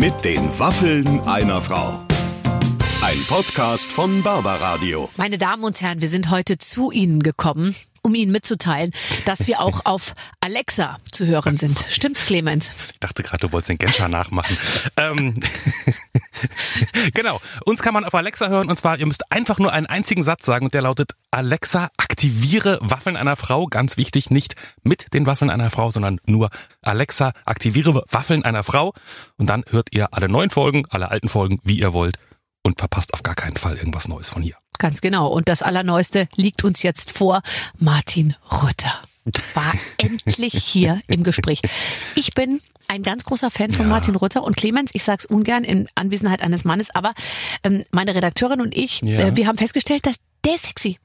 Mit 0.00 0.24
den 0.24 0.58
Waffeln 0.58 1.20
einer 1.26 1.60
Frau. 1.60 2.00
Ein 3.02 3.22
Podcast 3.28 3.92
von 3.92 4.22
Barbaradio. 4.22 5.10
Meine 5.18 5.36
Damen 5.36 5.62
und 5.62 5.82
Herren, 5.82 6.00
wir 6.00 6.08
sind 6.08 6.30
heute 6.30 6.56
zu 6.56 6.90
Ihnen 6.90 7.22
gekommen, 7.22 7.76
um 8.02 8.14
Ihnen 8.14 8.32
mitzuteilen, 8.32 8.92
dass 9.24 9.46
wir 9.46 9.60
auch 9.60 9.84
auf 9.84 10.14
Alexa 10.40 10.98
zu 11.10 11.26
hören 11.26 11.56
sind. 11.56 11.84
Stimmt's, 11.88 12.26
Clemens? 12.26 12.72
Ich 12.92 13.00
dachte 13.00 13.22
gerade, 13.22 13.46
du 13.46 13.52
wolltest 13.52 13.70
den 13.70 13.78
Genscher 13.78 14.08
nachmachen. 14.08 14.56
ähm, 14.96 15.40
genau. 17.14 17.40
Uns 17.64 17.82
kann 17.82 17.94
man 17.94 18.04
auf 18.04 18.14
Alexa 18.14 18.48
hören 18.48 18.68
und 18.68 18.76
zwar, 18.76 18.98
ihr 18.98 19.06
müsst 19.06 19.30
einfach 19.30 19.58
nur 19.58 19.72
einen 19.72 19.86
einzigen 19.86 20.22
Satz 20.22 20.44
sagen 20.44 20.66
und 20.66 20.74
der 20.74 20.82
lautet 20.82 21.12
Alexa, 21.30 21.90
aktiviere 21.96 22.78
Waffeln 22.82 23.16
einer 23.16 23.36
Frau. 23.36 23.66
Ganz 23.66 23.96
wichtig, 23.96 24.30
nicht 24.30 24.56
mit 24.82 25.14
den 25.14 25.26
Waffeln 25.26 25.50
einer 25.50 25.70
Frau, 25.70 25.90
sondern 25.90 26.20
nur 26.26 26.50
Alexa, 26.82 27.32
aktiviere 27.44 28.04
Waffeln 28.10 28.44
einer 28.44 28.62
Frau. 28.62 28.94
Und 29.36 29.48
dann 29.48 29.64
hört 29.68 29.88
ihr 29.92 30.12
alle 30.12 30.28
neuen 30.28 30.50
Folgen, 30.50 30.86
alle 30.90 31.10
alten 31.10 31.28
Folgen, 31.28 31.60
wie 31.62 31.78
ihr 31.78 31.92
wollt 31.92 32.16
und 32.62 32.78
verpasst 32.78 33.14
auf 33.14 33.22
gar 33.22 33.34
keinen 33.34 33.56
Fall 33.56 33.76
irgendwas 33.76 34.08
Neues 34.08 34.28
von 34.30 34.42
hier. 34.42 34.56
Ganz 34.78 35.00
genau. 35.00 35.28
Und 35.28 35.48
das 35.48 35.62
Allerneueste 35.62 36.28
liegt 36.36 36.64
uns 36.64 36.82
jetzt 36.82 37.12
vor. 37.12 37.42
Martin 37.78 38.34
Rütter 38.62 38.92
war 39.54 39.72
endlich 39.98 40.54
hier 40.54 41.00
im 41.06 41.22
Gespräch. 41.22 41.60
Ich 42.14 42.32
bin 42.34 42.60
ein 42.88 43.02
ganz 43.02 43.24
großer 43.24 43.50
Fan 43.50 43.72
von 43.72 43.86
Ja. 43.86 43.90
Martin 43.90 44.16
Rütter 44.16 44.42
und 44.42 44.56
Clemens, 44.56 44.90
ich 44.94 45.04
sag's 45.04 45.24
ungern 45.26 45.62
in 45.64 45.88
Anwesenheit 45.94 46.42
eines 46.42 46.64
Mannes, 46.64 46.92
aber 46.94 47.14
ähm, 47.62 47.84
meine 47.92 48.14
Redakteurin 48.14 48.60
und 48.60 48.74
ich, 48.76 49.00
Ja. 49.02 49.18
äh, 49.28 49.36
wir 49.36 49.46
haben 49.46 49.58
festgestellt, 49.58 50.06
dass 50.06 50.16
der 50.44 50.54
ist 50.54 50.64
sexy. 50.66 50.98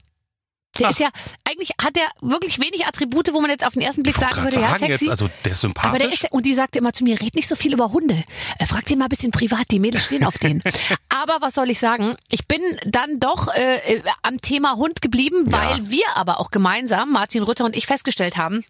Der 0.80 0.88
Ach. 0.88 0.92
ist 0.92 1.00
ja, 1.00 1.10
eigentlich 1.44 1.72
hat 1.82 1.96
der 1.96 2.08
wirklich 2.22 2.60
wenig 2.60 2.86
Attribute, 2.86 3.32
wo 3.34 3.42
man 3.42 3.50
jetzt 3.50 3.66
auf 3.66 3.74
den 3.74 3.82
ersten 3.82 4.04
Blick 4.04 4.16
sagen 4.18 4.44
würde, 4.44 4.56
ja, 4.60 4.68
sagen 4.70 4.80
sexy. 4.80 5.06
jetzt, 5.06 5.10
also 5.10 5.30
der 5.44 5.52
ist 5.52 5.62
sympathisch. 5.62 5.90
Aber 5.90 6.00
der 6.00 6.12
ist, 6.12 6.32
und 6.32 6.46
die 6.46 6.54
sagte 6.54 6.80
immer 6.80 6.94
zu 6.94 7.04
mir, 7.04 7.20
red 7.22 7.36
nicht 7.36 7.48
so 7.48 7.56
viel 7.56 7.74
über 7.74 7.92
Hunde. 7.92 8.24
Äh, 8.60 8.66
frag 8.66 8.86
den 8.86 9.00
mal 9.00 9.06
ein 9.06 9.10
bisschen 9.10 9.32
privat, 9.32 9.66
die 9.72 9.80
Mädels 9.80 10.06
stehen 10.06 10.24
auf 10.26 10.38
den. 10.38 10.62
aber 11.10 11.38
was 11.42 11.54
soll 11.54 11.70
ich 11.70 11.80
sagen? 11.80 12.16
Ich 12.30 12.48
bin 12.48 12.62
dann 12.86 13.20
doch 13.20 13.48
äh, 13.56 13.96
äh, 13.96 14.02
am 14.22 14.42
Thema 14.42 14.76
Hund 14.76 15.02
geblieben, 15.02 15.46
Ja. 15.50 15.58
weil 15.70 15.90
wir 15.90 16.06
aber 16.16 16.40
auch 16.40 16.52
gemeinsam, 16.52 17.12
Martin 17.12 17.44
Rütter 17.44 17.66
und 17.66 17.76
ich, 17.76 17.86
festgestellt 17.86 18.38
haben, 18.38 18.66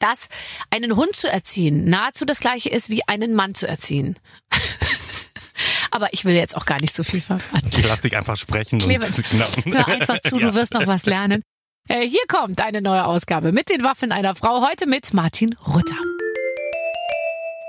dass 0.00 0.28
einen 0.70 0.96
Hund 0.96 1.14
zu 1.16 1.28
erziehen 1.30 1.84
nahezu 1.84 2.24
das 2.24 2.40
gleiche 2.40 2.68
ist, 2.68 2.90
wie 2.90 3.06
einen 3.08 3.34
Mann 3.34 3.54
zu 3.54 3.66
erziehen. 3.66 4.18
Aber 5.96 6.12
ich 6.12 6.26
will 6.26 6.34
jetzt 6.34 6.56
auch 6.56 6.66
gar 6.66 6.78
nicht 6.80 6.94
so 6.94 7.02
viel 7.02 7.22
verraten. 7.22 7.70
ich 7.70 7.82
lass 7.84 8.02
dich 8.02 8.16
einfach 8.16 8.36
sprechen. 8.36 8.78
Clemens, 8.78 9.18
und. 9.18 9.74
Hör 9.74 9.88
einfach 9.88 10.20
zu, 10.20 10.38
du 10.38 10.54
wirst 10.54 10.74
noch 10.74 10.86
was 10.86 11.06
lernen. 11.06 11.42
Äh, 11.88 12.06
hier 12.06 12.20
kommt 12.28 12.60
eine 12.60 12.82
neue 12.82 13.06
Ausgabe 13.06 13.50
mit 13.50 13.70
den 13.70 13.82
Waffen 13.82 14.12
einer 14.12 14.34
Frau. 14.34 14.66
Heute 14.68 14.86
mit 14.86 15.14
Martin 15.14 15.56
Rütter. 15.66 15.96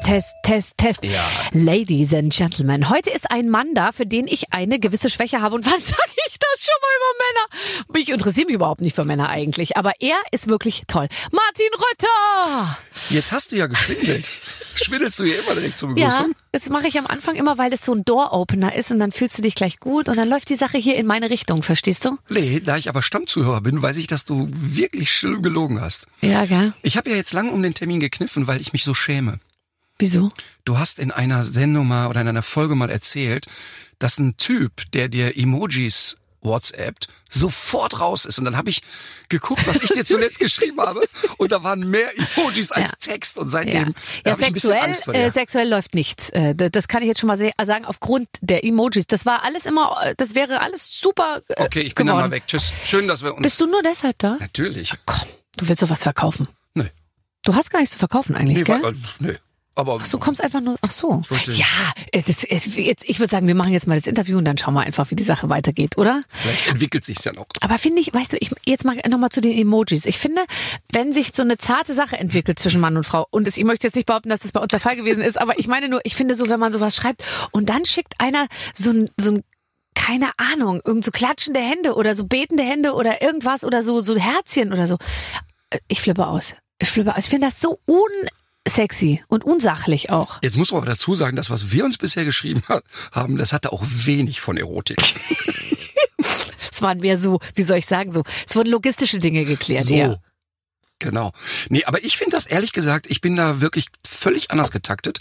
Test, 0.07 0.35
Test, 0.41 0.77
Test. 0.77 1.03
Ja. 1.03 1.21
Ladies 1.51 2.13
and 2.13 2.31
Gentlemen, 2.33 2.89
heute 2.89 3.09
ist 3.09 3.29
ein 3.29 3.49
Mann 3.49 3.73
da, 3.75 3.91
für 3.91 4.05
den 4.05 4.25
ich 4.25 4.53
eine 4.53 4.79
gewisse 4.79 5.09
Schwäche 5.09 5.41
habe. 5.41 5.55
Und 5.55 5.65
wann 5.69 5.81
sage 5.81 6.11
ich 6.29 6.37
das 6.39 6.61
schon 6.63 6.75
mal 6.81 6.95
über 6.95 7.89
Männer? 7.89 7.99
Ich 7.99 8.07
interessiere 8.09 8.45
mich 8.45 8.55
überhaupt 8.55 8.79
nicht 8.79 8.95
für 8.95 9.03
Männer 9.03 9.27
eigentlich. 9.27 9.75
Aber 9.75 9.91
er 9.99 10.15
ist 10.31 10.47
wirklich 10.47 10.83
toll. 10.87 11.09
Martin 11.33 11.67
Rütter! 11.73 12.77
Jetzt 13.09 13.33
hast 13.33 13.51
du 13.51 13.57
ja 13.57 13.67
geschwindelt. 13.67 14.29
Schwindelst 14.75 15.19
du 15.19 15.25
hier 15.25 15.43
immer 15.43 15.55
direkt 15.55 15.77
zur 15.77 15.89
Ja, 15.97 16.07
Begrüßung? 16.07 16.35
das 16.53 16.69
mache 16.69 16.87
ich 16.87 16.97
am 16.97 17.07
Anfang 17.07 17.35
immer, 17.35 17.57
weil 17.57 17.69
das 17.69 17.83
so 17.83 17.93
ein 17.93 18.05
Door-Opener 18.05 18.73
ist 18.75 18.91
und 18.91 18.99
dann 18.99 19.11
fühlst 19.11 19.37
du 19.37 19.41
dich 19.41 19.55
gleich 19.55 19.81
gut 19.81 20.07
und 20.07 20.15
dann 20.15 20.29
läuft 20.29 20.47
die 20.49 20.55
Sache 20.55 20.77
hier 20.77 20.95
in 20.95 21.05
meine 21.05 21.29
Richtung, 21.29 21.63
verstehst 21.63 22.05
du? 22.05 22.17
Nee, 22.29 22.61
da 22.61 22.77
ich 22.77 22.87
aber 22.87 23.01
Stammzuhörer 23.01 23.59
bin, 23.59 23.81
weiß 23.81 23.97
ich, 23.97 24.07
dass 24.07 24.23
du 24.23 24.47
wirklich 24.53 25.11
schlimm 25.11 25.41
gelogen 25.41 25.81
hast. 25.81 26.07
Ja, 26.21 26.45
gell? 26.45 26.71
Ich 26.81 26.95
habe 26.95 27.09
ja 27.09 27.17
jetzt 27.17 27.33
lang 27.33 27.49
um 27.49 27.61
den 27.61 27.73
Termin 27.73 27.99
gekniffen, 27.99 28.47
weil 28.47 28.61
ich 28.61 28.71
mich 28.71 28.85
so 28.85 28.93
schäme. 28.93 29.39
Wieso? 29.99 30.31
Du 30.65 30.77
hast 30.77 30.99
in 30.99 31.11
einer 31.11 31.43
Sendung 31.43 31.87
mal 31.87 32.07
oder 32.07 32.21
in 32.21 32.27
einer 32.27 32.43
Folge 32.43 32.75
mal 32.75 32.89
erzählt, 32.89 33.47
dass 33.99 34.19
ein 34.19 34.37
Typ, 34.37 34.91
der 34.93 35.07
dir 35.09 35.35
Emojis 35.37 36.17
WhatsAppt, 36.41 37.07
sofort 37.27 37.99
raus 37.99 38.25
ist. 38.25 38.37
Und 38.37 38.45
dann 38.45 38.55
habe 38.55 38.69
ich 38.69 38.81
geguckt, 39.27 39.65
was 39.65 39.81
ich 39.81 39.89
dir 39.89 40.05
zuletzt 40.05 40.37
geschrieben 40.39 40.79
habe. 40.79 41.01
Und 41.37 41.51
da 41.51 41.63
waren 41.63 41.89
mehr 41.89 42.07
Emojis 42.37 42.71
als 42.71 42.91
Ja. 42.91 42.97
Text. 43.13 43.37
Und 43.39 43.47
Ja, 43.47 43.51
seitdem 43.51 43.95
ja 44.23 44.31
habe 44.33 44.41
ich 44.41 44.47
ein 44.47 44.53
bisschen 44.53 44.69
sexuell, 44.69 44.79
Angst 44.83 45.05
vor 45.05 45.15
äh, 45.15 45.23
dir. 45.25 45.31
sexuell 45.31 45.67
läuft 45.69 45.95
nichts. 45.95 46.29
Äh, 46.29 46.53
das 46.55 46.87
kann 46.87 47.01
ich 47.01 47.07
jetzt 47.07 47.19
schon 47.19 47.27
mal 47.27 47.37
sagen, 47.37 47.85
aufgrund 47.85 48.29
der 48.41 48.63
Emojis. 48.63 49.07
Das 49.07 49.25
war 49.25 49.43
alles 49.43 49.65
immer, 49.65 49.97
äh, 50.05 50.13
das 50.15 50.35
wäre 50.35 50.61
alles 50.61 50.87
super 51.01 51.41
äh, 51.49 51.63
Okay, 51.63 51.79
ich 51.81 51.95
bin 51.95 52.05
dann 52.05 52.15
geworden. 52.17 52.29
mal 52.29 52.35
weg. 52.35 52.43
Tschüss. 52.45 52.71
Schön, 52.85 53.07
dass 53.07 53.23
wir 53.23 53.33
uns... 53.33 53.41
Bist 53.41 53.59
du 53.59 53.65
nur 53.65 53.81
deshalb 53.81 54.17
da? 54.19 54.37
Natürlich. 54.39 54.93
Komm, 55.05 55.27
du 55.57 55.67
willst 55.67 55.81
sowas 55.81 56.03
verkaufen. 56.03 56.47
Nö. 56.75 56.85
Du 57.43 57.55
hast 57.55 57.71
gar 57.71 57.79
nichts 57.79 57.93
zu 57.93 57.99
verkaufen 57.99 58.35
eigentlich, 58.35 58.57
Nee, 58.59 58.63
gell? 58.63 58.83
wa- 58.83 58.93
nö. 59.19 59.35
Aber 59.77 59.99
Ach, 60.01 60.07
du 60.07 60.17
kommst 60.17 60.43
einfach 60.43 60.59
nur, 60.59 60.75
ach 60.81 60.89
so. 60.89 61.21
Ja, 61.53 61.65
äh, 62.11 62.21
das, 62.23 62.43
ist- 62.43 62.75
jetzt, 62.77 63.03
ich 63.07 63.19
würde 63.19 63.29
sagen, 63.29 63.45
wir 63.47 63.53
machen 63.55 63.71
jetzt 63.73 63.85
mal 63.87 63.95
das 63.95 64.07
Interview 64.07 64.37
und 64.37 64.45
dann 64.45 64.57
schauen 64.57 64.73
wir 64.73 64.81
einfach, 64.81 65.11
wie 65.11 65.15
die 65.15 65.23
Sache 65.23 65.49
weitergeht, 65.49 65.97
oder? 65.97 66.23
vielleicht 66.31 66.67
entwickelt 66.67 67.05
sich's 67.05 67.23
ja 67.23 67.31
noch. 67.33 67.45
Aber 67.61 67.77
finde 67.77 68.01
ich, 68.01 68.13
weißt 68.13 68.33
du, 68.33 68.37
ich 68.39 68.51
jetzt 68.65 68.85
mal 68.85 68.97
nochmal 69.07 69.29
zu 69.29 69.39
den 69.39 69.57
Emojis. 69.57 70.05
Ich 70.05 70.17
finde, 70.17 70.41
wenn 70.91 71.13
sich 71.13 71.31
so 71.35 71.43
eine 71.43 71.57
zarte 71.57 71.93
Sache 71.93 72.17
entwickelt 72.17 72.57
zwischen 72.59 72.81
Mann 72.81 72.97
und 72.97 73.03
Frau, 73.03 73.27
und 73.29 73.47
es, 73.47 73.55
ich 73.55 73.63
möchte 73.63 73.85
jetzt 73.87 73.95
nicht 73.95 74.07
behaupten, 74.07 74.29
dass 74.29 74.39
das 74.39 74.51
bei 74.51 74.59
uns 74.59 74.69
der 74.71 74.79
Fall 74.79 74.95
gewesen 74.95 75.21
ist, 75.23 75.39
aber 75.39 75.59
ich 75.59 75.67
meine 75.67 75.89
nur, 75.89 76.01
ich 76.03 76.15
finde 76.15 76.33
so, 76.33 76.49
wenn 76.49 76.59
man 76.59 76.71
sowas 76.71 76.95
schreibt 76.95 77.23
und 77.51 77.69
dann 77.69 77.85
schickt 77.85 78.13
einer 78.19 78.47
so 78.73 78.89
ein, 78.89 79.09
so 79.17 79.31
ein 79.31 79.43
keine 79.93 80.31
Ahnung, 80.37 80.81
irgend 80.85 81.03
so 81.05 81.11
klatschende 81.11 81.59
Hände 81.59 81.95
oder 81.95 82.15
so 82.15 82.25
betende 82.25 82.63
Hände 82.63 82.93
oder 82.93 83.21
irgendwas 83.21 83.63
oder 83.63 83.81
so, 83.83 83.99
so 84.01 84.15
Herzchen 84.17 84.71
oder 84.73 84.87
so. 84.87 84.97
Äh, 85.69 85.79
Ich 85.87 86.01
flippe 86.01 86.25
aus. 86.27 86.55
Ich 86.79 86.89
flippe 86.89 87.15
aus. 87.15 87.23
Ich 87.25 87.29
finde 87.29 87.47
das 87.47 87.59
so 87.59 87.79
unsexy 88.67 89.23
und 89.27 89.43
unsachlich 89.43 90.09
auch. 90.09 90.39
Jetzt 90.41 90.57
muss 90.57 90.71
man 90.71 90.81
aber 90.81 90.91
dazu 90.91 91.15
sagen, 91.15 91.35
das, 91.35 91.49
was 91.49 91.71
wir 91.71 91.85
uns 91.85 91.97
bisher 91.97 92.25
geschrieben 92.25 92.61
ha- 92.69 92.81
haben, 93.11 93.37
das 93.37 93.53
hatte 93.53 93.71
auch 93.71 93.83
wenig 93.87 94.41
von 94.41 94.57
Erotik. 94.57 94.97
Es 96.71 96.81
waren 96.83 96.99
mehr 96.99 97.17
so, 97.17 97.39
wie 97.55 97.63
soll 97.63 97.77
ich 97.77 97.87
sagen, 97.87 98.11
so, 98.11 98.23
es 98.47 98.55
wurden 98.55 98.69
logistische 98.69 99.17
Dinge 99.19 99.45
geklärt. 99.45 99.89
eher. 99.89 100.21
Genau. 100.99 101.31
Nee, 101.69 101.85
aber 101.85 102.03
ich 102.03 102.17
finde 102.17 102.35
das 102.35 102.45
ehrlich 102.45 102.71
gesagt, 102.71 103.07
ich 103.09 103.19
bin 103.21 103.35
da 103.35 103.61
wirklich 103.61 103.87
völlig 104.05 104.51
anders 104.51 104.69
getaktet, 104.71 105.19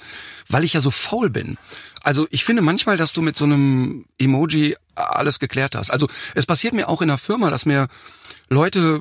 weil 0.48 0.64
ich 0.64 0.72
ja 0.74 0.80
so 0.80 0.90
faul 0.90 1.30
bin. 1.30 1.56
Also 2.02 2.26
ich 2.30 2.44
finde 2.44 2.60
manchmal, 2.62 2.96
dass 2.98 3.12
du 3.14 3.22
mit 3.22 3.36
so 3.38 3.44
einem 3.44 4.04
Emoji 4.18 4.76
alles 4.94 5.38
geklärt 5.38 5.74
hast. 5.74 5.90
Also 5.90 6.08
es 6.34 6.44
passiert 6.46 6.74
mir 6.74 6.88
auch 6.90 7.00
in 7.00 7.08
der 7.08 7.18
Firma, 7.18 7.48
dass 7.50 7.64
mir 7.64 7.88
Leute 8.48 9.00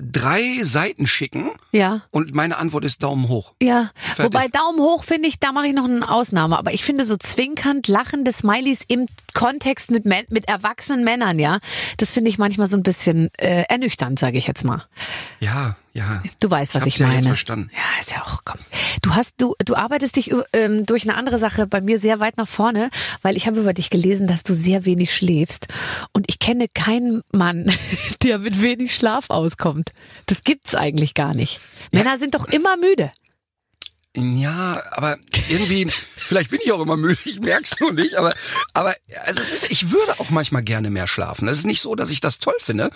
drei 0.00 0.62
Seiten 0.62 1.06
schicken 1.06 1.50
Ja. 1.72 2.02
und 2.10 2.34
meine 2.34 2.56
Antwort 2.58 2.84
ist 2.84 3.02
Daumen 3.02 3.28
hoch. 3.28 3.54
Ja, 3.62 3.90
Fertig. 3.94 4.24
wobei 4.24 4.48
Daumen 4.48 4.80
hoch 4.80 5.04
finde 5.04 5.28
ich, 5.28 5.38
da 5.38 5.52
mache 5.52 5.68
ich 5.68 5.74
noch 5.74 5.84
eine 5.84 6.08
Ausnahme. 6.08 6.58
Aber 6.58 6.72
ich 6.72 6.84
finde 6.84 7.04
so 7.04 7.16
zwinkernd 7.16 7.88
lachende 7.88 8.32
Smileys 8.32 8.80
im 8.88 9.06
Kontext 9.34 9.90
mit, 9.90 10.04
mit 10.04 10.48
erwachsenen 10.48 11.04
Männern, 11.04 11.38
ja, 11.38 11.58
das 11.98 12.10
finde 12.12 12.30
ich 12.30 12.38
manchmal 12.38 12.66
so 12.68 12.76
ein 12.76 12.82
bisschen 12.82 13.30
äh, 13.38 13.64
ernüchternd, 13.68 14.18
sage 14.18 14.38
ich 14.38 14.46
jetzt 14.46 14.64
mal. 14.64 14.84
Ja, 15.40 15.76
ja. 15.94 16.22
Du 16.40 16.50
weißt, 16.50 16.74
was 16.74 16.82
hab's 16.82 16.94
ich, 16.94 16.98
ja 16.98 17.06
meine. 17.06 17.18
jetzt 17.18 17.28
verstanden. 17.28 17.70
Ja, 17.72 18.00
ist 18.00 18.10
ja 18.10 18.22
auch, 18.22 18.40
komm. 18.44 18.58
Du 19.02 19.14
hast, 19.14 19.40
du, 19.40 19.54
du 19.64 19.76
arbeitest 19.76 20.16
dich 20.16 20.34
ähm, 20.52 20.84
durch 20.86 21.04
eine 21.04 21.16
andere 21.16 21.38
Sache 21.38 21.68
bei 21.68 21.80
mir 21.80 22.00
sehr 22.00 22.18
weit 22.18 22.36
nach 22.36 22.48
vorne, 22.48 22.90
weil 23.22 23.36
ich 23.36 23.46
habe 23.46 23.60
über 23.60 23.72
dich 23.72 23.90
gelesen, 23.90 24.26
dass 24.26 24.42
du 24.42 24.54
sehr 24.54 24.86
wenig 24.86 25.14
schläfst. 25.14 25.68
Und 26.12 26.26
ich 26.28 26.40
kenne 26.40 26.66
keinen 26.68 27.22
Mann, 27.30 27.72
der 28.22 28.38
mit 28.38 28.60
wenig 28.60 28.92
Schlaf 28.94 29.30
auskommt. 29.30 29.92
Das 30.26 30.42
gibt's 30.42 30.74
eigentlich 30.74 31.14
gar 31.14 31.34
nicht. 31.34 31.60
Männer 31.92 32.18
sind 32.18 32.34
doch 32.34 32.46
immer 32.46 32.76
müde. 32.76 33.12
Ja, 34.16 34.80
aber 34.92 35.16
irgendwie, 35.48 35.90
vielleicht 36.16 36.50
bin 36.50 36.60
ich 36.62 36.70
auch 36.70 36.80
immer 36.80 36.96
müde, 36.96 37.18
ich 37.24 37.40
merk's 37.40 37.80
nur 37.80 37.92
nicht, 37.92 38.14
aber, 38.14 38.32
aber 38.72 38.94
also 39.24 39.40
es 39.40 39.50
ist, 39.50 39.70
ich 39.72 39.90
würde 39.90 40.20
auch 40.20 40.30
manchmal 40.30 40.62
gerne 40.62 40.88
mehr 40.88 41.08
schlafen. 41.08 41.48
Es 41.48 41.58
ist 41.58 41.66
nicht 41.66 41.80
so, 41.80 41.96
dass 41.96 42.10
ich 42.10 42.20
das 42.20 42.38
toll 42.38 42.54
finde, 42.60 42.90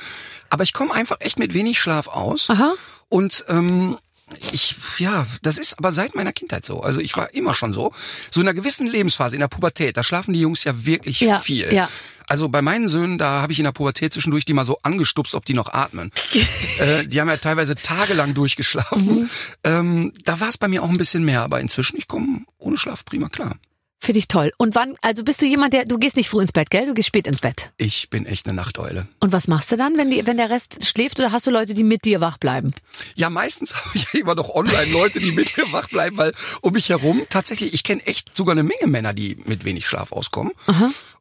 aber 0.49 0.63
ich 0.63 0.73
komme 0.73 0.95
einfach 0.95 1.17
echt 1.21 1.39
mit 1.39 1.55
wenig 1.55 1.81
Schlaf 1.81 2.07
aus. 2.07 2.51
Aha. 2.51 2.73
Und 3.09 3.45
ähm, 3.49 3.99
ich, 4.37 4.77
ja, 4.99 5.27
das 5.43 5.59
ist 5.59 5.79
aber 5.79 5.93
seit 5.93 6.15
meiner 6.15 6.33
Kindheit 6.33 6.65
so. 6.67 6.81
Also 6.81 7.01
ich 7.01 7.17
war 7.17 7.33
immer 7.35 7.55
schon 7.55 7.73
so. 7.73 7.93
So 8.31 8.41
in 8.41 8.47
einer 8.49 8.55
gewissen 8.55 8.87
Lebensphase, 8.87 9.37
in 9.37 9.41
der 9.41 9.49
Pubertät, 9.49 9.97
da 9.97 10.03
schlafen 10.05 10.33
die 10.35 10.41
Jungs 10.41 10.65
ja 10.65 10.85
wirklich 10.87 11.21
Ja, 11.21 11.39
viel. 11.39 11.73
ja. 11.73 11.89
Also 12.27 12.49
bei 12.51 12.61
meinen 12.61 12.89
Söhnen, 12.89 13.17
da 13.17 13.41
habe 13.41 13.53
ich 13.53 13.59
in 13.59 13.65
der 13.65 13.73
Pubertät 13.73 14.13
zwischendurch 14.13 14.45
die 14.45 14.53
mal 14.53 14.67
so 14.67 14.79
angestupst, 14.83 15.35
ob 15.35 15.47
die 15.47 15.55
noch 15.55 15.73
atmen. 15.73 16.13
äh, 16.79 17.07
die 17.07 17.21
haben 17.21 17.29
ja 17.29 17.39
teilweise 17.39 17.75
tagelang 17.75 18.35
durchgeschlafen. 18.35 19.21
Mhm. 19.23 19.31
Ähm, 19.65 20.13
da 20.25 20.39
war 20.41 20.49
es 20.49 20.59
bei 20.59 20.69
mir 20.69 20.83
auch 20.83 20.91
ein 20.91 20.99
bisschen 20.99 21.25
mehr, 21.25 21.43
aber 21.43 21.61
inzwischen, 21.61 21.97
ich 21.97 22.07
komme 22.07 22.45
ohne 22.59 22.77
Schlaf 22.77 23.05
prima 23.07 23.29
klar. 23.31 23.57
Finde 24.01 24.21
ich 24.21 24.29
toll. 24.29 24.53
Und 24.59 24.77
wann, 24.77 24.95
also 25.03 25.25
bist 25.25 25.43
du 25.43 25.47
jemand, 25.47 25.73
der, 25.73 25.85
du 25.85 25.99
gehst 25.99 26.17
nicht 26.17 26.29
früh 26.29 26.41
ins 26.41 26.53
Bett, 26.53 26.71
gell? 26.71 26.87
Du 26.87 26.95
gehst 26.95 27.09
spät 27.09 27.27
ins 27.27 27.41
Bett. 27.41 27.73
Ich 27.79 28.11
bin 28.11 28.27
echt 28.27 28.47
eine 28.47 28.55
Nachteule. 28.55 29.09
Und 29.19 29.33
was 29.33 29.49
machst 29.49 29.73
du 29.73 29.77
dann, 29.77 29.99
wenn, 29.99 30.11
die, 30.11 30.25
wenn 30.25 30.37
der 30.37 30.51
Rest 30.51 30.87
schläft 30.87 31.19
oder 31.19 31.33
hast 31.33 31.49
du 31.49 31.51
Leute, 31.51 31.75
die 31.75 31.83
mit 31.83 32.05
dir 32.05 32.21
wach 32.21 32.39
bleiben? 32.39 32.73
Ja, 33.17 33.29
meistens 33.29 33.75
habe 33.85 33.91
ich 33.95 34.07
ja 34.13 34.21
immer 34.21 34.37
noch 34.37 34.51
online 34.51 34.91
Leute, 34.93 35.19
die 35.19 35.33
mit 35.33 35.57
mir 35.57 35.73
wach 35.73 35.89
bleiben, 35.89 36.17
weil 36.17 36.33
um 36.61 36.73
mich 36.73 36.89
herum 36.89 37.23
tatsächlich, 37.29 37.75
ich 37.75 37.83
kenne 37.83 38.07
echt 38.07 38.37
sogar 38.37 38.53
eine 38.53 38.63
Menge 38.63 38.87
Männer, 38.87 39.13
die 39.13 39.37
mit 39.47 39.65
wenig 39.65 39.87
Schlaf 39.87 40.13
auskommen. 40.13 40.53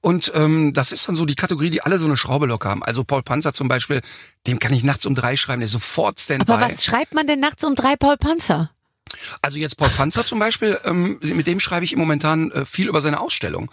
Und 0.01 0.31
ähm, 0.35 0.73
das 0.73 0.91
ist 0.91 1.07
dann 1.07 1.15
so 1.15 1.25
die 1.25 1.35
Kategorie, 1.35 1.71
die 1.71 1.81
alle 1.81 1.97
so 1.97 2.06
eine 2.06 2.15
Schraube 2.15 2.45
locker 2.45 2.69
haben. 2.69 2.83
Also 2.83 3.03
Paul 3.03 3.23
Panzer 3.23 3.53
zum 3.53 3.68
Beispiel, 3.68 4.01
dem 4.45 4.59
kann 4.59 4.73
ich 4.73 4.83
nachts 4.83 5.06
um 5.06 5.15
drei 5.15 5.35
schreiben, 5.35 5.62
der 5.62 5.65
ist 5.65 5.71
sofort 5.71 6.19
Standby. 6.19 6.51
Aber 6.51 6.62
was 6.62 6.83
schreibt 6.83 7.13
man 7.13 7.25
denn 7.25 7.39
nachts 7.39 7.63
um 7.63 7.73
drei 7.75 7.95
Paul 7.95 8.18
Panzer? 8.18 8.69
Also 9.42 9.57
jetzt 9.59 9.77
Paul 9.77 9.89
Panzer 9.89 10.25
zum 10.25 10.39
Beispiel, 10.39 10.77
ähm, 10.86 11.19
mit 11.21 11.48
dem 11.48 11.59
schreibe 11.59 11.86
ich 11.86 11.95
momentan 11.95 12.51
äh, 12.51 12.65
viel 12.65 12.88
über 12.88 13.01
seine 13.01 13.19
Ausstellung. 13.19 13.71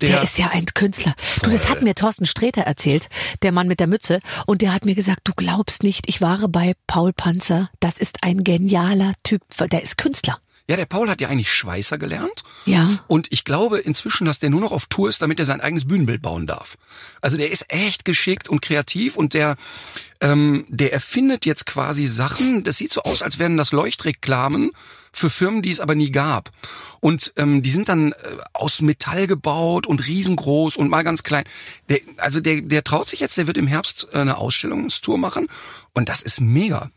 Der, 0.00 0.22
ist 0.22 0.36
ja 0.36 0.48
ein 0.48 0.66
Künstler. 0.66 1.14
Du, 1.42 1.50
das 1.50 1.70
hat 1.70 1.82
mir 1.82 1.94
Thorsten 1.94 2.26
Sträter 2.26 2.62
erzählt, 2.62 3.08
der 3.42 3.52
Mann 3.52 3.66
mit 3.66 3.80
der 3.80 3.86
Mütze. 3.86 4.20
Und 4.44 4.60
der 4.60 4.74
hat 4.74 4.84
mir 4.84 4.94
gesagt, 4.94 5.20
du 5.24 5.32
glaubst 5.34 5.82
nicht, 5.82 6.06
ich 6.06 6.20
war 6.20 6.48
bei 6.48 6.74
Paul 6.86 7.14
Panzer. 7.14 7.70
Das 7.80 7.96
ist 7.96 8.22
ein 8.22 8.44
genialer 8.44 9.14
Typ. 9.22 9.42
Der 9.58 9.82
ist 9.82 9.96
Künstler. 9.96 10.38
Ja, 10.68 10.74
der 10.74 10.86
Paul 10.86 11.08
hat 11.08 11.20
ja 11.20 11.28
eigentlich 11.28 11.52
Schweißer 11.52 11.96
gelernt. 11.96 12.42
Ja. 12.64 12.98
Und 13.06 13.28
ich 13.30 13.44
glaube 13.44 13.78
inzwischen, 13.78 14.24
dass 14.24 14.40
der 14.40 14.50
nur 14.50 14.60
noch 14.60 14.72
auf 14.72 14.86
Tour 14.86 15.08
ist, 15.08 15.22
damit 15.22 15.38
er 15.38 15.44
sein 15.44 15.60
eigenes 15.60 15.86
Bühnenbild 15.86 16.22
bauen 16.22 16.46
darf. 16.46 16.76
Also 17.20 17.36
der 17.36 17.52
ist 17.52 17.72
echt 17.72 18.04
geschickt 18.04 18.48
und 18.48 18.62
kreativ 18.62 19.16
und 19.16 19.34
der, 19.34 19.56
ähm, 20.20 20.66
der 20.68 20.92
erfindet 20.92 21.46
jetzt 21.46 21.66
quasi 21.66 22.06
Sachen. 22.06 22.64
Das 22.64 22.78
sieht 22.78 22.92
so 22.92 23.02
aus, 23.02 23.22
als 23.22 23.38
wären 23.38 23.56
das 23.56 23.70
Leuchtreklamen 23.70 24.72
für 25.12 25.30
Firmen, 25.30 25.62
die 25.62 25.70
es 25.70 25.80
aber 25.80 25.94
nie 25.94 26.10
gab. 26.10 26.50
Und 26.98 27.32
ähm, 27.36 27.62
die 27.62 27.70
sind 27.70 27.88
dann 27.88 28.10
äh, 28.12 28.16
aus 28.52 28.80
Metall 28.80 29.28
gebaut 29.28 29.86
und 29.86 30.04
riesengroß 30.04 30.76
und 30.76 30.90
mal 30.90 31.04
ganz 31.04 31.22
klein. 31.22 31.44
Der, 31.88 32.00
also 32.16 32.40
der, 32.40 32.62
der 32.62 32.82
traut 32.82 33.08
sich 33.08 33.20
jetzt, 33.20 33.38
der 33.38 33.46
wird 33.46 33.56
im 33.56 33.68
Herbst 33.68 34.08
äh, 34.12 34.18
eine 34.18 34.36
Ausstellungstour 34.36 35.16
machen 35.16 35.46
und 35.94 36.08
das 36.08 36.22
ist 36.22 36.40
mega. 36.40 36.90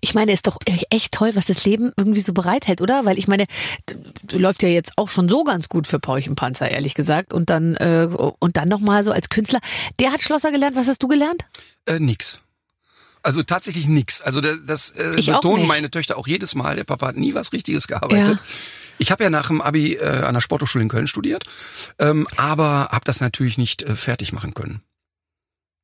Ich 0.00 0.14
meine, 0.14 0.32
ist 0.32 0.46
doch 0.46 0.58
echt 0.90 1.12
toll, 1.12 1.32
was 1.34 1.46
das 1.46 1.64
Leben 1.64 1.92
irgendwie 1.96 2.20
so 2.20 2.32
bereithält, 2.32 2.80
oder? 2.80 3.04
Weil 3.04 3.18
ich 3.18 3.28
meine, 3.28 3.46
läuft 4.32 4.62
ja 4.62 4.68
jetzt 4.68 4.96
auch 4.96 5.08
schon 5.08 5.28
so 5.28 5.44
ganz 5.44 5.68
gut 5.68 5.86
für 5.86 5.98
Paulchen 5.98 6.36
Panzer, 6.36 6.70
ehrlich 6.70 6.94
gesagt. 6.94 7.32
Und 7.32 7.50
dann 7.50 7.74
äh, 7.76 8.08
und 8.38 8.56
dann 8.56 8.68
noch 8.68 8.80
mal 8.80 9.02
so 9.02 9.12
als 9.12 9.28
Künstler. 9.28 9.60
Der 10.00 10.12
hat 10.12 10.22
Schlosser 10.22 10.50
gelernt. 10.50 10.76
Was 10.76 10.88
hast 10.88 11.02
du 11.02 11.08
gelernt? 11.08 11.44
Äh, 11.86 11.98
nix. 12.00 12.40
Also 13.22 13.42
tatsächlich 13.42 13.86
nix. 13.86 14.22
Also 14.22 14.40
das 14.40 14.90
äh, 14.90 15.14
Ich 15.16 15.26
betonen 15.26 15.66
meine 15.66 15.90
Töchter 15.90 16.16
auch 16.16 16.26
jedes 16.26 16.54
Mal. 16.54 16.76
Der 16.76 16.84
Papa 16.84 17.08
hat 17.08 17.16
nie 17.16 17.34
was 17.34 17.52
Richtiges 17.52 17.86
gearbeitet. 17.86 18.36
Ja. 18.36 18.40
Ich 18.98 19.10
habe 19.10 19.22
ja 19.24 19.30
nach 19.30 19.48
dem 19.48 19.60
Abi 19.60 19.94
äh, 19.94 20.22
an 20.22 20.34
der 20.34 20.40
Sporthochschule 20.40 20.82
in 20.82 20.88
Köln 20.88 21.06
studiert, 21.06 21.44
ähm, 21.98 22.26
aber 22.36 22.88
habe 22.90 23.04
das 23.04 23.20
natürlich 23.20 23.56
nicht 23.56 23.82
äh, 23.82 23.94
fertig 23.94 24.32
machen 24.32 24.54
können. 24.54 24.82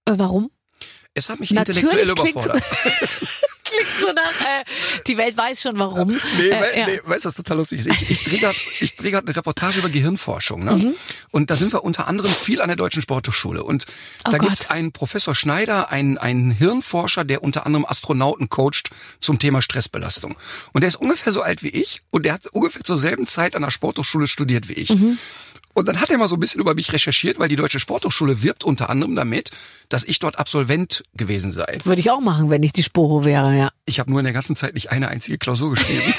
Äh, 0.04 0.14
warum? 0.16 0.50
Es 1.16 1.31
hat 1.31 1.38
mich 1.38 1.52
Natürlich 1.52 1.84
intellektuell 1.84 2.14
klingt 2.16 2.43
so- 2.43 2.50
überfordert. 2.50 2.64
Klingt 3.64 3.87
so 3.99 4.12
nach, 4.12 4.40
äh, 4.43 4.64
die 5.06 5.16
Welt 5.16 5.37
weiß 5.38 5.62
schon 5.62 5.78
warum. 5.78 6.20
Nee, 6.37 6.49
äh, 6.49 6.78
ja. 6.81 6.87
nee, 6.87 7.00
weißt 7.02 7.25
du, 7.25 7.28
was 7.28 7.34
total 7.34 7.56
lustig 7.56 7.81
ist? 7.81 7.87
Ich, 7.87 8.11
ich 8.11 8.25
drehe 8.25 8.38
gerade 8.40 8.56
dreh 8.96 9.16
eine 9.16 9.34
Reportage 9.37 9.78
über 9.78 9.88
Gehirnforschung. 9.88 10.64
Ne? 10.64 10.72
Mhm. 10.72 10.94
Und 11.31 11.50
da 11.50 11.56
sind 11.56 11.72
wir 11.72 11.82
unter 11.82 12.06
anderem 12.06 12.31
viel 12.31 12.61
an 12.61 12.69
der 12.69 12.76
Deutschen 12.76 13.00
Sporthochschule. 13.00 13.64
Und 13.64 13.87
Oh 14.26 14.31
da 14.31 14.37
Gott. 14.38 14.49
gibt's 14.50 14.69
einen 14.70 14.93
Professor 14.93 15.34
Schneider, 15.34 15.90
einen, 15.90 16.19
einen 16.19 16.50
Hirnforscher, 16.50 17.25
der 17.25 17.43
unter 17.43 17.64
anderem 17.64 17.87
Astronauten 17.87 18.49
coacht 18.50 18.90
zum 19.19 19.38
Thema 19.38 19.62
Stressbelastung. 19.62 20.37
Und 20.72 20.82
der 20.82 20.88
ist 20.88 20.96
ungefähr 20.96 21.32
so 21.32 21.40
alt 21.40 21.62
wie 21.62 21.70
ich 21.70 22.02
und 22.10 22.25
der 22.26 22.34
hat 22.34 22.46
ungefähr 22.49 22.84
zur 22.84 22.99
selben 22.99 23.26
Zeit 23.26 23.56
an 23.56 23.62
der 23.62 23.70
Sporthochschule 23.70 24.26
studiert 24.26 24.69
wie 24.69 24.75
ich. 24.75 24.90
Mhm. 24.90 25.19
Und 25.74 25.88
dann 25.88 26.00
hat 26.00 26.10
er 26.10 26.18
mal 26.18 26.28
so 26.28 26.36
ein 26.36 26.40
bisschen 26.40 26.60
über 26.60 26.74
mich 26.74 26.92
recherchiert, 26.92 27.38
weil 27.38 27.48
die 27.48 27.56
Deutsche 27.56 27.80
Sporthochschule 27.80 28.42
wirbt 28.42 28.64
unter 28.64 28.90
anderem 28.90 29.16
damit, 29.16 29.50
dass 29.88 30.04
ich 30.04 30.20
dort 30.20 30.38
Absolvent 30.38 31.04
gewesen 31.14 31.52
sei. 31.52 31.78
Würde 31.84 32.00
ich 32.00 32.10
auch 32.10 32.20
machen, 32.20 32.48
wenn 32.48 32.62
ich 32.62 32.72
die 32.72 32.84
Sporo 32.84 33.24
wäre, 33.24 33.56
ja. 33.56 33.70
Ich 33.84 33.98
habe 33.98 34.10
nur 34.10 34.20
in 34.20 34.24
der 34.24 34.32
ganzen 34.32 34.56
Zeit 34.56 34.74
nicht 34.74 34.90
eine 34.90 35.08
einzige 35.08 35.36
Klausur 35.36 35.70
geschrieben. 35.70 36.00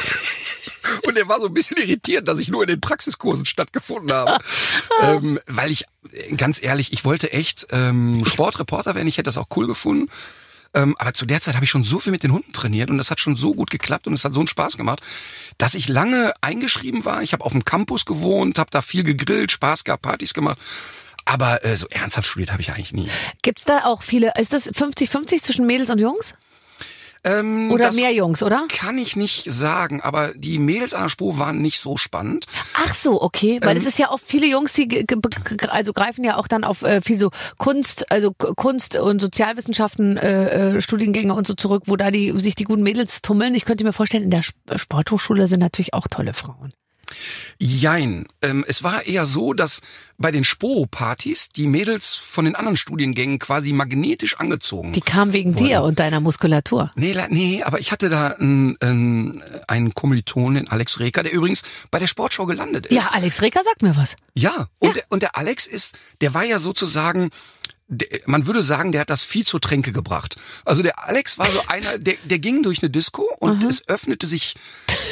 Und 1.08 1.18
er 1.18 1.28
war 1.28 1.40
so 1.40 1.48
ein 1.48 1.54
bisschen 1.54 1.78
irritiert, 1.78 2.28
dass 2.28 2.40
ich 2.40 2.50
nur 2.50 2.64
in 2.64 2.68
den 2.68 2.82
Praxiskursen 2.82 3.46
stattgefunden 3.46 4.12
habe. 4.12 4.44
ähm, 5.02 5.40
weil 5.48 5.72
ich, 5.72 5.86
äh, 6.12 6.36
ganz 6.36 6.62
ehrlich, 6.62 6.94
ich 6.94 7.06
wollte 7.06 7.32
echt 7.32 7.68
ähm, 7.72 8.24
Sportreporter 8.26 8.96
werden. 8.96 9.08
Ich 9.08 9.18
hätte 9.18 9.30
das 9.30 9.38
auch 9.38 9.48
cool 9.56 9.68
gefunden. 9.68 10.10
Ähm, 10.76 10.96
aber 11.00 11.14
zu 11.14 11.26
der 11.26 11.42
Zeit 11.42 11.56
habe 11.56 11.64
ich 11.64 11.72
schon 11.72 11.84
so 11.84 12.00
viel 12.00 12.12
mit 12.12 12.24
den 12.24 12.34
Hunden 12.34 12.52
trainiert 12.52 12.90
und 12.90 12.98
das 12.98 13.10
hat 13.10 13.20
schon 13.20 13.36
so 13.36 13.54
gut 13.54 13.70
geklappt 13.70 14.08
und 14.08 14.14
es 14.14 14.26
hat 14.26 14.34
so 14.34 14.42
einen 14.42 14.48
Spaß 14.48 14.78
gemacht, 14.78 15.02
dass 15.58 15.74
ich 15.74 15.88
lange 15.88 16.34
eingeschrieben 16.42 17.06
war. 17.06 17.24
Ich 17.24 17.34
habe 17.34 17.44
auf 17.44 17.54
dem 17.54 17.64
Campus 17.66 18.06
gewohnt, 18.06 18.60
habe 18.60 18.70
da 18.72 18.82
viel 18.82 19.04
gegrillt, 19.04 19.52
Spaß 19.52 19.86
gehabt, 19.86 20.04
Partys 20.04 20.34
gemacht. 20.34 20.60
Aber 21.24 21.66
äh, 21.66 21.76
so 21.76 21.88
ernsthaft 21.88 22.28
studiert 22.28 22.52
habe 22.52 22.62
ich 22.62 22.70
eigentlich 22.72 22.94
nie. 22.94 23.10
Gibt's 23.42 23.64
da 23.64 23.86
auch 23.86 24.04
viele, 24.04 24.34
ist 24.38 24.54
das 24.54 24.72
50-50 24.72 25.42
zwischen 25.42 25.66
Mädels 25.66 25.90
und 25.90 26.00
Jungs? 26.00 26.36
Ähm, 27.26 27.72
Oder 27.72 27.92
mehr 27.92 28.14
Jungs, 28.14 28.44
oder? 28.44 28.68
Kann 28.72 29.00
ich 29.00 29.16
nicht 29.16 29.52
sagen, 29.52 30.00
aber 30.02 30.34
die 30.36 30.60
Mädels 30.60 30.94
an 30.94 31.02
der 31.04 31.10
Spur 31.10 31.40
waren 31.40 31.60
nicht 31.62 31.80
so 31.80 31.98
spannend. 31.98 32.46
Ach 32.76 32.94
so, 32.94 33.20
okay, 33.22 33.60
weil 33.64 33.72
Ähm, 33.72 33.78
es 33.78 33.86
ist 33.88 33.98
ja 33.98 34.12
oft 34.12 34.24
viele 34.26 34.46
Jungs, 34.46 34.74
die 34.74 35.06
also 35.70 35.92
greifen 35.92 36.24
ja 36.24 36.38
auch 36.38 36.48
dann 36.48 36.64
auf 36.64 36.84
äh, 36.84 37.02
viel 37.02 37.18
so 37.18 37.32
Kunst, 37.58 38.12
also 38.12 38.32
Kunst 38.34 38.96
und 38.96 39.20
Sozialwissenschaften 39.20 40.18
äh, 40.18 40.76
äh, 40.76 40.82
Studiengänge 40.82 41.34
und 41.34 41.48
so 41.48 41.56
zurück, 41.56 41.84
wo 41.88 41.96
da 41.96 42.12
die 42.12 42.32
sich 42.40 42.54
die 42.54 42.64
guten 42.64 42.84
Mädels 42.84 43.24
tummeln. 43.24 43.56
Ich 43.56 43.66
könnte 43.66 43.84
mir 43.84 43.94
vorstellen, 43.94 44.24
in 44.24 44.32
der 44.32 44.42
Sp- 44.46 44.78
Sporthochschule 44.78 45.48
sind 45.48 45.62
natürlich 45.62 45.94
auch 45.96 46.08
tolle 46.08 46.34
Frauen. 46.34 46.74
Jein. 47.58 48.28
Ähm, 48.42 48.66
es 48.68 48.84
war 48.84 49.06
eher 49.06 49.26
so, 49.26 49.54
dass 49.54 49.82
bei 50.18 50.32
den 50.32 50.44
Sporo-Partys 50.44 51.50
die 51.50 51.68
Mädels 51.68 52.14
von 52.14 52.46
den 52.46 52.56
anderen 52.56 52.78
Studiengängen 52.78 53.40
quasi 53.40 53.74
magnetisch 53.74 54.38
angezogen. 54.38 54.94
Die 54.94 55.02
kam 55.02 55.34
wegen 55.34 55.56
dir 55.56 55.82
und 55.82 56.00
deiner 56.00 56.20
Muskulatur. 56.20 56.92
Nee, 56.96 57.16
nee, 57.30 57.64
aber 57.64 57.80
ich 57.80 57.92
hatte 57.92 58.10
da 58.10 58.28
einen, 58.28 58.78
einen, 58.82 59.44
einen 59.68 59.94
Kommiliton, 59.94 60.56
den 60.56 60.68
Alex 60.68 61.00
Reker, 61.00 61.24
der 61.24 61.32
übrigens 61.32 61.64
bei 61.92 62.00
der 62.00 62.08
Sportschau 62.08 62.46
gelandet 62.46 62.88
ist. 62.88 62.96
Ja, 62.96 63.10
Alex 63.12 63.42
Reker 63.42 63.62
sagt 63.64 63.82
mir 63.82 63.96
was. 63.96 64.16
Ja, 64.34 64.68
und, 64.80 64.88
Ja. 64.88 64.94
Der, 64.94 65.04
und 65.10 65.22
der 65.22 65.38
Alex 65.38 65.68
ist, 65.68 65.98
der 66.22 66.34
war 66.34 66.44
ja 66.44 66.60
sozusagen, 66.60 67.30
man 68.26 68.48
würde 68.48 68.64
sagen, 68.64 68.92
der 68.92 69.02
hat 69.02 69.10
das 69.12 69.24
Vieh 69.24 69.44
zur 69.46 69.62
Tränke 69.62 69.92
gebracht. 69.92 70.38
Also 70.66 70.82
der 70.82 71.04
Alex 71.08 71.38
war 71.38 71.52
so 71.52 71.62
einer, 71.68 72.00
der, 72.00 72.16
der 72.24 72.40
ging 72.40 72.64
durch 72.64 72.82
eine 72.82 72.90
Disco 72.90 73.30
und 73.40 73.64
es 73.64 73.88
öffnete 73.88 74.26
sich 74.26 74.56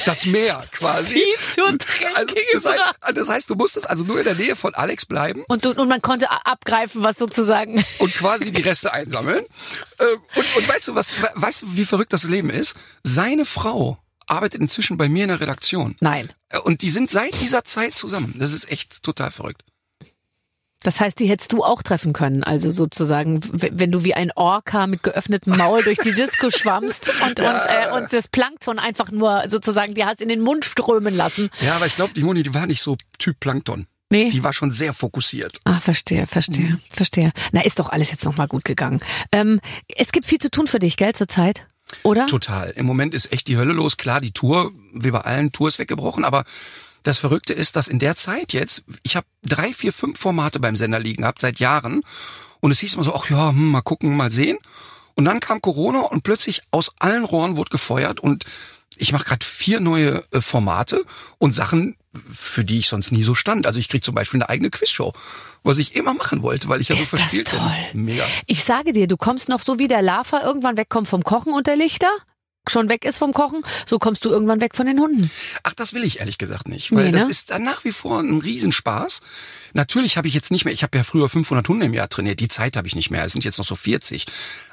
das 0.05 0.25
Meer 0.25 0.63
quasi. 0.71 1.13
Vieh 1.13 1.53
zur 1.55 1.77
Tränke 1.77 2.15
also, 2.15 2.33
das, 2.53 2.65
heißt, 2.65 2.77
gebracht. 2.95 3.17
das 3.17 3.29
heißt, 3.29 3.49
du 3.51 3.55
musstest 3.55 3.87
also 3.89 4.03
nur 4.05 4.17
in 4.17 4.23
der 4.25 4.33
Nähe 4.35 4.55
von 4.55 4.73
Alex 4.73 5.05
bleiben 5.05 5.43
Und, 5.47 5.65
du- 5.65 5.71
und 5.79 5.87
man 5.87 6.01
konnte 6.01 6.31
abgreifen, 6.31 7.03
was 7.03 7.17
sozusagen. 7.17 7.85
und 7.99 8.13
quasi 8.15 8.51
die 8.51 8.61
Reste 8.63 8.91
einsammeln. 8.91 9.45
Äh, 9.99 10.05
Und, 10.35 10.55
und 10.55 10.67
weißt 10.67 10.87
du 10.87 10.95
was, 10.95 11.09
weißt 11.35 11.61
du, 11.61 11.77
wie 11.77 11.85
verrückt 11.85 12.11
das 12.11 12.23
Leben 12.23 12.49
ist? 12.49 12.75
Seine 13.03 13.45
Frau 13.45 13.99
arbeitet 14.25 14.61
inzwischen 14.61 14.97
bei 14.97 15.09
mir 15.09 15.23
in 15.23 15.29
der 15.29 15.39
Redaktion. 15.41 15.95
Nein. 15.99 16.33
Äh, 16.49 16.57
Und 16.57 16.81
die 16.81 16.89
sind 16.89 17.11
seit 17.11 17.39
dieser 17.39 17.65
Zeit 17.65 17.93
zusammen. 17.93 18.33
Das 18.39 18.51
ist 18.51 18.71
echt 18.71 19.03
total 19.03 19.29
verrückt. 19.29 19.61
Das 20.83 20.99
heißt, 20.99 21.19
die 21.19 21.25
hättest 21.27 21.51
du 21.53 21.63
auch 21.63 21.81
treffen 21.81 22.13
können. 22.13 22.43
Also 22.43 22.71
sozusagen, 22.71 23.41
wenn 23.51 23.91
du 23.91 24.03
wie 24.03 24.13
ein 24.13 24.31
Orca 24.35 24.87
mit 24.87 25.03
geöffnetem 25.03 25.57
Maul 25.57 25.83
durch 25.83 25.97
die 25.99 26.13
Disco 26.13 26.49
schwammst 26.49 27.09
und, 27.23 27.39
und, 27.39 27.45
äh, 27.45 27.91
und 27.95 28.11
das 28.11 28.27
Plankton 28.27 28.79
einfach 28.79 29.11
nur 29.11 29.43
sozusagen, 29.47 29.93
die 29.93 30.05
hast 30.05 30.21
in 30.21 30.29
den 30.29 30.41
Mund 30.41 30.65
strömen 30.65 31.15
lassen. 31.15 31.49
Ja, 31.61 31.75
aber 31.75 31.85
ich 31.85 31.95
glaube, 31.95 32.13
die 32.13 32.23
Moni, 32.23 32.43
die 32.43 32.53
war 32.53 32.67
nicht 32.67 32.81
so 32.81 32.97
Typ 33.17 33.39
Plankton. 33.39 33.87
Nee. 34.09 34.29
Die 34.29 34.43
war 34.43 34.53
schon 34.53 34.71
sehr 34.71 34.93
fokussiert. 34.93 35.59
Ah, 35.63 35.79
verstehe, 35.79 36.27
verstehe, 36.27 36.77
verstehe. 36.91 37.31
Na, 37.51 37.61
ist 37.61 37.79
doch 37.79 37.89
alles 37.89 38.11
jetzt 38.11 38.25
nochmal 38.25 38.47
gut 38.47 38.63
gegangen. 38.63 38.99
Ähm, 39.31 39.59
es 39.95 40.11
gibt 40.11 40.27
viel 40.27 40.37
zu 40.37 40.51
tun 40.51 40.67
für 40.67 40.77
dich, 40.77 40.97
gell, 40.97 41.15
zurzeit? 41.15 41.65
Oder? 42.03 42.27
Total. 42.27 42.69
Im 42.71 42.85
Moment 42.85 43.15
ist 43.15 43.31
echt 43.31 43.47
die 43.47 43.57
Hölle 43.57 43.73
los. 43.73 43.97
Klar, 43.97 44.21
die 44.21 44.31
Tour, 44.31 44.71
wie 44.93 45.09
bei 45.09 45.21
allen 45.21 45.51
Tours 45.51 45.79
weggebrochen, 45.79 46.25
aber 46.25 46.43
das 47.03 47.19
Verrückte 47.19 47.53
ist, 47.53 47.75
dass 47.75 47.87
in 47.87 47.99
der 47.99 48.15
Zeit 48.15 48.53
jetzt, 48.53 48.85
ich 49.03 49.15
habe 49.15 49.27
drei, 49.43 49.73
vier, 49.73 49.93
fünf 49.93 50.19
Formate 50.19 50.59
beim 50.59 50.75
Sender 50.75 50.99
liegen 50.99 51.21
gehabt, 51.23 51.41
seit 51.41 51.59
Jahren. 51.59 52.01
Und 52.61 52.71
es 52.71 52.79
hieß 52.79 52.95
immer 52.95 53.03
so, 53.03 53.13
ach 53.13 53.29
ja, 53.29 53.49
hm, 53.49 53.71
mal 53.71 53.81
gucken, 53.81 54.15
mal 54.15 54.31
sehen. 54.31 54.57
Und 55.15 55.25
dann 55.25 55.39
kam 55.39 55.61
Corona 55.61 56.01
und 56.01 56.23
plötzlich 56.23 56.63
aus 56.71 56.91
allen 56.99 57.23
Rohren 57.23 57.55
wurde 57.55 57.69
gefeuert 57.69 58.19
und 58.19 58.45
ich 58.97 59.11
mache 59.11 59.25
gerade 59.25 59.45
vier 59.45 59.79
neue 59.79 60.23
äh, 60.31 60.41
Formate 60.41 61.03
und 61.37 61.53
Sachen, 61.53 61.95
für 62.29 62.63
die 62.63 62.79
ich 62.79 62.87
sonst 62.87 63.11
nie 63.11 63.23
so 63.23 63.33
stand. 63.33 63.65
Also 63.65 63.79
ich 63.79 63.89
krieg 63.89 64.03
zum 64.03 64.13
Beispiel 64.13 64.39
eine 64.39 64.49
eigene 64.49 64.69
Quizshow, 64.69 65.13
was 65.63 65.79
ich 65.79 65.95
immer 65.95 66.13
machen 66.13 66.43
wollte, 66.43 66.69
weil 66.69 66.81
ich 66.81 66.89
ja 66.89 66.95
so 66.95 67.01
das 67.01 67.09
verspielt 67.09 67.47
toll. 67.47 67.59
bin. 67.91 68.05
Mega. 68.05 68.23
Ich 68.45 68.63
sage 68.63 68.93
dir, 68.93 69.07
du 69.07 69.17
kommst 69.17 69.49
noch 69.49 69.61
so 69.61 69.79
wie 69.79 69.87
der 69.87 70.01
Lava 70.01 70.43
irgendwann 70.43 70.77
wegkommt 70.77 71.07
vom 71.07 71.23
Kochen 71.23 71.53
und 71.53 71.65
der 71.65 71.75
Lichter, 71.75 72.11
schon 72.69 72.89
weg 72.89 73.03
ist 73.05 73.17
vom 73.17 73.33
Kochen, 73.33 73.61
so 73.85 73.99
kommst 73.99 74.23
du 74.25 74.29
irgendwann 74.29 74.61
weg 74.61 74.75
von 74.75 74.85
den 74.85 74.99
Hunden. 74.99 75.29
Ach, 75.63 75.73
das 75.73 75.93
will 75.93 76.03
ich 76.03 76.19
ehrlich 76.19 76.37
gesagt 76.37 76.67
nicht, 76.69 76.91
weil 76.91 77.05
Nee, 77.05 77.11
ne? 77.11 77.17
das 77.19 77.27
ist 77.27 77.49
dann 77.51 77.63
nach 77.63 77.83
wie 77.83 77.91
vor 77.91 78.19
ein 78.19 78.39
Riesenspaß. 78.39 79.21
Natürlich 79.73 80.17
habe 80.17 80.27
ich 80.27 80.33
jetzt 80.33 80.51
nicht 80.51 80.65
mehr, 80.65 80.73
ich 80.73 80.83
habe 80.83 80.97
ja 80.97 81.03
früher 81.03 81.27
500 81.29 81.67
Hunde 81.67 81.85
im 81.85 81.93
Jahr 81.93 82.07
trainiert, 82.09 82.39
die 82.39 82.47
Zeit 82.47 82.77
habe 82.77 82.87
ich 82.87 82.95
nicht 82.95 83.11
mehr, 83.11 83.25
es 83.25 83.33
sind 83.33 83.43
jetzt 83.43 83.57
noch 83.57 83.65
so 83.65 83.75
40. 83.75 84.25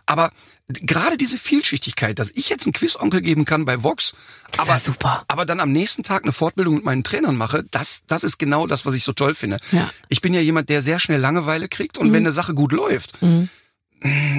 Aber 0.06 0.30
gerade 0.68 1.16
diese 1.16 1.36
Vielschichtigkeit, 1.36 2.18
dass 2.20 2.30
ich 2.30 2.48
jetzt 2.48 2.64
einen 2.66 2.72
Quizonkel 2.74 3.22
geben 3.22 3.44
kann 3.44 3.64
bei 3.64 3.82
Vox, 3.82 4.14
Das 4.52 4.60
aber 4.60 4.70
ja 4.74 4.78
super. 4.78 5.24
aber 5.26 5.44
dann 5.44 5.58
am 5.58 5.72
nächsten 5.72 6.04
Tag 6.04 6.22
eine 6.22 6.32
Fortbildung 6.32 6.76
mit 6.76 6.84
meinen 6.84 7.02
Trainern 7.02 7.34
mache, 7.36 7.64
das 7.72 8.02
das 8.06 8.22
ist 8.22 8.38
genau 8.38 8.68
das, 8.68 8.86
was 8.86 8.94
ich 8.94 9.02
so 9.02 9.12
toll 9.12 9.34
finde. 9.34 9.58
Ja. 9.72 9.84
Mhm. 9.84 9.90
Ich 10.08 10.20
bin 10.20 10.32
ja 10.32 10.40
jemand, 10.40 10.68
der 10.68 10.80
sehr 10.82 11.00
schnell 11.00 11.18
Langeweile 11.20 11.68
kriegt 11.68 11.98
und 11.98 12.12
wenn 12.12 12.22
eine 12.22 12.32
Sache 12.32 12.54
gut 12.54 12.70
läuft, 12.72 13.14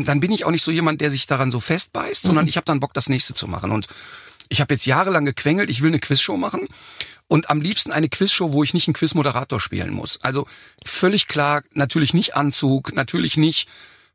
dann 0.05 0.19
bin 0.19 0.31
ich 0.31 0.45
auch 0.45 0.51
nicht 0.51 0.63
so 0.63 0.71
jemand, 0.71 1.01
der 1.01 1.11
sich 1.11 1.27
daran 1.27 1.51
so 1.51 1.59
festbeißt, 1.59 2.23
Mhm. 2.23 2.27
sondern 2.27 2.47
ich 2.47 2.57
habe 2.57 2.65
dann 2.65 2.79
Bock, 2.79 2.93
das 2.93 3.09
nächste 3.09 3.33
zu 3.33 3.47
machen. 3.47 3.71
Und 3.71 3.87
ich 4.49 4.61
habe 4.61 4.73
jetzt 4.73 4.85
jahrelang 4.85 5.25
gequengelt, 5.25 5.69
ich 5.69 5.81
will 5.81 5.89
eine 5.89 5.99
Quizshow 5.99 6.37
machen 6.37 6.67
und 7.27 7.49
am 7.49 7.61
liebsten 7.61 7.91
eine 7.91 8.09
Quizshow, 8.09 8.51
wo 8.51 8.63
ich 8.63 8.73
nicht 8.73 8.87
einen 8.87 8.93
Quizmoderator 8.93 9.59
spielen 9.59 9.91
muss. 9.91 10.21
Also 10.21 10.47
völlig 10.85 11.27
klar, 11.27 11.63
natürlich 11.73 12.13
nicht 12.13 12.35
Anzug, 12.35 12.93
natürlich 12.93 13.37
nicht 13.37 13.69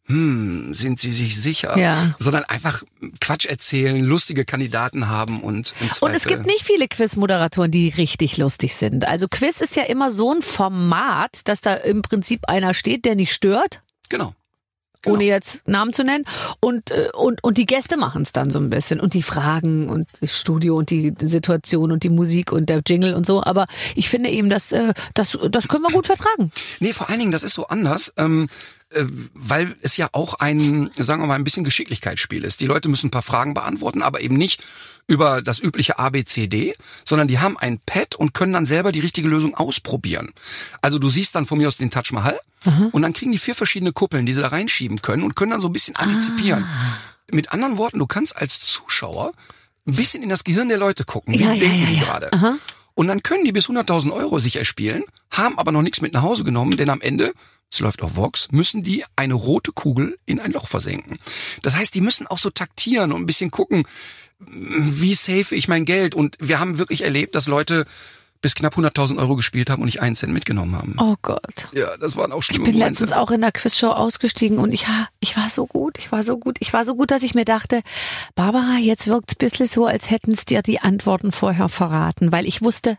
hm, 0.08 0.72
sind 0.72 1.00
sie 1.00 1.12
sich 1.12 1.40
sicher? 1.40 1.76
Ja. 1.76 2.14
Sondern 2.20 2.44
einfach 2.44 2.84
Quatsch 3.20 3.46
erzählen, 3.46 4.04
lustige 4.04 4.44
Kandidaten 4.44 5.08
haben 5.08 5.40
und. 5.40 5.74
Und 6.00 6.14
es 6.14 6.24
gibt 6.24 6.46
nicht 6.46 6.62
viele 6.62 6.86
Quiz-Moderatoren, 6.86 7.72
die 7.72 7.88
richtig 7.88 8.36
lustig 8.36 8.76
sind. 8.76 9.04
Also 9.08 9.26
Quiz 9.28 9.60
ist 9.60 9.74
ja 9.74 9.82
immer 9.82 10.12
so 10.12 10.32
ein 10.32 10.42
Format, 10.42 11.40
dass 11.48 11.60
da 11.60 11.74
im 11.74 12.02
Prinzip 12.02 12.48
einer 12.48 12.72
steht, 12.72 13.04
der 13.04 13.16
nicht 13.16 13.32
stört. 13.32 13.82
Genau. 14.08 14.35
Genau. 15.06 15.16
ohne 15.16 15.24
jetzt 15.24 15.66
Namen 15.66 15.92
zu 15.92 16.04
nennen. 16.04 16.24
Und, 16.60 16.90
äh, 16.90 17.08
und, 17.14 17.42
und 17.42 17.58
die 17.58 17.66
Gäste 17.66 17.96
machen 17.96 18.22
es 18.22 18.32
dann 18.32 18.50
so 18.50 18.58
ein 18.58 18.70
bisschen. 18.70 19.00
Und 19.00 19.14
die 19.14 19.22
Fragen 19.22 19.88
und 19.88 20.08
das 20.20 20.38
Studio 20.38 20.76
und 20.76 20.90
die 20.90 21.14
Situation 21.20 21.92
und 21.92 22.02
die 22.02 22.10
Musik 22.10 22.52
und 22.52 22.68
der 22.68 22.82
Jingle 22.86 23.14
und 23.14 23.24
so. 23.24 23.42
Aber 23.42 23.66
ich 23.94 24.08
finde 24.08 24.30
eben, 24.30 24.50
dass, 24.50 24.72
äh, 24.72 24.92
das, 25.14 25.38
das 25.50 25.68
können 25.68 25.82
wir 25.82 25.92
gut 25.92 26.06
vertragen. 26.06 26.50
Nee, 26.80 26.92
vor 26.92 27.08
allen 27.08 27.20
Dingen, 27.20 27.32
das 27.32 27.42
ist 27.42 27.54
so 27.54 27.68
anders. 27.68 28.12
Ähm, 28.16 28.44
äh, 28.44 28.48
weil 29.34 29.74
es 29.82 29.96
ja 29.96 30.08
auch 30.12 30.34
ein, 30.34 30.90
sagen 30.96 31.20
wir 31.20 31.26
mal, 31.26 31.34
ein 31.34 31.44
bisschen 31.44 31.64
Geschicklichkeitsspiel 31.64 32.44
ist. 32.44 32.60
Die 32.60 32.66
Leute 32.66 32.88
müssen 32.88 33.08
ein 33.08 33.10
paar 33.10 33.22
Fragen 33.22 33.52
beantworten, 33.52 34.02
aber 34.02 34.20
eben 34.20 34.36
nicht 34.36 34.62
über 35.08 35.42
das 35.42 35.58
übliche 35.58 35.98
ABCD, 35.98 36.74
sondern 37.04 37.28
die 37.28 37.38
haben 37.38 37.58
ein 37.58 37.80
Pad 37.84 38.14
und 38.14 38.32
können 38.32 38.52
dann 38.52 38.66
selber 38.66 38.92
die 38.92 39.00
richtige 39.00 39.28
Lösung 39.28 39.54
ausprobieren. 39.54 40.32
Also 40.82 40.98
du 40.98 41.08
siehst 41.08 41.34
dann 41.34 41.46
von 41.46 41.58
mir 41.58 41.68
aus 41.68 41.76
den 41.76 41.90
Taj 41.90 42.12
Mahal 42.12 42.38
und 42.92 43.02
dann 43.02 43.12
kriegen 43.12 43.32
die 43.32 43.38
vier 43.38 43.54
verschiedene 43.54 43.92
Kuppeln, 43.92 44.26
die 44.26 44.32
sie 44.32 44.40
da 44.40 44.48
reinschieben 44.48 45.02
können 45.02 45.22
und 45.22 45.36
können 45.36 45.52
dann 45.52 45.60
so 45.60 45.68
ein 45.68 45.72
bisschen 45.72 45.96
antizipieren. 45.96 46.64
Ah. 46.64 46.98
Mit 47.30 47.52
anderen 47.52 47.76
Worten, 47.76 47.98
du 47.98 48.06
kannst 48.06 48.36
als 48.36 48.60
Zuschauer 48.60 49.32
ein 49.86 49.94
bisschen 49.94 50.22
in 50.22 50.28
das 50.28 50.44
Gehirn 50.44 50.68
der 50.68 50.78
Leute 50.78 51.04
gucken. 51.04 51.34
Wie 51.34 51.42
Ja, 51.42 51.54
denken 51.54 51.80
ja, 51.80 51.86
die 51.86 51.96
ja. 51.96 52.04
gerade? 52.04 52.32
Aha. 52.32 52.56
Und 52.94 53.08
dann 53.08 53.22
können 53.22 53.44
die 53.44 53.52
bis 53.52 53.66
100.000 53.68 54.12
Euro 54.12 54.38
sich 54.38 54.56
erspielen, 54.56 55.04
haben 55.30 55.58
aber 55.58 55.70
noch 55.70 55.82
nichts 55.82 56.00
mit 56.00 56.14
nach 56.14 56.22
Hause 56.22 56.44
genommen, 56.44 56.76
denn 56.76 56.88
am 56.88 57.00
Ende, 57.00 57.34
es 57.70 57.80
läuft 57.80 58.02
auf 58.02 58.16
Vox, 58.16 58.48
müssen 58.52 58.82
die 58.82 59.04
eine 59.16 59.34
rote 59.34 59.72
Kugel 59.72 60.18
in 60.24 60.40
ein 60.40 60.52
Loch 60.52 60.68
versenken. 60.68 61.18
Das 61.62 61.76
heißt, 61.76 61.94
die 61.94 62.00
müssen 62.00 62.26
auch 62.26 62.38
so 62.38 62.50
taktieren 62.50 63.12
und 63.12 63.22
ein 63.22 63.26
bisschen 63.26 63.50
gucken, 63.50 63.84
wie 64.38 65.14
safe 65.14 65.54
ich 65.54 65.68
mein 65.68 65.84
Geld. 65.84 66.14
Und 66.14 66.36
wir 66.40 66.60
haben 66.60 66.78
wirklich 66.78 67.02
erlebt, 67.02 67.34
dass 67.34 67.46
Leute 67.46 67.86
bis 68.42 68.54
knapp 68.54 68.76
100.000 68.76 69.18
Euro 69.18 69.34
gespielt 69.34 69.70
haben 69.70 69.80
und 69.80 69.86
nicht 69.86 70.02
einen 70.02 70.14
Cent 70.14 70.32
mitgenommen 70.32 70.76
haben. 70.76 70.94
Oh 70.98 71.16
Gott. 71.22 71.68
Ja, 71.72 71.96
das 71.96 72.16
waren 72.16 72.32
auch 72.32 72.40
Ich 72.40 72.46
schlimme 72.46 72.64
bin 72.64 72.74
Momente. 72.74 72.90
letztens 73.02 73.12
auch 73.12 73.30
in 73.30 73.40
der 73.40 73.50
Quizshow 73.50 73.88
ausgestiegen 73.88 74.58
und 74.58 74.72
ich, 74.72 74.86
ich 75.20 75.36
war 75.36 75.48
so 75.48 75.66
gut, 75.66 75.98
ich 75.98 76.12
war 76.12 76.22
so 76.22 76.36
gut, 76.38 76.58
ich 76.60 76.72
war 76.72 76.84
so 76.84 76.94
gut, 76.94 77.10
dass 77.10 77.22
ich 77.22 77.34
mir 77.34 77.46
dachte, 77.46 77.82
Barbara, 78.34 78.76
jetzt 78.78 79.06
wirkt's 79.08 79.34
ein 79.34 79.38
bisschen 79.38 79.66
so, 79.66 79.86
als 79.86 80.10
hätten's 80.10 80.44
dir 80.44 80.62
die 80.62 80.80
Antworten 80.80 81.32
vorher 81.32 81.68
verraten, 81.68 82.30
weil 82.30 82.46
ich 82.46 82.62
wusste 82.62 82.98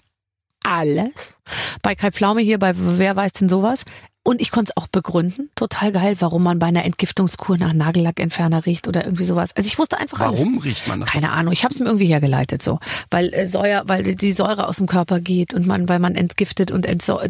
alles. 0.64 1.38
Bei 1.84 1.94
Kai 1.96 2.12
Pflaume 2.12 2.42
hier, 2.42 2.58
bei 2.58 2.74
Wer 2.76 3.16
weiß 3.16 3.34
denn 3.34 3.48
sowas? 3.48 3.86
Und 4.28 4.42
ich 4.42 4.52
konnte 4.52 4.74
es 4.76 4.84
auch 4.84 4.88
begründen. 4.88 5.50
Total 5.56 5.94
geil, 5.94 6.18
warum 6.20 6.44
man 6.44 6.60
bei 6.60 6.66
einer 6.66 6.84
Entgiftungskur 6.84 7.58
nach 7.58 7.72
Nagellackentferner 7.72 8.66
riecht 8.66 8.90
oder 8.90 9.06
irgendwie 9.06 9.24
sowas. 9.24 9.56
Also 9.56 9.68
ich 9.68 9.80
wusste 9.80 9.98
einfach 9.98 10.20
alles. 10.20 10.42
Warum 10.42 10.58
riecht 10.58 10.86
man 10.86 11.00
das? 11.00 11.10
Keine 11.10 11.32
Ahnung, 11.32 11.54
ich 11.54 11.64
habe 11.64 11.74
es 11.74 11.80
mir 11.80 11.86
irgendwie 11.86 12.08
hergeleitet 12.08 12.62
so, 12.62 12.78
weil 13.10 13.34
äh, 13.34 13.48
Säure, 13.48 13.84
weil 13.88 14.04
die 14.04 14.34
Säure 14.34 14.68
aus 14.68 14.80
dem 14.80 14.88
Körper 14.88 15.22
geht 15.22 15.54
und 15.54 15.66
man, 15.66 15.88
weil 15.88 16.00
man 16.00 16.16
entgiftet 16.16 16.72
und 16.72 16.86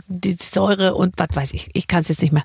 die 0.08 0.38
Säure 0.42 0.96
und 0.96 1.13
was 1.18 1.27
weiß 1.34 1.54
ich, 1.54 1.70
ich 1.74 1.86
kann 1.86 2.00
es 2.00 2.08
jetzt 2.08 2.24
nicht 2.24 2.32
mehr. 2.32 2.44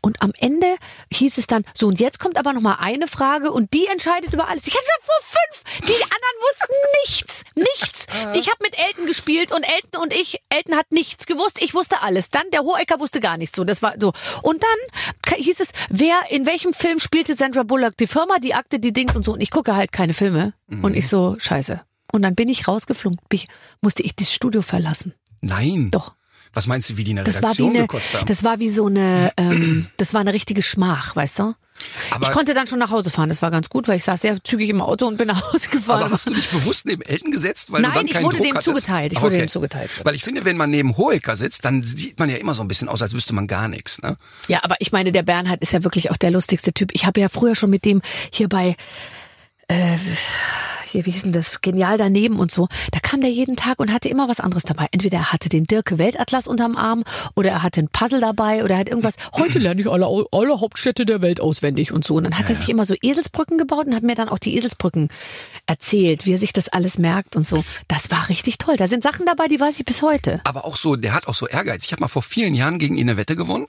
Und 0.00 0.22
am 0.22 0.30
Ende 0.38 0.68
hieß 1.12 1.36
es 1.36 1.48
dann 1.48 1.64
so 1.76 1.88
und 1.88 1.98
jetzt 1.98 2.20
kommt 2.20 2.38
aber 2.38 2.52
noch 2.52 2.60
mal 2.60 2.76
eine 2.78 3.08
Frage 3.08 3.50
und 3.50 3.74
die 3.74 3.88
entscheidet 3.88 4.32
über 4.32 4.46
alles. 4.46 4.68
Ich 4.68 4.74
hatte 4.74 4.86
schon 4.86 5.06
vor 5.06 5.22
fünf, 5.24 5.88
die 5.88 6.04
anderen 6.04 6.36
wussten 6.46 6.74
nichts, 7.02 7.44
nichts. 7.56 8.06
Ich 8.38 8.48
habe 8.48 8.62
mit 8.62 8.78
Elton 8.78 9.06
gespielt 9.06 9.50
und 9.50 9.64
Elton 9.64 10.02
und 10.02 10.14
ich, 10.14 10.40
Elton 10.50 10.76
hat 10.76 10.92
nichts 10.92 11.26
gewusst, 11.26 11.60
ich 11.60 11.74
wusste 11.74 12.00
alles. 12.00 12.30
Dann 12.30 12.48
der 12.52 12.60
Hohecker 12.60 13.00
wusste 13.00 13.18
gar 13.18 13.36
nichts 13.36 13.56
so, 13.56 13.64
das 13.64 13.82
war 13.82 13.87
so. 13.98 14.12
Und 14.42 14.62
dann 14.62 15.36
hieß 15.36 15.60
es, 15.60 15.70
wer 15.88 16.20
in 16.30 16.46
welchem 16.46 16.72
Film 16.72 16.98
spielte 16.98 17.34
Sandra 17.34 17.62
Bullock 17.62 17.96
die 17.96 18.06
Firma, 18.06 18.38
die 18.38 18.54
Akte, 18.54 18.78
die 18.80 18.92
Dings 18.92 19.14
und 19.16 19.24
so 19.24 19.32
und 19.32 19.40
ich 19.40 19.50
gucke 19.50 19.74
halt 19.76 19.92
keine 19.92 20.14
Filme 20.14 20.54
und 20.68 20.94
ich 20.94 21.08
so 21.08 21.36
scheiße. 21.38 21.80
Und 22.12 22.22
dann 22.22 22.34
bin 22.34 22.48
ich 22.48 22.66
rausgeflogen, 22.68 23.18
musste 23.82 24.02
ich 24.02 24.16
das 24.16 24.32
Studio 24.32 24.62
verlassen. 24.62 25.14
Nein. 25.40 25.90
Doch. 25.90 26.14
Was 26.54 26.66
meinst 26.66 26.88
du, 26.88 26.96
wie 26.96 27.04
die 27.04 27.10
in 27.10 27.16
der 27.16 27.24
Das 27.24 27.42
war 27.42 27.56
wie 27.58 27.66
eine, 27.66 27.80
gekotzt 27.80 28.14
haben? 28.14 28.26
das 28.26 28.42
war 28.42 28.58
wie 28.58 28.70
so 28.70 28.86
eine, 28.86 29.32
ähm, 29.36 29.86
das 29.98 30.14
war 30.14 30.22
eine 30.22 30.32
richtige 30.32 30.62
Schmach, 30.62 31.14
weißt 31.14 31.40
du? 31.40 31.54
Aber- 32.10 32.26
ich 32.26 32.32
konnte 32.32 32.54
dann 32.54 32.66
schon 32.66 32.78
nach 32.78 32.90
Hause 32.90 33.10
fahren. 33.10 33.28
Das 33.28 33.42
war 33.42 33.50
ganz 33.50 33.68
gut, 33.68 33.88
weil 33.88 33.96
ich 33.96 34.04
saß 34.04 34.20
sehr 34.20 34.42
zügig 34.42 34.68
im 34.68 34.80
Auto 34.80 35.06
und 35.06 35.16
bin 35.16 35.28
nach 35.28 35.52
Hause 35.52 35.68
gefahren. 35.68 36.02
Aber 36.02 36.12
hast 36.12 36.26
du 36.26 36.34
dich 36.34 36.48
bewusst 36.48 36.86
neben 36.86 37.02
Elton 37.02 37.30
gesetzt, 37.30 37.72
weil 37.72 37.82
Nein, 37.82 37.90
du 37.90 37.96
dann 37.98 38.06
ich 38.06 38.12
keinen 38.12 38.24
wurde 38.24 38.36
Druck 38.38 38.46
dem 38.46 38.60
zugeteilt. 38.60 39.12
Ich 39.12 39.20
wurde 39.20 39.36
okay. 39.36 39.46
dem 39.46 39.48
zugeteilt. 39.48 39.90
Weil 40.04 40.14
ich 40.14 40.22
finde, 40.22 40.44
wenn 40.44 40.56
man 40.56 40.70
neben 40.70 40.96
Hohecker 40.96 41.36
sitzt, 41.36 41.64
dann 41.64 41.82
sieht 41.82 42.18
man 42.18 42.28
ja 42.28 42.36
immer 42.36 42.54
so 42.54 42.62
ein 42.62 42.68
bisschen 42.68 42.88
aus, 42.88 43.02
als 43.02 43.14
wüsste 43.14 43.34
man 43.34 43.46
gar 43.46 43.68
nichts. 43.68 44.00
Ne? 44.02 44.16
Ja, 44.48 44.60
aber 44.62 44.76
ich 44.78 44.92
meine, 44.92 45.12
der 45.12 45.22
Bernhard 45.22 45.60
ist 45.62 45.72
ja 45.72 45.84
wirklich 45.84 46.10
auch 46.10 46.16
der 46.16 46.30
lustigste 46.30 46.72
Typ. 46.72 46.90
Ich 46.92 47.06
habe 47.06 47.20
ja 47.20 47.28
früher 47.28 47.54
schon 47.54 47.70
mit 47.70 47.84
dem 47.84 48.02
hier 48.30 48.48
bei 48.48 48.76
äh, 49.68 49.96
hier, 50.88 51.04
wie 51.04 51.10
hieß 51.10 51.24
denn 51.24 51.32
das? 51.32 51.60
Genial 51.60 51.98
daneben 51.98 52.38
und 52.38 52.50
so. 52.50 52.68
Da 52.92 53.00
kam 53.00 53.20
der 53.20 53.30
jeden 53.30 53.56
Tag 53.56 53.78
und 53.78 53.92
hatte 53.92 54.08
immer 54.08 54.28
was 54.28 54.40
anderes 54.40 54.62
dabei. 54.62 54.86
Entweder 54.90 55.18
er 55.18 55.32
hatte 55.32 55.48
den 55.48 55.66
Dirke 55.66 55.98
Weltatlas 55.98 56.48
unterm 56.48 56.76
Arm 56.76 57.04
oder 57.34 57.50
er 57.50 57.62
hatte 57.62 57.80
ein 57.80 57.88
Puzzle 57.88 58.20
dabei 58.20 58.64
oder 58.64 58.74
er 58.74 58.80
hat 58.80 58.88
irgendwas. 58.88 59.14
Heute 59.34 59.58
lerne 59.58 59.80
ich 59.80 59.88
alle, 59.88 60.06
alle 60.32 60.60
Hauptstädte 60.60 61.04
der 61.04 61.20
Welt 61.20 61.40
auswendig 61.40 61.92
und 61.92 62.04
so. 62.04 62.16
Und 62.16 62.24
dann 62.24 62.38
hat 62.38 62.48
er 62.48 62.54
sich 62.54 62.68
immer 62.70 62.86
so 62.86 62.94
Eselsbrücken 63.00 63.58
gebaut 63.58 63.86
und 63.86 63.94
hat 63.94 64.02
mir 64.02 64.14
dann 64.14 64.28
auch 64.28 64.38
die 64.38 64.56
Eselsbrücken 64.56 65.08
erzählt, 65.66 66.24
wie 66.24 66.32
er 66.32 66.38
sich 66.38 66.52
das 66.52 66.68
alles 66.68 66.98
merkt 66.98 67.36
und 67.36 67.44
so. 67.44 67.64
Das 67.86 68.10
war 68.10 68.28
richtig 68.30 68.56
toll. 68.58 68.76
Da 68.76 68.86
sind 68.86 69.02
Sachen 69.02 69.26
dabei, 69.26 69.48
die 69.48 69.60
weiß 69.60 69.78
ich 69.78 69.84
bis 69.84 70.02
heute. 70.02 70.40
Aber 70.44 70.64
auch 70.64 70.76
so, 70.76 70.96
der 70.96 71.12
hat 71.12 71.28
auch 71.28 71.34
so 71.34 71.46
Ehrgeiz. 71.46 71.84
Ich 71.84 71.92
habe 71.92 72.00
mal 72.00 72.08
vor 72.08 72.22
vielen 72.22 72.54
Jahren 72.54 72.78
gegen 72.78 72.96
ihn 72.96 73.08
eine 73.08 73.18
Wette 73.18 73.36
gewonnen. 73.36 73.66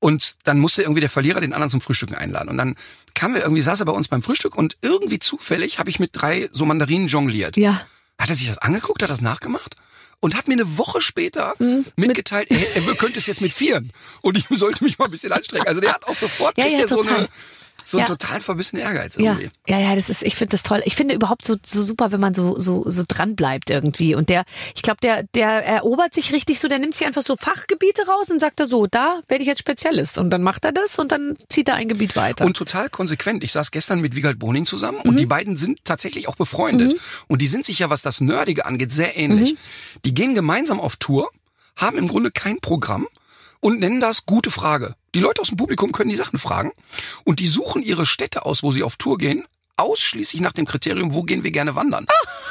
Und 0.00 0.36
dann 0.44 0.58
musste 0.60 0.82
irgendwie 0.82 1.00
der 1.00 1.08
Verlierer 1.10 1.40
den 1.40 1.52
anderen 1.52 1.70
zum 1.70 1.80
Frühstücken 1.80 2.14
einladen. 2.14 2.48
Und 2.48 2.56
dann 2.58 2.76
kam 3.14 3.34
er 3.34 3.42
irgendwie, 3.42 3.62
saß 3.62 3.80
er 3.80 3.86
bei 3.86 3.92
uns 3.92 4.08
beim 4.08 4.22
Frühstück 4.22 4.54
und 4.56 4.76
irgendwie 4.80 5.18
zufällig 5.18 5.78
habe 5.78 5.90
ich 5.90 5.98
mit 5.98 6.10
drei 6.12 6.48
so 6.52 6.64
Mandarinen 6.66 7.08
jongliert. 7.08 7.56
Ja. 7.56 7.80
Hat 8.18 8.28
er 8.30 8.36
sich 8.36 8.48
das 8.48 8.58
angeguckt, 8.58 9.02
hat 9.02 9.10
das 9.10 9.20
nachgemacht? 9.20 9.74
Und 10.20 10.36
hat 10.36 10.48
mir 10.48 10.54
eine 10.54 10.78
Woche 10.78 11.00
später 11.00 11.54
Mhm. 11.58 11.84
mitgeteilt, 11.96 12.50
er, 12.50 12.58
er 12.76 12.94
könnte 12.96 13.18
es 13.18 13.26
jetzt 13.26 13.40
mit 13.40 13.52
vieren. 13.52 13.92
Und 14.20 14.36
ich 14.38 14.46
sollte 14.50 14.82
mich 14.84 14.98
mal 14.98 15.04
ein 15.06 15.10
bisschen 15.12 15.32
anstrengen. 15.32 15.66
Also 15.66 15.80
der 15.80 15.94
hat 15.94 16.04
auch 16.06 16.16
sofort, 16.16 16.56
Ja, 16.58 16.64
kriegt 16.64 16.76
ja, 16.76 16.82
er 16.82 16.88
so, 16.88 17.00
eine, 17.02 17.28
so 17.90 17.98
Ja. 17.98 18.04
total 18.06 18.40
verbissenen 18.40 18.84
Ehrgeiz 18.84 19.16
Ja, 19.16 19.32
irgendwie. 19.32 19.50
ja, 19.66 19.78
ja, 19.78 19.94
das 19.94 20.10
ist, 20.10 20.22
ich 20.22 20.34
finde 20.36 20.50
das 20.50 20.62
toll. 20.62 20.82
Ich 20.84 20.94
finde 20.94 21.14
überhaupt 21.14 21.44
so, 21.44 21.56
so 21.64 21.82
super, 21.82 22.12
wenn 22.12 22.20
man 22.20 22.34
so, 22.34 22.58
so, 22.58 22.84
so 22.88 23.02
dran 23.06 23.34
bleibt 23.36 23.70
irgendwie. 23.70 24.14
Und 24.14 24.28
der, 24.28 24.44
ich 24.74 24.82
glaube, 24.82 24.98
der, 25.02 25.22
der 25.34 25.48
erobert 25.64 26.12
sich 26.12 26.32
richtig 26.32 26.60
so, 26.60 26.68
der 26.68 26.78
nimmt 26.78 26.94
sich 26.94 27.06
einfach 27.06 27.22
so 27.22 27.36
Fachgebiete 27.36 28.02
raus 28.06 28.30
und 28.30 28.40
sagt 28.40 28.60
da 28.60 28.66
so, 28.66 28.86
da 28.86 29.20
werde 29.28 29.42
ich 29.42 29.48
jetzt 29.48 29.60
Spezialist. 29.60 30.18
Und 30.18 30.30
dann 30.30 30.42
macht 30.42 30.64
er 30.64 30.72
das 30.72 30.98
und 30.98 31.12
dann 31.12 31.36
zieht 31.48 31.68
er 31.68 31.74
ein 31.76 31.88
Gebiet 31.88 32.14
weiter. 32.16 32.44
Und 32.44 32.56
total 32.56 32.90
konsequent. 32.90 33.42
Ich 33.44 33.52
saß 33.52 33.70
gestern 33.70 34.00
mit 34.00 34.14
Wiegald 34.16 34.38
Boning 34.38 34.66
zusammen 34.66 34.98
Mhm. 35.02 35.10
und 35.10 35.20
die 35.20 35.26
beiden 35.26 35.56
sind 35.56 35.84
tatsächlich 35.84 36.28
auch 36.28 36.36
befreundet. 36.36 36.94
Und 37.28 37.40
die 37.42 37.46
sind 37.46 37.64
sich 37.64 37.78
ja, 37.78 37.90
was 37.90 38.02
das 38.02 38.20
Nerdige 38.20 38.66
angeht, 38.66 38.92
sehr 38.92 39.16
ähnlich. 39.16 39.54
Mhm. 39.54 39.58
Die 40.04 40.14
gehen 40.14 40.34
gemeinsam 40.34 40.80
auf 40.80 40.96
Tour, 40.96 41.30
haben 41.76 41.96
im 41.98 42.08
Grunde 42.08 42.30
kein 42.30 42.60
Programm 42.60 43.06
und 43.60 43.80
nennen 43.80 44.00
das 44.00 44.26
gute 44.26 44.50
Frage. 44.50 44.94
Die 45.14 45.20
Leute 45.20 45.40
aus 45.40 45.48
dem 45.48 45.56
Publikum 45.56 45.92
können 45.92 46.10
die 46.10 46.16
Sachen 46.16 46.38
fragen 46.38 46.72
und 47.24 47.40
die 47.40 47.48
suchen 47.48 47.82
ihre 47.82 48.06
Städte 48.06 48.44
aus, 48.44 48.62
wo 48.62 48.70
sie 48.70 48.82
auf 48.82 48.96
Tour 48.96 49.18
gehen, 49.18 49.46
ausschließlich 49.76 50.40
nach 50.40 50.52
dem 50.52 50.66
Kriterium, 50.66 51.14
wo 51.14 51.22
gehen 51.22 51.44
wir 51.44 51.50
gerne 51.50 51.74
wandern. 51.74 52.06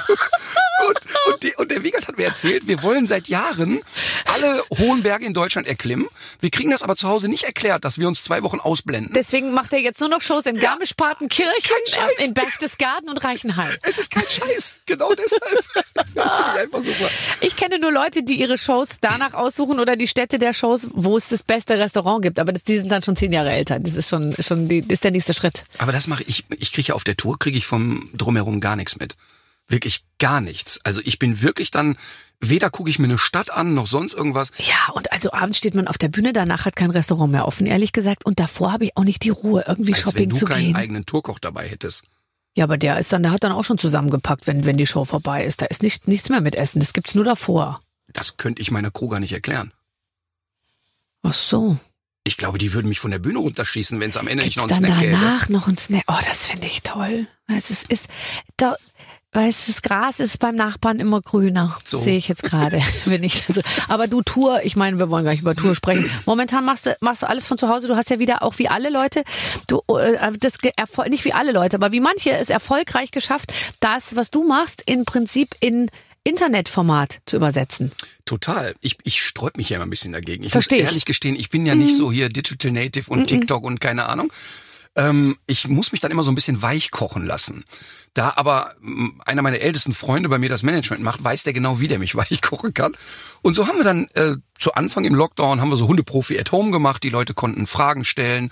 Und, 0.86 1.00
und, 1.34 1.43
die, 1.43 1.55
und 1.55 1.72
der 1.72 1.84
Wiegald 1.84 2.07
hat 2.07 2.17
mir 2.17 2.25
erzählt, 2.25 2.67
wir 2.67 2.84
wollen 2.84 3.07
seit 3.07 3.27
Jahren 3.27 3.81
alle 4.25 4.63
hohen 4.77 5.01
Berge 5.01 5.25
in 5.25 5.34
Deutschland 5.34 5.67
erklimmen. 5.67 6.07
Wir 6.39 6.51
kriegen 6.51 6.69
das 6.69 6.84
aber 6.84 6.96
zu 6.96 7.07
Hause 7.07 7.29
nicht 7.29 7.43
erklärt, 7.46 7.84
dass 7.84 7.98
wir 7.98 8.07
uns 8.07 8.24
zwei 8.24 8.43
Wochen 8.43 8.60
ausblenden. 8.60 9.13
Deswegen 9.15 9.53
macht 9.53 9.74
er 9.74 9.79
jetzt 9.79 10.00
nur 10.00 10.10
noch 10.10 10.22
Shows 10.22 10.46
in 10.46 10.55
Garmisch-Partenkirchen, 10.55 11.51
kein 11.63 12.10
Scheiß. 12.10 12.27
in 12.27 12.34
Berchtesgaden 12.34 13.10
und 13.10 13.24
Reichenhall. 13.24 13.77
Es 13.81 13.98
ist 13.98 14.12
kein 14.12 14.24
Scheiß. 14.27 14.81
Genau 14.86 15.13
deshalb. 15.13 15.43
Das 15.93 16.12
finde 16.12 16.29
ich 16.29 16.62
einfach 16.62 16.84
super. 16.84 17.10
Ich 17.41 17.55
kenne 17.55 17.79
nur 17.79 17.91
Leute, 17.91 18.22
die 18.22 18.36
ihre 18.36 18.57
Shows 18.57 18.89
danach 19.01 19.34
aussuchen 19.34 19.79
oder 19.79 19.96
die 19.96 20.07
Städte 20.07 20.38
der 20.38 20.53
Shows, 20.53 20.88
wo 20.93 21.17
es 21.17 21.27
das 21.27 21.41
beste 21.43 21.79
Restaurant 21.79 22.22
gibt. 22.22 22.39
Aber 22.39 22.53
das, 22.53 22.63
die 22.63 22.77
sind 22.77 22.89
dann 22.89 23.01
schon 23.01 23.15
zehn 23.15 23.34
Jahre 23.34 23.51
älter. 23.51 23.79
Das 23.79 23.96
ist 23.96 24.10
schon, 24.10 24.36
schon 24.39 24.67
die, 24.69 24.86
ist 24.88 25.03
der 25.03 25.12
nächste 25.12 25.34
Schritt. 25.34 25.63
Aber 25.79 25.91
das 25.91 26.07
mache 26.07 26.24
ich. 26.24 26.46
Ich 26.60 26.72
kriege 26.72 26.89
ja 26.89 26.96
auf 26.96 27.03
der 27.03 27.17
Tour, 27.17 27.39
kriege 27.39 27.57
ich 27.57 27.65
vom 27.65 28.10
Drumherum 28.13 28.60
gar 28.60 28.75
nichts 28.75 28.98
mit. 29.00 29.15
Wirklich 29.67 30.05
gar 30.19 30.39
nichts. 30.41 30.79
Also 30.83 31.01
ich 31.03 31.19
bin 31.19 31.41
wirklich 31.41 31.71
dann, 31.71 31.97
weder 32.39 32.69
gucke 32.69 32.89
ich 32.89 33.00
mir 33.00 33.05
eine 33.05 33.17
Stadt 33.17 33.50
an, 33.51 33.74
noch 33.74 33.88
sonst 33.88 34.13
irgendwas. 34.13 34.51
Ja, 34.59 34.93
und 34.93 35.12
also 35.12 35.31
abends 35.33 35.57
steht 35.57 35.75
man 35.75 35.88
auf 35.88 35.97
der 35.97 36.07
Bühne, 36.07 36.31
danach 36.31 36.63
hat 36.65 36.75
kein 36.77 36.91
Restaurant 36.91 37.31
mehr 37.31 37.45
offen, 37.45 37.67
ehrlich 37.67 37.91
gesagt. 37.91 38.25
Und 38.25 38.39
davor 38.39 38.71
habe 38.71 38.86
ich 38.86 38.95
auch 38.95 39.03
nicht 39.03 39.24
die 39.24 39.29
Ruhe, 39.29 39.65
irgendwie 39.67 39.93
Als 39.93 40.05
wenn 40.05 40.12
Shopping 40.12 40.29
du 40.29 40.36
zu 40.38 40.45
keinen 40.45 40.65
gehen. 40.67 40.75
eigenen 40.75 41.05
Tourkoch 41.05 41.39
dabei 41.39 41.67
hättest. 41.67 42.03
Ja, 42.55 42.63
aber 42.63 42.77
der 42.77 42.97
ist 42.97 43.12
dann, 43.13 43.24
der 43.24 43.31
hat 43.33 43.43
dann 43.43 43.51
auch 43.51 43.63
schon 43.65 43.77
zusammengepackt, 43.77 44.47
wenn, 44.47 44.65
wenn 44.65 44.77
die 44.77 44.88
Show 44.88 45.03
vorbei 45.05 45.43
ist. 45.45 45.62
Da 45.62 45.65
ist 45.65 45.83
nicht, 45.83 46.07
nichts 46.07 46.29
mehr 46.29 46.41
mit 46.41 46.55
Essen. 46.55 46.79
Das 46.79 46.93
gibt's 46.93 47.13
nur 47.13 47.25
davor. 47.25 47.81
Das 48.13 48.38
könnte 48.38 48.62
ich 48.62 48.71
meiner 48.71 48.89
Crew 48.89 49.09
gar 49.09 49.19
nicht 49.19 49.33
erklären. 49.33 49.74
Ach 51.24 51.33
so. 51.33 51.77
Ich 52.24 52.38
glaube, 52.38 52.57
die 52.57 52.74
würden 52.74 52.89
mich 52.89 53.00
von 53.00 53.12
der 53.12 53.19
Bühne 53.19 53.39
runterschießen, 53.39 54.00
wenn 54.00 54.09
es 54.09 54.17
am 54.17 54.27
Ende 54.27 54.43
Gibt's 54.43 54.57
nicht 54.57 54.67
noch 54.69 54.75
einen 54.75 54.83
dann 54.86 54.91
Snack 54.93 55.01
gäbe. 55.01 55.12
danach 55.13 55.50
noch 55.50 55.67
ein 55.67 55.77
Snack? 55.77 56.03
Oh, 56.07 56.19
das 56.27 56.45
finde 56.45 56.67
ich 56.67 56.81
toll. 56.83 57.27
Es 57.47 57.69
ist, 57.69 57.89
ist 57.91 58.07
da, 58.57 58.75
weißes 59.38 59.84
Gras 59.84 60.20
ist 60.20 60.39
beim 60.39 60.56
Nachbarn 60.56 61.00
immer 61.00 61.22
grüner. 61.22 61.77
So. 61.84 61.98
Sehe 61.98 62.17
ich 62.17 62.27
jetzt 62.27 62.41
gerade, 62.41 62.82
wenn 63.06 63.24
ich 63.24 63.44
also, 63.48 63.62
aber 63.88 64.08
du 64.08 64.24
Tour, 64.24 64.62
ich 64.63 64.75
meine, 64.75 64.98
wir 64.98 65.10
wollen 65.10 65.24
gar 65.24 65.32
nicht 65.32 65.41
über 65.41 65.56
Tour 65.56 65.75
sprechen. 65.75 66.10
Momentan 66.25 66.65
machst 66.65 66.88
du 66.88 66.98
machst 67.01 67.22
du 67.22 67.29
alles 67.29 67.46
von 67.46 67.58
zu 67.58 67.70
Hause. 67.70 67.88
Du 67.88 67.96
hast 67.96 68.10
ja 68.10 68.17
wieder 68.17 68.41
auch 68.41 68.58
wie 68.58 68.67
alle 68.67 68.89
Leute, 68.89 69.24
du 69.67 69.82
äh, 69.96 70.32
das 70.39 70.53
nicht 71.08 71.24
wie 71.24 71.34
alle 71.34 71.51
Leute, 71.51 71.77
aber 71.77 71.91
wie 71.91 72.00
manche 72.00 72.32
es 72.32 72.50
erfolgreich 72.50 73.12
geschafft, 73.12 73.53
das 73.79 74.15
was 74.15 74.32
du 74.32 74.44
machst 74.44 74.82
im 74.88 75.06
Prinzip 75.06 75.56
in 75.60 75.91
Internetformat 76.24 77.20
zu 77.25 77.38
übersetzen. 77.38 77.91
Total. 78.25 78.75
Ich, 78.82 78.98
ich 79.03 79.22
sträub 79.22 79.56
mich 79.56 79.70
ja 79.70 79.77
immer 79.77 79.86
ein 79.86 79.89
bisschen 79.89 80.12
dagegen. 80.12 80.44
Ich 80.44 80.51
Versteh 80.51 80.75
muss 80.75 80.79
ich. 80.79 80.84
Mhm. 80.84 80.88
ehrlich 80.88 81.06
gestehen, 81.06 81.36
ich 81.36 81.50
bin 81.50 81.65
ja 81.65 81.75
nicht 81.75 81.96
so 81.96 82.12
hier 82.12 82.27
Digital 82.27 82.72
Native 82.72 83.10
und 83.10 83.27
TikTok 83.27 83.63
und 83.63 83.79
keine 83.79 84.08
Ahnung. 84.08 84.34
Ähm, 84.97 85.37
ich 85.45 85.67
muss 85.67 85.91
mich 85.91 86.01
dann 86.01 86.11
immer 86.11 86.23
so 86.23 86.31
ein 86.31 86.35
bisschen 86.35 86.61
weich 86.61 86.91
kochen 86.91 87.25
lassen. 87.25 87.63
Da 88.15 88.33
aber 88.35 88.73
einer 89.25 89.43
meiner 89.43 89.59
ältesten 89.59 89.93
Freunde 89.93 90.27
bei 90.27 90.39
mir 90.39 90.49
das 90.49 90.63
Management 90.63 91.03
macht, 91.03 91.23
weiß 91.23 91.43
der 91.43 91.53
genau, 91.53 91.79
wie 91.79 91.87
der 91.87 91.99
mich 91.99 92.15
weich 92.15 92.41
kochen 92.41 92.73
kann. 92.73 92.97
Und 93.43 93.53
so 93.53 93.67
haben 93.67 93.77
wir 93.77 93.85
dann 93.85 94.09
äh, 94.15 94.35
zu 94.57 94.73
Anfang 94.73 95.05
im 95.05 95.13
Lockdown 95.13 95.61
haben 95.61 95.69
wir 95.69 95.77
so 95.77 95.87
Hundeprofi 95.87 96.39
at 96.39 96.51
Home 96.51 96.71
gemacht. 96.71 97.03
Die 97.03 97.09
Leute 97.09 97.35
konnten 97.35 97.67
Fragen 97.67 98.03
stellen. 98.05 98.51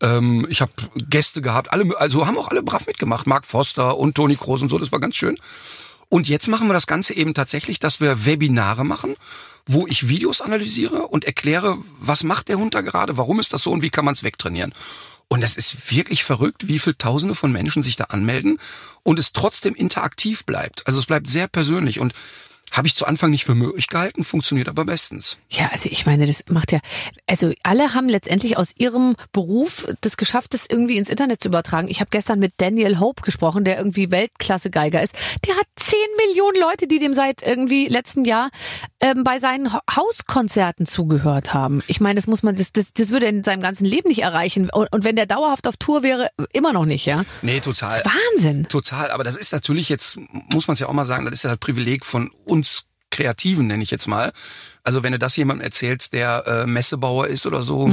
Ähm, 0.00 0.46
ich 0.50 0.60
habe 0.60 0.72
Gäste 1.08 1.40
gehabt, 1.40 1.72
alle, 1.72 1.96
also 1.98 2.26
haben 2.26 2.36
auch 2.36 2.48
alle 2.48 2.62
brav 2.62 2.86
mitgemacht. 2.88 3.28
Mark 3.28 3.46
Foster 3.46 3.96
und 3.96 4.16
Toni 4.16 4.34
Kroos 4.34 4.62
und 4.62 4.70
so. 4.70 4.78
Das 4.78 4.90
war 4.90 5.00
ganz 5.00 5.14
schön. 5.14 5.38
Und 6.08 6.28
jetzt 6.28 6.48
machen 6.48 6.68
wir 6.68 6.74
das 6.74 6.86
Ganze 6.86 7.14
eben 7.14 7.34
tatsächlich, 7.34 7.78
dass 7.78 8.00
wir 8.00 8.26
Webinare 8.26 8.84
machen, 8.84 9.14
wo 9.66 9.86
ich 9.86 10.08
Videos 10.08 10.40
analysiere 10.40 11.08
und 11.08 11.24
erkläre, 11.24 11.78
was 11.98 12.24
macht 12.24 12.48
der 12.48 12.58
Hund 12.58 12.74
da 12.74 12.82
gerade, 12.82 13.16
warum 13.16 13.40
ist 13.40 13.52
das 13.52 13.62
so 13.62 13.72
und 13.72 13.82
wie 13.82 13.90
kann 13.90 14.04
man 14.04 14.14
es 14.14 14.22
wegtrainieren. 14.22 14.74
Und 15.28 15.42
es 15.42 15.56
ist 15.56 15.90
wirklich 15.90 16.22
verrückt, 16.22 16.68
wie 16.68 16.78
viel 16.78 16.94
Tausende 16.94 17.34
von 17.34 17.50
Menschen 17.50 17.82
sich 17.82 17.96
da 17.96 18.04
anmelden 18.04 18.58
und 19.02 19.18
es 19.18 19.32
trotzdem 19.32 19.74
interaktiv 19.74 20.44
bleibt. 20.44 20.86
Also 20.86 21.00
es 21.00 21.06
bleibt 21.06 21.28
sehr 21.28 21.48
persönlich 21.48 21.98
und 21.98 22.12
habe 22.74 22.88
ich 22.88 22.96
zu 22.96 23.06
Anfang 23.06 23.30
nicht 23.30 23.44
für 23.44 23.54
möglich 23.54 23.86
gehalten, 23.86 24.24
funktioniert 24.24 24.68
aber 24.68 24.84
bestens. 24.84 25.38
Ja, 25.48 25.70
also 25.72 25.88
ich 25.90 26.06
meine, 26.06 26.26
das 26.26 26.44
macht 26.48 26.72
ja, 26.72 26.80
also 27.26 27.52
alle 27.62 27.94
haben 27.94 28.08
letztendlich 28.08 28.58
aus 28.58 28.74
ihrem 28.76 29.14
Beruf 29.32 29.86
das 30.00 30.16
geschafft, 30.16 30.54
das 30.54 30.66
irgendwie 30.66 30.96
ins 30.96 31.08
Internet 31.08 31.40
zu 31.40 31.48
übertragen. 31.48 31.88
Ich 31.88 32.00
habe 32.00 32.10
gestern 32.10 32.40
mit 32.40 32.54
Daniel 32.56 32.98
Hope 32.98 33.22
gesprochen, 33.22 33.64
der 33.64 33.78
irgendwie 33.78 34.10
Weltklasse-Geiger 34.10 35.02
ist. 35.02 35.14
Der 35.46 35.54
hat 35.56 35.66
10 35.76 35.98
Millionen 36.26 36.60
Leute, 36.60 36.88
die 36.88 36.98
dem 36.98 37.14
seit 37.14 37.42
irgendwie 37.42 37.86
letzten 37.86 38.24
Jahr 38.24 38.50
ähm, 39.00 39.22
bei 39.22 39.38
seinen 39.38 39.72
Hauskonzerten 39.72 40.84
zugehört 40.86 41.54
haben. 41.54 41.82
Ich 41.86 42.00
meine, 42.00 42.16
das 42.16 42.26
muss 42.26 42.42
man, 42.42 42.56
das, 42.56 42.72
das, 42.72 42.92
das 42.92 43.10
würde 43.10 43.26
er 43.26 43.30
in 43.30 43.44
seinem 43.44 43.60
ganzen 43.60 43.84
Leben 43.84 44.08
nicht 44.08 44.22
erreichen. 44.22 44.68
Und, 44.70 44.92
und 44.92 45.04
wenn 45.04 45.14
der 45.14 45.26
dauerhaft 45.26 45.68
auf 45.68 45.76
Tour 45.76 46.02
wäre, 46.02 46.30
immer 46.52 46.72
noch 46.72 46.86
nicht, 46.86 47.06
ja. 47.06 47.24
Nee, 47.42 47.60
total. 47.60 47.90
Das 47.90 47.98
ist 47.98 48.06
Wahnsinn. 48.06 48.66
Total, 48.68 49.12
aber 49.12 49.22
das 49.22 49.36
ist 49.36 49.52
natürlich 49.52 49.88
jetzt, 49.88 50.18
muss 50.52 50.66
man 50.66 50.74
es 50.74 50.80
ja 50.80 50.88
auch 50.88 50.92
mal 50.92 51.04
sagen, 51.04 51.24
das 51.24 51.34
ist 51.34 51.44
ja 51.44 51.50
das 51.50 51.58
Privileg 51.58 52.04
von 52.04 52.30
uns 52.44 52.63
Kreativen, 53.10 53.66
nenne 53.68 53.82
ich 53.82 53.90
jetzt 53.90 54.06
mal. 54.08 54.32
Also 54.82 55.02
wenn 55.02 55.12
du 55.12 55.18
das 55.18 55.36
jemandem 55.36 55.64
erzählst, 55.64 56.12
der 56.12 56.44
äh, 56.46 56.66
Messebauer 56.66 57.28
ist 57.28 57.46
oder 57.46 57.62
so, 57.62 57.88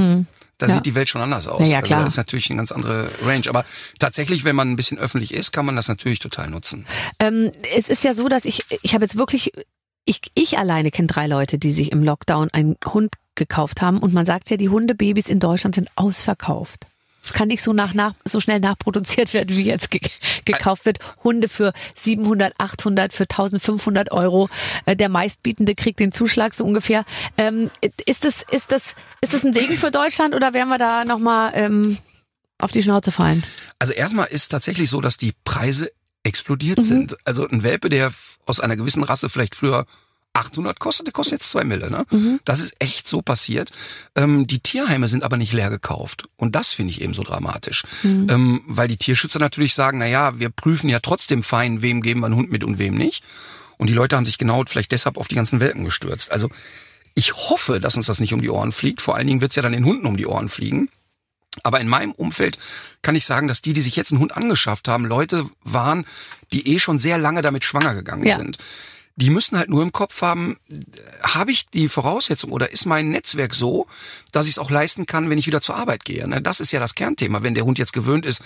da 0.58 0.68
Ja. 0.68 0.75
sieht 0.75 0.86
die 0.86 0.96
Welt 0.96 1.10
schon 1.10 1.22
anders 1.22 1.48
aus. 1.48 1.62
Ja, 1.62 1.66
ja, 1.68 1.78
Also 1.78 1.88
klar. 1.88 2.04
das 2.04 2.13
ist 2.13 2.18
natürlich 2.18 2.50
eine 2.50 2.58
ganz 2.58 2.72
andere 2.72 3.10
Range. 3.25 3.48
Aber 3.48 3.63
tatsächlich, 4.00 4.44
wenn 4.44 4.56
man 4.56 4.72
ein 4.72 4.75
bisschen 4.75 4.98
öffentlich 4.98 5.34
ist, 5.34 5.51
kann 5.51 5.66
man 5.66 5.75
das 5.75 5.88
natürlich 5.88 6.20
total 6.20 6.50
nutzen. 6.50 6.86
Ähm, 7.20 7.51
es 7.75 7.88
ist 7.88 8.04
ja 8.04 8.13
so, 8.13 8.28
dass 8.30 8.46
ich, 8.46 8.66
ich 8.82 8.94
habe 8.94 9.04
jetzt 9.06 9.16
wirklich, 9.16 9.51
ich, 10.06 10.22
ich 10.34 10.58
alleine 10.58 10.90
kenne 10.92 11.08
drei 11.08 11.28
Leute, 11.28 11.58
die 11.60 11.72
sich 11.72 11.92
im 11.92 12.04
Lockdown 12.04 12.50
einen 12.51 12.75
Hund 12.86 13.13
gekauft 13.36 13.82
haben. 13.82 14.00
Und 14.00 14.13
man 14.13 14.25
sagt 14.25 14.50
ja, 14.50 14.58
die 14.58 14.70
Hundebabys 14.70 15.28
in 15.28 15.40
Deutschland 15.40 15.75
sind 15.75 15.90
ausverkauft. 15.96 16.86
Es 17.24 17.34
kann 17.34 17.48
nicht 17.50 17.62
so 17.63 17.72
nach, 17.74 17.94
nach 17.94 18.13
so 18.25 18.40
schnell 18.40 18.60
nachproduziert 18.60 19.34
werden, 19.34 19.56
wie 19.56 19.63
jetzt 19.63 19.92
ge 19.92 20.01
gekauft 20.46 20.86
wird. 20.86 20.98
Hunde 21.24 21.48
für 21.50 21.72
700, 21.96 22.54
800, 22.58 23.13
für 23.13 23.24
1500 23.24 24.12
Euro. 24.12 24.50
Äh, 24.86 24.96
der 24.96 25.10
meistbietende 25.10 25.75
kriegt 25.75 26.00
den 26.00 26.12
Zuschlag 26.12 26.54
so 26.54 26.66
ungefähr. 26.66 27.06
Ähm, 27.38 27.70
ist 28.06 28.25
das, 28.25 28.42
ist 28.50 28.72
das, 28.72 28.96
ist 29.22 29.34
das 29.34 29.44
ein 29.44 29.54
Segen 29.54 29.78
für 29.78 29.92
Deutschland 29.92 30.34
oder 30.34 30.54
werden 30.54 30.70
wir 30.70 30.78
da 30.80 31.06
nochmal 31.06 31.51
ähm, 31.56 31.98
auf 32.58 32.72
die 32.72 32.82
Schnauze 32.82 33.12
fallen? 33.12 33.44
Also 33.80 33.94
erstmal 33.94 34.28
ist 34.28 34.50
tatsächlich 34.50 34.90
so, 34.90 35.00
dass 35.01 35.18
die 35.18 35.34
Preise 35.46 35.92
explodiert 36.24 36.80
Mhm. 36.80 36.84
sind. 36.84 37.18
Also 37.24 37.48
ein 37.48 37.63
Welpe, 37.63 37.90
der 37.90 38.12
aus 38.46 38.60
einer 38.60 38.75
gewissen 38.75 39.04
Rasse 39.04 39.30
vielleicht 39.30 39.56
früher 39.56 39.86
800 40.34 40.80
kostet, 40.80 41.08
der 41.08 41.14
kostet 41.14 41.40
jetzt 41.42 41.52
zwei 41.52 41.64
Mille. 41.64 41.90
Ne? 41.92 42.06
Mhm. 42.10 42.40
Das 42.46 42.60
ist 42.60 42.75
echt 42.79 43.08
so 43.08 43.22
passiert. 43.22 43.72
Ähm, 44.16 44.48
die 44.48 44.60
Tierheime 44.60 45.08
sind 45.08 45.24
aber 45.24 45.38
nicht 45.38 45.53
leer 45.53 45.70
gekauft. 45.70 46.29
Und 46.38 46.55
das 46.55 46.70
finde 46.72 46.92
ich 46.92 47.01
eben 47.01 47.14
so 47.14 47.24
dramatisch. 47.24 47.84
Mhm. 48.03 48.27
Ähm, 48.29 48.62
weil 48.68 48.88
die 48.88 48.98
Tierschützer 48.98 49.40
natürlich 49.40 49.74
sagen, 49.74 49.98
na 50.00 50.05
ja, 50.08 50.40
wir 50.40 50.50
prüfen 50.50 50.90
ja 50.90 51.00
trotzdem 51.00 51.44
fein, 51.44 51.82
wem 51.82 52.01
geben 52.01 52.22
wir 52.22 52.27
einen 52.27 52.36
Hund 52.36 52.51
mit 52.51 52.64
und 52.64 52.77
wem 52.77 52.96
nicht. 52.96 53.24
Und 53.77 53.90
die 53.90 53.94
Leute 53.94 54.16
haben 54.16 54.25
sich 54.25 54.38
genau 54.38 54.64
vielleicht 54.68 54.92
deshalb 54.92 55.18
auf 55.18 55.27
die 55.27 55.36
ganzen 55.36 55.60
Welpen 55.60 55.84
gestürzt. 55.84 56.32
Also 56.32 56.50
ich 57.14 57.34
hoffe, 57.34 57.79
dass 57.82 57.98
uns 57.98 58.05
das 58.05 58.20
nicht 58.22 58.34
um 58.34 58.42
die 58.42 58.50
Ohren 58.50 58.72
fliegt. 58.72 59.01
Vor 59.01 59.16
allen 59.16 59.27
Dingen 59.27 59.42
wird 59.42 59.51
es 59.51 59.55
ja 59.58 59.62
dann 59.64 59.74
den 59.74 59.86
Hunden 59.86 60.05
um 60.05 60.16
die 60.18 60.27
Ohren 60.27 60.48
fliegen. 60.50 60.90
Aber 61.64 61.82
in 61.82 61.88
meinem 61.90 62.14
Umfeld 62.14 62.58
kann 63.01 63.16
ich 63.16 63.25
sagen, 63.25 63.50
dass 63.50 63.62
die, 63.62 63.74
die 63.74 63.82
sich 63.82 63.98
jetzt 63.98 64.12
einen 64.12 64.22
Hund 64.22 64.38
angeschafft 64.38 64.88
haben, 64.88 65.05
Leute 65.05 65.50
waren, 65.64 66.05
die 66.53 66.74
eh 66.74 66.79
schon 66.79 66.98
sehr 67.00 67.18
lange 67.18 67.42
damit 67.42 67.66
schwanger 67.66 67.94
gegangen 67.94 68.25
Ja. 68.25 68.38
sind. 68.38 68.58
Die 69.16 69.30
müssen 69.30 69.58
halt 69.58 69.70
nur 69.70 69.84
im 69.84 69.92
Kopf 69.92 70.22
haben, 70.22 70.58
habe 71.22 71.52
ich 71.52 71.68
die 71.68 71.88
Voraussetzung 71.88 72.52
oder 72.52 72.72
ist 72.72 72.86
mein 72.86 73.10
Netzwerk 73.10 73.54
so, 73.54 73.88
dass 74.32 74.46
ich 74.46 74.54
es 74.54 74.60
auch 74.60 74.72
leisten 74.72 75.06
kann, 75.06 75.30
wenn 75.30 75.38
ich 75.38 75.48
wieder 75.48 75.62
zur 75.62 75.76
Arbeit 75.76 76.06
gehe. 76.06 76.28
Ne? 76.28 76.42
Das 76.42 76.60
ist 76.60 76.72
ja 76.72 76.80
das 76.80 76.96
Kernthema. 76.96 77.44
Wenn 77.44 77.54
der 77.54 77.66
Hund 77.66 77.78
jetzt 77.78 77.94
gewöhnt 77.94 78.26
ist, 78.26 78.44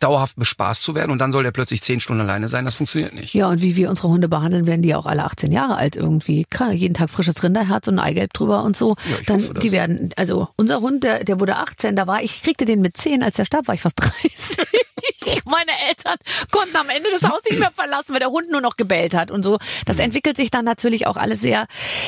dauerhaft 0.00 0.36
bespaßt 0.36 0.82
zu 0.82 0.94
werden 0.94 1.10
und 1.10 1.18
dann 1.18 1.32
soll 1.32 1.42
der 1.44 1.50
plötzlich 1.52 1.82
zehn 1.82 2.00
Stunden 2.00 2.22
alleine 2.22 2.48
sein, 2.48 2.64
das 2.64 2.74
funktioniert 2.74 3.14
nicht. 3.14 3.34
Ja, 3.34 3.48
und 3.48 3.62
wie 3.62 3.76
wir 3.76 3.88
unsere 3.90 4.08
Hunde 4.08 4.28
behandeln, 4.28 4.66
werden 4.66 4.82
die 4.82 4.90
ja 4.90 4.98
auch 4.98 5.06
alle 5.06 5.24
18 5.24 5.52
Jahre 5.52 5.76
alt 5.76 5.96
irgendwie. 5.96 6.46
Jeden 6.72 6.94
Tag 6.94 7.10
frisches 7.10 7.42
Rinderherz 7.42 7.88
und 7.88 7.98
ein 7.98 8.04
Eigelb 8.04 8.32
drüber 8.32 8.62
und 8.64 8.76
so. 8.76 8.96
Ja, 9.10 9.16
ich 9.20 9.26
Dann, 9.26 9.40
hoffe 9.42 9.54
das. 9.54 9.62
die 9.62 9.72
werden, 9.72 10.10
also 10.16 10.48
unser 10.56 10.80
Hund, 10.80 11.04
der, 11.04 11.24
der 11.24 11.40
wurde 11.40 11.56
18, 11.56 11.96
da 11.96 12.06
war 12.06 12.22
ich, 12.22 12.42
kriegte 12.42 12.64
den 12.64 12.80
mit 12.80 12.96
10, 12.96 13.22
als 13.22 13.36
der 13.36 13.44
starb, 13.44 13.66
war 13.68 13.74
ich 13.74 13.80
fast 13.82 13.98
30. 14.00 14.58
Meine 15.46 15.70
Eltern 15.88 16.16
konnten 16.50 16.76
am 16.76 16.88
Ende 16.88 17.08
das 17.18 17.28
Haus 17.30 17.40
nicht 17.48 17.58
mehr 17.58 17.70
verlassen, 17.70 18.12
weil 18.12 18.20
der 18.20 18.30
Hund 18.30 18.50
nur 18.50 18.60
noch 18.60 18.76
gebellt 18.76 19.14
hat 19.14 19.30
und 19.30 19.42
so. 19.42 19.58
Das 19.86 19.96
Mhm. 19.96 20.04
entwickelt 20.04 20.36
sich 20.36 20.50
dann 20.50 20.64
natürlich 20.64 21.06
auch 21.06 21.16
alles 21.16 21.40
sehr. 21.40 21.66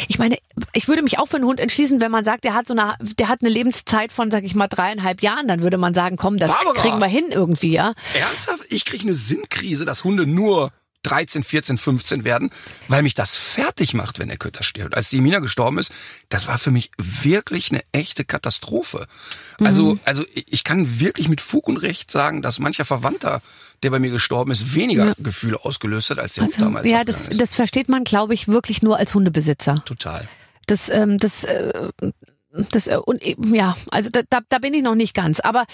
Ich 0.09 0.19
meine, 0.19 0.37
ich 0.73 0.89
würde 0.89 1.03
mich 1.03 1.19
auch 1.19 1.27
für 1.27 1.37
einen 1.37 1.45
Hund 1.47 1.61
entschließen, 1.61 2.01
wenn 2.01 2.11
man 2.11 2.25
sagt, 2.25 2.45
der 2.45 2.55
hat 2.55 2.67
so 2.67 2.75
eine, 2.75 2.95
der 3.19 3.29
hat 3.29 3.41
eine 3.43 3.51
Lebenszeit 3.51 4.13
von, 4.13 4.31
sag 4.31 4.45
ich 4.45 4.55
mal, 4.55 4.69
dreieinhalb 4.69 5.23
Jahren, 5.23 5.49
dann 5.49 5.63
würde 5.63 5.77
man 5.79 5.95
sagen, 5.95 6.17
komm, 6.17 6.39
das 6.39 6.51
Barbara! 6.51 6.75
kriegen 6.75 6.99
wir 6.99 7.07
hin 7.07 7.27
irgendwie, 7.31 7.76
ja. 7.77 7.93
Ernsthaft? 8.15 8.65
Ich 8.71 8.85
kriege 8.85 9.05
eine 9.05 9.15
Sinnkrise, 9.15 9.85
dass 9.85 10.03
Hunde 10.05 10.27
nur 10.27 10.73
13, 11.03 11.45
14, 11.45 11.79
15 11.79 12.25
werden, 12.25 12.51
weil 12.89 13.05
mich 13.05 13.15
das 13.15 13.37
fertig 13.37 13.95
macht, 13.95 14.19
wenn 14.19 14.27
der 14.27 14.39
Köter 14.39 14.65
stirbt. 14.65 14.97
Als 14.97 15.09
die 15.09 15.21
Mina 15.21 15.39
gestorben 15.39 15.79
ist, 15.79 15.93
das 16.31 16.49
war 16.49 16.59
für 16.59 16.73
mich 16.73 16.91
wirklich 16.99 17.71
eine 17.71 17.83
echte 17.93 18.25
Katastrophe. 18.25 19.07
Also, 19.63 20.01
also 20.05 20.25
ich 20.35 20.65
kann 20.65 20.99
wirklich 20.99 21.29
mit 21.29 21.41
Fug 21.41 21.69
und 21.69 21.77
Recht 21.77 22.11
sagen, 22.11 22.43
dass 22.43 22.59
mancher 22.59 22.85
Verwandter, 22.85 23.41
der 23.85 23.91
bei 23.91 24.01
mir 24.01 24.11
gestorben 24.11 24.51
ist, 24.51 24.75
weniger 24.75 25.15
Gefühle 25.19 25.65
ausgelöst 25.65 26.11
hat, 26.11 26.19
als 26.19 26.35
der 26.35 26.45
Hund 26.45 26.55
Also, 26.55 26.65
damals. 26.65 26.89
ja, 26.91 27.05
das, 27.05 27.23
das 27.29 27.55
versteht 27.55 27.89
man, 27.89 28.03
glaube 28.03 28.35
ich, 28.35 28.49
wirklich 28.49 28.83
nur 28.83 28.97
als 28.97 29.15
Hundebesitzer. 29.15 29.85
Total. 29.85 30.27
Das, 30.67 30.89
ähm, 30.89 31.19
das, 31.19 31.45
äh, 31.45 31.91
das, 32.71 32.87
äh, 32.89 32.99
und 33.05 33.23
eben, 33.23 33.55
ja, 33.55 33.77
also 33.91 34.11
da, 34.11 34.23
da, 34.29 34.41
da 34.49 34.59
bin 34.59 34.75
ich 34.75 34.83
noch 34.83 34.95
nicht 34.95 35.15
ganz. 35.15 35.41
Aber 35.41 35.67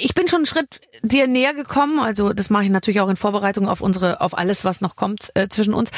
ich 0.00 0.14
bin 0.14 0.28
schon 0.28 0.38
einen 0.38 0.46
Schritt 0.46 0.80
dir 1.02 1.26
näher 1.26 1.54
gekommen. 1.54 1.98
Also 1.98 2.32
das 2.32 2.50
mache 2.50 2.64
ich 2.64 2.70
natürlich 2.70 3.00
auch 3.00 3.08
in 3.08 3.16
Vorbereitung 3.16 3.68
auf 3.68 3.80
unsere, 3.80 4.20
auf 4.20 4.36
alles, 4.36 4.64
was 4.64 4.80
noch 4.80 4.96
kommt 4.96 5.30
äh, 5.34 5.48
zwischen 5.48 5.74
uns, 5.74 5.90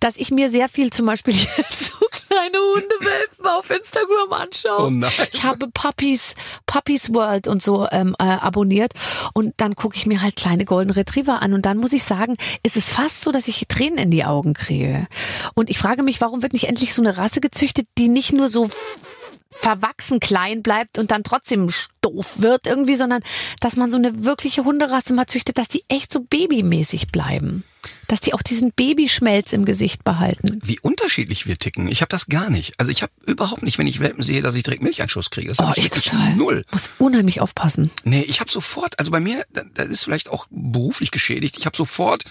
dass 0.00 0.16
ich 0.16 0.30
mir 0.30 0.50
sehr 0.50 0.68
viel 0.68 0.90
zum 0.90 1.06
Beispiel 1.06 1.34
jetzt 1.56 1.86
so 1.86 2.06
kleine 2.28 2.58
Hundewelpen 2.58 3.46
auf 3.46 3.70
Instagram 3.70 4.32
anschaue. 4.32 4.86
Oh 4.86 4.90
nein. 4.90 5.10
Ich 5.32 5.42
habe 5.44 5.68
Puppies, 5.72 6.34
Puppies 6.66 7.12
World 7.14 7.48
und 7.48 7.62
so 7.62 7.86
ähm, 7.90 8.14
äh, 8.18 8.24
abonniert 8.24 8.92
und 9.32 9.54
dann 9.56 9.74
gucke 9.74 9.96
ich 9.96 10.06
mir 10.06 10.20
halt 10.20 10.36
kleine 10.36 10.64
Golden 10.64 10.90
Retriever 10.90 11.40
an 11.40 11.54
und 11.54 11.62
dann 11.64 11.78
muss 11.78 11.92
ich 11.92 12.04
sagen, 12.04 12.36
ist 12.62 12.76
es 12.76 12.90
fast 12.90 13.22
so, 13.22 13.32
dass 13.32 13.48
ich 13.48 13.66
Tränen 13.68 13.98
in 13.98 14.10
die 14.10 14.24
Augen 14.24 14.54
kriege. 14.54 15.06
Und 15.54 15.70
ich 15.70 15.78
frage 15.78 16.02
mich, 16.02 16.20
warum 16.20 16.42
wird 16.42 16.52
nicht 16.52 16.68
endlich 16.68 16.94
so 16.94 17.02
eine 17.02 17.16
Rasse 17.16 17.40
gezüchtet, 17.40 17.86
die 17.96 18.08
nicht 18.08 18.32
nur 18.32 18.48
so 18.48 18.68
verwachsen 19.50 20.20
klein 20.20 20.62
bleibt 20.62 20.98
und 20.98 21.10
dann 21.10 21.24
trotzdem 21.24 21.68
doof 22.00 22.34
wird 22.42 22.66
irgendwie, 22.66 22.94
sondern 22.94 23.22
dass 23.60 23.76
man 23.76 23.90
so 23.90 23.96
eine 23.96 24.24
wirkliche 24.24 24.64
Hunderasse 24.64 25.12
mal 25.14 25.26
züchtet, 25.26 25.58
dass 25.58 25.68
die 25.68 25.84
echt 25.88 26.12
so 26.12 26.20
babymäßig 26.20 27.08
bleiben. 27.08 27.64
Dass 28.08 28.20
die 28.20 28.34
auch 28.34 28.42
diesen 28.42 28.72
Babyschmelz 28.72 29.52
im 29.52 29.64
Gesicht 29.64 30.02
behalten. 30.04 30.60
Wie 30.64 30.78
unterschiedlich 30.80 31.46
wir 31.46 31.58
ticken. 31.58 31.88
Ich 31.88 32.00
habe 32.02 32.08
das 32.08 32.26
gar 32.26 32.50
nicht. 32.50 32.74
Also 32.78 32.90
ich 32.92 33.02
habe 33.02 33.12
überhaupt 33.24 33.62
nicht, 33.62 33.78
wenn 33.78 33.86
ich 33.86 34.00
Welpen 34.00 34.22
sehe, 34.22 34.42
dass 34.42 34.54
ich 34.54 34.62
direkt 34.64 34.82
Milcheinschuss 34.82 35.30
kriege. 35.30 35.48
Das 35.48 35.60
Oh, 35.60 35.72
ich 35.76 35.84
ich 35.84 35.90
total. 35.90 36.34
null. 36.36 36.62
Muss 36.72 36.90
unheimlich 36.98 37.40
aufpassen. 37.40 37.90
Nee, 38.04 38.22
ich 38.22 38.40
habe 38.40 38.50
sofort, 38.50 38.98
also 38.98 39.10
bei 39.10 39.20
mir, 39.20 39.46
da- 39.52 39.64
das 39.74 39.86
ist 39.88 40.04
vielleicht 40.04 40.28
auch 40.28 40.46
beruflich 40.50 41.10
geschädigt, 41.10 41.56
ich 41.58 41.66
habe 41.66 41.76
sofort, 41.76 42.24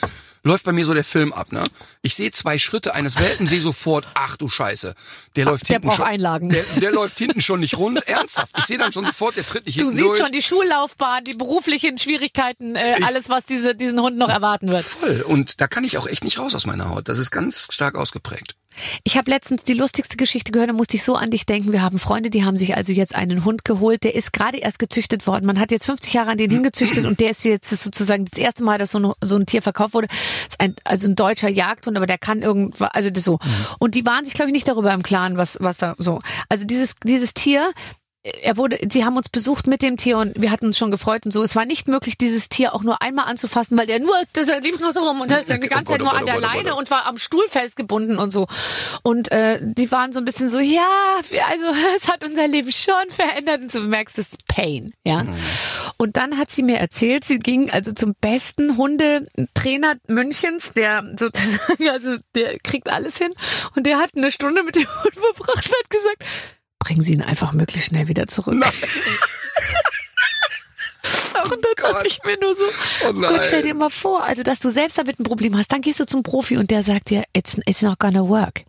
läuft 0.47 0.63
bei 0.65 0.71
mir 0.71 0.85
so 0.85 0.93
der 0.93 1.03
Film 1.03 1.31
ab, 1.33 1.51
ne? 1.51 1.63
Ich 2.01 2.15
sehe 2.15 2.31
zwei 2.31 2.57
Schritte 2.57 2.95
eines 2.95 3.19
Welpen, 3.19 3.45
sehe 3.47 3.61
sofort, 3.61 4.07
ach 4.15 4.37
du 4.37 4.49
Scheiße, 4.49 4.95
der 5.35 5.45
läuft 5.45 5.69
der 5.69 5.75
hinten 5.75 5.87
braucht 5.89 5.97
schon. 5.97 6.05
Einlagen. 6.07 6.49
Der, 6.49 6.63
der 6.81 6.91
läuft 6.91 7.17
hinten 7.19 7.41
schon 7.41 7.59
nicht 7.59 7.77
rund, 7.77 8.07
ernsthaft. 8.07 8.55
Ich 8.57 8.65
sehe 8.65 8.77
dann 8.77 8.91
schon 8.93 9.05
sofort, 9.05 9.35
der 9.37 9.45
tritt 9.45 9.65
nicht 9.65 9.79
Du 9.79 9.85
hinten 9.85 9.97
siehst 9.97 10.09
durch. 10.09 10.19
schon 10.19 10.31
die 10.31 10.41
Schullaufbahn, 10.41 11.23
die 11.23 11.33
beruflichen 11.33 11.97
Schwierigkeiten, 11.97 12.75
äh, 12.75 12.97
Ich- 12.99 13.05
alles, 13.05 13.29
was 13.29 13.45
diese, 13.45 13.75
diesen 13.75 13.99
Hund 14.01 14.17
noch 14.17 14.29
erwarten 14.29 14.71
wird. 14.71 14.83
Voll. 14.85 15.21
Und 15.27 15.61
da 15.61 15.67
kann 15.67 15.83
ich 15.83 15.97
auch 15.97 16.07
echt 16.07 16.23
nicht 16.23 16.39
raus 16.39 16.55
aus 16.55 16.65
meiner 16.65 16.89
Haut. 16.89 17.09
Das 17.09 17.19
ist 17.19 17.31
ganz 17.31 17.67
stark 17.71 17.95
ausgeprägt. 17.95 18.55
Ich 19.03 19.17
habe 19.17 19.31
letztens 19.31 19.63
die 19.63 19.73
lustigste 19.73 20.17
Geschichte 20.17 20.51
gehört, 20.51 20.69
da 20.69 20.73
musste 20.73 20.95
ich 20.95 21.03
so 21.03 21.15
an 21.15 21.31
dich 21.31 21.45
denken. 21.45 21.71
Wir 21.71 21.81
haben 21.81 21.99
Freunde, 21.99 22.29
die 22.29 22.45
haben 22.45 22.57
sich 22.57 22.75
also 22.75 22.91
jetzt 22.91 23.15
einen 23.15 23.45
Hund 23.45 23.65
geholt, 23.65 24.03
der 24.03 24.15
ist 24.15 24.33
gerade 24.33 24.57
erst 24.57 24.79
gezüchtet 24.79 25.27
worden. 25.27 25.45
Man 25.45 25.59
hat 25.59 25.71
jetzt 25.71 25.85
50 25.85 26.13
Jahre 26.13 26.31
an 26.31 26.37
den 26.37 26.49
hingezüchtet 26.49 27.05
und 27.05 27.19
der 27.19 27.31
ist 27.31 27.43
jetzt 27.45 27.69
sozusagen 27.69 28.25
das 28.25 28.39
erste 28.39 28.63
Mal, 28.63 28.77
dass 28.77 28.91
so 28.91 28.99
ein, 28.99 29.13
so 29.21 29.35
ein 29.35 29.45
Tier 29.45 29.61
verkauft 29.61 29.93
wurde. 29.93 30.07
Ein, 30.59 30.75
also 30.83 31.07
ein 31.07 31.15
deutscher 31.15 31.49
Jagdhund, 31.49 31.97
aber 31.97 32.07
der 32.07 32.17
kann 32.17 32.41
irgendwas, 32.41 32.89
also 32.93 33.09
das 33.09 33.23
so. 33.23 33.39
Und 33.79 33.95
die 33.95 34.05
waren 34.05 34.25
sich, 34.25 34.33
glaube 34.33 34.49
ich, 34.49 34.53
nicht 34.53 34.67
darüber 34.67 34.93
im 34.93 35.03
Klaren, 35.03 35.37
was, 35.37 35.57
was 35.61 35.77
da 35.77 35.95
so. 35.97 36.19
Also 36.49 36.65
dieses, 36.65 36.95
dieses 37.03 37.33
Tier, 37.33 37.71
er 38.41 38.57
wurde, 38.57 38.79
sie 38.89 39.05
haben 39.05 39.17
uns 39.17 39.29
besucht 39.29 39.67
mit 39.67 39.81
dem 39.81 39.97
Tier 39.97 40.17
und 40.17 40.33
wir 40.41 40.51
hatten 40.51 40.67
uns 40.67 40.77
schon 40.77 40.91
gefreut 40.91 41.25
und 41.25 41.31
so. 41.31 41.43
Es 41.43 41.55
war 41.55 41.65
nicht 41.65 41.87
möglich, 41.87 42.17
dieses 42.17 42.49
Tier 42.49 42.73
auch 42.73 42.83
nur 42.83 43.01
einmal 43.01 43.25
anzufassen, 43.25 43.77
weil 43.77 43.87
der 43.87 43.99
nur, 43.99 44.15
das 44.33 44.47
er 44.47 44.61
lief 44.61 44.79
nur 44.79 44.93
so 44.93 45.01
rum 45.01 45.21
und 45.21 45.31
hat 45.31 45.47
die 45.47 45.67
ganze 45.67 45.91
Zeit 45.91 46.01
nur 46.01 46.13
an 46.13 46.25
der 46.25 46.39
Leine 46.39 46.75
und 46.75 46.91
war 46.91 47.05
am 47.05 47.17
Stuhl 47.17 47.47
festgebunden 47.47 48.17
und 48.17 48.31
so. 48.31 48.47
Und 49.03 49.31
äh, 49.31 49.59
die 49.61 49.91
waren 49.91 50.11
so 50.11 50.19
ein 50.19 50.25
bisschen 50.25 50.49
so, 50.49 50.59
ja, 50.59 50.87
also 51.49 51.65
es 51.95 52.07
hat 52.07 52.23
unser 52.23 52.47
Leben 52.47 52.71
schon 52.71 52.93
verändert 53.09 53.61
und 53.61 53.73
du 53.73 53.79
merkst, 53.81 54.17
das 54.17 54.29
ist 54.29 54.47
Pain, 54.47 54.93
ja. 55.05 55.25
Und 55.97 56.17
dann 56.17 56.37
hat 56.37 56.51
sie 56.51 56.63
mir 56.63 56.77
erzählt, 56.77 57.23
sie 57.23 57.39
ging 57.39 57.69
also 57.69 57.91
zum 57.91 58.15
besten 58.19 58.77
Hundetrainer 58.77 59.95
Münchens, 60.07 60.73
der 60.73 61.03
sozusagen, 61.15 61.89
also 61.89 62.15
der 62.35 62.59
kriegt 62.59 62.89
alles 62.89 63.17
hin 63.17 63.33
und 63.75 63.85
der 63.85 63.97
hat 63.97 64.11
eine 64.15 64.31
Stunde 64.31 64.63
mit 64.63 64.75
dem 64.75 64.87
Hund 64.87 65.13
verbracht 65.35 65.67
und 65.67 65.75
hat 65.75 65.89
gesagt, 65.89 66.23
bringen 66.79 67.01
Sie 67.01 67.13
ihn 67.13 67.21
einfach 67.21 67.53
möglichst 67.53 67.87
schnell 67.87 68.07
wieder 68.07 68.27
zurück. 68.27 68.55
Nein. 68.55 68.71
und 71.43 71.51
dann 71.63 71.73
Gott. 71.77 71.95
dachte 71.95 72.07
ich 72.07 72.23
mir 72.23 72.37
nur 72.39 72.55
so, 72.55 72.63
Oh 73.07 73.13
Gott, 73.13 73.41
stell 73.45 73.63
dir 73.63 73.73
mal 73.73 73.89
vor, 73.89 74.23
also 74.23 74.43
dass 74.43 74.59
du 74.59 74.69
selbst 74.69 74.97
damit 74.97 75.19
ein 75.19 75.23
Problem 75.23 75.57
hast, 75.57 75.71
dann 75.71 75.81
gehst 75.81 75.99
du 75.99 76.05
zum 76.05 76.23
Profi 76.23 76.57
und 76.57 76.71
der 76.71 76.83
sagt 76.83 77.09
dir, 77.09 77.23
it's, 77.33 77.57
it's 77.65 77.81
not 77.81 77.99
gonna 77.99 78.27
work. 78.27 78.63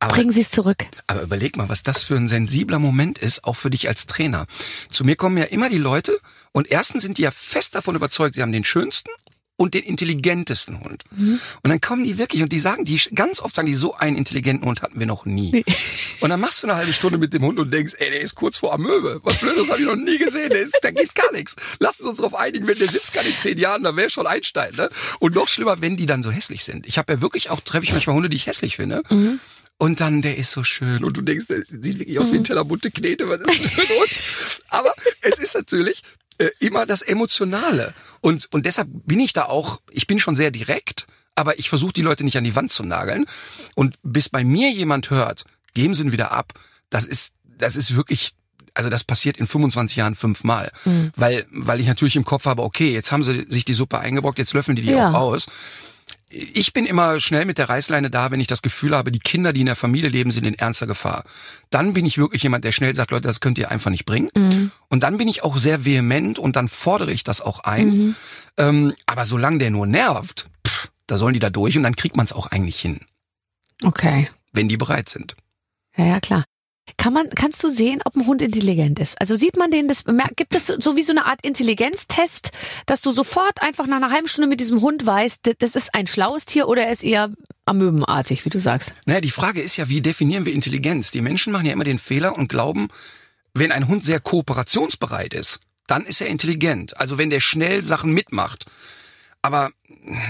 Aber, 0.00 0.14
Bringen 0.14 0.30
Sie 0.30 0.42
es 0.42 0.50
zurück. 0.50 0.86
aber 1.08 1.22
überleg 1.22 1.56
mal, 1.56 1.68
was 1.68 1.82
das 1.82 2.04
für 2.04 2.14
ein 2.14 2.28
sensibler 2.28 2.78
Moment 2.78 3.18
ist, 3.18 3.42
auch 3.44 3.56
für 3.56 3.68
dich 3.70 3.88
als 3.88 4.06
Trainer. 4.06 4.46
Zu 4.92 5.04
mir 5.04 5.16
kommen 5.16 5.36
ja 5.38 5.44
immer 5.44 5.68
die 5.68 5.78
Leute 5.78 6.16
und 6.52 6.70
erstens 6.70 7.02
sind 7.02 7.18
die 7.18 7.22
ja 7.22 7.32
fest 7.32 7.74
davon 7.74 7.96
überzeugt, 7.96 8.36
sie 8.36 8.42
haben 8.42 8.52
den 8.52 8.64
schönsten 8.64 9.10
und 9.58 9.74
den 9.74 9.82
intelligentesten 9.82 10.80
Hund. 10.80 11.02
Und 11.62 11.70
dann 11.70 11.80
kommen 11.80 12.04
die 12.04 12.16
wirklich 12.16 12.42
und 12.42 12.52
die 12.52 12.60
sagen, 12.60 12.84
die 12.84 12.96
ganz 13.14 13.40
oft 13.40 13.56
sagen 13.56 13.66
die, 13.66 13.74
so 13.74 13.94
einen 13.94 14.16
intelligenten 14.16 14.66
Hund 14.66 14.82
hatten 14.82 14.98
wir 15.00 15.06
noch 15.06 15.26
nie. 15.26 15.64
Und 16.20 16.30
dann 16.30 16.40
machst 16.40 16.62
du 16.62 16.68
eine 16.68 16.76
halbe 16.76 16.92
Stunde 16.92 17.18
mit 17.18 17.34
dem 17.34 17.42
Hund 17.42 17.58
und 17.58 17.72
denkst, 17.72 17.94
ey, 17.98 18.10
der 18.10 18.20
ist 18.20 18.36
kurz 18.36 18.56
vor 18.56 18.72
Amöbe. 18.72 19.20
Was 19.24 19.36
Blödes 19.38 19.68
habe 19.68 19.80
ich 19.80 19.86
noch 19.86 19.96
nie 19.96 20.16
gesehen. 20.16 20.50
Der 20.50 20.60
ist, 20.60 20.78
da 20.80 20.92
geht 20.92 21.14
gar 21.14 21.32
nichts. 21.32 21.56
Lass 21.80 22.00
uns 22.00 22.18
darauf 22.18 22.34
einigen, 22.34 22.68
wenn 22.68 22.78
der 22.78 22.88
sitzt 22.88 23.12
kann 23.12 23.26
in 23.26 23.36
zehn 23.38 23.58
Jahren, 23.58 23.82
dann 23.82 23.96
wäre 23.96 24.10
schon 24.10 24.28
Einstein. 24.28 24.74
Ne? 24.76 24.88
Und 25.18 25.34
noch 25.34 25.48
schlimmer, 25.48 25.80
wenn 25.80 25.96
die 25.96 26.06
dann 26.06 26.22
so 26.22 26.30
hässlich 26.30 26.62
sind. 26.62 26.86
Ich 26.86 26.96
habe 26.96 27.14
ja 27.14 27.20
wirklich 27.20 27.50
auch, 27.50 27.60
treffe 27.60 27.84
ich 27.84 27.92
manchmal 27.92 28.14
Hunde, 28.14 28.28
die 28.28 28.36
ich 28.36 28.46
hässlich 28.46 28.76
finde. 28.76 29.02
Und 29.78 30.00
dann, 30.00 30.22
der 30.22 30.36
ist 30.36 30.50
so 30.50 30.64
schön. 30.64 31.04
Und 31.04 31.16
du 31.16 31.22
denkst, 31.22 31.46
der 31.46 31.62
sieht 31.64 32.00
wirklich 32.00 32.18
aus 32.18 32.32
wie 32.32 32.36
ein 32.36 32.44
Teller 32.44 32.64
bunte 32.64 32.90
Knete. 32.90 33.28
Was 33.28 33.40
ist 33.40 33.64
das 33.64 33.72
für 33.72 33.82
Hund? 33.82 34.10
Aber 34.70 34.92
es 35.22 35.38
ist 35.38 35.54
natürlich 35.54 36.02
äh, 36.38 36.50
immer 36.58 36.84
das 36.84 37.00
Emotionale. 37.02 37.94
Und, 38.20 38.48
und 38.52 38.66
deshalb 38.66 38.88
bin 38.90 39.20
ich 39.20 39.32
da 39.32 39.44
auch, 39.44 39.80
ich 39.90 40.06
bin 40.08 40.18
schon 40.18 40.36
sehr 40.36 40.50
direkt, 40.50 41.06
aber 41.36 41.58
ich 41.60 41.68
versuche 41.68 41.92
die 41.92 42.02
Leute 42.02 42.24
nicht 42.24 42.36
an 42.36 42.42
die 42.42 42.56
Wand 42.56 42.72
zu 42.72 42.82
nageln. 42.82 43.26
Und 43.76 43.96
bis 44.02 44.28
bei 44.28 44.42
mir 44.42 44.70
jemand 44.72 45.10
hört, 45.10 45.44
geben 45.74 45.94
sie 45.94 46.02
ihn 46.02 46.12
wieder 46.12 46.32
ab, 46.32 46.52
das 46.90 47.04
ist, 47.04 47.32
das 47.44 47.76
ist 47.76 47.94
wirklich 47.94 48.32
also 48.74 48.90
das 48.90 49.02
passiert 49.02 49.38
in 49.38 49.48
25 49.48 49.96
Jahren 49.96 50.14
fünfmal, 50.14 50.70
weil 51.16 51.46
weil 51.50 51.80
ich 51.80 51.88
natürlich 51.88 52.14
im 52.14 52.24
Kopf 52.24 52.44
habe, 52.44 52.62
okay, 52.62 52.92
jetzt 52.92 53.10
haben 53.10 53.24
sie 53.24 53.44
sich 53.48 53.64
die 53.64 53.74
Suppe 53.74 53.98
eingebrockt, 53.98 54.38
jetzt 54.38 54.52
löffeln 54.54 54.76
die 54.76 54.82
die 54.82 54.92
Ja. 54.92 55.10
auch 55.10 55.14
aus. 55.14 55.48
Ich 56.30 56.72
bin 56.74 56.84
immer 56.84 57.20
schnell 57.20 57.44
mit 57.46 57.56
der 57.58 57.68
Reißleine 57.70 58.10
da, 58.10 58.30
wenn 58.30 58.40
ich 58.40 58.46
das 58.46 58.60
Gefühl 58.60 58.94
habe, 58.94 59.10
die 59.10 59.18
Kinder, 59.18 59.52
die 59.54 59.60
in 59.60 59.66
der 59.66 59.76
Familie 59.76 60.10
leben, 60.10 60.30
sind 60.30 60.44
in 60.46 60.54
ernster 60.54 60.86
Gefahr. 60.86 61.24
Dann 61.70 61.94
bin 61.94 62.04
ich 62.04 62.18
wirklich 62.18 62.42
jemand, 62.42 62.64
der 62.64 62.72
schnell 62.72 62.94
sagt, 62.94 63.10
Leute, 63.12 63.26
das 63.28 63.40
könnt 63.40 63.56
ihr 63.56 63.70
einfach 63.70 63.90
nicht 63.90 64.04
bringen. 64.04 64.70
Und 64.88 65.02
dann 65.02 65.16
bin 65.16 65.26
ich 65.28 65.42
auch 65.42 65.56
sehr 65.56 65.84
vehement 65.86 66.38
und 66.38 66.56
dann 66.56 66.68
fordere 66.68 67.12
ich 67.12 67.24
das 67.24 67.40
auch 67.40 67.60
ein. 67.60 68.14
Ähm, 68.58 68.92
aber 69.06 69.24
solange 69.24 69.58
der 69.58 69.70
nur 69.70 69.86
nervt, 69.86 70.48
pff, 70.66 70.90
da 71.06 71.16
sollen 71.16 71.32
die 71.32 71.40
da 71.40 71.48
durch 71.48 71.76
und 71.78 71.82
dann 71.84 71.96
kriegt 71.96 72.16
man 72.16 72.26
es 72.26 72.32
auch 72.34 72.48
eigentlich 72.48 72.78
hin, 72.80 73.00
Okay. 73.82 74.28
wenn 74.52 74.68
die 74.68 74.76
bereit 74.76 75.08
sind. 75.08 75.34
Ja, 75.96 76.04
ja, 76.04 76.20
klar. 76.20 76.44
Kann 76.96 77.12
man, 77.12 77.28
kannst 77.30 77.62
du 77.62 77.68
sehen, 77.68 78.00
ob 78.04 78.16
ein 78.16 78.26
Hund 78.26 78.42
intelligent 78.42 78.98
ist? 78.98 79.20
Also 79.20 79.36
sieht 79.36 79.56
man 79.56 79.70
den, 79.70 79.88
das, 79.88 80.04
gibt 80.36 80.54
es 80.54 80.66
so 80.66 80.96
wie 80.96 81.02
so 81.02 81.12
eine 81.12 81.26
Art 81.26 81.44
Intelligenztest, 81.44 82.50
dass 82.86 83.00
du 83.00 83.10
sofort 83.10 83.62
einfach 83.62 83.86
nach 83.86 83.96
einer 83.96 84.10
halben 84.10 84.28
Stunde 84.28 84.48
mit 84.48 84.60
diesem 84.60 84.80
Hund 84.80 85.04
weißt, 85.04 85.54
das 85.58 85.74
ist 85.74 85.94
ein 85.94 86.06
schlaues 86.06 86.46
Tier 86.46 86.68
oder 86.68 86.84
er 86.84 86.92
ist 86.92 87.04
eher 87.04 87.30
amöbenartig, 87.66 88.44
wie 88.44 88.50
du 88.50 88.58
sagst? 88.58 88.92
Naja, 89.06 89.20
die 89.20 89.30
Frage 89.30 89.60
ist 89.60 89.76
ja, 89.76 89.88
wie 89.88 90.00
definieren 90.00 90.46
wir 90.46 90.52
Intelligenz? 90.52 91.10
Die 91.10 91.20
Menschen 91.20 91.52
machen 91.52 91.66
ja 91.66 91.72
immer 91.72 91.84
den 91.84 91.98
Fehler 91.98 92.36
und 92.36 92.48
glauben, 92.48 92.88
wenn 93.54 93.72
ein 93.72 93.88
Hund 93.88 94.04
sehr 94.04 94.20
kooperationsbereit 94.20 95.34
ist, 95.34 95.60
dann 95.86 96.04
ist 96.04 96.20
er 96.20 96.28
intelligent. 96.28 96.98
Also 96.98 97.18
wenn 97.18 97.30
der 97.30 97.40
schnell 97.40 97.84
Sachen 97.84 98.12
mitmacht. 98.12 98.66
Aber 99.48 99.72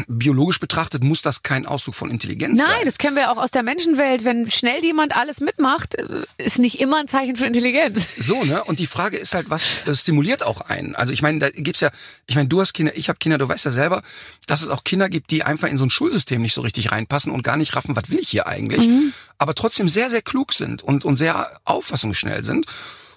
biologisch 0.07 0.61
betrachtet 0.61 1.03
muss 1.03 1.23
das 1.23 1.43
kein 1.43 1.67
Ausdruck 1.67 1.97
von 1.97 2.09
Intelligenz 2.09 2.61
sein. 2.61 2.71
Nein, 2.71 2.85
das 2.85 2.99
kennen 2.99 3.17
wir 3.17 3.25
ja 3.25 3.33
auch 3.33 3.37
aus 3.37 3.51
der 3.51 3.65
Menschenwelt. 3.65 4.25
Wenn 4.25 4.49
schnell 4.49 4.85
jemand 4.85 5.17
alles 5.17 5.41
mitmacht, 5.41 5.97
ist 6.37 6.61
nicht 6.61 6.81
immer 6.81 6.99
ein 6.99 7.09
Zeichen 7.09 7.35
für 7.35 7.45
Intelligenz. 7.45 8.07
So, 8.17 8.45
ne? 8.45 8.63
Und 8.63 8.79
die 8.79 8.87
Frage 8.87 9.17
ist 9.17 9.35
halt, 9.35 9.51
was 9.51 9.85
äh, 9.87 9.97
stimuliert 9.97 10.47
auch 10.47 10.61
einen? 10.61 10.95
Also 10.95 11.13
ich 11.13 11.21
meine, 11.21 11.41
da 11.41 11.51
gibt's 11.51 11.81
ja, 11.81 11.91
ich 12.29 12.37
meine, 12.37 12.49
du 12.49 12.61
hast 12.61 12.75
Kinder, 12.75 12.97
ich 12.97 13.09
habe 13.09 13.19
Kinder, 13.19 13.39
du 13.39 13.49
weißt 13.49 13.65
ja 13.65 13.73
selber, 13.73 14.03
dass 14.47 14.63
es 14.63 14.71
auch 14.71 14.85
Kinder 14.85 15.09
gibt, 15.09 15.33
die 15.33 15.43
einfach 15.43 15.67
in 15.67 15.79
so 15.79 15.85
ein 15.85 15.91
Schulsystem 15.91 16.41
nicht 16.41 16.55
so 16.55 16.61
richtig 16.61 16.93
reinpassen 16.93 17.33
und 17.33 17.43
gar 17.43 17.57
nicht 17.57 17.75
raffen, 17.75 17.97
was 17.97 18.11
will 18.11 18.21
ich 18.21 18.29
hier 18.29 18.47
eigentlich, 18.47 18.89
aber 19.37 19.57
trotzdem 19.57 19.89
sehr, 19.89 20.11
sehr 20.11 20.23
klug 20.23 20.53
sind 20.53 20.85
und, 20.85 21.05
und 21.05 21.17
sehr 21.17 21.61
auffassungsschnell 21.65 22.45
sind. 22.45 22.67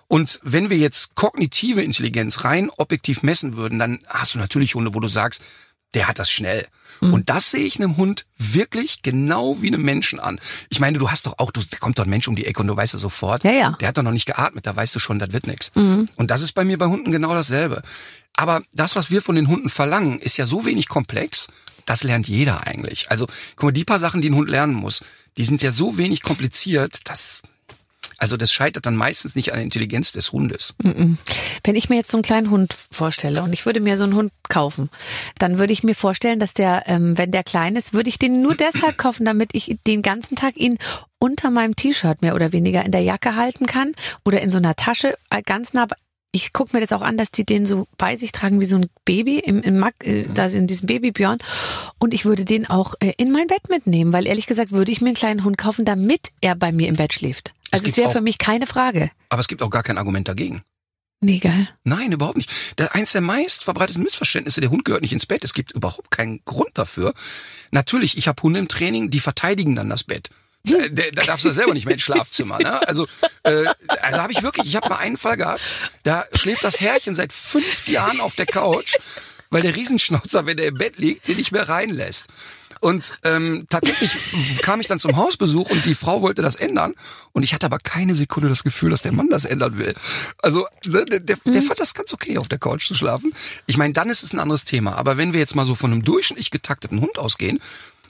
Und 0.07 0.41
wenn 0.43 0.69
wir 0.69 0.77
jetzt 0.77 1.15
kognitive 1.15 1.81
Intelligenz 1.81 2.43
rein 2.43 2.69
objektiv 2.71 3.23
messen 3.23 3.55
würden, 3.55 3.79
dann 3.79 3.99
hast 4.07 4.33
du 4.33 4.39
natürlich 4.39 4.75
Hunde, 4.75 4.93
wo 4.93 4.99
du 4.99 5.07
sagst, 5.07 5.41
der 5.93 6.07
hat 6.07 6.19
das 6.19 6.31
schnell. 6.31 6.67
Und 7.01 7.29
das 7.31 7.49
sehe 7.49 7.65
ich 7.65 7.77
einem 7.77 7.97
Hund 7.97 8.27
wirklich 8.37 9.01
genau 9.01 9.59
wie 9.61 9.67
einem 9.67 9.81
Menschen 9.81 10.19
an. 10.19 10.39
Ich 10.69 10.79
meine, 10.79 10.99
du 10.99 11.09
hast 11.09 11.25
doch 11.25 11.39
auch, 11.39 11.51
du, 11.51 11.61
da 11.67 11.77
kommt 11.79 11.97
doch 11.97 12.03
ein 12.03 12.09
Mensch 12.11 12.27
um 12.27 12.35
die 12.35 12.45
Ecke 12.45 12.61
und 12.61 12.67
du 12.67 12.77
weißt 12.77 12.93
es 12.93 13.01
sofort. 13.01 13.43
Ja, 13.43 13.51
ja. 13.51 13.77
Der 13.79 13.87
hat 13.87 13.97
doch 13.97 14.03
noch 14.03 14.11
nicht 14.11 14.27
geatmet, 14.27 14.67
da 14.67 14.75
weißt 14.75 14.93
du 14.93 14.99
schon, 14.99 15.17
das 15.17 15.33
wird 15.33 15.47
nix. 15.47 15.71
Und 16.15 16.29
das 16.29 16.43
ist 16.43 16.51
bei 16.51 16.63
mir 16.63 16.77
bei 16.77 16.85
Hunden 16.85 17.11
genau 17.11 17.33
dasselbe. 17.33 17.81
Aber 18.37 18.61
das, 18.71 18.95
was 18.95 19.09
wir 19.09 19.23
von 19.23 19.35
den 19.35 19.47
Hunden 19.47 19.69
verlangen, 19.69 20.19
ist 20.19 20.37
ja 20.37 20.45
so 20.45 20.63
wenig 20.63 20.89
komplex, 20.89 21.47
das 21.87 22.03
lernt 22.03 22.27
jeder 22.27 22.67
eigentlich. 22.67 23.09
Also, 23.09 23.25
guck 23.55 23.63
mal, 23.65 23.71
die 23.71 23.83
paar 23.83 23.99
Sachen, 23.99 24.21
die 24.21 24.29
ein 24.29 24.35
Hund 24.35 24.49
lernen 24.49 24.75
muss, 24.75 25.03
die 25.37 25.43
sind 25.43 25.63
ja 25.63 25.71
so 25.71 25.97
wenig 25.97 26.21
kompliziert, 26.21 27.09
dass, 27.09 27.41
also 28.21 28.37
das 28.37 28.53
scheitert 28.53 28.85
dann 28.85 28.95
meistens 28.95 29.35
nicht 29.35 29.51
an 29.51 29.57
der 29.57 29.63
Intelligenz 29.63 30.11
des 30.11 30.31
Hundes. 30.31 30.75
Wenn 31.63 31.75
ich 31.75 31.89
mir 31.89 31.95
jetzt 31.95 32.11
so 32.11 32.17
einen 32.17 32.23
kleinen 32.23 32.51
Hund 32.51 32.75
vorstelle 32.91 33.41
und 33.41 33.51
ich 33.51 33.65
würde 33.65 33.79
mir 33.79 33.97
so 33.97 34.03
einen 34.03 34.13
Hund 34.13 34.31
kaufen, 34.47 34.89
dann 35.39 35.57
würde 35.57 35.73
ich 35.73 35.81
mir 35.81 35.95
vorstellen, 35.95 36.39
dass 36.39 36.53
der, 36.53 36.83
ähm, 36.85 37.17
wenn 37.17 37.31
der 37.31 37.43
klein 37.43 37.75
ist, 37.75 37.93
würde 37.93 38.09
ich 38.09 38.19
den 38.19 38.43
nur 38.43 38.53
deshalb 38.53 38.99
kaufen, 38.99 39.25
damit 39.25 39.49
ich 39.53 39.75
den 39.87 40.03
ganzen 40.03 40.35
Tag 40.35 40.55
ihn 40.55 40.77
unter 41.17 41.49
meinem 41.49 41.75
T-Shirt 41.75 42.21
mehr 42.21 42.35
oder 42.35 42.51
weniger 42.51 42.85
in 42.85 42.91
der 42.91 43.01
Jacke 43.01 43.35
halten 43.35 43.65
kann 43.65 43.93
oder 44.23 44.39
in 44.41 44.51
so 44.51 44.57
einer 44.57 44.75
Tasche 44.75 45.15
äh, 45.31 45.41
ganz 45.41 45.73
nah. 45.73 45.87
Ich 46.31 46.53
gucke 46.53 46.77
mir 46.77 46.81
das 46.81 46.93
auch 46.93 47.01
an, 47.01 47.17
dass 47.17 47.31
die 47.31 47.43
den 47.43 47.65
so 47.65 47.87
bei 47.97 48.15
sich 48.15 48.31
tragen 48.31 48.61
wie 48.61 48.65
so 48.65 48.77
ein 48.77 48.85
Baby 49.03 49.39
im, 49.39 49.63
im 49.63 49.79
Mack, 49.79 49.95
äh, 50.03 50.25
da 50.31 50.47
sind 50.47 50.69
diesem 50.69 50.85
Babybjörn. 50.85 51.39
Und 51.97 52.13
ich 52.13 52.23
würde 52.25 52.45
den 52.45 52.69
auch 52.69 52.93
äh, 52.99 53.13
in 53.17 53.31
mein 53.31 53.47
Bett 53.47 53.67
mitnehmen, 53.69 54.13
weil 54.13 54.27
ehrlich 54.27 54.45
gesagt 54.45 54.71
würde 54.71 54.91
ich 54.91 55.01
mir 55.01 55.07
einen 55.07 55.15
kleinen 55.15 55.43
Hund 55.43 55.57
kaufen, 55.57 55.85
damit 55.85 56.29
er 56.39 56.55
bei 56.55 56.71
mir 56.71 56.87
im 56.87 56.97
Bett 56.97 57.13
schläft. 57.13 57.53
Also 57.71 57.83
es 57.83 57.83
gibt 57.83 57.97
wäre 57.97 58.11
für 58.11 58.21
mich 58.21 58.37
keine 58.37 58.67
Frage. 58.67 59.11
Aber 59.29 59.39
es 59.39 59.47
gibt 59.47 59.61
auch 59.61 59.69
gar 59.69 59.83
kein 59.83 59.97
Argument 59.97 60.27
dagegen. 60.27 60.63
Nee, 61.23 61.37
geil. 61.37 61.69
Nein, 61.83 62.11
überhaupt 62.11 62.37
nicht. 62.37 62.79
Der, 62.79 62.95
eins 62.95 63.11
der 63.11 63.21
meist 63.21 63.63
verbreiteten 63.63 64.01
Missverständnisse, 64.01 64.59
der 64.59 64.71
Hund 64.71 64.85
gehört 64.85 65.03
nicht 65.03 65.13
ins 65.13 65.27
Bett. 65.27 65.43
Es 65.43 65.53
gibt 65.53 65.71
überhaupt 65.71 66.09
keinen 66.09 66.43
Grund 66.45 66.71
dafür. 66.73 67.13
Natürlich, 67.69 68.17
ich 68.17 68.27
habe 68.27 68.41
Hunde 68.41 68.59
im 68.59 68.67
Training, 68.67 69.11
die 69.11 69.19
verteidigen 69.19 69.75
dann 69.75 69.89
das 69.89 70.03
Bett. 70.03 70.31
Da, 70.63 70.87
da 70.89 71.03
da 71.11 71.23
darfst 71.23 71.45
du 71.45 71.51
selber 71.51 71.73
nicht 71.73 71.85
mehr 71.85 71.93
ins 71.93 72.03
Schlafzimmer. 72.03 72.57
Ne? 72.57 72.87
Also, 72.87 73.07
äh, 73.43 73.65
also 73.87 74.19
habe 74.19 74.33
ich 74.33 74.41
wirklich, 74.41 74.67
ich 74.67 74.75
habe 74.75 74.89
mal 74.89 74.97
einen 74.97 75.17
Fall 75.17 75.37
gehabt, 75.37 75.61
da 76.03 76.25
schläft 76.33 76.63
das 76.63 76.79
Herrchen 76.79 77.13
seit 77.13 77.33
fünf 77.33 77.87
Jahren 77.87 78.19
auf 78.19 78.35
der 78.35 78.47
Couch, 78.47 78.97
weil 79.51 79.61
der 79.61 79.75
Riesenschnauzer, 79.75 80.45
wenn 80.47 80.57
er 80.57 80.67
im 80.67 80.77
Bett 80.77 80.97
liegt, 80.97 81.27
den 81.27 81.37
nicht 81.37 81.51
mehr 81.51 81.69
reinlässt. 81.69 82.27
Und 82.81 83.17
ähm, 83.23 83.67
tatsächlich 83.69 84.61
kam 84.63 84.81
ich 84.81 84.87
dann 84.87 84.99
zum 84.99 85.15
Hausbesuch 85.15 85.69
und 85.69 85.85
die 85.85 85.95
Frau 85.95 86.21
wollte 86.21 86.41
das 86.41 86.55
ändern. 86.55 86.95
Und 87.31 87.43
ich 87.43 87.53
hatte 87.53 87.67
aber 87.67 87.77
keine 87.77 88.15
Sekunde 88.15 88.49
das 88.49 88.63
Gefühl, 88.63 88.89
dass 88.89 89.03
der 89.03 89.13
Mann 89.13 89.29
das 89.29 89.45
ändern 89.45 89.77
will. 89.77 89.93
Also 90.39 90.67
ne, 90.87 91.05
der, 91.05 91.19
der, 91.19 91.37
der 91.45 91.61
fand 91.61 91.79
das 91.79 91.93
ganz 91.93 92.11
okay, 92.11 92.39
auf 92.39 92.47
der 92.47 92.57
Couch 92.57 92.87
zu 92.87 92.95
schlafen. 92.95 93.33
Ich 93.67 93.77
meine, 93.77 93.93
dann 93.93 94.09
ist 94.09 94.23
es 94.23 94.33
ein 94.33 94.39
anderes 94.39 94.65
Thema. 94.65 94.95
Aber 94.95 95.15
wenn 95.15 95.31
wir 95.31 95.39
jetzt 95.39 95.55
mal 95.55 95.65
so 95.65 95.75
von 95.75 95.91
einem 95.91 96.03
durchschnittlich 96.03 96.49
getakteten 96.49 97.01
Hund 97.01 97.19
ausgehen, 97.19 97.59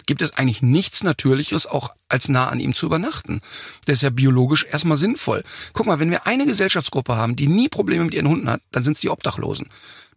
gibt 0.06 0.22
es 0.22 0.38
eigentlich 0.38 0.62
nichts 0.62 1.04
Natürliches, 1.04 1.68
auch 1.68 1.92
als 2.08 2.30
nah 2.30 2.48
an 2.48 2.60
ihm 2.60 2.74
zu 2.74 2.86
übernachten. 2.86 3.42
Das 3.86 3.98
ist 3.98 4.02
ja 4.04 4.10
biologisch 4.10 4.66
erstmal 4.70 4.98
sinnvoll. 4.98 5.44
Guck 5.74 5.86
mal, 5.86 6.00
wenn 6.00 6.12
wir 6.12 6.26
eine 6.26 6.46
Gesellschaftsgruppe 6.46 7.16
haben, 7.16 7.36
die 7.36 7.48
nie 7.48 7.70
Probleme 7.70 8.06
mit 8.06 8.14
ihren 8.14 8.28
Hunden 8.28 8.50
hat, 8.50 8.62
dann 8.72 8.84
sind 8.84 8.94
es 8.94 9.02
die 9.02 9.10
Obdachlosen. 9.10 9.70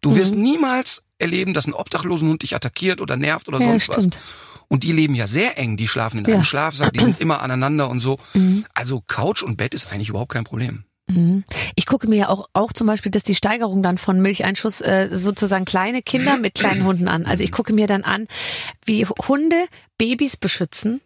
Du 0.04 0.16
wirst 0.16 0.34
niemals 0.34 1.02
erleben, 1.18 1.54
dass 1.54 1.66
ein 1.66 1.74
obdachlosen 1.74 2.28
Hund 2.28 2.42
dich 2.42 2.54
attackiert 2.54 3.00
oder 3.00 3.16
nervt 3.16 3.48
oder 3.48 3.58
Ja, 3.60 3.66
sonst 3.66 3.84
stimmt. 3.84 4.16
was. 4.16 4.64
Und 4.68 4.82
die 4.82 4.92
leben 4.92 5.14
ja 5.14 5.26
sehr 5.26 5.58
eng, 5.58 5.76
die 5.76 5.86
schlafen 5.88 6.18
in 6.18 6.24
Ja. 6.24 6.28
Mhm. 6.30 6.34
einem 6.36 6.44
Schlafsack, 6.44 6.92
die 6.92 7.00
sind 7.00 7.20
immer 7.20 7.40
aneinander 7.42 7.88
und 7.90 8.00
so. 8.00 8.18
Also 8.74 9.02
Couch 9.06 9.42
und 9.42 9.56
Bett 9.56 9.74
ist 9.74 9.92
eigentlich 9.92 10.08
überhaupt 10.08 10.32
kein 10.32 10.44
Problem. 10.44 10.84
Ich 11.76 11.84
gucke 11.84 12.08
mir 12.08 12.16
ja 12.16 12.28
auch, 12.30 12.48
auch 12.54 12.72
zum 12.72 12.86
Beispiel, 12.86 13.12
dass 13.12 13.22
die 13.22 13.34
Steigerung 13.34 13.82
dann 13.82 13.98
von 13.98 14.20
Milcheinschuss 14.22 14.80
äh, 14.80 15.10
sozusagen 15.12 15.66
kleine 15.66 16.00
Kinder 16.00 16.38
mit 16.38 16.54
kleinen 16.54 16.84
Hunden 16.86 17.08
an. 17.08 17.26
Also 17.26 17.44
ich 17.44 17.52
gucke 17.52 17.74
mir 17.74 17.86
dann 17.86 18.04
an, 18.04 18.26
wie 18.86 19.04
Hunde 19.06 19.66
Babys 19.98 20.38
beschützen 20.38 21.02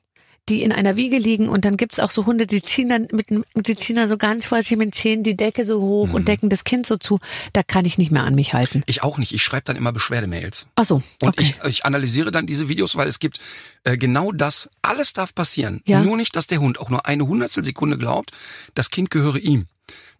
die 0.48 0.62
in 0.62 0.72
einer 0.72 0.96
Wiege 0.96 1.18
liegen 1.18 1.48
und 1.48 1.64
dann 1.64 1.76
gibt's 1.76 2.00
auch 2.00 2.10
so 2.10 2.26
Hunde, 2.26 2.46
die 2.46 2.62
ziehen 2.62 2.88
dann 2.88 3.08
mit 3.12 3.30
dem- 3.30 3.44
die 3.54 3.76
ziehen 3.76 3.96
dann 3.96 4.08
so 4.08 4.16
ganz 4.16 4.46
vorsichtig 4.46 4.78
mit 4.78 4.88
den 4.88 4.92
Zähnen 4.92 5.22
die 5.22 5.36
Decke 5.36 5.64
so 5.64 5.80
hoch 5.80 6.08
Mhm. 6.08 6.14
und 6.14 6.28
decken 6.28 6.48
das 6.48 6.64
Kind 6.64 6.86
so 6.86 6.96
zu. 6.96 7.18
Da 7.52 7.62
kann 7.62 7.84
ich 7.84 7.98
nicht 7.98 8.10
mehr 8.10 8.24
an 8.24 8.34
mich 8.34 8.54
halten. 8.54 8.82
Ich 8.86 9.02
auch 9.02 9.18
nicht. 9.18 9.32
Ich 9.32 9.42
schreibe 9.42 9.64
dann 9.64 9.76
immer 9.76 9.92
Beschwerdemails. 9.92 10.66
Ach 10.76 10.84
so, 10.84 10.96
Und 11.22 11.28
okay. 11.28 11.42
ich, 11.42 11.54
ich 11.68 11.84
analysiere 11.84 12.30
dann 12.30 12.46
diese 12.46 12.68
Videos, 12.68 12.96
weil 12.96 13.08
es 13.08 13.18
gibt 13.18 13.40
äh, 13.84 13.96
genau 13.96 14.32
das, 14.32 14.70
alles 14.82 15.12
darf 15.12 15.34
passieren. 15.34 15.82
Ja. 15.86 16.02
Nur 16.02 16.16
nicht, 16.16 16.34
dass 16.36 16.46
der 16.46 16.60
Hund 16.60 16.80
auch 16.80 16.90
nur 16.90 17.06
eine 17.06 17.26
Hundertstel 17.26 17.64
Sekunde 17.64 17.98
glaubt, 17.98 18.30
das 18.74 18.90
Kind 18.90 19.10
gehöre 19.10 19.36
ihm. 19.36 19.66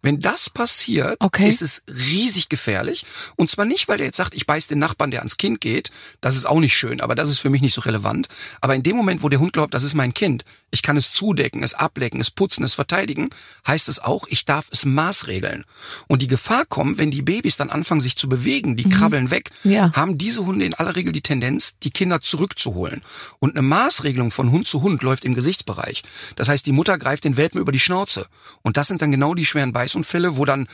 Wenn 0.01 0.21
das 0.21 0.49
passiert, 0.49 1.17
Okay. 1.19 1.47
ist 1.49 1.61
es 1.61 1.83
riesig 1.87 2.47
gefährlich. 2.49 3.05
Und 3.35 3.51
zwar 3.51 3.65
nicht, 3.65 3.87
weil 3.89 3.97
der 3.97 4.05
jetzt 4.05 4.17
sagt, 4.17 4.33
ich 4.33 4.45
beiß 4.45 4.67
den 4.67 4.79
Nachbarn, 4.79 5.11
der 5.11 5.19
ans 5.19 5.37
Kind 5.37 5.59
geht. 5.59 5.91
Das 6.21 6.35
ist 6.35 6.45
auch 6.45 6.59
nicht 6.59 6.77
schön, 6.77 7.01
aber 7.01 7.15
das 7.15 7.29
ist 7.29 7.39
für 7.39 7.49
mich 7.49 7.61
nicht 7.61 7.73
so 7.73 7.81
relevant. 7.81 8.29
Aber 8.61 8.75
in 8.75 8.83
dem 8.83 8.95
Moment, 8.95 9.23
wo 9.23 9.29
der 9.29 9.39
Hund 9.39 9.51
glaubt, 9.53 9.73
das 9.73 9.83
ist 9.83 9.95
mein 9.95 10.13
Kind, 10.13 10.45
ich 10.71 10.83
kann 10.83 10.95
es 10.97 11.11
zudecken, 11.11 11.63
es 11.63 11.73
ablecken, 11.73 12.21
es 12.21 12.31
putzen, 12.31 12.63
es 12.63 12.73
verteidigen, 12.75 13.29
heißt 13.67 13.89
es 13.89 13.99
auch, 13.99 14.25
ich 14.29 14.45
darf 14.45 14.67
es 14.71 14.85
maßregeln. 14.85 15.65
Und 16.07 16.21
die 16.21 16.27
Gefahr 16.27 16.65
kommt, 16.65 16.97
wenn 16.97 17.11
die 17.11 17.21
Babys 17.23 17.57
dann 17.57 17.69
anfangen, 17.69 18.01
sich 18.01 18.15
zu 18.15 18.29
bewegen, 18.29 18.75
die 18.77 18.87
krabbeln 18.87 19.31
weg, 19.31 19.49
Ja. 19.63 19.91
haben 19.93 20.17
diese 20.17 20.45
Hunde 20.45 20.65
in 20.65 20.73
aller 20.75 20.95
Regel 20.95 21.11
die 21.11 21.21
Tendenz, 21.21 21.77
die 21.79 21.91
Kinder 21.91 22.21
zurückzuholen. 22.21 23.01
Und 23.39 23.51
eine 23.51 23.63
Maßregelung 23.63 24.31
von 24.31 24.51
Hund 24.51 24.67
zu 24.67 24.81
Hund 24.81 25.03
läuft 25.03 25.25
im 25.25 25.35
Gesichtsbereich. 25.35 26.03
Das 26.35 26.47
heißt, 26.47 26.65
die 26.65 26.71
Mutter 26.71 26.97
greift 26.97 27.23
den 27.25 27.35
Welpen 27.35 27.59
über 27.59 27.71
die 27.71 27.79
Schnauze. 27.79 28.27
Und 28.61 28.77
das 28.77 28.87
sind 28.87 29.01
dann 29.01 29.11
genau 29.11 29.33
die 29.33 29.45
schweren 29.45 29.73
Beißunfälle, 29.89 30.37
wo 30.37 30.45
dann 30.45 30.67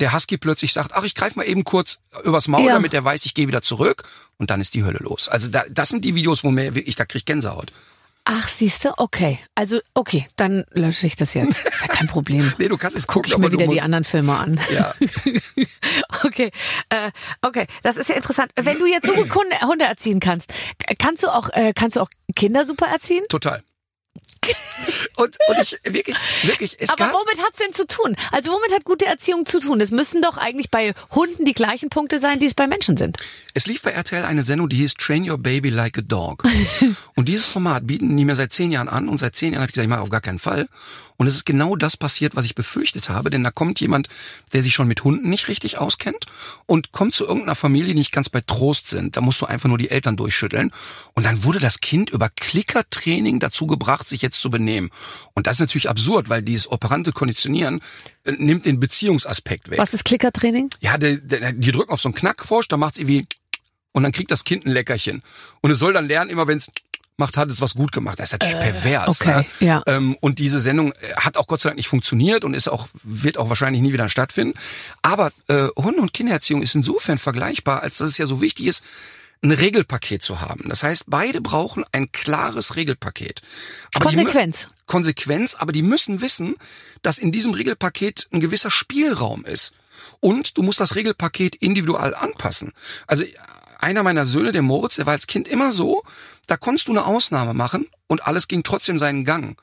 der 0.00 0.12
Husky 0.12 0.36
plötzlich 0.38 0.72
sagt, 0.72 0.92
ach, 0.94 1.04
ich 1.04 1.14
greife 1.14 1.38
mal 1.38 1.44
eben 1.44 1.64
kurz 1.64 2.00
übers 2.24 2.48
Maul, 2.48 2.66
Ja. 2.66 2.72
damit 2.74 2.94
er 2.94 3.04
weiß, 3.04 3.24
ich 3.26 3.34
gehe 3.34 3.46
wieder 3.46 3.62
zurück. 3.62 4.02
Und 4.38 4.50
dann 4.50 4.60
ist 4.60 4.74
die 4.74 4.82
Hölle 4.84 4.98
los. 4.98 5.28
Also 5.28 5.48
da, 5.48 5.62
das 5.70 5.90
sind 5.90 6.04
die 6.04 6.14
Videos, 6.14 6.42
wo 6.42 6.50
mir 6.50 6.74
wirklich, 6.74 6.96
da 6.96 7.04
krieg 7.04 7.20
ich 7.20 7.24
Gänsehaut. 7.26 7.70
Ach, 8.24 8.46
siehste, 8.48 8.94
okay. 8.98 9.38
Also, 9.56 9.80
okay, 9.94 10.28
dann 10.36 10.64
lösche 10.72 11.08
ich 11.08 11.16
das 11.16 11.34
jetzt. 11.34 11.64
Ist 11.64 11.80
ja 11.82 11.88
kein 11.88 12.06
Problem. 12.06 12.52
Nee, 12.58 12.68
du 12.68 12.76
kannst 12.78 12.96
es 12.96 13.06
Guck 13.06 13.24
gucken, 13.24 13.32
ich 13.32 13.38
mir 13.38 13.46
du 13.50 13.52
wieder 13.52 13.64
die 13.64 13.74
musst, 13.74 13.82
anderen 13.84 14.04
Filme 14.04 14.36
an. 14.36 14.60
Ja. 14.72 14.94
Okay, 16.24 16.52
äh, 16.88 17.10
okay, 17.42 17.66
das 17.82 17.96
ist 17.96 18.08
ja 18.08 18.14
interessant. 18.14 18.52
Wenn 18.56 18.78
du 18.78 18.86
jetzt 18.86 19.06
so 19.06 19.12
gut 19.14 19.34
Hunde, 19.34 19.60
Hunde 19.62 19.84
erziehen 19.84 20.20
kannst, 20.20 20.52
kannst 20.98 21.22
du 21.24 21.28
auch, 21.28 21.48
äh, 21.50 21.72
kannst 21.74 21.96
du 21.96 22.00
auch 22.00 22.08
Kinder 22.36 22.64
super 22.64 22.86
erziehen? 22.86 23.24
Total. 23.28 23.62
Und, 25.16 25.38
und 25.46 25.62
ich 25.62 25.78
wirklich, 25.84 26.16
wirklich, 26.42 26.76
es 26.80 26.90
Aber 26.90 27.04
gab, 27.06 27.12
womit 27.12 27.38
hat's 27.44 27.58
denn 27.58 27.72
zu 27.72 27.86
tun? 27.86 28.16
Also 28.32 28.50
womit 28.50 28.72
hat 28.72 28.84
gute 28.84 29.06
Erziehung 29.06 29.46
zu 29.46 29.60
tun? 29.60 29.80
Es 29.80 29.90
müssen 29.90 30.22
doch 30.22 30.36
eigentlich 30.36 30.70
bei 30.70 30.94
Hunden 31.14 31.44
die 31.44 31.52
gleichen 31.52 31.90
Punkte 31.90 32.18
sein, 32.18 32.40
die 32.40 32.46
es 32.46 32.54
bei 32.54 32.66
Menschen 32.66 32.96
sind. 32.96 33.18
Es 33.54 33.66
lief 33.66 33.82
bei 33.82 33.90
RTL 33.90 34.24
eine 34.24 34.42
Sendung, 34.42 34.70
die 34.70 34.76
hieß 34.76 34.94
Train 34.94 35.28
Your 35.28 35.36
Baby 35.36 35.68
Like 35.68 35.98
a 35.98 36.00
Dog. 36.00 36.42
und 37.16 37.28
dieses 37.28 37.46
Format 37.46 37.86
bieten 37.86 38.16
die 38.16 38.24
mir 38.24 38.34
seit 38.34 38.50
zehn 38.50 38.72
Jahren 38.72 38.88
an 38.88 39.08
und 39.08 39.18
seit 39.18 39.36
zehn 39.36 39.52
Jahren 39.52 39.62
habe 39.62 39.70
ich 39.70 39.74
gesagt, 39.74 39.84
ich 39.84 39.90
mache 39.90 40.00
auf 40.00 40.08
gar 40.08 40.22
keinen 40.22 40.38
Fall. 40.38 40.68
Und 41.18 41.26
es 41.26 41.36
ist 41.36 41.44
genau 41.44 41.76
das 41.76 41.98
passiert, 41.98 42.34
was 42.34 42.46
ich 42.46 42.54
befürchtet 42.54 43.10
habe, 43.10 43.28
denn 43.28 43.44
da 43.44 43.50
kommt 43.50 43.80
jemand, 43.80 44.08
der 44.54 44.62
sich 44.62 44.72
schon 44.72 44.88
mit 44.88 45.04
Hunden 45.04 45.28
nicht 45.28 45.48
richtig 45.48 45.76
auskennt 45.76 46.26
und 46.66 46.92
kommt 46.92 47.14
zu 47.14 47.24
irgendeiner 47.24 47.54
Familie, 47.54 47.88
die 47.88 48.00
nicht 48.00 48.12
ganz 48.12 48.30
bei 48.30 48.40
Trost 48.40 48.88
sind. 48.88 49.16
Da 49.16 49.20
musst 49.20 49.40
du 49.42 49.46
einfach 49.46 49.68
nur 49.68 49.78
die 49.78 49.90
Eltern 49.90 50.16
durchschütteln. 50.16 50.72
Und 51.12 51.26
dann 51.26 51.44
wurde 51.44 51.58
das 51.58 51.80
Kind 51.80 52.08
über 52.08 52.30
Klickertraining 52.30 53.38
dazu 53.38 53.66
gebracht, 53.66 54.08
sich 54.08 54.22
jetzt 54.22 54.40
zu 54.40 54.48
benehmen. 54.50 54.90
Und 55.34 55.46
das 55.46 55.56
ist 55.56 55.60
natürlich 55.60 55.90
absurd, 55.90 56.30
weil 56.30 56.42
dieses 56.42 56.70
operante 56.70 57.12
Konditionieren 57.12 57.82
äh, 58.24 58.32
nimmt 58.32 58.64
den 58.64 58.80
Beziehungsaspekt 58.80 59.70
weg. 59.70 59.78
Was 59.78 59.92
ist 59.92 60.06
Klickertraining? 60.06 60.70
Ja, 60.80 60.96
die, 60.96 61.20
die, 61.20 61.38
die 61.54 61.72
drücken 61.72 61.92
auf 61.92 62.00
so 62.00 62.08
einen 62.08 62.14
Knackfrosch, 62.14 62.68
da 62.68 62.78
macht's 62.78 62.98
irgendwie 62.98 63.26
und 63.92 64.02
dann 64.02 64.12
kriegt 64.12 64.30
das 64.30 64.44
Kind 64.44 64.66
ein 64.66 64.70
Leckerchen. 64.70 65.22
Und 65.60 65.70
es 65.70 65.78
soll 65.78 65.92
dann 65.92 66.06
lernen, 66.06 66.30
immer 66.30 66.46
wenn's 66.46 66.70
macht, 67.16 67.36
hat 67.36 67.50
es 67.50 67.60
was 67.60 67.74
gut 67.74 67.92
gemacht. 67.92 68.18
Das 68.18 68.32
ist 68.32 68.40
natürlich 68.40 68.58
pervers. 68.58 69.20
okay, 69.20 69.46
ne? 69.60 69.66
ja. 69.66 69.82
Ähm, 69.86 70.16
und 70.20 70.38
diese 70.38 70.60
Sendung 70.60 70.92
äh, 70.92 71.14
hat 71.16 71.36
auch 71.36 71.46
Gott 71.46 71.60
sei 71.60 71.68
Dank 71.68 71.76
nicht 71.76 71.88
funktioniert 71.88 72.44
und 72.44 72.54
ist 72.54 72.68
auch 72.68 72.88
wird 73.02 73.38
auch 73.38 73.48
wahrscheinlich 73.48 73.82
nie 73.82 73.92
wieder 73.92 74.08
stattfinden. 74.08 74.58
Aber 75.02 75.30
äh, 75.48 75.68
Hunde- 75.76 76.00
und 76.00 76.12
Kindererziehung 76.12 76.62
ist 76.62 76.74
insofern 76.74 77.18
vergleichbar, 77.18 77.82
als 77.82 77.98
dass 77.98 78.08
es 78.08 78.18
ja 78.18 78.26
so 78.26 78.40
wichtig 78.40 78.66
ist, 78.66 78.84
ein 79.42 79.52
Regelpaket 79.52 80.22
zu 80.22 80.40
haben. 80.40 80.68
Das 80.68 80.84
heißt, 80.84 81.04
beide 81.08 81.40
brauchen 81.40 81.84
ein 81.90 82.12
klares 82.12 82.76
Regelpaket. 82.76 83.42
Aber 83.94 84.08
die 84.10 84.16
Konsequenz. 84.16 84.68
Konsequenz, 84.86 85.54
aber 85.56 85.72
die 85.72 85.82
müssen 85.82 86.20
wissen, 86.20 86.54
dass 87.02 87.18
in 87.18 87.32
diesem 87.32 87.52
Regelpaket 87.52 88.28
ein 88.32 88.40
gewisser 88.40 88.70
Spielraum 88.70 89.44
ist. 89.44 89.72
Und 90.20 90.56
du 90.58 90.62
musst 90.62 90.80
das 90.80 90.94
Regelpaket 90.94 91.56
individuell 91.56 92.14
anpassen. 92.14 92.72
Also 93.06 93.24
einer 93.82 94.02
meiner 94.02 94.24
Söhne, 94.24 94.52
der 94.52 94.62
Moritz, 94.62 94.96
der 94.96 95.06
war 95.06 95.12
als 95.12 95.26
Kind 95.26 95.48
immer 95.48 95.72
so, 95.72 96.02
da 96.46 96.56
konntest 96.56 96.88
du 96.88 96.92
eine 96.92 97.04
Ausnahme 97.04 97.52
machen 97.54 97.88
und 98.06 98.26
alles 98.26 98.48
ging 98.48 98.62
trotzdem 98.62 98.98
seinen 98.98 99.24
Gang. 99.24 99.60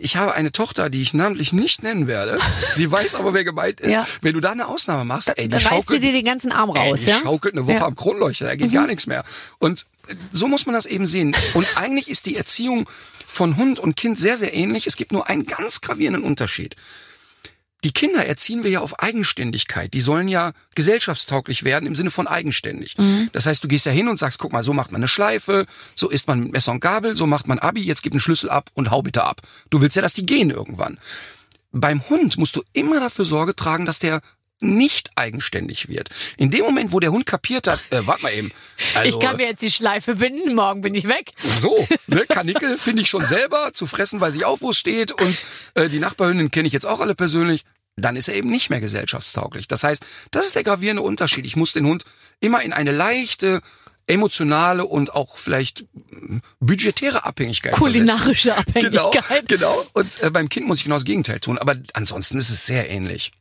Ich 0.00 0.16
habe 0.16 0.34
eine 0.34 0.52
Tochter, 0.52 0.88
die 0.88 1.02
ich 1.02 1.14
namentlich 1.14 1.52
nicht 1.52 1.82
nennen 1.82 2.06
werde. 2.06 2.38
Sie 2.72 2.90
weiß 2.90 3.16
aber, 3.16 3.34
wer 3.34 3.44
gemeint 3.44 3.80
ist. 3.80 3.92
Ja. 3.92 4.06
Wenn 4.20 4.34
du 4.34 4.40
da 4.40 4.52
eine 4.52 4.68
Ausnahme 4.68 5.04
machst, 5.04 5.28
ey, 5.36 5.44
die 5.44 5.48
Da 5.48 5.60
schaukelt, 5.60 6.02
dir 6.02 6.12
den 6.12 6.24
ganzen 6.24 6.52
Arm 6.52 6.70
raus, 6.70 7.00
Ey, 7.00 7.04
die 7.06 7.10
ja? 7.10 7.16
schaukelt 7.18 7.54
eine 7.54 7.66
Woche 7.66 7.76
Ja. 7.76 7.86
am 7.86 7.96
Kronleuchter, 7.96 8.46
da 8.46 8.54
geht 8.56 8.72
gar 8.72 8.86
nichts 8.86 9.06
mehr. 9.06 9.24
Und 9.58 9.86
so 10.32 10.48
muss 10.48 10.66
man 10.66 10.74
das 10.74 10.86
eben 10.86 11.06
sehen. 11.06 11.34
Und 11.54 11.66
eigentlich 11.76 12.08
ist 12.08 12.26
die 12.26 12.36
Erziehung 12.36 12.88
von 13.26 13.56
Hund 13.56 13.80
und 13.80 13.96
Kind 13.96 14.18
sehr, 14.18 14.36
sehr 14.36 14.54
ähnlich. 14.54 14.86
Es 14.86 14.96
gibt 14.96 15.10
nur 15.12 15.28
einen 15.28 15.44
ganz 15.44 15.80
gravierenden 15.80 16.22
Unterschied. 16.22 16.76
Die 17.84 17.92
Kinder 17.92 18.26
erziehen 18.26 18.64
wir 18.64 18.70
ja 18.70 18.80
auf 18.80 18.98
Eigenständigkeit. 18.98 19.92
Die 19.94 20.00
sollen 20.00 20.26
ja 20.28 20.52
gesellschaftstauglich 20.74 21.64
werden 21.64 21.86
im 21.86 21.94
Sinne 21.94 22.10
von 22.10 22.26
eigenständig. 22.26 22.96
Das 23.32 23.46
heißt, 23.46 23.62
du 23.62 23.68
gehst 23.68 23.86
ja 23.86 23.92
hin 23.92 24.08
und 24.08 24.18
sagst, 24.18 24.38
guck 24.38 24.52
mal, 24.52 24.62
so 24.62 24.72
macht 24.72 24.90
man 24.90 25.00
eine 25.00 25.08
Schleife, 25.08 25.66
so 25.94 26.08
isst 26.08 26.26
man 26.26 26.40
mit 26.40 26.52
Messer 26.52 26.72
und 26.72 26.80
Gabel, 26.80 27.14
so 27.14 27.26
macht 27.26 27.46
man 27.46 27.58
Abi, 27.58 27.82
jetzt 27.82 28.02
gib 28.02 28.12
einen 28.14 28.20
Schlüssel 28.20 28.50
ab 28.50 28.70
und 28.74 28.90
hau 28.90 29.02
bitte 29.02 29.24
ab. 29.24 29.42
Du 29.70 29.82
willst 29.82 29.96
ja, 29.96 30.02
dass 30.02 30.14
die 30.14 30.26
gehen 30.26 30.50
irgendwann. 30.50 30.98
Beim 31.72 32.08
Hund 32.08 32.38
musst 32.38 32.56
du 32.56 32.62
immer 32.72 33.00
dafür 33.00 33.24
Sorge 33.24 33.54
tragen, 33.54 33.84
dass 33.84 33.98
der 33.98 34.20
nicht 34.60 35.10
eigenständig 35.16 35.88
wird. 35.88 36.08
In 36.36 36.50
dem 36.50 36.64
Moment, 36.64 36.92
wo 36.92 37.00
der 37.00 37.12
Hund 37.12 37.26
kapiert 37.26 37.66
hat, 37.66 37.80
äh, 37.90 38.06
warte 38.06 38.22
mal 38.22 38.32
eben. 38.32 38.50
Also, 38.94 39.08
Ich 39.18 39.24
kann 39.24 39.36
mir 39.36 39.46
jetzt 39.46 39.62
die 39.62 39.70
Schleife 39.70 40.14
binden, 40.16 40.54
morgen 40.54 40.80
bin 40.80 40.94
ich 40.94 41.06
weg. 41.06 41.32
so, 41.60 41.86
ne, 42.06 42.24
Kanickel 42.26 42.78
finde 42.78 43.02
ich 43.02 43.10
schon 43.10 43.26
selber, 43.26 43.72
zu 43.74 43.86
fressen 43.86 44.20
weiß 44.20 44.34
ich 44.36 44.44
auch, 44.44 44.60
wo 44.60 44.70
es 44.70 44.78
steht 44.78 45.12
und 45.12 45.42
äh, 45.74 45.88
die 45.88 45.98
Nachbarhündin 45.98 46.50
kenne 46.50 46.66
ich 46.66 46.72
jetzt 46.72 46.86
auch 46.86 47.00
alle 47.00 47.14
persönlich. 47.14 47.64
Dann 47.96 48.16
ist 48.16 48.28
er 48.28 48.34
eben 48.34 48.50
nicht 48.50 48.70
mehr 48.70 48.80
gesellschaftstauglich. 48.80 49.68
Das 49.68 49.84
heißt, 49.84 50.04
das 50.32 50.46
ist 50.46 50.56
der 50.56 50.64
gravierende 50.64 51.02
Unterschied. 51.02 51.44
Ich 51.44 51.56
muss 51.56 51.72
den 51.72 51.86
Hund 51.86 52.04
immer 52.40 52.62
in 52.62 52.72
eine 52.72 52.90
leichte, 52.90 53.62
emotionale 54.06 54.84
und 54.84 55.14
auch 55.14 55.38
vielleicht 55.38 55.86
budgetäre 56.60 57.24
Abhängigkeit 57.24 57.72
Kulinarische 57.72 58.52
versetzen. 58.52 58.90
Genau, 58.90 59.08
Abhängigkeit. 59.08 59.48
genau. 59.48 59.86
Und 59.92 60.22
äh, 60.22 60.30
beim 60.30 60.48
Kind 60.48 60.66
muss 60.66 60.78
ich 60.78 60.84
genau 60.84 60.96
das 60.96 61.04
Gegenteil 61.04 61.40
tun. 61.40 61.58
Aber 61.58 61.76
ansonsten 61.94 62.38
ist 62.38 62.50
es 62.50 62.66
sehr 62.66 62.90
ähnlich. 62.90 63.32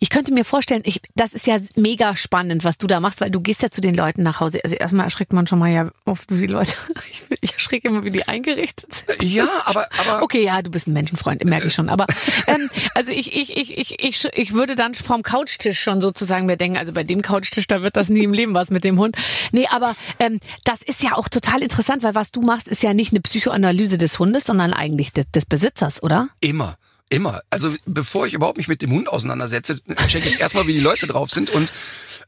Ich 0.00 0.10
könnte 0.10 0.32
mir 0.32 0.44
vorstellen, 0.44 0.82
ich, 0.84 1.00
das 1.14 1.34
ist 1.34 1.46
ja 1.46 1.58
mega 1.76 2.16
spannend, 2.16 2.64
was 2.64 2.78
du 2.78 2.86
da 2.86 3.00
machst, 3.00 3.20
weil 3.20 3.30
du 3.30 3.40
gehst 3.40 3.62
ja 3.62 3.70
zu 3.70 3.80
den 3.80 3.94
Leuten 3.94 4.22
nach 4.22 4.40
Hause. 4.40 4.60
Also 4.64 4.76
erstmal 4.76 5.04
erschreckt 5.04 5.32
man 5.32 5.46
schon 5.46 5.58
mal 5.58 5.70
ja 5.70 5.90
oft, 6.04 6.30
wie 6.30 6.46
die 6.46 6.52
Leute, 6.52 6.74
ich, 7.10 7.22
ich 7.40 7.52
erschrecke 7.54 7.88
immer, 7.88 8.04
wie 8.04 8.10
die 8.10 8.26
eingerichtet 8.26 8.94
sind. 8.94 9.22
Ja, 9.22 9.48
aber, 9.64 9.86
aber 9.98 10.22
Okay, 10.22 10.44
ja, 10.44 10.62
du 10.62 10.70
bist 10.70 10.86
ein 10.86 10.92
Menschenfreund, 10.92 11.44
merke 11.44 11.68
ich 11.68 11.74
schon. 11.74 11.88
Aber 11.88 12.06
ähm, 12.46 12.70
also 12.94 13.10
ich, 13.10 13.34
ich, 13.34 13.56
ich, 13.56 13.78
ich, 13.78 14.02
ich, 14.02 14.24
ich 14.32 14.52
würde 14.52 14.74
dann 14.74 14.94
vom 14.94 15.22
Couchtisch 15.22 15.80
schon 15.80 16.00
sozusagen 16.00 16.46
mir 16.46 16.56
denken, 16.56 16.76
also 16.78 16.92
bei 16.92 17.04
dem 17.04 17.22
Couchtisch, 17.22 17.66
da 17.66 17.82
wird 17.82 17.96
das 17.96 18.08
nie 18.08 18.24
im 18.24 18.32
Leben 18.32 18.54
was 18.54 18.70
mit 18.70 18.84
dem 18.84 18.98
Hund. 18.98 19.16
Nee, 19.52 19.66
aber 19.70 19.94
ähm, 20.18 20.40
das 20.64 20.82
ist 20.82 21.02
ja 21.02 21.14
auch 21.14 21.28
total 21.28 21.62
interessant, 21.62 22.02
weil 22.02 22.14
was 22.14 22.32
du 22.32 22.42
machst, 22.42 22.68
ist 22.68 22.82
ja 22.82 22.94
nicht 22.94 23.12
eine 23.12 23.20
Psychoanalyse 23.20 23.98
des 23.98 24.18
Hundes, 24.18 24.44
sondern 24.44 24.72
eigentlich 24.72 25.12
des, 25.12 25.30
des 25.30 25.46
Besitzers, 25.46 26.02
oder? 26.02 26.28
Immer. 26.40 26.76
Immer. 27.10 27.42
Also 27.50 27.70
bevor 27.86 28.26
ich 28.26 28.34
überhaupt 28.34 28.56
mich 28.56 28.68
mit 28.68 28.82
dem 28.82 28.90
Hund 28.90 29.08
auseinandersetze, 29.08 29.80
checke 30.08 30.28
ich 30.28 30.40
erstmal, 30.40 30.66
wie 30.66 30.72
die 30.72 30.80
Leute 30.80 31.06
drauf 31.06 31.30
sind. 31.30 31.50
Und 31.50 31.72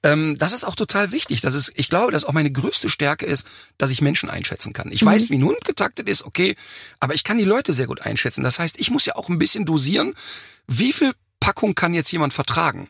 ähm, 0.03 0.39
das 0.39 0.53
ist 0.53 0.65
auch 0.65 0.75
total 0.75 1.12
wichtig. 1.12 1.41
Das 1.41 1.55
ist, 1.55 1.73
ich 1.77 1.89
glaube, 1.89 2.12
dass 2.12 2.25
auch 2.25 2.33
meine 2.33 2.53
größte 2.53 2.89
Stärke 2.89 3.27
ist, 3.27 3.49
dass 3.79 3.91
ich 3.91 4.03
Menschen 4.03 4.29
einschätzen 4.29 4.73
kann. 4.73 4.93
Ich 4.93 5.05
weiß, 5.05 5.31
wie 5.31 5.39
ein 5.39 5.45
Hund 5.45 5.65
getaktet 5.65 6.09
ist, 6.09 6.25
okay, 6.25 6.57
aber 7.01 7.15
ich 7.15 7.25
kann 7.25 7.39
die 7.39 7.45
Leute 7.45 7.73
sehr 7.73 7.87
gut 7.87 8.03
einschätzen. 8.03 8.45
Das 8.45 8.59
heißt, 8.59 8.79
ich 8.79 8.91
muss 8.91 9.07
ja 9.07 9.17
auch 9.17 9.29
ein 9.29 9.39
bisschen 9.39 9.65
dosieren, 9.65 10.15
wie 10.67 10.93
viel 10.93 11.12
Packung 11.41 11.75
kann 11.75 11.95
jetzt 11.95 12.11
jemand 12.12 12.35
vertragen. 12.35 12.89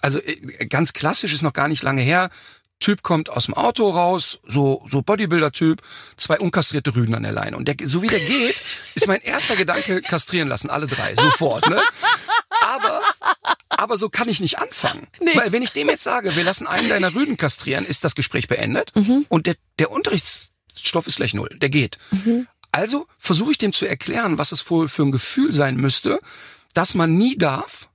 Also 0.00 0.20
äh, 0.20 0.66
ganz 0.66 0.92
klassisch 0.92 1.34
ist 1.34 1.42
noch 1.42 1.52
gar 1.52 1.68
nicht 1.68 1.82
lange 1.82 2.02
her. 2.02 2.30
Typ 2.86 3.02
kommt 3.02 3.30
aus 3.30 3.46
dem 3.46 3.54
Auto 3.54 3.90
raus, 3.90 4.38
so, 4.46 4.86
so 4.88 5.02
Bodybuilder-Typ, 5.02 5.82
zwei 6.16 6.38
unkastrierte 6.38 6.94
Rüden 6.94 7.16
an 7.16 7.24
der 7.24 7.32
Leine. 7.32 7.56
Und 7.56 7.66
der, 7.66 7.74
so 7.82 8.00
wie 8.00 8.06
der 8.06 8.20
geht, 8.20 8.62
ist 8.94 9.08
mein 9.08 9.20
erster 9.22 9.56
Gedanke, 9.56 10.02
kastrieren 10.02 10.46
lassen, 10.46 10.70
alle 10.70 10.86
drei, 10.86 11.16
sofort, 11.16 11.68
ne? 11.68 11.82
Aber, 12.60 13.02
aber 13.70 13.96
so 13.96 14.08
kann 14.08 14.28
ich 14.28 14.38
nicht 14.38 14.60
anfangen. 14.60 15.08
Nee. 15.18 15.32
Weil 15.34 15.50
wenn 15.50 15.62
ich 15.62 15.72
dem 15.72 15.88
jetzt 15.88 16.04
sage, 16.04 16.36
wir 16.36 16.44
lassen 16.44 16.68
einen 16.68 16.88
deiner 16.88 17.12
Rüden 17.12 17.36
kastrieren, 17.36 17.84
ist 17.84 18.04
das 18.04 18.14
Gespräch 18.14 18.46
beendet 18.46 18.92
und 19.30 19.48
der, 19.48 19.56
der 19.80 19.90
Unterrichtsstoff 19.90 21.08
ist 21.08 21.16
gleich 21.16 21.34
null. 21.34 21.48
Der 21.60 21.70
geht. 21.70 21.98
Also 22.70 23.08
versuche 23.18 23.50
ich 23.50 23.58
dem 23.58 23.72
zu 23.72 23.86
erklären, 23.86 24.38
was 24.38 24.52
es 24.52 24.70
wohl 24.70 24.86
für 24.86 25.02
ein 25.02 25.10
Gefühl 25.10 25.52
sein 25.52 25.74
müsste, 25.74 26.20
dass 26.72 26.94
man 26.94 27.18
nie 27.18 27.36
darf, 27.36 27.88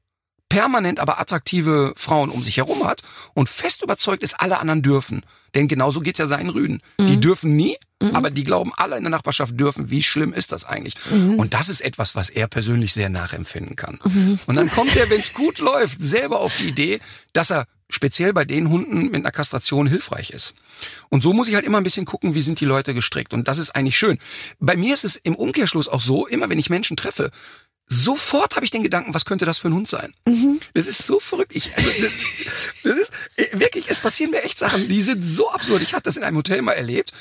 permanent 0.51 0.99
aber 0.99 1.17
attraktive 1.19 1.93
Frauen 1.95 2.29
um 2.29 2.43
sich 2.43 2.57
herum 2.57 2.85
hat 2.85 3.03
und 3.33 3.47
fest 3.47 3.81
überzeugt 3.83 4.21
ist, 4.21 4.39
alle 4.41 4.59
anderen 4.59 4.81
dürfen. 4.81 5.25
Denn 5.55 5.69
genauso 5.69 6.01
geht's 6.01 6.19
ja 6.19 6.27
seinen 6.27 6.49
Rüden. 6.49 6.81
Die 6.99 7.19
dürfen 7.19 7.55
nie, 7.55 7.77
aber 8.13 8.31
die 8.31 8.43
glauben, 8.43 8.73
alle 8.75 8.97
in 8.97 9.03
der 9.03 9.11
Nachbarschaft 9.11 9.57
dürfen. 9.57 9.89
Wie 9.89 10.03
schlimm 10.03 10.33
ist 10.33 10.51
das 10.51 10.65
eigentlich? 10.65 10.95
Und 11.37 11.53
das 11.53 11.69
ist 11.69 11.79
etwas, 11.81 12.15
was 12.15 12.29
er 12.29 12.47
persönlich 12.47 12.93
sehr 12.93 13.09
nachempfinden 13.09 13.75
kann. 13.77 13.99
Und 14.45 14.55
dann 14.55 14.69
kommt 14.69 14.95
er, 14.97 15.09
wenn's 15.09 15.33
gut 15.33 15.59
läuft, 15.69 16.01
selber 16.01 16.41
auf 16.41 16.53
die 16.55 16.67
Idee, 16.67 16.99
dass 17.31 17.49
er 17.49 17.65
speziell 17.89 18.33
bei 18.33 18.45
den 18.45 18.69
Hunden 18.69 19.05
mit 19.05 19.15
einer 19.15 19.31
Kastration 19.31 19.87
hilfreich 19.87 20.31
ist. 20.31 20.53
Und 21.09 21.23
so 21.23 21.33
muss 21.33 21.47
ich 21.47 21.55
halt 21.55 21.65
immer 21.65 21.77
ein 21.77 21.83
bisschen 21.83 22.05
gucken, 22.05 22.35
wie 22.35 22.41
sind 22.41 22.59
die 22.59 22.65
Leute 22.65 22.93
gestrickt. 22.93 23.33
Und 23.33 23.47
das 23.47 23.57
ist 23.57 23.71
eigentlich 23.71 23.97
schön. 23.97 24.17
Bei 24.59 24.75
mir 24.75 24.93
ist 24.93 25.05
es 25.05 25.15
im 25.17 25.35
Umkehrschluss 25.35 25.87
auch 25.87 26.01
so, 26.01 26.27
immer 26.27 26.49
wenn 26.49 26.59
ich 26.59 26.69
Menschen 26.69 26.97
treffe, 26.97 27.31
sofort 27.91 28.55
habe 28.55 28.63
ich 28.63 28.71
den 28.71 28.83
Gedanken, 28.83 29.13
was 29.13 29.25
könnte 29.25 29.45
das 29.45 29.57
für 29.57 29.67
ein 29.67 29.73
Hund 29.73 29.89
sein? 29.89 30.13
Das 30.73 30.87
ist 30.87 31.05
so 31.05 31.19
verrückt. 31.19 31.51
Ich, 31.53 31.75
also, 31.75 31.89
das, 32.01 32.13
das 32.83 32.97
ist 32.97 33.13
wirklich, 33.51 33.89
es 33.89 33.99
passieren 33.99 34.31
mir 34.31 34.43
echt 34.43 34.57
Sachen, 34.57 34.87
die 34.87 35.01
sind 35.01 35.21
so 35.23 35.51
absurd. 35.51 35.81
Ich 35.81 35.93
hatte 35.93 36.03
das 36.03 36.15
in 36.15 36.23
einem 36.23 36.37
Hotel 36.37 36.61
mal 36.61 36.71
erlebt. 36.71 37.11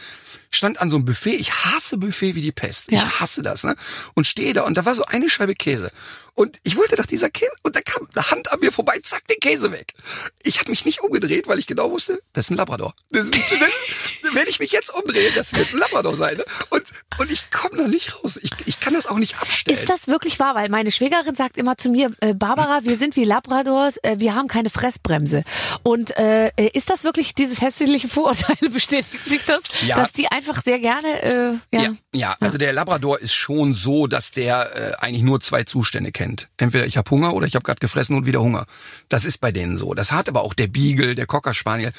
Stand 0.52 0.80
an 0.80 0.88
so 0.88 0.96
einem 0.96 1.04
Buffet. 1.04 1.34
Ich 1.34 1.52
hasse 1.52 1.96
Buffet 1.96 2.36
wie 2.36 2.42
die 2.42 2.52
Pest. 2.52 2.90
Ja. 2.90 2.98
Ich 2.98 3.20
hasse 3.20 3.42
das, 3.42 3.64
ne? 3.64 3.76
Und 4.14 4.26
stehe 4.26 4.52
da 4.52 4.62
und 4.62 4.76
da 4.76 4.84
war 4.84 4.94
so 4.94 5.04
eine 5.04 5.28
Scheibe 5.28 5.54
Käse. 5.54 5.90
Und 6.34 6.58
ich 6.62 6.76
wollte 6.76 6.96
nach 6.96 7.06
dieser 7.06 7.28
Käse 7.30 7.52
und 7.62 7.76
da 7.76 7.82
kam 7.82 8.08
eine 8.14 8.30
Hand 8.30 8.50
an 8.52 8.60
mir 8.60 8.72
vorbei, 8.72 8.98
zack, 9.02 9.26
den 9.28 9.38
Käse 9.40 9.72
weg. 9.72 9.94
Ich 10.42 10.58
habe 10.58 10.70
mich 10.70 10.84
nicht 10.84 11.02
umgedreht, 11.02 11.48
weil 11.48 11.58
ich 11.58 11.66
genau 11.66 11.90
wusste, 11.90 12.22
das 12.32 12.46
ist 12.46 12.50
ein 12.50 12.56
Labrador. 12.56 12.94
Das 13.10 13.26
ist, 13.26 13.34
das, 13.34 14.22
wenn 14.34 14.46
ich 14.48 14.58
mich 14.58 14.72
jetzt 14.72 14.88
umdrehe, 14.94 15.32
das 15.32 15.54
wird 15.54 15.72
ein 15.72 15.78
Labrador 15.78 16.16
sein. 16.16 16.38
Ne? 16.38 16.44
Und, 16.70 16.84
und 17.18 17.30
ich 17.30 17.50
komme 17.50 17.76
da 17.76 17.88
nicht 17.88 18.16
raus. 18.16 18.38
Ich, 18.42 18.52
ich 18.64 18.80
kann 18.80 18.94
das 18.94 19.06
auch 19.06 19.18
nicht 19.18 19.38
abstellen. 19.38 19.78
Ist 19.78 19.88
das 19.88 20.08
wirklich 20.08 20.38
wahr? 20.38 20.54
Weil 20.60 20.68
meine 20.68 20.90
Schwägerin 20.90 21.34
sagt 21.34 21.56
immer 21.56 21.78
zu 21.78 21.88
mir, 21.88 22.12
äh, 22.20 22.34
Barbara, 22.34 22.80
wir 22.84 22.96
sind 22.98 23.16
wie 23.16 23.24
Labradors, 23.24 23.96
äh, 24.02 24.16
wir 24.18 24.34
haben 24.34 24.46
keine 24.46 24.68
Fressbremse. 24.68 25.42
Und 25.82 26.14
äh, 26.18 26.50
ist 26.74 26.90
das 26.90 27.02
wirklich 27.02 27.34
dieses 27.34 27.62
hässliche 27.62 28.08
Vorurteil, 28.08 28.56
bestätigt 28.70 29.24
sich 29.24 29.42
das, 29.46 29.60
Ja. 29.86 29.96
dass 29.96 30.12
die 30.12 30.28
einfach 30.28 30.60
sehr 30.60 30.78
gerne, 30.78 31.22
äh, 31.22 31.52
ja, 31.74 31.82
Ja, 31.82 31.92
ja, 32.12 32.36
also 32.40 32.58
der 32.58 32.74
Labrador 32.74 33.18
ist 33.20 33.32
schon 33.32 33.72
so, 33.72 34.06
dass 34.06 34.32
der 34.32 34.76
äh, 34.76 34.92
eigentlich 35.02 35.22
nur 35.22 35.40
zwei 35.40 35.64
Zustände 35.64 36.12
kennt. 36.12 36.50
Entweder 36.58 36.84
ich 36.84 36.98
habe 36.98 37.10
Hunger 37.10 37.32
oder 37.32 37.46
ich 37.46 37.54
habe 37.54 37.62
gerade 37.62 37.80
gefressen 37.80 38.14
und 38.14 38.26
wieder 38.26 38.42
Hunger. 38.42 38.66
Das 39.08 39.24
ist 39.24 39.38
bei 39.38 39.52
denen 39.52 39.78
so. 39.78 39.94
Das 39.94 40.12
hat 40.12 40.28
aber 40.28 40.42
auch 40.42 40.52
der 40.52 40.66
Beagle, 40.66 41.14
der 41.14 41.24
Cocker 41.24 41.54
Spaniel. 41.54 41.92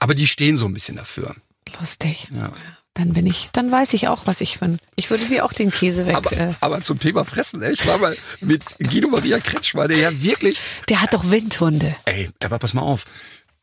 Aber 0.00 0.16
die 0.16 0.26
stehen 0.26 0.56
so 0.56 0.66
ein 0.66 0.74
bisschen 0.74 0.96
dafür. 0.96 1.36
lustig. 1.78 2.26
Ja. 2.34 2.50
Dann 2.98 3.12
bin 3.12 3.26
ich, 3.26 3.48
dann 3.52 3.70
weiß 3.70 3.94
ich 3.94 4.08
auch, 4.08 4.26
was 4.26 4.40
ich 4.40 4.58
bin. 4.58 4.78
Ich 4.96 5.08
würde 5.08 5.24
dir 5.24 5.44
auch 5.44 5.52
den 5.52 5.70
Käse 5.70 6.04
weg. 6.06 6.16
Aber, 6.16 6.32
äh, 6.32 6.52
aber 6.60 6.80
zum 6.82 6.98
Thema 6.98 7.24
Fressen, 7.24 7.62
ey, 7.62 7.72
ich 7.72 7.86
war 7.86 7.96
mal 7.98 8.16
mit 8.40 8.62
Guido 8.80 9.08
Maria 9.08 9.38
Kretschmer, 9.38 9.86
der 9.86 9.98
ja 9.98 10.22
wirklich, 10.22 10.58
der 10.88 11.00
hat 11.00 11.14
doch 11.14 11.30
Windhunde. 11.30 11.94
ey, 12.06 12.28
aber 12.42 12.58
pass 12.58 12.74
mal 12.74 12.82
auf. 12.82 13.04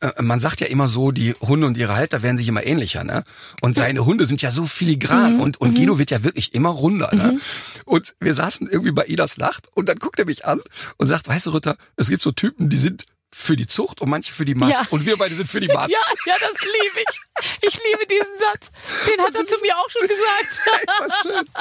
Äh, 0.00 0.22
Man 0.22 0.40
sagt 0.40 0.62
ja 0.62 0.68
immer 0.68 0.88
so, 0.88 1.10
die 1.10 1.34
Hunde 1.34 1.66
und 1.66 1.76
ihre 1.76 1.94
Halter 1.96 2.22
werden 2.22 2.38
sich 2.38 2.48
immer 2.48 2.64
ähnlicher, 2.64 3.04
ne? 3.04 3.24
Und 3.60 3.76
seine 3.76 4.06
Hunde 4.06 4.24
sind 4.24 4.40
ja 4.40 4.50
so 4.50 4.64
filigran 4.64 5.38
und, 5.40 5.60
und 5.60 5.74
Guido 5.74 5.98
wird 5.98 6.10
ja 6.10 6.24
wirklich 6.24 6.54
immer 6.54 6.70
runder, 6.70 7.14
ne? 7.14 7.38
Und 7.84 8.14
wir 8.20 8.32
saßen 8.32 8.66
irgendwie 8.68 8.92
bei 8.92 9.04
Idas 9.06 9.36
Nacht 9.36 9.68
und 9.74 9.86
dann 9.88 9.98
guckt 9.98 10.18
er 10.18 10.24
mich 10.24 10.46
an 10.46 10.60
und 10.96 11.08
sagt, 11.08 11.28
weißt 11.28 11.44
du, 11.44 11.50
Ritter, 11.50 11.76
es 11.96 12.08
gibt 12.08 12.22
so 12.22 12.32
Typen, 12.32 12.70
die 12.70 12.78
sind 12.78 13.04
für 13.38 13.54
die 13.54 13.66
Zucht 13.66 14.00
und 14.00 14.08
manche 14.08 14.32
für 14.32 14.46
die 14.46 14.54
Mast. 14.54 14.72
Ja. 14.72 14.86
Und 14.90 15.04
wir 15.04 15.16
beide 15.18 15.34
sind 15.34 15.46
für 15.48 15.60
die 15.60 15.68
Mast. 15.68 15.92
Ja, 15.92 15.98
ja, 16.24 16.34
das 16.40 16.54
liebe 16.62 17.04
ich. 17.06 17.20
Ich 17.60 17.74
liebe 17.84 18.06
diesen 18.06 18.32
Satz. 18.38 18.70
Den 19.06 19.22
hat 19.22 19.34
er 19.34 19.44
zu 19.44 19.60
mir 19.60 19.76
auch 19.76 19.90
schon 19.90 20.08
gesagt. 20.08 21.46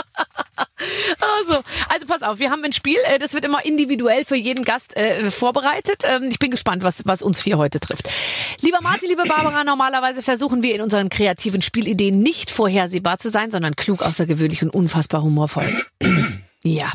Also, 1.19 1.63
also 1.89 2.05
pass 2.07 2.21
auf, 2.21 2.39
wir 2.39 2.51
haben 2.51 2.63
ein 2.63 2.73
Spiel, 2.73 2.97
äh, 3.05 3.17
das 3.17 3.33
wird 3.33 3.45
immer 3.45 3.65
individuell 3.65 4.25
für 4.25 4.35
jeden 4.35 4.63
Gast 4.65 4.95
äh, 4.95 5.31
vorbereitet. 5.31 6.03
Ähm, 6.03 6.23
ich 6.29 6.39
bin 6.39 6.51
gespannt, 6.51 6.83
was, 6.83 7.05
was 7.05 7.21
uns 7.21 7.41
hier 7.41 7.57
heute 7.57 7.79
trifft. 7.79 8.09
Lieber 8.61 8.79
Martin, 8.81 9.09
liebe 9.09 9.23
Barbara, 9.23 9.63
normalerweise 9.63 10.21
versuchen 10.21 10.63
wir 10.63 10.75
in 10.75 10.81
unseren 10.81 11.09
kreativen 11.09 11.61
Spielideen 11.61 12.21
nicht 12.21 12.51
vorhersehbar 12.51 13.17
zu 13.17 13.29
sein, 13.29 13.51
sondern 13.51 13.75
klug, 13.75 14.01
außergewöhnlich 14.01 14.63
und 14.63 14.69
unfassbar 14.69 15.23
humorvoll. 15.23 15.85
Ja. 16.65 16.91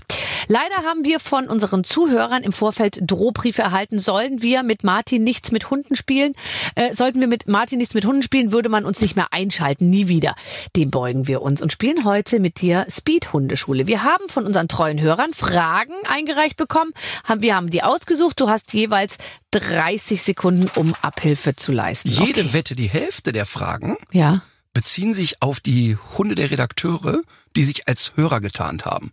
Leider 0.48 0.78
haben 0.84 1.04
wir 1.04 1.20
von 1.20 1.46
unseren 1.48 1.84
Zuhörern 1.84 2.42
im 2.42 2.52
Vorfeld 2.52 2.98
Drohbriefe 3.02 3.62
erhalten. 3.62 4.00
Sollen 4.00 4.42
wir 4.42 4.64
mit 4.64 4.82
Martin 4.82 5.22
nichts 5.22 5.52
mit 5.52 5.70
Hunden 5.70 5.94
spielen? 5.94 6.32
Äh, 6.74 6.92
sollten 6.92 7.20
wir 7.20 7.28
mit 7.28 7.46
Martin 7.46 7.78
nichts 7.78 7.94
mit 7.94 8.04
Hunden 8.04 8.24
spielen, 8.24 8.50
würde 8.50 8.68
man 8.68 8.84
uns 8.84 9.00
nicht 9.00 9.14
mehr 9.14 9.32
einschalten. 9.32 9.88
Nie 9.88 10.08
wieder. 10.08 10.34
Dem 10.74 10.90
beugen 10.90 11.28
wir 11.28 11.42
uns 11.42 11.62
und 11.62 11.72
spielen 11.72 12.04
heute 12.04 12.40
mit 12.40 12.60
dir 12.60 12.84
Speed-Hundeschule. 12.90 13.86
Wir 13.86 14.02
haben 14.02 14.28
von 14.28 14.44
unseren 14.44 14.66
treuen 14.66 15.00
Hörern 15.00 15.32
Fragen 15.34 15.94
eingereicht 16.08 16.56
bekommen. 16.56 16.92
Wir 17.38 17.54
haben 17.54 17.70
die 17.70 17.84
ausgesucht. 17.84 18.40
Du 18.40 18.48
hast 18.48 18.72
jeweils 18.72 19.18
30 19.52 20.20
Sekunden, 20.20 20.68
um 20.74 20.96
Abhilfe 21.00 21.54
zu 21.54 21.70
leisten. 21.70 22.08
Jede 22.08 22.40
Okay. 22.40 22.52
Wette, 22.54 22.74
die 22.74 22.88
Hälfte 22.90 23.30
der 23.32 23.46
Fragen 23.46 23.96
Ja. 24.12 24.42
beziehen 24.74 25.14
sich 25.14 25.42
auf 25.42 25.60
die 25.60 25.96
Hunde 26.18 26.34
der 26.34 26.50
Redakteure, 26.50 27.20
die 27.54 27.62
sich 27.62 27.86
als 27.86 28.12
Hörer 28.16 28.40
getarnt 28.40 28.84
haben. 28.84 29.12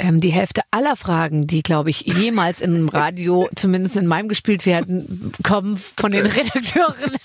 Ähm, 0.00 0.20
die 0.20 0.30
Hälfte 0.30 0.62
aller 0.70 0.96
Fragen, 0.96 1.46
die, 1.46 1.62
glaube 1.62 1.90
ich, 1.90 2.00
jemals 2.00 2.60
im 2.60 2.88
Radio, 2.88 3.48
zumindest 3.54 3.96
in 3.96 4.06
meinem 4.06 4.28
gespielt 4.28 4.66
werden, 4.66 5.32
kommen 5.42 5.76
von 5.76 6.10
den 6.12 6.26
Redakteuren, 6.26 7.16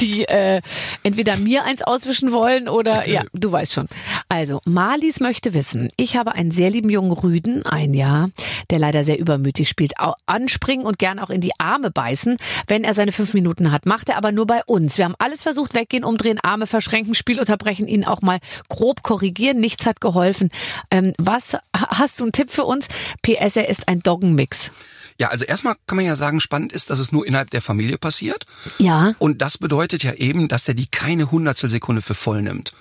die 0.00 0.24
äh, 0.24 0.60
entweder 1.02 1.36
mir 1.36 1.64
eins 1.64 1.82
auswischen 1.82 2.32
wollen 2.32 2.68
oder 2.68 3.08
ja, 3.08 3.22
du 3.32 3.52
weißt 3.52 3.72
schon. 3.72 3.86
Also, 4.28 4.60
Marlies 4.64 5.20
möchte 5.20 5.54
wissen, 5.54 5.88
ich 5.96 6.16
habe 6.16 6.32
einen 6.34 6.50
sehr 6.50 6.70
lieben 6.70 6.90
jungen 6.90 7.12
Rüden, 7.12 7.64
ein 7.64 7.94
Jahr, 7.94 8.30
der 8.70 8.78
leider 8.78 9.04
sehr 9.04 9.18
übermütig 9.18 9.68
spielt, 9.68 9.92
anspringen 10.26 10.84
und 10.86 10.98
gern 10.98 11.18
auch 11.18 11.30
in 11.30 11.40
die 11.40 11.52
Arme 11.58 11.90
beißen, 11.90 12.36
wenn 12.66 12.84
er 12.84 12.94
seine 12.94 13.12
fünf 13.12 13.34
Minuten 13.34 13.70
hat. 13.72 13.86
Macht 13.86 14.08
er 14.08 14.16
aber 14.16 14.32
nur 14.32 14.46
bei 14.46 14.62
uns. 14.66 14.98
Wir 14.98 15.04
haben 15.04 15.14
alles 15.18 15.42
versucht, 15.42 15.74
weggehen, 15.74 16.04
umdrehen, 16.04 16.38
Arme 16.42 16.66
verschränken, 16.66 17.14
Spiel 17.14 17.38
unterbrechen, 17.38 17.86
ihn 17.86 18.04
auch 18.04 18.22
mal 18.22 18.38
grob 18.68 19.02
korrigieren. 19.02 19.58
Nichts 19.60 19.86
hat 19.86 20.00
geholfen. 20.00 20.50
Ähm, 20.90 21.12
was 21.18 21.54
ha- 21.54 21.98
hast 22.16 22.20
du 22.20 22.24
einen 22.24 22.32
Tipp 22.32 22.50
für 22.50 22.64
uns? 22.64 22.88
PS, 23.20 23.56
er 23.56 23.68
ist 23.68 23.88
ein 23.88 24.00
Doggenmix. 24.00 24.70
Ja, 25.18 25.28
also 25.28 25.44
erstmal 25.44 25.74
kann 25.86 25.96
man 25.96 26.06
ja 26.06 26.16
sagen, 26.16 26.40
spannend 26.40 26.72
ist, 26.72 26.88
dass 26.88 26.98
es 26.98 27.12
nur 27.12 27.26
innerhalb 27.26 27.50
der 27.50 27.60
Familie 27.60 27.98
passiert. 27.98 28.46
Ja. 28.78 29.14
Und 29.18 29.42
das 29.42 29.58
bedeutet 29.58 30.02
ja 30.02 30.14
eben, 30.14 30.48
dass 30.48 30.64
der 30.64 30.74
die 30.74 30.86
keine 30.86 31.30
Hundertstelsekunde 31.30 32.00
für 32.00 32.14
voll 32.14 32.40
nimmt. 32.40 32.72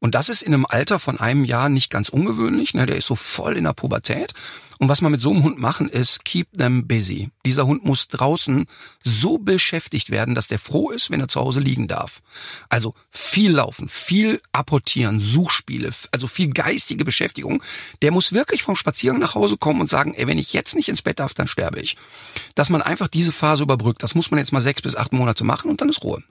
Und 0.00 0.14
das 0.14 0.30
ist 0.30 0.42
in 0.42 0.54
einem 0.54 0.66
Alter 0.66 0.98
von 0.98 1.20
einem 1.20 1.44
Jahr 1.44 1.68
nicht 1.68 1.90
ganz 1.90 2.08
ungewöhnlich. 2.08 2.74
Ne? 2.74 2.86
Der 2.86 2.96
ist 2.96 3.06
so 3.06 3.14
voll 3.14 3.56
in 3.56 3.64
der 3.64 3.74
Pubertät. 3.74 4.32
Und 4.78 4.88
was 4.88 5.02
man 5.02 5.12
mit 5.12 5.20
so 5.20 5.30
einem 5.30 5.42
Hund 5.42 5.58
machen 5.58 5.90
ist, 5.90 6.24
keep 6.24 6.54
them 6.54 6.88
busy. 6.88 7.28
Dieser 7.44 7.66
Hund 7.66 7.84
muss 7.84 8.08
draußen 8.08 8.66
so 9.04 9.36
beschäftigt 9.36 10.08
werden, 10.08 10.34
dass 10.34 10.48
der 10.48 10.58
froh 10.58 10.88
ist, 10.88 11.10
wenn 11.10 11.20
er 11.20 11.28
zu 11.28 11.38
Hause 11.38 11.60
liegen 11.60 11.86
darf. 11.86 12.22
Also 12.70 12.94
viel 13.10 13.52
laufen, 13.52 13.90
viel 13.90 14.40
apportieren, 14.52 15.20
Suchspiele, 15.20 15.90
also 16.12 16.26
viel 16.26 16.48
geistige 16.48 17.04
Beschäftigung. 17.04 17.62
Der 18.00 18.10
muss 18.10 18.32
wirklich 18.32 18.62
vom 18.62 18.74
Spaziergang 18.74 19.20
nach 19.20 19.34
Hause 19.34 19.58
kommen 19.58 19.82
und 19.82 19.90
sagen, 19.90 20.14
ey, 20.14 20.26
wenn 20.26 20.38
ich 20.38 20.54
jetzt 20.54 20.74
nicht 20.74 20.88
ins 20.88 21.02
Bett 21.02 21.20
darf, 21.20 21.34
dann 21.34 21.46
sterbe 21.46 21.78
ich. 21.78 21.98
Dass 22.54 22.70
man 22.70 22.80
einfach 22.80 23.08
diese 23.08 23.32
Phase 23.32 23.64
überbrückt, 23.64 24.02
das 24.02 24.14
muss 24.14 24.30
man 24.30 24.38
jetzt 24.38 24.52
mal 24.52 24.62
sechs 24.62 24.80
bis 24.80 24.96
acht 24.96 25.12
Monate 25.12 25.44
machen 25.44 25.70
und 25.70 25.82
dann 25.82 25.90
ist 25.90 26.02
Ruhe. 26.02 26.22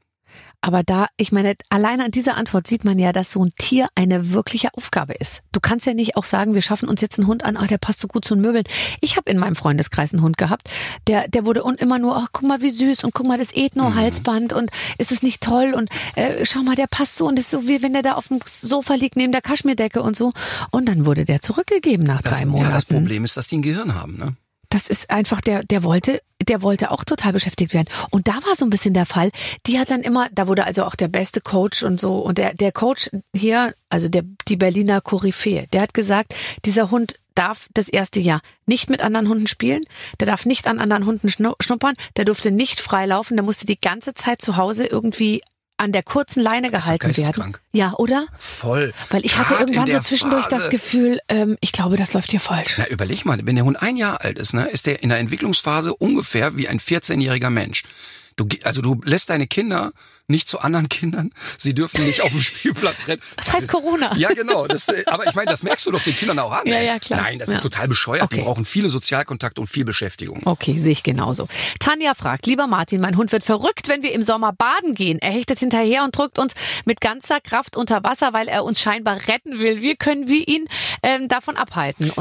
Aber 0.62 0.84
da, 0.84 1.08
ich 1.16 1.32
meine, 1.32 1.56
allein 1.70 2.02
an 2.02 2.12
dieser 2.12 2.36
Antwort 2.36 2.68
sieht 2.68 2.84
man 2.84 3.00
ja, 3.00 3.14
dass 3.14 3.32
so 3.32 3.44
ein 3.44 3.52
Tier 3.58 3.88
eine 3.96 4.34
wirkliche 4.34 4.74
Aufgabe 4.74 5.14
ist. 5.14 5.42
Du 5.54 5.60
kannst 5.62 5.86
ja 5.86 5.94
nicht 5.94 6.18
auch 6.18 6.26
sagen, 6.26 6.54
wir 6.54 6.62
schaffen 6.62 6.90
uns 6.90 7.00
jetzt 7.00 7.18
einen 7.18 7.28
Hund 7.28 7.46
an, 7.46 7.56
ach, 7.56 7.68
der 7.68 7.78
passt 7.78 8.02
so 8.02 8.08
gut 8.08 8.26
zu 8.26 8.36
den 8.36 8.42
Möbeln. 8.42 8.66
Ich 9.00 9.16
habe 9.16 9.32
in 9.32 9.38
meinem 9.38 9.56
Freundeskreis 9.56 10.14
einen 10.14 10.22
Hund 10.22 10.38
gehabt, 10.38 10.70
der, 11.08 11.28
der 11.30 11.46
wurde 11.46 11.64
und 11.64 11.80
immer 11.80 11.98
nur, 11.98 12.18
ach, 12.18 12.28
guck 12.34 12.48
mal, 12.48 12.62
wie 12.62 12.72
süß 12.72 13.06
und 13.06 13.14
guck 13.14 13.26
mal, 13.26 13.38
das 13.38 13.56
Ethno-Halsband 13.56 14.52
und 14.52 14.70
ist 14.98 15.12
es 15.14 15.24
nicht 15.24 15.42
toll 15.42 15.74
und 15.74 15.90
äh, 16.16 16.46
schau 16.46 16.60
mal, 16.60 16.76
der 16.76 16.88
passt 16.88 17.16
so 17.16 17.28
und 17.28 17.40
ist 17.40 17.52
so 17.52 17.68
wie 17.68 17.82
wenn 17.82 17.94
der 17.94 18.02
da 18.02 18.14
auf 18.14 18.28
dem 18.28 18.40
Sofa 18.46 18.96
liegt 18.96 19.16
neben 19.16 19.32
der 19.32 19.42
Kaschmirdecke 19.42 20.02
und 20.02 20.16
so. 20.16 20.34
Und 20.72 20.88
dann 20.90 21.06
wurde 21.06 21.24
der 21.24 21.42
zurückgegeben 21.42 22.06
nach 22.06 22.22
Das, 22.22 22.40
drei 22.40 22.46
Monaten. 22.46 22.70
ja, 22.70 22.76
das 22.76 22.86
Problem 22.86 23.24
ist, 23.24 23.38
dass 23.38 23.48
die 23.48 23.58
ein 23.58 23.62
Gehirn 23.62 23.96
haben. 23.96 24.18
Ne? 24.18 24.36
Das 24.70 24.88
ist 24.88 25.10
einfach, 25.10 25.42
der, 25.42 25.64
der 25.64 25.84
wollte, 25.84 26.22
der 26.48 26.62
wollte 26.62 26.92
auch 26.92 27.04
total 27.04 27.34
beschäftigt 27.34 27.74
werden. 27.74 27.88
Und 28.12 28.28
da 28.28 28.36
war 28.36 28.56
so 28.56 28.66
ein 28.66 28.70
bisschen 28.70 28.94
der 28.94 29.08
Fall, 29.08 29.32
die 29.66 29.80
hat 29.80 29.90
dann 29.90 30.02
immer, 30.02 30.30
da 30.32 30.48
wurde 30.48 30.66
also 30.66 30.84
auch 30.84 30.96
der 30.96 31.08
beste 31.08 31.42
Coach 31.42 31.84
und 31.84 32.00
so, 32.00 32.20
und 32.20 32.38
der, 32.38 32.54
der 32.54 32.72
Coach 32.72 33.10
hier, 33.36 33.74
also 33.90 34.10
der, 34.10 34.24
die 34.48 34.58
Berliner 34.58 35.02
Koryphäe, 35.02 35.68
der 35.74 35.82
hat 35.82 35.94
gesagt, 35.94 36.36
dieser 36.66 36.92
Hund 36.92 37.20
darf 37.34 37.68
das 37.74 37.90
erste 37.90 38.20
Jahr 38.20 38.42
nicht 38.66 38.90
mit 38.90 39.02
anderen 39.02 39.30
Hunden 39.30 39.48
spielen, 39.48 39.84
der 40.20 40.28
darf 40.28 40.46
nicht 40.46 40.68
an 40.68 40.80
anderen 40.80 41.06
Hunden 41.06 41.30
schnu- 41.30 41.56
schnuppern, 41.62 41.96
der 42.18 42.26
durfte 42.26 42.52
nicht 42.52 42.80
frei 42.80 43.06
laufen, 43.06 43.38
der 43.38 43.46
musste 43.46 43.66
die 43.66 43.80
ganze 43.80 44.14
Zeit 44.14 44.42
zu 44.42 44.58
Hause 44.58 44.86
irgendwie 44.86 45.42
an 45.80 45.92
der 45.92 46.04
kurzen 46.04 46.44
Leine 46.44 46.72
gehalten 46.72 47.16
werden. 47.16 47.58
Ja, 47.72 47.94
oder? 47.98 48.28
Voll. 48.38 48.94
Weil 49.10 49.26
ich 49.26 49.38
hatte 49.38 49.56
irgendwann 49.56 49.90
so 49.90 50.00
zwischendurch 50.00 50.46
das 50.48 50.60
Phase. 50.60 50.70
Gefühl, 50.70 51.20
ähm, 51.30 51.58
ich 51.62 51.72
glaube, 51.72 51.96
das 51.96 52.14
läuft 52.14 52.32
hier 52.32 52.40
falsch. 52.40 52.76
Na, 52.78 52.88
überleg 52.88 53.26
mal, 53.26 53.40
wenn 53.44 53.56
der 53.56 53.66
Hund 53.66 53.82
ein 53.82 53.96
Jahr 53.96 54.22
alt 54.22 54.38
ist, 54.38 54.54
ne, 54.54 54.68
ist 54.68 54.86
der 54.86 55.02
in 55.02 55.10
der 55.10 55.20
Entwicklungsphase 55.20 55.96
ungefähr 55.96 56.58
wie 56.58 56.68
ein 56.68 56.80
14-jähriger 56.80 57.50
Mensch. 57.50 57.84
Du, 58.40 58.48
also 58.64 58.82
du 58.82 59.02
lässt 59.04 59.30
deine 59.30 59.48
Kinder 59.48 59.92
nicht 60.28 60.48
zu 60.48 60.60
anderen 60.60 60.88
Kindern. 60.90 61.32
Sie 61.58 61.74
dürfen 61.74 62.06
nicht 62.06 62.22
auf 62.22 62.30
dem 62.32 62.42
Spielplatz 62.42 63.08
rennen. 63.08 63.22
Was 63.36 63.46
Das 63.48 63.54
heißt 63.56 63.64
ist, 63.66 63.72
Corona? 63.72 64.16
Ja, 64.16 64.30
genau. 64.30 64.66
Das, 64.68 64.88
aber 65.08 65.28
ich 65.28 65.36
meine, 65.36 65.50
das 65.52 65.62
merkst 65.64 65.86
du 65.88 65.92
doch 65.92 66.02
den 66.04 66.16
Kindern 66.16 66.40
auch 66.40 66.52
an. 66.52 66.66
Ja, 66.68 66.76
ey. 66.78 66.86
ja, 66.86 67.00
klar. 67.00 67.22
Nein, 67.22 67.40
das 67.40 67.50
Ja. 67.50 67.56
ist 67.56 67.62
total 67.62 67.88
bescheuert. 67.90 68.32
Die 68.32 68.36
Okay. 68.38 68.46
brauchen 68.46 68.64
viele 68.64 68.88
Sozialkontakte 68.90 69.60
und 69.60 69.68
viel 69.68 69.84
Beschäftigung. 69.86 70.42
Okay, 70.46 70.78
sehe 70.80 70.92
ich 70.94 71.04
genauso. 71.04 71.48
Tanja 71.80 72.14
fragt, 72.14 72.46
lieber 72.46 72.68
Martin, 72.68 73.02
mein 73.02 73.18
Hund 73.18 73.32
wird 73.32 73.44
verrückt, 73.44 73.88
wenn 73.90 74.04
wir 74.04 74.14
im 74.14 74.22
Sommer 74.22 74.54
baden 74.54 74.94
gehen. 74.94 75.20
Er 75.20 75.32
hechtet 75.32 75.60
hinterher 75.60 76.04
und 76.04 76.16
drückt 76.18 76.40
uns 76.40 76.54
mit 76.86 77.02
ganzer 77.02 77.42
Kraft 77.42 77.76
unter 77.76 78.04
Wasser, 78.04 78.32
weil 78.32 78.48
er 78.48 78.64
uns 78.64 78.80
scheinbar 78.80 79.18
retten 79.28 79.60
will. 79.60 79.82
Wie 79.82 79.96
können 79.96 80.30
wir 80.30 80.48
ihn 80.48 80.68
ähm, 81.04 81.28
davon 81.28 81.58
abhalten? 81.58 82.12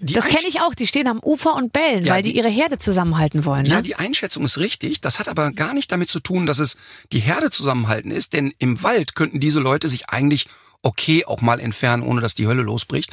Die 0.00 0.14
das 0.14 0.26
kenne 0.26 0.48
ich 0.48 0.60
auch. 0.60 0.74
Die 0.74 0.86
stehen 0.86 1.08
am 1.08 1.18
Ufer 1.20 1.54
und 1.54 1.72
bellen, 1.72 2.04
Ja, 2.04 2.14
weil 2.14 2.22
die, 2.22 2.30
die- 2.32 2.38
ihre 2.38 2.48
Herde 2.48 2.78
zusammenhalten 2.78 3.44
wollen. 3.44 3.62
Ne? 3.64 3.68
Ja, 3.70 3.82
die 3.82 3.96
Einschätzung 3.96 4.44
ist 4.44 4.58
richtig. 4.58 5.00
Das 5.00 5.18
hat 5.18 5.28
aber 5.28 5.50
gar 5.52 5.74
nicht 5.74 5.90
damit 5.90 6.08
zu 6.08 6.20
tun, 6.20 6.46
dass 6.46 6.58
es 6.60 6.76
die 7.12 7.18
Herde 7.20 7.50
zusammenhalten 7.50 8.10
ist, 8.10 8.32
denn 8.32 8.52
im 8.58 8.82
Wald 8.82 9.14
könnten 9.14 9.40
diese 9.40 9.60
Leute 9.60 9.88
sich 9.88 10.08
eigentlich 10.08 10.46
okay 10.82 11.24
auch 11.24 11.40
mal 11.40 11.58
entfernen, 11.58 12.04
ohne 12.04 12.20
dass 12.20 12.34
die 12.36 12.46
Hölle 12.46 12.62
losbricht. 12.62 13.10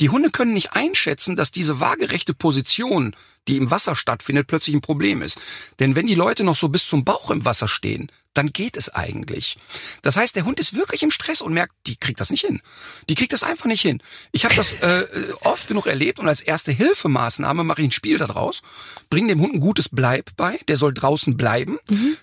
Die 0.00 0.08
Hunde 0.08 0.30
können 0.30 0.54
nicht 0.54 0.72
einschätzen, 0.72 1.36
dass 1.36 1.52
diese 1.52 1.80
waagerechte 1.80 2.34
Position, 2.34 3.14
die 3.48 3.56
im 3.56 3.70
Wasser 3.70 3.96
stattfindet, 3.96 4.46
plötzlich 4.46 4.74
ein 4.74 4.80
Problem 4.80 5.22
ist. 5.22 5.38
Denn 5.78 5.94
wenn 5.94 6.06
die 6.06 6.14
Leute 6.14 6.44
noch 6.44 6.56
so 6.56 6.68
bis 6.68 6.86
zum 6.86 7.04
Bauch 7.04 7.30
im 7.30 7.44
Wasser 7.44 7.68
stehen, 7.68 8.10
dann 8.34 8.48
geht 8.52 8.76
es 8.76 8.92
eigentlich. 8.92 9.58
Das 10.02 10.16
heißt, 10.16 10.34
der 10.34 10.44
Hund 10.44 10.58
ist 10.58 10.74
wirklich 10.74 11.02
im 11.04 11.12
Stress 11.12 11.40
und 11.40 11.54
merkt, 11.54 11.72
die 11.86 11.96
kriegt 11.96 12.20
das 12.20 12.30
nicht 12.30 12.44
hin. 12.44 12.60
Die 13.08 13.14
kriegt 13.14 13.32
das 13.32 13.44
einfach 13.44 13.66
nicht 13.66 13.80
hin. 13.80 14.02
Ich 14.32 14.44
habe 14.44 14.54
das 14.56 14.72
äh, 14.82 15.06
oft 15.42 15.68
genug 15.68 15.86
erlebt 15.86 16.18
und 16.18 16.28
als 16.28 16.40
erste 16.40 16.72
Hilfemaßnahme 16.72 17.62
mache 17.62 17.80
ich 17.80 17.88
ein 17.88 17.92
Spiel 17.92 18.18
daraus, 18.18 18.62
bringe 19.08 19.28
dem 19.28 19.40
Hund 19.40 19.54
ein 19.54 19.60
gutes 19.60 19.88
Bleib 19.88 20.30
bei, 20.36 20.58
der 20.66 20.76
soll 20.76 20.92
draußen 20.92 21.36
bleiben. 21.36 21.78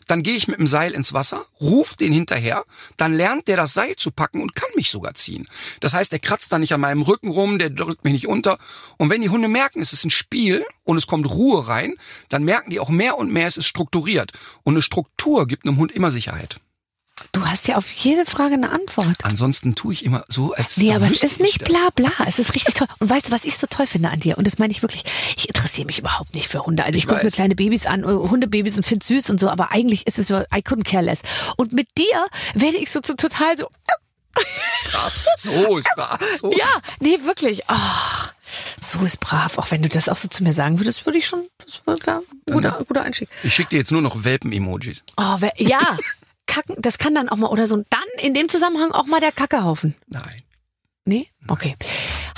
Dann 0.07 0.21
gehe 0.21 0.35
ich 0.35 0.49
mit 0.49 0.59
dem 0.59 0.67
Seil 0.67 0.91
ins 0.91 1.13
Wasser, 1.13 1.45
ruf 1.61 1.95
den 1.95 2.11
hinterher, 2.11 2.65
dann 2.97 3.13
lernt 3.13 3.47
der 3.47 3.55
das 3.55 3.73
Seil 3.73 3.95
zu 3.95 4.11
packen 4.11 4.41
und 4.41 4.53
kann 4.53 4.69
mich 4.75 4.91
sogar 4.91 5.13
ziehen. 5.15 5.47
Das 5.79 5.93
heißt, 5.93 6.11
der 6.11 6.19
kratzt 6.19 6.51
dann 6.51 6.61
nicht 6.61 6.73
an 6.73 6.81
meinem 6.81 7.03
Rücken 7.03 7.29
rum, 7.29 7.57
der 7.61 7.69
drückt 7.69 8.03
mich 8.03 8.13
nicht 8.13 8.27
unter. 8.27 8.57
Und 8.97 9.09
wenn 9.09 9.21
die 9.21 9.29
Hunde 9.29 9.47
merken, 9.47 9.81
es 9.81 9.93
ist 9.93 10.03
ein 10.03 10.09
Spiel 10.09 10.65
und 10.83 10.97
es 10.97 11.07
kommt 11.07 11.29
Ruhe 11.29 11.67
rein, 11.67 11.95
dann 12.29 12.43
merken 12.43 12.69
die 12.71 12.79
auch 12.79 12.89
mehr 12.89 13.17
und 13.17 13.31
mehr, 13.31 13.47
es 13.47 13.57
ist 13.57 13.67
strukturiert. 13.67 14.31
Und 14.63 14.73
eine 14.73 14.81
Struktur 14.81 15.47
gibt 15.47 15.65
einem 15.65 15.77
Hund 15.77 15.91
immer 15.91 16.11
Sicherheit. 16.11 16.57
Du 17.33 17.45
hast 17.45 17.67
ja 17.67 17.77
auf 17.77 17.91
jede 17.91 18.25
Frage 18.25 18.55
eine 18.55 18.71
Antwort. 18.71 19.15
Ansonsten 19.23 19.75
tue 19.75 19.93
ich 19.93 20.03
immer 20.03 20.23
so, 20.27 20.53
als 20.53 20.77
Nee, 20.77 20.93
aber 20.93 21.05
es 21.05 21.23
ist 21.23 21.33
ich 21.33 21.39
nicht 21.39 21.63
bla 21.63 21.89
bla. 21.95 22.11
Es 22.25 22.39
ist 22.39 22.55
richtig 22.55 22.73
toll. 22.73 22.87
Und 22.99 23.09
weißt 23.09 23.27
du, 23.27 23.31
was 23.31 23.45
ich 23.45 23.57
so 23.57 23.67
toll 23.67 23.85
finde 23.85 24.09
an 24.09 24.19
dir? 24.19 24.37
Und 24.37 24.47
das 24.47 24.57
meine 24.57 24.71
ich 24.71 24.81
wirklich. 24.81 25.03
Ich 25.37 25.47
interessiere 25.47 25.85
mich 25.85 25.99
überhaupt 25.99 26.33
nicht 26.33 26.47
für 26.47 26.65
Hunde. 26.65 26.83
Also 26.83 26.97
ich, 26.97 27.03
Ich 27.03 27.07
gucke 27.07 27.23
mir 27.23 27.31
kleine 27.31 27.55
Babys 27.55 27.85
an, 27.85 28.03
äh, 28.03 28.07
Hundebabys 28.07 28.75
und 28.77 28.85
finde 28.85 29.05
süß 29.05 29.29
und 29.29 29.39
so, 29.39 29.49
aber 29.49 29.71
eigentlich 29.71 30.07
ist 30.07 30.17
es 30.19 30.27
so, 30.27 30.39
I 30.39 30.61
couldn't 30.61 30.83
care 30.83 31.03
less. 31.03 31.21
Und 31.57 31.73
mit 31.73 31.87
dir 31.97 32.25
werde 32.55 32.77
ich 32.77 32.91
so, 32.91 32.99
so 33.03 33.13
total 33.13 33.55
so, 33.55 33.67
So 35.37 35.77
ist 35.77 35.87
brav. 35.95 36.19
So. 36.37 36.51
ja, 36.51 36.67
nee, 36.99 37.17
wirklich. 37.23 37.63
Oh, 37.67 38.27
so 38.79 38.99
ist 38.99 39.19
brav. 39.19 39.57
Auch 39.57 39.71
wenn 39.71 39.81
du 39.81 39.89
das 39.89 40.09
auch 40.09 40.17
so 40.17 40.27
zu 40.27 40.43
mir 40.43 40.53
sagen 40.53 40.79
würdest, 40.79 41.05
würde 41.05 41.17
ich 41.17 41.27
schon, 41.27 41.47
das 41.65 41.81
wäre 41.85 42.17
ein 42.17 42.53
guter, 42.53 42.83
guter 42.87 43.03
Einstieg. 43.03 43.29
Ich 43.43 43.53
schicke 43.53 43.69
dir 43.69 43.77
jetzt 43.77 43.91
nur 43.91 44.01
noch 44.01 44.23
Welpen-Emojis. 44.23 45.03
Oh, 45.17 45.37
ja. 45.57 45.97
Kacken, 46.47 46.75
das 46.79 46.97
kann 46.97 47.15
dann 47.15 47.29
auch 47.29 47.37
mal, 47.37 47.47
oder 47.47 47.65
so, 47.65 47.75
und 47.75 47.87
dann 47.89 48.03
in 48.19 48.33
dem 48.33 48.49
Zusammenhang 48.49 48.91
auch 48.91 49.05
mal 49.05 49.21
der 49.21 49.31
Kackehaufen. 49.31 49.95
Nein. 50.07 50.43
Nee? 51.05 51.29
Okay. 51.47 51.75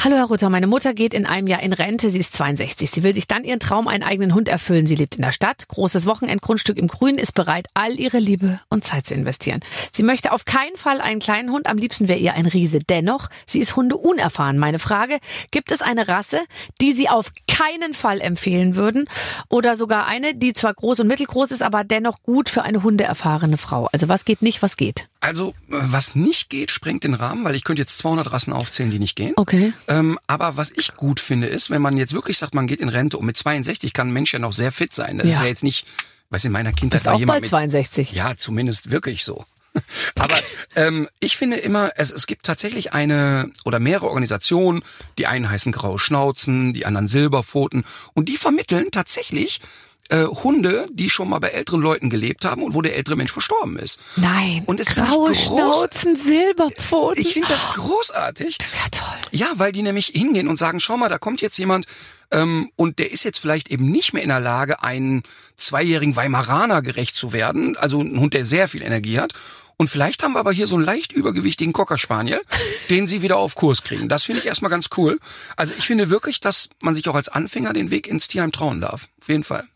Hallo 0.04 0.18
Herr 0.18 0.26
Rutter, 0.26 0.50
meine 0.50 0.68
Mutter 0.68 0.94
geht 0.94 1.14
in 1.14 1.26
einem 1.26 1.48
Jahr 1.48 1.62
in 1.62 1.72
Rente, 1.72 2.10
sie 2.10 2.20
ist 2.20 2.34
62. 2.34 2.90
Sie 2.90 3.04
will 3.04 3.14
sich 3.14 3.28
dann 3.28 3.44
ihren 3.44 3.60
Traum, 3.60 3.88
einen 3.88 4.04
eigenen 4.04 4.34
Hund 4.34 4.50
erfüllen. 4.50 4.86
Sie 4.86 4.96
lebt 4.96 5.16
in 5.16 5.22
der 5.22 5.32
Stadt, 5.32 5.68
großes 5.68 6.06
Wochenendgrundstück 6.06 6.78
im 6.78 6.88
Grün, 6.88 7.18
ist 7.18 7.34
bereit, 7.34 7.68
all 7.74 8.00
ihre 8.00 8.20
Liebe 8.20 8.60
und 8.70 8.84
Zeit 8.84 9.06
zu 9.06 9.14
investieren. 9.14 9.62
Sie 9.92 10.04
möchte 10.04 10.32
auf 10.32 10.46
keinen 10.46 10.76
Fall 10.76 11.00
einen 11.00 11.20
kleinen 11.20 11.52
Hund, 11.52 11.68
am 11.68 11.78
liebsten 11.78 12.08
wäre 12.08 12.20
ihr 12.20 12.34
ein 12.34 12.46
Riese. 12.46 12.80
Dennoch, 12.80 13.30
sie 13.46 13.60
ist 13.60 13.76
Hunde 13.76 13.96
unerfahren. 13.96 14.58
Meine 14.58 14.80
Frage, 14.80 15.20
gibt 15.52 15.72
es 15.72 15.82
eine 15.82 16.08
Rasse, 16.08 16.42
die 16.82 16.92
Sie 16.94 17.08
auf 17.08 17.32
keinen 17.48 17.94
Fall 17.94 18.20
empfehlen 18.20 18.76
würden? 18.76 19.06
Oder 19.50 19.76
sogar 19.76 20.06
eine, 20.06 20.36
die 20.36 20.54
zwar 20.54 20.74
groß 20.74 21.02
und 21.02 21.08
mittelgroß 21.08 21.52
ist, 21.52 21.62
aber 21.62 21.84
dennoch 21.84 22.24
gut 22.24 22.50
für 22.50 22.64
eine 22.64 22.84
hundeerfahrene 22.84 23.58
Frau? 23.58 23.90
Also 23.92 24.10
was 24.10 24.26
geht 24.26 24.42
nicht, 24.42 24.62
was 24.62 24.76
geht? 24.76 25.08
Also, 25.24 25.54
äh, 25.70 25.80
was 25.80 26.16
nicht 26.16 26.50
geht, 26.50 26.72
sprengt 26.72 27.06
den 27.06 27.14
Rahmen, 27.14 27.46
weil 27.46 27.56
ich 27.56 27.64
könnte 27.64 27.82
jetzt 27.82 27.98
200 28.00 28.34
Rassen 28.34 28.52
aufzählen, 28.52 28.92
die 28.94 29.00
nicht 29.00 29.16
gehen. 29.16 29.34
Okay. 29.36 29.74
Ähm, 29.88 30.18
aber 30.28 30.56
was 30.58 30.72
ich 30.72 30.96
gut 30.96 31.20
finde, 31.20 31.48
ist, 31.48 31.70
wenn 31.70 31.82
man 31.82 31.98
jetzt 31.98 32.14
wirklich 32.14 32.38
sagt, 32.38 32.54
man 32.56 32.68
geht 32.68 32.80
in 32.80 32.90
Rente 32.90 33.18
und 33.18 33.26
mit 33.26 33.36
62 33.38 33.92
kann 33.94 34.08
ein 34.10 34.14
Mensch 34.14 34.32
ja 34.34 34.40
noch 34.40 34.54
sehr 34.54 34.72
fit 34.72 34.94
sein. 34.94 35.18
Das 35.18 35.28
Ja. 35.28 35.34
ist 35.34 35.42
ja 35.42 35.48
jetzt 35.48 35.64
nicht, 35.64 35.86
weiß 36.30 36.46
in 36.46 36.52
meiner 36.52 36.72
Kindheit 36.72 37.02
Ist 37.02 37.06
war 37.06 37.16
auch 37.16 37.20
jemand 37.20 37.36
bald 37.36 37.44
mit 37.44 37.50
62. 37.50 38.12
Ja, 38.14 38.36
zumindest 38.38 38.92
wirklich 38.92 39.24
so. 39.24 39.46
Aber 40.20 40.36
ähm, 40.76 41.10
ich 41.20 41.36
finde 41.36 41.58
immer, 41.58 41.92
es, 41.96 42.12
es 42.12 42.28
gibt 42.28 42.46
tatsächlich 42.46 42.94
eine 42.94 43.50
oder 43.66 43.80
mehrere 43.80 44.08
Organisationen, 44.08 44.84
die 45.18 45.26
einen 45.26 45.50
heißen 45.50 45.72
Graue 45.72 45.98
Schnauzen, 45.98 46.74
die 46.74 46.86
anderen 46.86 47.08
Silberpfoten 47.08 47.84
und 48.14 48.30
die 48.30 48.38
vermitteln 48.38 48.90
tatsächlich 48.92 49.62
äh, 50.10 50.26
Hunde, 50.26 50.88
die 50.92 51.10
schon 51.10 51.30
mal 51.30 51.40
bei 51.40 51.50
älteren 51.50 51.82
Leuten 51.82 52.10
gelebt 52.10 52.46
haben 52.46 52.62
und 52.62 52.74
wo 52.74 52.82
der 52.82 52.96
ältere 52.96 53.16
Mensch 53.16 53.32
verstorben 53.32 53.78
ist. 53.78 54.00
Nein, 54.18 54.64
Und 54.66 54.80
es 54.80 54.96
graue 54.96 55.34
Schnauzen, 55.34 56.16
Silberpfoten. 56.16 57.22
Ich 57.22 57.34
finde 57.34 57.50
das 57.50 57.66
großartig. 57.74 58.58
Das 58.58 58.68
ist 58.68 58.76
ja 58.76 58.90
toll. 58.92 59.22
Ja, 59.32 59.48
weil 59.56 59.72
die 59.72 59.82
nämlich 59.82 60.08
hingehen 60.08 60.48
und 60.48 60.58
sagen, 60.58 60.80
schau 60.80 60.98
mal, 60.98 61.10
da 61.10 61.18
kommt 61.18 61.42
jetzt 61.42 61.58
jemand 61.58 61.86
ähm, 62.32 62.70
und 62.76 63.00
der 63.00 63.12
ist 63.12 63.24
jetzt 63.24 63.40
vielleicht 63.40 63.70
eben 63.70 63.92
nicht 63.92 64.14
mehr 64.14 64.24
in 64.24 64.30
der 64.30 64.40
Lage, 64.40 64.84
einen 64.84 65.24
zweijährigen 65.56 66.16
Weimaraner 66.16 66.82
gerecht 66.82 67.16
zu 67.16 67.32
werden, 67.32 67.78
also 67.78 68.02
ein 68.02 68.20
Hund, 68.20 68.34
der 68.34 68.44
sehr 68.44 68.68
viel 68.68 68.82
Energie 68.82 69.20
hat. 69.20 69.34
Und 69.78 69.90
vielleicht 69.90 70.24
haben 70.24 70.34
wir 70.34 70.40
aber 70.40 70.52
hier 70.52 70.68
so 70.68 70.76
einen 70.76 70.86
leicht 70.86 71.12
übergewichtigen 71.12 71.74
Cocker 71.74 71.98
Spaniel, 71.98 72.42
den 72.90 73.08
sie 73.08 73.22
wieder 73.22 73.38
auf 73.38 73.56
Kurs 73.56 73.84
kriegen. 73.84 74.10
Das 74.10 74.24
finde 74.24 74.42
ich 74.42 74.48
erstmal 74.48 74.72
ganz 74.72 74.90
cool. 74.98 75.20
Also 75.56 75.74
ich 75.78 75.86
finde 75.86 76.10
wirklich, 76.10 76.40
dass 76.40 76.70
man 76.82 76.94
sich 76.96 77.08
auch 77.10 77.16
als 77.16 77.30
Anfänger 77.30 77.74
den 77.74 77.90
Weg 77.90 78.08
ins 78.08 78.28
Tierheim 78.28 78.52
trauen 78.52 78.82
darf. 78.82 79.08
Auf 79.22 79.30
jeden 79.30 79.44
Fall. 79.44 79.68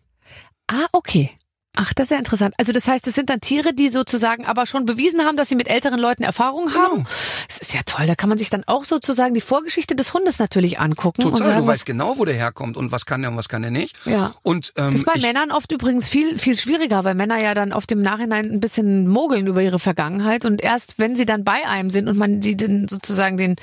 Ah, 0.67 0.87
okay. 0.91 1.31
Ach, 1.79 1.93
das 1.93 2.05
ist 2.05 2.11
ja 2.11 2.17
interessant. 2.17 2.55
Also 2.57 2.71
das 2.71 2.87
heißt, 2.87 3.05
es 3.05 3.13
sind 3.13 3.29
dann 3.29 3.39
Tiere, 3.39 3.71
die 3.71 3.89
sozusagen 3.89 4.45
aber 4.45 4.65
schon 4.65 4.85
bewiesen 4.85 5.21
haben, 5.21 5.37
dass 5.37 5.47
sie 5.47 5.55
mit 5.55 5.69
älteren 5.69 5.99
Leuten 5.99 6.23
Erfahrung 6.23 6.73
haben. 6.73 7.05
Das 7.47 7.59
ist 7.59 7.71
ja 7.71 7.81
toll. 7.85 8.07
Da 8.07 8.15
kann 8.15 8.29
man 8.29 8.39
sich 8.39 8.49
dann 8.49 8.63
auch 8.65 8.83
sozusagen 8.83 9.35
die 9.35 9.41
Vorgeschichte 9.41 9.95
des 9.95 10.11
Hundes 10.11 10.39
natürlich 10.39 10.79
angucken. 10.79 11.23
und 11.23 11.33
Total, 11.33 11.49
sagen, 11.49 11.61
du 11.61 11.67
weißt 11.67 11.85
genau, 11.85 12.17
wo 12.17 12.25
der 12.25 12.33
herkommt 12.33 12.77
und 12.77 12.91
was 12.91 13.05
kann 13.05 13.21
der 13.21 13.29
und 13.29 13.37
was 13.37 13.47
kann 13.47 13.61
der 13.61 13.69
nicht. 13.69 13.95
Ja. 14.05 14.33
Und 14.41 14.73
ähm, 14.75 14.89
Das 14.91 15.01
ist 15.01 15.05
bei 15.05 15.13
ich, 15.17 15.21
Männern 15.21 15.51
oft 15.51 15.71
übrigens 15.71 16.09
viel, 16.09 16.39
viel 16.39 16.57
schwieriger, 16.57 17.03
weil 17.03 17.13
Männer 17.13 17.37
ja 17.37 17.53
dann 17.53 17.71
oft 17.71 17.91
im 17.91 18.01
Nachhinein 18.01 18.51
ein 18.51 18.59
bisschen 18.59 19.07
mogeln 19.07 19.45
über 19.45 19.61
ihre 19.61 19.77
Vergangenheit 19.77 20.45
und 20.45 20.63
erst 20.63 20.97
wenn 20.97 21.15
sie 21.15 21.27
dann 21.27 21.43
bei 21.43 21.67
einem 21.67 21.91
sind 21.91 22.07
und 22.07 22.17
man 22.17 22.41
sie 22.41 22.57
dann 22.57 22.87
sozusagen 22.87 23.37
den, 23.37 23.55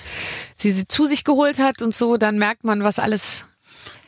sie, 0.54 0.70
sie 0.70 0.86
zu 0.86 1.06
sich 1.06 1.24
geholt 1.24 1.58
hat 1.58 1.82
und 1.82 1.92
so, 1.92 2.16
dann 2.16 2.38
merkt 2.38 2.62
man, 2.62 2.84
was 2.84 3.00
alles, 3.00 3.44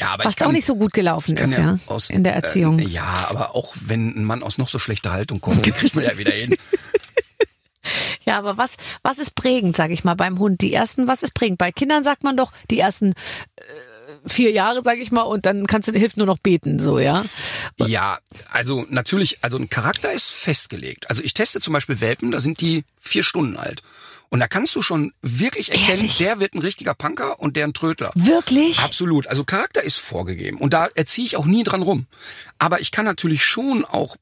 ja, 0.00 0.08
aber 0.08 0.24
was 0.24 0.36
kann, 0.36 0.48
auch 0.48 0.52
nicht 0.52 0.66
so 0.66 0.76
gut 0.76 0.92
gelaufen 0.92 1.36
ist, 1.36 1.56
ja, 1.56 1.78
aus, 1.86 2.10
in 2.10 2.24
der 2.24 2.34
Erziehung. 2.34 2.78
Äh, 2.78 2.86
ja, 2.86 3.26
aber 3.28 3.54
auch 3.54 3.74
wenn 3.80 4.16
ein 4.16 4.24
Mann 4.24 4.42
aus 4.42 4.58
noch 4.58 4.68
so 4.68 4.78
schlechter 4.78 5.12
Haltung 5.12 5.40
kommt, 5.40 5.62
kriegt 5.62 5.94
man 5.94 6.04
ja 6.04 6.16
wieder 6.18 6.32
hin. 6.32 6.56
Ja, 8.24 8.38
aber 8.38 8.58
was, 8.58 8.76
was 9.02 9.18
ist 9.18 9.36
prägend, 9.36 9.76
sage 9.76 9.92
ich 9.92 10.02
mal, 10.02 10.14
beim 10.14 10.40
Hund? 10.40 10.60
Die 10.60 10.72
ersten, 10.72 11.06
was 11.06 11.22
ist 11.22 11.34
prägend? 11.34 11.58
Bei 11.58 11.70
Kindern 11.70 12.02
sagt 12.02 12.24
man 12.24 12.36
doch, 12.36 12.52
die 12.70 12.80
ersten 12.80 13.12
äh, 13.54 13.62
vier 14.26 14.50
Jahre, 14.50 14.82
sage 14.82 15.00
ich 15.00 15.12
mal, 15.12 15.22
und 15.22 15.46
dann 15.46 15.66
kannst 15.66 15.88
du 15.88 15.92
hilft 15.92 16.16
nur 16.16 16.26
noch 16.26 16.38
beten, 16.38 16.78
so, 16.78 16.98
ja. 16.98 17.24
Ja, 17.76 18.18
also 18.50 18.84
natürlich, 18.88 19.44
also 19.44 19.58
ein 19.58 19.70
Charakter 19.70 20.12
ist 20.12 20.30
festgelegt. 20.30 21.08
Also 21.08 21.22
ich 21.22 21.34
teste 21.34 21.60
zum 21.60 21.72
Beispiel 21.72 22.00
Welpen, 22.00 22.32
da 22.32 22.40
sind 22.40 22.60
die 22.60 22.84
vier 22.98 23.22
Stunden 23.22 23.56
alt. 23.56 23.82
Und 24.28 24.40
da 24.40 24.48
kannst 24.48 24.74
du 24.74 24.82
schon 24.82 25.12
wirklich 25.22 25.72
erkennen, 25.72 25.98
Ehrlich? 25.98 26.18
der 26.18 26.40
wird 26.40 26.54
ein 26.54 26.60
richtiger 26.60 26.94
Punker 26.94 27.38
und 27.40 27.56
der 27.56 27.66
ein 27.66 27.74
Trödler. 27.74 28.10
Wirklich? 28.14 28.78
Absolut. 28.80 29.26
Also 29.26 29.44
Charakter 29.44 29.82
ist 29.82 29.96
vorgegeben. 29.96 30.58
Und 30.58 30.72
da 30.74 30.88
erziehe 30.94 31.26
ich 31.26 31.36
auch 31.36 31.46
nie 31.46 31.62
dran 31.62 31.82
rum. 31.82 32.06
Aber 32.58 32.80
ich 32.80 32.90
kann 32.90 33.04
natürlich 33.04 33.44
schon 33.44 33.84
auch, 33.84 34.16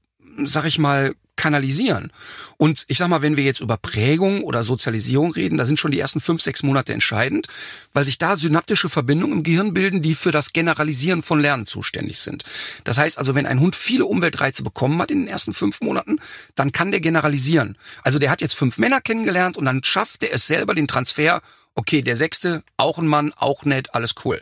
sag 0.44 0.66
ich 0.66 0.78
mal, 0.78 1.14
kanalisieren. 1.36 2.12
Und 2.56 2.84
ich 2.88 2.98
sag 2.98 3.08
mal, 3.08 3.22
wenn 3.22 3.36
wir 3.36 3.44
jetzt 3.44 3.60
über 3.60 3.76
Prägung 3.76 4.42
oder 4.44 4.62
Sozialisierung 4.62 5.32
reden, 5.32 5.58
da 5.58 5.64
sind 5.64 5.78
schon 5.78 5.90
die 5.90 5.98
ersten 5.98 6.20
fünf, 6.20 6.42
sechs 6.42 6.62
Monate 6.62 6.92
entscheidend, 6.92 7.48
weil 7.92 8.04
sich 8.04 8.18
da 8.18 8.36
synaptische 8.36 8.88
Verbindungen 8.88 9.38
im 9.38 9.42
Gehirn 9.42 9.74
bilden, 9.74 10.02
die 10.02 10.14
für 10.14 10.32
das 10.32 10.52
Generalisieren 10.52 11.22
von 11.22 11.40
Lernen 11.40 11.66
zuständig 11.66 12.20
sind. 12.20 12.44
Das 12.84 12.98
heißt 12.98 13.18
also, 13.18 13.34
wenn 13.34 13.46
ein 13.46 13.60
Hund 13.60 13.76
viele 13.76 14.06
Umweltreize 14.06 14.62
bekommen 14.62 15.00
hat 15.00 15.10
in 15.10 15.20
den 15.20 15.28
ersten 15.28 15.54
fünf 15.54 15.80
Monaten, 15.80 16.18
dann 16.54 16.72
kann 16.72 16.90
der 16.90 17.00
generalisieren. 17.00 17.76
Also 18.02 18.18
der 18.18 18.30
hat 18.30 18.40
jetzt 18.40 18.54
fünf 18.54 18.78
Männer 18.78 19.00
kennengelernt 19.00 19.56
und 19.56 19.64
dann 19.64 19.82
schafft 19.84 20.22
er 20.22 20.32
es 20.32 20.46
selber, 20.46 20.74
den 20.74 20.88
Transfer 20.88 21.42
Okay, 21.76 22.02
der 22.02 22.14
sechste, 22.14 22.62
auch 22.76 22.98
ein 22.98 23.06
Mann, 23.08 23.32
auch 23.36 23.64
nett, 23.64 23.94
alles 23.94 24.14
cool. 24.24 24.40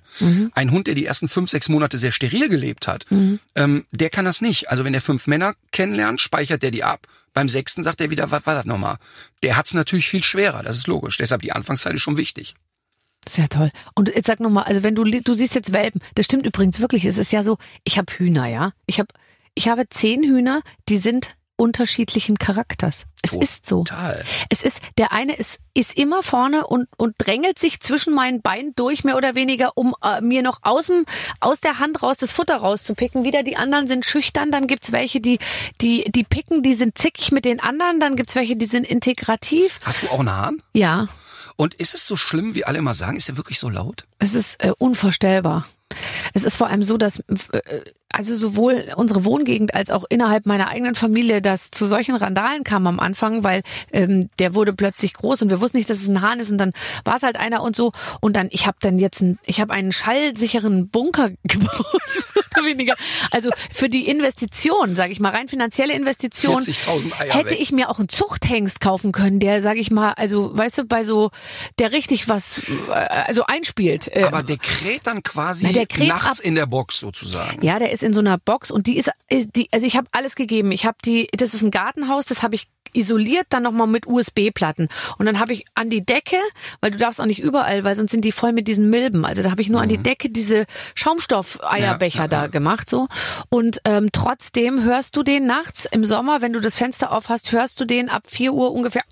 Ein 0.55 0.71
Hund, 0.71 0.87
der 0.87 0.95
die 0.95 1.07
ersten 1.07 1.29
fünf, 1.29 1.49
sechs 1.51 1.69
Monate 1.71 1.97
sehr 1.97 2.13
steril 2.13 2.49
gelebt 2.51 2.87
hat, 2.87 3.07
ähm, 3.55 3.87
der 3.91 4.11
kann 4.11 4.27
das 4.27 4.43
nicht. 4.43 4.69
Also 4.69 4.85
wenn 4.85 4.93
er 4.93 5.01
fünf 5.01 5.27
Männer 5.27 5.55
kennenlernt, 5.71 6.21
speichert 6.21 6.63
der 6.63 6.71
die 6.71 6.85
ab. 6.85 7.07
Beim 7.33 7.49
sechsten 7.49 7.83
sagt 7.83 8.03
er 8.03 8.11
wieder, 8.11 8.31
was 8.31 8.45
war 8.45 8.55
das 8.55 8.67
nochmal? 8.67 8.99
Der 9.43 9.57
hat's 9.57 9.73
natürlich 9.73 10.09
viel 10.09 10.23
schwerer, 10.23 10.63
das 10.63 10.77
ist 10.77 10.87
logisch. 10.87 11.17
Deshalb 11.17 11.41
die 11.41 11.53
Anfangszeit 11.53 11.95
ist 11.95 12.03
schon 12.03 12.19
wichtig. 12.19 12.55
Sehr 13.27 13.49
toll. 13.49 13.71
Und 13.95 14.09
jetzt 14.15 14.27
sag 14.27 14.41
nochmal, 14.41 14.65
also 14.65 14.83
wenn 14.83 14.95
du 14.95 15.05
du 15.05 15.35
siehst 15.35 15.55
jetzt 15.55 15.73
Welpen, 15.73 16.03
das 16.15 16.27
stimmt 16.27 16.45
übrigens 16.45 16.81
wirklich. 16.81 17.05
Es 17.05 17.19
ist 17.19 17.33
ja 17.33 17.43
so, 17.43 17.57
ich 17.85 17.97
habe 17.97 18.13
Hühner, 18.13 18.47
ja. 18.49 18.73
Ich 18.87 18.99
habe 18.99 19.09
ich 19.55 19.69
habe 19.69 19.89
zehn 19.89 20.23
Hühner, 20.23 20.63
die 20.89 20.99
sind 20.99 21.37
unterschiedlichen 21.63 22.39
Charakters. 22.39 23.07
Es 23.23 23.31
Tot- 23.31 23.43
ist 23.43 23.67
so. 23.67 23.83
Total. 23.85 24.25
Es 24.51 24.63
ist, 24.63 24.81
der 24.99 25.13
eine 25.13 25.35
ist, 25.37 25.61
ist 25.75 25.97
immer 25.97 26.23
vorne 26.23 26.67
und, 26.67 26.89
und 26.97 27.15
drängelt 27.19 27.59
sich 27.59 27.81
zwischen 27.81 28.13
meinen 28.15 28.43
Beinen 28.43 28.75
durch, 28.75 29.05
mehr 29.05 29.17
oder 29.17 29.35
weniger, 29.35 29.77
um 29.77 29.95
äh, 30.03 30.21
mir 30.21 30.43
noch 30.43 30.59
aus, 30.63 30.87
dem, 30.89 31.05
aus 31.41 31.61
der 31.61 31.79
Hand 31.79 32.03
raus 32.03 32.17
das 32.19 32.33
Futter 32.33 32.57
rauszupicken. 32.57 33.25
Wieder 33.25 33.43
die 33.45 33.57
anderen 33.57 33.87
sind 33.87 34.05
schüchtern, 34.05 34.51
dann 34.51 34.67
gibt's 34.67 34.93
welche, 34.93 35.21
die, 35.21 35.39
die, 35.81 36.05
die 36.11 36.25
picken, 36.25 36.63
die 36.63 36.75
sind 36.75 36.99
zickig 36.99 37.31
mit 37.33 37.45
den 37.45 37.61
anderen, 37.61 38.01
dann 38.01 38.17
gibt's 38.17 38.35
welche, 38.35 38.57
die 38.57 38.67
sind 38.67 38.85
integrativ. 38.87 39.79
Hast 39.85 40.03
du 40.03 40.09
auch 40.09 40.19
einen 40.21 40.31
Hahn? 40.31 40.63
Ja, 40.75 41.09
Und 41.57 41.75
ist 41.75 41.95
es 41.95 42.07
so 42.07 42.17
schlimm, 42.17 42.55
wie 42.57 42.65
alle 42.65 42.79
immer 42.79 42.95
sagen? 42.95 43.17
Ist 43.17 43.29
er 43.29 43.37
wirklich 43.37 43.59
so 43.61 43.69
laut? 43.69 44.05
es 44.19 44.35
ist 44.35 44.63
äh, 44.65 44.73
unvorstellbar. 44.79 45.67
Es 46.35 46.43
ist 46.45 46.57
vor 46.57 46.69
allem 46.69 46.83
so, 46.83 46.97
dass 46.97 47.19
äh, 47.21 47.83
also 48.13 48.35
sowohl 48.37 48.93
unsere 48.97 49.25
Wohngegend 49.25 49.75
als 49.75 49.91
auch 49.91 50.05
innerhalb 50.09 50.47
meiner 50.47 50.69
eigenen 50.69 50.95
Familie 50.95 51.41
das 51.43 51.71
zu 51.71 51.87
solchen 51.87 52.15
Randalen 52.15 52.65
kam 52.65 52.87
am 52.87 53.01
Anfang, 53.01 53.43
weil 53.45 53.63
ähm, 53.93 54.29
der 54.39 54.55
wurde 54.55 54.73
plötzlich 54.73 55.15
groß 55.15 55.43
und 55.43 55.51
wir 55.51 55.61
wussten 55.61 55.77
nicht, 55.79 55.89
dass 55.91 55.99
es 55.99 56.09
ein 56.09 56.21
Hahn 56.23 56.39
ist 56.41 56.51
und 56.51 56.59
dann 56.59 56.73
war 57.05 57.17
es 57.17 57.23
halt 57.23 57.37
einer 57.37 57.63
und 57.63 57.75
so 57.75 57.93
und 58.21 58.37
dann 58.37 58.49
ich 58.51 58.67
habe 58.67 58.77
dann 58.81 58.99
jetzt 58.99 59.21
ein, 59.23 59.39
ich 59.47 59.61
habe 59.61 59.73
einen 59.73 59.93
schallsicheren 59.93 60.89
Bunker 60.89 61.31
gebaut, 61.45 61.87
weniger. 62.65 62.95
Also 63.31 63.51
für 63.71 63.89
die 63.89 64.09
Investition, 64.09 64.95
sage 64.97 65.13
ich 65.13 65.21
mal, 65.21 65.31
rein 65.31 65.49
finanzielle 65.49 65.95
Investition 65.95 66.61
40.000 66.63 67.19
Eier 67.19 67.35
hätte 67.35 67.51
weg. 67.51 67.61
ich 67.61 67.73
mir 67.73 67.91
auch 67.91 67.99
einen 67.99 68.09
Zuchthengst 68.09 68.81
kaufen 68.81 69.13
können, 69.13 69.41
der 69.41 69.61
sage 69.63 69.81
ich 69.81 69.91
mal, 69.91 70.13
also 70.13 70.57
weißt 70.57 70.79
du, 70.79 70.85
bei 70.85 71.05
so 71.05 71.31
der 71.79 71.93
richtig 71.93 72.29
was 72.29 72.61
äh, 72.89 72.93
also 72.93 73.45
einspielt. 73.47 74.09
Äh, 74.15 74.25
Aber 74.25 74.43
der 74.43 74.59
kräht 74.59 75.07
dann 75.07 75.23
quasi 75.23 75.69
Na, 75.73 76.07
nachts 76.07 76.41
ab- 76.41 76.47
in 76.47 76.55
der 76.55 76.67
Box 76.67 77.01
sozusagen. 77.01 77.65
Ja, 77.65 77.79
der 77.79 77.91
ist 77.93 78.02
in 78.03 78.13
so 78.15 78.21
einer 78.21 78.39
Box 78.39 78.71
und 78.71 78.87
die 78.87 78.97
ist, 78.97 79.11
ist 79.29 79.51
die, 79.57 79.69
also 79.73 79.87
ich 79.87 79.97
habe 79.97 80.09
alles 80.13 80.35
gegeben. 80.37 80.73
Ich 80.73 80.85
habe 80.87 80.97
die, 81.05 81.29
das 81.37 81.55
ist 81.55 81.63
ein 81.63 81.71
Gartenhaus, 81.71 82.25
das 82.27 82.43
habe 82.43 82.55
ich 82.55 82.69
isoliert 82.95 83.47
dann 83.49 83.63
nochmal 83.63 83.87
mit 83.87 84.07
USB-Platten. 84.07 84.89
Und 85.17 85.25
dann 85.25 85.39
habe 85.39 85.55
ich 85.55 85.65
an 85.75 85.89
die 85.89 86.03
Decke, 86.03 86.37
weil 86.83 86.91
du 86.91 86.99
darfst 86.99 87.23
auch 87.23 87.27
nicht 87.27 87.41
überall, 87.41 87.85
weil 87.85 87.95
sonst 87.95 88.11
sind 88.11 88.23
die 88.23 88.33
voll 88.33 88.53
mit 88.53 88.69
diesen 88.69 88.91
Milben. 88.91 89.25
Also 89.25 89.43
da 89.43 89.51
habe 89.51 89.63
ich 89.63 89.71
nur 89.71 89.81
an 89.81 89.89
die 89.89 89.97
Decke 89.97 90.29
diese 90.29 90.67
Schaumstoff-Eierbecher 90.95 92.17
Ja, 92.19 92.25
ja, 92.25 92.29
da 92.29 92.41
ja. 92.43 92.47
gemacht 92.49 92.91
so. 92.91 93.09
Und 93.49 93.81
ähm, 93.87 94.11
trotzdem 94.13 94.83
hörst 94.85 95.17
du 95.17 95.23
den 95.23 95.47
nachts 95.47 95.87
im 95.91 96.05
Sommer, 96.05 96.43
wenn 96.43 96.53
du 96.53 96.61
das 96.61 96.77
Fenster 96.77 97.13
auf 97.13 97.31
hast, 97.31 97.53
hörst 97.53 97.81
du 97.81 97.87
den 97.87 98.11
ab 98.11 98.25
4 98.27 98.53
Uhr 98.53 98.73
ungefähr 98.73 99.03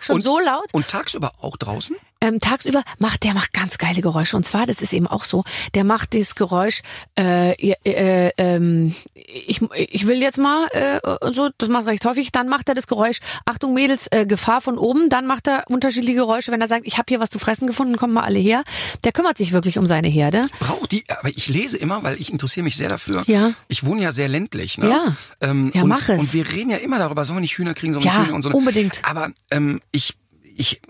schon 0.00 0.16
Und- 0.16 0.20
so 0.22 0.38
laut. 0.38 0.66
Und 0.72 0.88
tagsüber 0.88 1.32
auch 1.40 1.56
draußen? 1.56 1.96
Ähm, 2.22 2.38
tagsüber 2.40 2.82
macht 2.98 3.24
der 3.24 3.32
macht 3.34 3.52
ganz 3.54 3.78
geile 3.78 4.02
Geräusche 4.02 4.36
und 4.36 4.44
zwar 4.44 4.66
das 4.66 4.82
ist 4.82 4.92
eben 4.92 5.06
auch 5.06 5.24
so 5.24 5.42
der 5.74 5.84
macht 5.84 6.12
das 6.14 6.34
Geräusch 6.34 6.82
äh, 7.18 7.52
äh, 7.52 8.32
äh, 8.36 8.90
ich, 9.14 9.62
ich 9.72 10.06
will 10.06 10.20
jetzt 10.20 10.36
mal 10.38 10.66
äh, 10.72 11.00
so 11.32 11.48
das 11.56 11.68
macht 11.70 11.86
er 11.86 11.92
recht 11.92 12.04
häufig 12.04 12.30
dann 12.30 12.48
macht 12.48 12.68
er 12.68 12.74
das 12.74 12.86
Geräusch 12.86 13.20
Achtung 13.46 13.72
Mädels 13.72 14.06
äh, 14.10 14.26
Gefahr 14.26 14.60
von 14.60 14.76
oben 14.76 15.08
dann 15.08 15.26
macht 15.26 15.48
er 15.48 15.64
unterschiedliche 15.68 16.16
Geräusche 16.16 16.52
wenn 16.52 16.60
er 16.60 16.68
sagt 16.68 16.82
ich 16.86 16.98
habe 16.98 17.06
hier 17.08 17.20
was 17.20 17.30
zu 17.30 17.38
fressen 17.38 17.66
gefunden 17.66 17.96
kommt 17.96 18.12
mal 18.12 18.22
alle 18.24 18.38
her 18.38 18.64
der 19.04 19.12
kümmert 19.12 19.38
sich 19.38 19.52
wirklich 19.52 19.78
um 19.78 19.86
seine 19.86 20.08
Herde 20.08 20.46
Braucht 20.58 20.92
die, 20.92 21.04
aber 21.08 21.28
ich 21.30 21.48
lese 21.48 21.78
immer, 21.78 22.02
weil 22.02 22.20
ich 22.20 22.30
interessiere 22.32 22.64
mich 22.64 22.76
sehr 22.76 22.88
dafür. 22.88 23.24
Ja. 23.26 23.52
Ich 23.68 23.84
wohne 23.84 24.02
ja 24.02 24.12
sehr 24.12 24.28
ländlich, 24.28 24.76
ne? 24.78 24.88
Ja. 24.90 25.16
Ähm, 25.40 25.70
Ja, 25.74 25.82
und, 25.82 25.88
mach 25.88 26.08
es. 26.08 26.18
Und 26.18 26.32
wir 26.34 26.50
reden 26.50 26.70
ja 26.70 26.76
immer 26.78 26.98
darüber, 26.98 27.24
sollen 27.24 27.38
wir 27.38 27.40
nicht 27.42 27.56
Hühner 27.56 27.74
kriegen, 27.74 27.92
sollen 27.94 28.04
Ja, 28.04 28.18
nicht 28.18 28.26
Hühner 28.26 28.34
und 28.36 28.42
so. 28.42 28.50
unbedingt. 28.50 29.00
Aber 29.04 29.30
ähm, 29.50 29.80
ich, 29.92 30.16
ich 30.56 30.80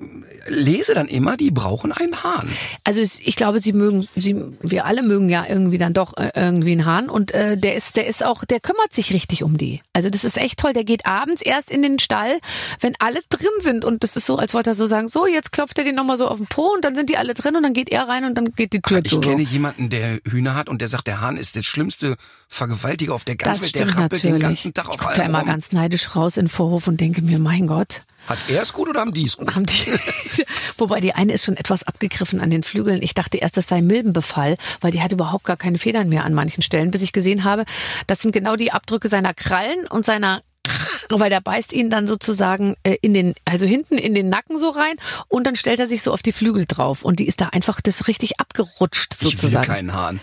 lese 0.48 0.94
dann 0.94 1.06
immer, 1.06 1.36
die 1.36 1.50
brauchen 1.50 1.92
einen 1.92 2.22
Hahn. 2.22 2.48
Also 2.84 3.00
ich 3.00 3.36
glaube, 3.36 3.60
sie 3.60 3.72
mögen, 3.72 4.08
sie, 4.16 4.36
wir 4.60 4.84
alle 4.86 5.02
mögen 5.02 5.28
ja 5.28 5.46
irgendwie 5.48 5.78
dann 5.78 5.92
doch 5.92 6.16
äh, 6.16 6.32
irgendwie 6.34 6.72
einen 6.72 6.86
Hahn 6.86 7.08
und 7.08 7.32
äh, 7.32 7.56
der 7.56 7.74
ist, 7.74 7.96
der 7.96 8.06
ist 8.06 8.24
auch, 8.24 8.44
der 8.44 8.60
kümmert 8.60 8.92
sich 8.92 9.12
richtig 9.12 9.42
um 9.42 9.58
die. 9.58 9.80
Also 9.92 10.10
das 10.10 10.24
ist 10.24 10.36
echt 10.36 10.58
toll. 10.58 10.72
Der 10.72 10.84
geht 10.84 11.06
abends 11.06 11.42
erst 11.42 11.70
in 11.70 11.82
den 11.82 11.98
Stall, 11.98 12.40
wenn 12.80 12.94
alle 12.98 13.20
drin 13.28 13.48
sind 13.60 13.84
und 13.84 14.02
das 14.02 14.16
ist 14.16 14.26
so, 14.26 14.36
als 14.36 14.54
wollte 14.54 14.70
er 14.70 14.74
so 14.74 14.86
sagen, 14.86 15.08
so 15.08 15.26
jetzt 15.26 15.52
klopft 15.52 15.78
er 15.78 15.84
den 15.84 15.94
nochmal 15.94 16.16
so 16.16 16.26
auf 16.28 16.38
den 16.38 16.46
Po 16.46 16.72
und 16.74 16.84
dann 16.84 16.94
sind 16.94 17.10
die 17.10 17.16
alle 17.16 17.34
drin 17.34 17.56
und 17.56 17.62
dann 17.62 17.74
geht 17.74 17.90
er 17.90 18.08
rein 18.08 18.24
und 18.24 18.34
dann 18.36 18.52
geht 18.52 18.72
die 18.72 18.80
Tür 18.80 18.98
Ich 18.98 19.04
zu. 19.10 19.16
So. 19.16 19.28
kenne 19.28 19.42
jemanden, 19.42 19.90
der 19.90 20.20
Hühner 20.28 20.54
hat 20.54 20.68
und 20.68 20.80
der 20.80 20.88
sagt, 20.88 21.06
der 21.06 21.20
Hahn 21.20 21.36
ist 21.36 21.54
der 21.56 21.62
schlimmste 21.62 22.16
Vergewaltiger 22.48 23.14
auf 23.14 23.24
der 23.24 23.36
ganzen 23.36 23.62
Das 23.62 23.74
Welt. 23.74 23.74
Der 23.74 23.88
rappelt 23.88 24.12
natürlich. 24.12 24.34
den 24.34 24.40
ganzen 24.40 24.74
Tag 24.74 24.88
auf 24.88 24.94
ich 24.94 25.00
gucke 25.00 25.14
da 25.14 25.22
immer 25.22 25.44
ganz 25.44 25.72
neidisch 25.72 26.16
raus 26.16 26.36
in 26.36 26.46
den 26.46 26.50
Vorhof 26.50 26.88
und 26.88 27.00
denke 27.00 27.22
mir, 27.22 27.38
mein 27.38 27.66
Gott. 27.66 28.02
Hat 28.30 28.38
er 28.48 28.62
es 28.62 28.72
gut 28.72 28.88
oder 28.88 29.00
haben 29.00 29.12
die 29.12 29.24
es 29.24 29.36
gut? 29.36 29.56
Haben 29.56 29.66
die, 29.66 29.92
wobei 30.78 31.00
die 31.00 31.12
eine 31.14 31.32
ist 31.32 31.44
schon 31.44 31.56
etwas 31.56 31.82
abgegriffen 31.82 32.40
an 32.40 32.48
den 32.48 32.62
Flügeln. 32.62 33.02
Ich 33.02 33.12
dachte 33.12 33.38
erst, 33.38 33.56
das 33.56 33.66
sei 33.66 33.82
Milbenbefall, 33.82 34.56
weil 34.80 34.92
die 34.92 35.02
hat 35.02 35.10
überhaupt 35.10 35.44
gar 35.44 35.56
keine 35.56 35.78
Federn 35.78 36.08
mehr 36.08 36.24
an 36.24 36.32
manchen 36.32 36.62
Stellen, 36.62 36.92
bis 36.92 37.02
ich 37.02 37.10
gesehen 37.10 37.42
habe, 37.42 37.64
das 38.06 38.20
sind 38.20 38.30
genau 38.30 38.54
die 38.54 38.70
Abdrücke 38.70 39.08
seiner 39.08 39.34
Krallen 39.34 39.84
und 39.88 40.04
seiner 40.04 40.42
weil 41.08 41.30
der 41.30 41.40
beißt 41.40 41.72
ihn 41.72 41.90
dann 41.90 42.06
sozusagen 42.06 42.76
äh, 42.84 42.98
in 43.02 43.14
den, 43.14 43.34
also 43.44 43.66
hinten 43.66 43.98
in 43.98 44.14
den 44.14 44.28
Nacken 44.28 44.56
so 44.56 44.68
rein 44.68 44.94
und 45.26 45.44
dann 45.44 45.56
stellt 45.56 45.80
er 45.80 45.88
sich 45.88 46.02
so 46.02 46.12
auf 46.12 46.22
die 46.22 46.30
Flügel 46.30 46.66
drauf 46.68 47.04
und 47.04 47.18
die 47.18 47.26
ist 47.26 47.40
da 47.40 47.48
einfach 47.48 47.80
das 47.80 48.06
richtig 48.06 48.38
abgerutscht 48.38 49.14
Ich 49.16 49.22
will 49.22 49.30
sozusagen. 49.32 49.66
keinen 49.66 49.92
Hahn. 49.92 50.20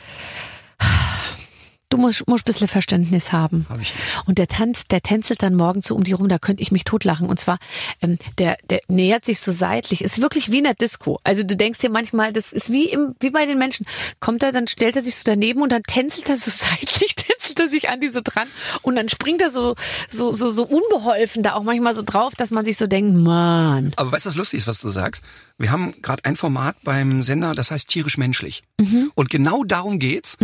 Du 1.90 1.98
musst, 1.98 2.28
musst 2.28 2.46
ein 2.46 2.52
bisschen 2.52 2.68
Verständnis 2.68 3.32
haben. 3.32 3.66
Hab 3.70 3.80
ich 3.80 3.96
nicht. 3.96 4.28
Und 4.28 4.38
der 4.40 4.48
tanzt, 4.48 4.92
der 4.92 5.02
tänzelt 5.02 5.42
dann 5.42 5.56
morgens 5.56 5.88
so 5.88 5.96
um 5.96 6.04
die 6.04 6.12
rum, 6.12 6.28
da 6.28 6.38
könnte 6.38 6.62
ich 6.62 6.72
mich 6.72 6.84
totlachen. 6.84 7.30
Und 7.30 7.40
zwar, 7.40 7.60
ähm, 8.02 8.18
der, 8.38 8.58
der 8.70 8.82
nähert 8.90 9.24
sich 9.24 9.40
so 9.40 9.54
seitlich. 9.54 10.02
Ist 10.02 10.22
wirklich 10.22 10.52
wie 10.52 10.58
in 10.58 10.66
der 10.66 10.74
Disco. 10.74 11.20
Also 11.24 11.44
du 11.44 11.56
denkst 11.56 11.80
dir 11.80 11.90
manchmal, 11.90 12.34
das 12.34 12.52
ist 12.52 12.74
wie 12.74 12.90
im, 12.90 13.16
wie 13.22 13.30
bei 13.30 13.46
den 13.46 13.58
Menschen. 13.58 13.86
Kommt 14.20 14.44
er, 14.44 14.52
dann 14.52 14.68
stellt 14.68 14.98
er 14.98 15.02
sich 15.02 15.16
so 15.16 15.24
daneben 15.26 15.62
und 15.62 15.72
dann 15.72 15.84
tänzelt 15.84 16.28
er 16.28 16.36
so 16.36 16.52
seitlich, 16.52 17.16
tänzelt 17.58 17.60
er 17.60 17.70
sich 17.70 17.89
an 17.89 17.99
die 17.99 18.08
so 18.08 18.22
dran 18.24 18.47
und 18.82 18.95
dann 18.95 19.10
springt 19.10 19.41
er 19.41 19.49
so, 19.49 19.76
so, 20.08 20.32
so, 20.32 20.49
so 20.49 20.64
unbeholfen 20.64 21.43
da 21.43 21.53
auch 21.53 21.64
manchmal 21.64 21.95
so 21.95 22.01
drauf, 22.03 22.36
dass 22.36 22.51
man 22.51 22.66
sich 22.66 22.78
so 22.78 22.88
denkt, 22.88 23.16
Mann. 23.16 23.93
Aber 23.95 24.12
weißt 24.12 24.26
du, 24.26 24.30
was 24.30 24.36
lustig 24.36 24.60
ist, 24.60 24.68
was 24.68 24.80
du 24.80 24.89
sagst? 24.89 25.24
Wir 25.58 25.72
haben 25.72 25.93
gerade 26.01 26.26
ein 26.26 26.36
Format 26.36 26.76
beim 26.84 27.24
Sender, 27.24 27.53
das 27.53 27.72
heißt 27.72 27.89
tierisch-menschlich. 27.89 28.64
Mhm. 28.80 29.12
Und 29.16 29.30
genau 29.30 29.64
darum 29.64 29.99
geht's, 29.99 30.38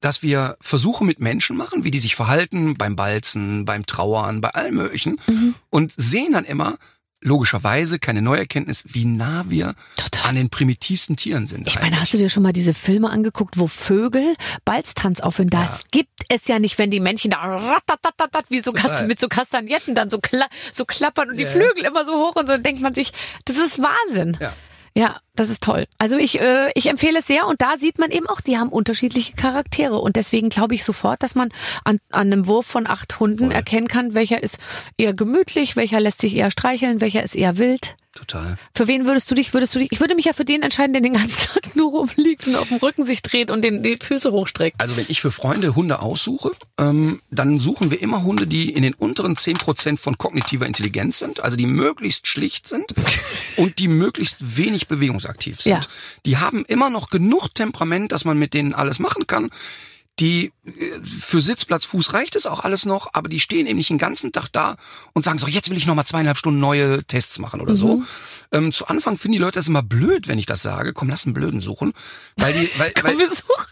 dass 0.00 0.22
wir 0.22 0.56
Versuche 0.60 1.04
mit 1.04 1.20
Menschen 1.20 1.56
machen, 1.56 1.84
wie 1.84 1.90
die 1.90 1.98
sich 1.98 2.14
verhalten 2.14 2.76
beim 2.76 2.96
Balzen, 2.96 3.64
beim 3.64 3.86
Trauern, 3.86 4.40
bei 4.40 4.50
allem 4.50 4.76
Möglichen. 4.76 5.20
Mhm. 5.26 5.54
Und 5.70 5.92
sehen 5.96 6.32
dann 6.32 6.44
immer, 6.44 6.78
logischerweise, 7.20 7.98
keine 7.98 8.22
Neuerkenntnis, 8.22 8.84
wie 8.88 9.04
nah 9.04 9.44
wir 9.48 9.74
Total. 9.96 10.30
an 10.30 10.34
den 10.36 10.50
primitivsten 10.50 11.16
Tieren 11.16 11.46
sind. 11.46 11.68
Ich 11.68 11.74
meine, 11.74 11.88
eigentlich. 11.88 12.00
hast 12.00 12.14
du 12.14 12.18
dir 12.18 12.30
schon 12.30 12.42
mal 12.42 12.52
diese 12.52 12.74
Filme 12.74 13.10
angeguckt, 13.10 13.58
wo 13.58 13.66
Vögel 13.66 14.34
Balztanz 14.64 15.20
aufführen? 15.20 15.50
Das 15.50 15.84
gibt 15.90 16.10
es 16.28 16.48
ja 16.48 16.58
nicht, 16.58 16.78
wenn 16.78 16.90
die 16.90 17.00
Männchen 17.00 17.30
da 17.30 17.60
wie 18.48 18.60
so 18.60 18.72
Total. 18.72 19.06
Mit 19.06 19.20
so 19.20 19.28
Kastagnetten 19.28 19.94
dann 19.94 20.10
so, 20.10 20.18
kla 20.18 20.46
so 20.72 20.84
klappern 20.84 21.30
und 21.30 21.36
die 21.36 21.44
Ja. 21.44 21.50
Flügel 21.50 21.84
immer 21.84 22.04
so 22.04 22.12
hoch 22.12 22.36
und 22.36 22.46
so, 22.46 22.56
denkt 22.56 22.80
man 22.80 22.94
sich, 22.94 23.12
das 23.44 23.56
ist 23.56 23.80
Wahnsinn. 23.80 24.36
Ja. 24.40 24.52
Ja, 24.96 25.20
das 25.36 25.50
ist 25.50 25.62
toll. 25.62 25.86
Also 25.98 26.16
ich, 26.16 26.40
äh, 26.40 26.70
ich 26.74 26.86
empfehle 26.86 27.20
es 27.20 27.26
sehr 27.26 27.46
und 27.46 27.60
da 27.62 27.76
sieht 27.76 27.98
man 27.98 28.10
eben 28.10 28.26
auch, 28.26 28.40
die 28.40 28.58
haben 28.58 28.70
unterschiedliche 28.70 29.34
Charaktere 29.34 29.98
und 29.98 30.16
deswegen 30.16 30.48
glaube 30.48 30.74
ich 30.74 30.84
sofort, 30.84 31.22
dass 31.22 31.34
man 31.34 31.50
an, 31.84 31.98
an 32.10 32.32
einem 32.32 32.46
Wurf 32.46 32.66
von 32.66 32.88
acht 32.88 33.20
Hunden 33.20 33.52
erkennen 33.52 33.86
kann, 33.86 34.14
welcher 34.14 34.42
ist 34.42 34.58
eher 34.96 35.14
gemütlich, 35.14 35.76
welcher 35.76 36.00
lässt 36.00 36.20
sich 36.20 36.34
eher 36.34 36.50
streicheln, 36.50 37.00
welcher 37.00 37.22
ist 37.22 37.36
eher 37.36 37.56
wild. 37.56 37.96
Total. 38.20 38.56
Für 38.74 38.86
wen 38.86 39.06
würdest 39.06 39.30
du 39.30 39.34
dich, 39.34 39.54
würdest 39.54 39.74
du 39.74 39.78
dich, 39.78 39.92
ich 39.92 40.00
würde 40.00 40.14
mich 40.14 40.26
ja 40.26 40.34
für 40.34 40.44
den 40.44 40.62
entscheiden, 40.62 40.92
der 40.92 41.00
den 41.00 41.14
ganzen 41.14 41.38
Tag 41.54 41.74
nur 41.74 41.90
rumliegt 41.90 42.46
und 42.46 42.54
auf 42.54 42.68
dem 42.68 42.76
Rücken 42.76 43.02
sich 43.02 43.22
dreht 43.22 43.50
und 43.50 43.62
den, 43.62 43.82
die 43.82 43.96
Füße 43.96 44.30
hochstreckt. 44.30 44.78
Also 44.78 44.98
wenn 44.98 45.06
ich 45.08 45.22
für 45.22 45.30
Freunde 45.30 45.74
Hunde 45.74 46.00
aussuche, 46.00 46.50
ähm, 46.76 47.22
dann 47.30 47.58
suchen 47.58 47.90
wir 47.90 48.02
immer 48.02 48.22
Hunde, 48.22 48.46
die 48.46 48.74
in 48.74 48.82
den 48.82 48.92
unteren 48.92 49.36
10% 49.36 49.96
von 49.96 50.18
kognitiver 50.18 50.66
Intelligenz 50.66 51.18
sind, 51.18 51.40
also 51.40 51.56
die 51.56 51.64
möglichst 51.64 52.26
schlicht 52.26 52.68
sind 52.68 52.94
und 53.56 53.78
die 53.78 53.88
möglichst 53.88 54.36
wenig 54.58 54.86
bewegungsaktiv 54.86 55.62
sind. 55.62 55.72
Ja. 55.72 55.80
Die 56.26 56.36
haben 56.36 56.66
immer 56.66 56.90
noch 56.90 57.08
genug 57.08 57.54
Temperament, 57.54 58.12
dass 58.12 58.26
man 58.26 58.38
mit 58.38 58.52
denen 58.52 58.74
alles 58.74 58.98
machen 58.98 59.26
kann. 59.26 59.48
Die 60.18 60.52
äh, 60.64 61.00
für 61.02 61.40
Sitzplatz, 61.40 61.86
Fuß 61.86 62.12
reicht 62.12 62.36
es 62.36 62.46
auch 62.46 62.60
alles 62.60 62.84
noch, 62.84 63.14
aber 63.14 63.28
die 63.28 63.40
stehen 63.40 63.66
eben 63.66 63.78
nicht 63.78 63.90
den 63.90 63.98
ganzen 63.98 64.32
Tag 64.32 64.48
da 64.48 64.76
und 65.14 65.24
sagen 65.24 65.38
so, 65.38 65.46
jetzt 65.46 65.70
will 65.70 65.78
ich 65.78 65.86
noch 65.86 65.94
mal 65.94 66.04
zweieinhalb 66.04 66.36
Stunden 66.36 66.60
neue 66.60 67.04
Tests 67.04 67.38
machen 67.38 67.60
oder 67.60 67.76
so. 67.76 68.02
Ähm, 68.52 68.72
zu 68.72 68.86
Anfang 68.88 69.16
finden 69.16 69.32
die 69.32 69.38
Leute 69.38 69.58
das 69.58 69.68
immer 69.68 69.82
blöd, 69.82 70.28
wenn 70.28 70.38
ich 70.38 70.46
das 70.46 70.62
sage. 70.62 70.92
Komm, 70.92 71.08
lass 71.08 71.24
einen 71.24 71.34
Blöden 71.34 71.60
suchen, 71.60 71.94
weil 72.36 72.52
die, 72.52 72.68
weil, 72.78 72.92
weil 73.02 73.18
wir 73.18 73.28
suchen. 73.28 73.66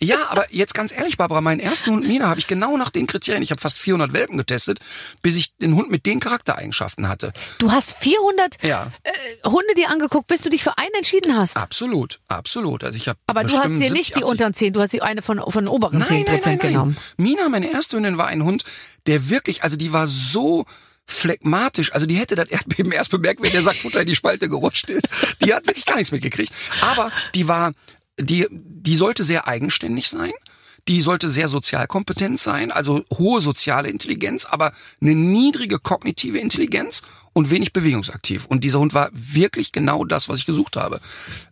Ja, 0.00 0.28
aber 0.30 0.46
jetzt 0.52 0.74
ganz 0.74 0.92
ehrlich, 0.92 1.16
Barbara, 1.16 1.40
meinen 1.40 1.60
ersten 1.60 1.90
Hund 1.90 2.06
Mina 2.06 2.28
habe 2.28 2.38
ich 2.40 2.46
genau 2.46 2.76
nach 2.76 2.90
den 2.90 3.06
Kriterien, 3.06 3.42
ich 3.42 3.50
habe 3.50 3.60
fast 3.60 3.78
400 3.78 4.12
Welpen 4.12 4.36
getestet, 4.36 4.78
bis 5.22 5.36
ich 5.36 5.56
den 5.56 5.74
Hund 5.74 5.90
mit 5.90 6.06
den 6.06 6.20
Charaktereigenschaften 6.20 7.08
hatte. 7.08 7.32
Du 7.58 7.70
hast 7.72 7.94
400 7.98 8.62
Ja. 8.62 8.90
äh, 9.04 9.48
Hunde 9.48 9.74
dir 9.76 9.88
angeguckt, 9.90 10.26
bis 10.26 10.42
du 10.42 10.50
dich 10.50 10.62
für 10.62 10.76
einen 10.78 10.94
entschieden 10.94 11.36
hast. 11.36 11.56
Absolut, 11.56 12.20
absolut. 12.28 12.84
Also 12.84 12.96
ich 12.96 13.08
habe 13.08 13.18
Aber 13.26 13.44
du 13.44 13.56
hast 13.56 13.70
dir 13.70 13.78
70, 13.78 13.92
nicht 13.92 14.10
die 14.16 14.22
80 14.24 14.30
unteren 14.30 14.54
10, 14.54 14.72
du 14.72 14.80
hast 14.80 14.92
die 14.92 15.02
eine 15.02 15.22
von, 15.22 15.38
von 15.40 15.64
den 15.64 15.68
oberen 15.68 15.98
Nein, 15.98 16.08
10 16.08 16.16
nein, 16.26 16.26
nein, 16.44 16.58
nein. 16.58 16.58
genommen. 16.72 16.96
Mina, 17.16 17.48
meine 17.48 17.70
erste 17.72 17.96
Hündin, 17.96 18.18
war 18.18 18.26
ein 18.26 18.42
Hund, 18.44 18.64
der 19.06 19.28
wirklich, 19.30 19.62
also 19.62 19.76
die 19.76 19.92
war 19.92 20.06
so 20.06 20.66
phlegmatisch, 21.08 21.92
also 21.92 22.06
die 22.06 22.16
hätte 22.16 22.34
das 22.34 22.48
Erdbeben 22.48 22.92
erst 22.92 23.10
bemerkt, 23.10 23.42
wenn 23.42 23.52
der 23.52 23.62
Sackfutter 23.62 24.00
in 24.00 24.06
die 24.08 24.16
Spalte 24.16 24.48
gerutscht 24.48 24.90
ist. 24.90 25.08
Die 25.44 25.54
hat 25.54 25.66
wirklich 25.66 25.86
gar 25.86 25.96
nichts 25.96 26.12
mitgekriegt. 26.12 26.52
Aber 26.80 27.12
die 27.34 27.48
war, 27.48 27.72
die, 28.18 28.46
die 28.50 28.96
sollte 28.96 29.24
sehr 29.24 29.46
eigenständig 29.46 30.08
sein. 30.08 30.32
Die 30.88 31.00
sollte 31.00 31.28
sehr 31.28 31.48
sozial 31.48 31.88
kompetent 31.88 32.38
sein, 32.38 32.70
also 32.70 33.04
hohe 33.12 33.40
soziale 33.40 33.88
Intelligenz, 33.88 34.44
aber 34.44 34.72
eine 35.00 35.16
niedrige 35.16 35.80
kognitive 35.80 36.38
Intelligenz 36.38 37.02
und 37.32 37.50
wenig 37.50 37.72
bewegungsaktiv. 37.72 38.46
Und 38.46 38.62
dieser 38.62 38.78
Hund 38.78 38.94
war 38.94 39.10
wirklich 39.12 39.72
genau 39.72 40.04
das, 40.04 40.28
was 40.28 40.38
ich 40.38 40.46
gesucht 40.46 40.76
habe. 40.76 41.00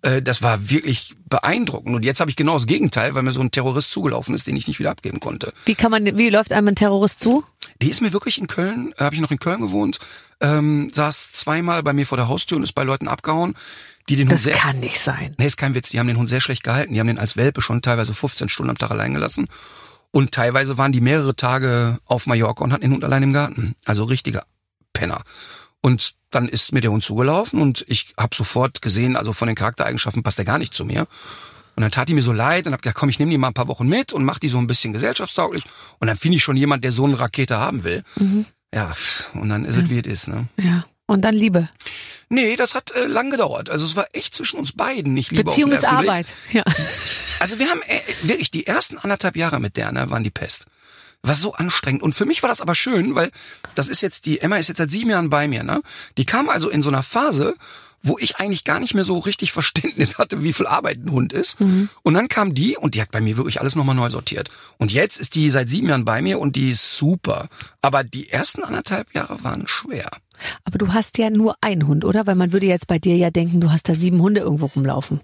Äh, 0.02 0.22
das 0.22 0.40
war 0.40 0.70
wirklich 0.70 1.16
beeindruckend. 1.28 1.96
Und 1.96 2.04
jetzt 2.04 2.20
habe 2.20 2.30
ich 2.30 2.36
genau 2.36 2.54
das 2.54 2.66
Gegenteil, 2.66 3.16
weil 3.16 3.22
mir 3.22 3.32
so 3.32 3.40
ein 3.40 3.50
Terrorist 3.50 3.90
zugelaufen 3.90 4.36
ist, 4.36 4.46
den 4.46 4.54
ich 4.54 4.68
nicht 4.68 4.78
wieder 4.78 4.92
abgeben 4.92 5.18
konnte. 5.18 5.52
Wie 5.64 5.74
kann 5.74 5.90
man, 5.90 6.16
wie 6.16 6.30
läuft 6.30 6.52
einem 6.52 6.68
ein 6.68 6.76
Terrorist 6.76 7.18
zu? 7.18 7.44
Die 7.82 7.90
ist 7.90 8.00
mir 8.00 8.12
wirklich 8.12 8.38
in 8.38 8.46
Köln, 8.46 8.94
äh, 8.96 9.04
habe 9.04 9.16
ich 9.16 9.20
noch 9.20 9.32
in 9.32 9.40
Köln 9.40 9.60
gewohnt, 9.60 9.98
ähm, 10.40 10.90
saß 10.92 11.32
zweimal 11.32 11.82
bei 11.82 11.92
mir 11.92 12.06
vor 12.06 12.16
der 12.16 12.28
Haustür 12.28 12.56
und 12.56 12.62
ist 12.62 12.72
bei 12.72 12.84
Leuten 12.84 13.08
abgehauen, 13.08 13.54
die 14.08 14.16
den 14.16 14.28
Hund 14.28 14.34
Das 14.34 14.42
sehr 14.44 14.54
kann 14.54 14.80
nicht 14.80 15.00
sein. 15.00 15.34
Nee, 15.38 15.46
ist 15.46 15.56
kein 15.56 15.74
Witz. 15.74 15.90
Die 15.90 15.98
haben 15.98 16.06
den 16.06 16.16
Hund 16.16 16.28
sehr 16.28 16.40
schlecht 16.40 16.62
gehalten. 16.62 16.92
Die 16.92 17.00
haben 17.00 17.06
den 17.06 17.18
als 17.18 17.36
Welpe 17.36 17.62
schon 17.62 17.82
teilweise 17.82 18.14
15 18.14 18.48
Stunden 18.48 18.70
am 18.70 18.78
Tag 18.78 18.90
allein 18.90 19.14
gelassen. 19.14 19.48
Und 20.10 20.32
teilweise 20.32 20.78
waren 20.78 20.92
die 20.92 21.00
mehrere 21.00 21.34
Tage 21.34 21.98
auf 22.04 22.26
Mallorca 22.26 22.62
und 22.62 22.72
hatten 22.72 22.82
den 22.82 22.92
Hund 22.92 23.04
allein 23.04 23.22
im 23.22 23.32
Garten. 23.32 23.74
Also 23.84 24.04
richtiger 24.04 24.44
Penner. 24.92 25.22
Und 25.80 26.14
dann 26.30 26.48
ist 26.48 26.72
mir 26.72 26.80
der 26.80 26.90
Hund 26.90 27.04
zugelaufen 27.04 27.60
und 27.60 27.84
ich 27.88 28.14
habe 28.18 28.34
sofort 28.34 28.80
gesehen, 28.80 29.16
also 29.16 29.32
von 29.32 29.48
den 29.48 29.56
Charaktereigenschaften 29.56 30.22
passt 30.22 30.38
er 30.38 30.44
gar 30.44 30.58
nicht 30.58 30.72
zu 30.72 30.84
mir. 30.84 31.06
Und 31.76 31.82
dann 31.82 31.90
tat 31.90 32.08
die 32.08 32.14
mir 32.14 32.22
so 32.22 32.32
leid 32.32 32.66
und 32.66 32.72
hab 32.72 32.82
gesagt, 32.82 32.98
komm, 32.98 33.08
ich 33.08 33.18
nehme 33.18 33.30
die 33.30 33.38
mal 33.38 33.48
ein 33.48 33.54
paar 33.54 33.68
Wochen 33.68 33.88
mit 33.88 34.12
und 34.12 34.24
mach 34.24 34.38
die 34.38 34.48
so 34.48 34.58
ein 34.58 34.66
bisschen 34.66 34.92
gesellschaftstauglich. 34.92 35.64
Und 35.98 36.06
dann 36.06 36.16
finde 36.16 36.36
ich 36.36 36.44
schon 36.44 36.56
jemand, 36.56 36.84
der 36.84 36.92
so 36.92 37.04
eine 37.04 37.18
Rakete 37.18 37.58
haben 37.58 37.84
will. 37.84 38.04
Ja, 38.72 38.94
und 39.34 39.48
dann 39.48 39.64
ist 39.64 39.76
es, 39.76 39.90
wie 39.90 39.98
es 39.98 40.06
ist. 40.06 40.28
Ne? 40.28 40.48
Ja. 40.58 40.84
Und 41.06 41.22
dann 41.22 41.34
Liebe. 41.34 41.68
Nee, 42.30 42.56
das 42.56 42.74
hat 42.74 42.92
äh, 42.92 43.06
lang 43.06 43.30
gedauert. 43.30 43.68
Also 43.68 43.84
es 43.84 43.96
war 43.96 44.06
echt 44.12 44.34
zwischen 44.34 44.58
uns 44.58 44.72
beiden 44.72 45.12
nicht 45.12 45.30
Liebe 45.30 45.44
Beziehung 45.44 45.72
auf 45.72 45.80
den 45.80 45.84
ist 45.84 45.84
ersten 45.84 45.98
Blick. 45.98 46.10
Arbeit. 46.10 46.26
Ja. 46.52 46.64
Also 47.40 47.58
wir 47.58 47.68
haben 47.68 47.82
äh, 47.82 48.00
wirklich 48.22 48.52
die 48.52 48.66
ersten 48.66 48.96
anderthalb 48.96 49.36
Jahre 49.36 49.60
mit 49.60 49.76
der, 49.76 49.90
ne, 49.92 50.08
waren 50.08 50.22
die 50.22 50.30
Pest. 50.30 50.66
War 51.22 51.34
so 51.34 51.52
anstrengend. 51.52 52.02
Und 52.02 52.14
für 52.14 52.24
mich 52.24 52.42
war 52.42 52.48
das 52.48 52.60
aber 52.62 52.74
schön, 52.74 53.16
weil 53.16 53.32
das 53.74 53.88
ist 53.88 54.00
jetzt, 54.02 54.24
die 54.24 54.40
Emma 54.40 54.56
ist 54.56 54.68
jetzt 54.68 54.78
seit 54.78 54.90
sieben 54.90 55.10
Jahren 55.10 55.30
bei 55.30 55.48
mir, 55.48 55.62
ne? 55.62 55.82
Die 56.16 56.24
kam 56.24 56.48
also 56.48 56.70
in 56.70 56.80
so 56.80 56.88
einer 56.90 57.02
Phase, 57.02 57.54
wo 58.02 58.16
ich 58.18 58.36
eigentlich 58.36 58.64
gar 58.64 58.78
nicht 58.78 58.94
mehr 58.94 59.04
so 59.04 59.18
richtig 59.18 59.52
Verständnis 59.58 60.16
hatte, 60.16 60.42
wie 60.42 60.52
viel 60.52 60.66
Arbeit 60.66 60.98
ein 61.04 61.10
Hund 61.10 61.32
ist. 61.32 61.58
Und 61.60 62.14
dann 62.14 62.28
kam 62.28 62.54
die 62.54 62.76
und 62.76 62.94
die 62.94 63.02
hat 63.02 63.10
bei 63.10 63.20
mir 63.20 63.36
wirklich 63.36 63.60
alles 63.60 63.74
nochmal 63.74 63.96
neu 63.96 64.10
sortiert. 64.10 64.48
Und 64.78 64.92
jetzt 64.92 65.18
ist 65.18 65.34
die 65.34 65.50
seit 65.50 65.68
sieben 65.68 65.88
Jahren 65.88 66.04
bei 66.04 66.22
mir 66.22 66.38
und 66.38 66.54
die 66.56 66.70
ist 66.70 66.96
super. 66.96 67.48
Aber 67.82 68.04
die 68.04 68.30
ersten 68.30 68.62
anderthalb 68.62 69.12
Jahre 69.12 69.42
waren 69.42 69.66
schwer. 69.66 70.10
Aber 70.64 70.78
du 70.78 70.92
hast 70.92 71.18
ja 71.18 71.30
nur 71.30 71.56
einen 71.60 71.86
Hund, 71.86 72.04
oder? 72.04 72.26
Weil 72.26 72.34
man 72.34 72.52
würde 72.52 72.66
jetzt 72.66 72.86
bei 72.86 72.98
dir 72.98 73.16
ja 73.16 73.30
denken, 73.30 73.60
du 73.60 73.70
hast 73.70 73.88
da 73.88 73.94
sieben 73.94 74.20
Hunde 74.20 74.40
irgendwo 74.40 74.66
rumlaufen. 74.66 75.20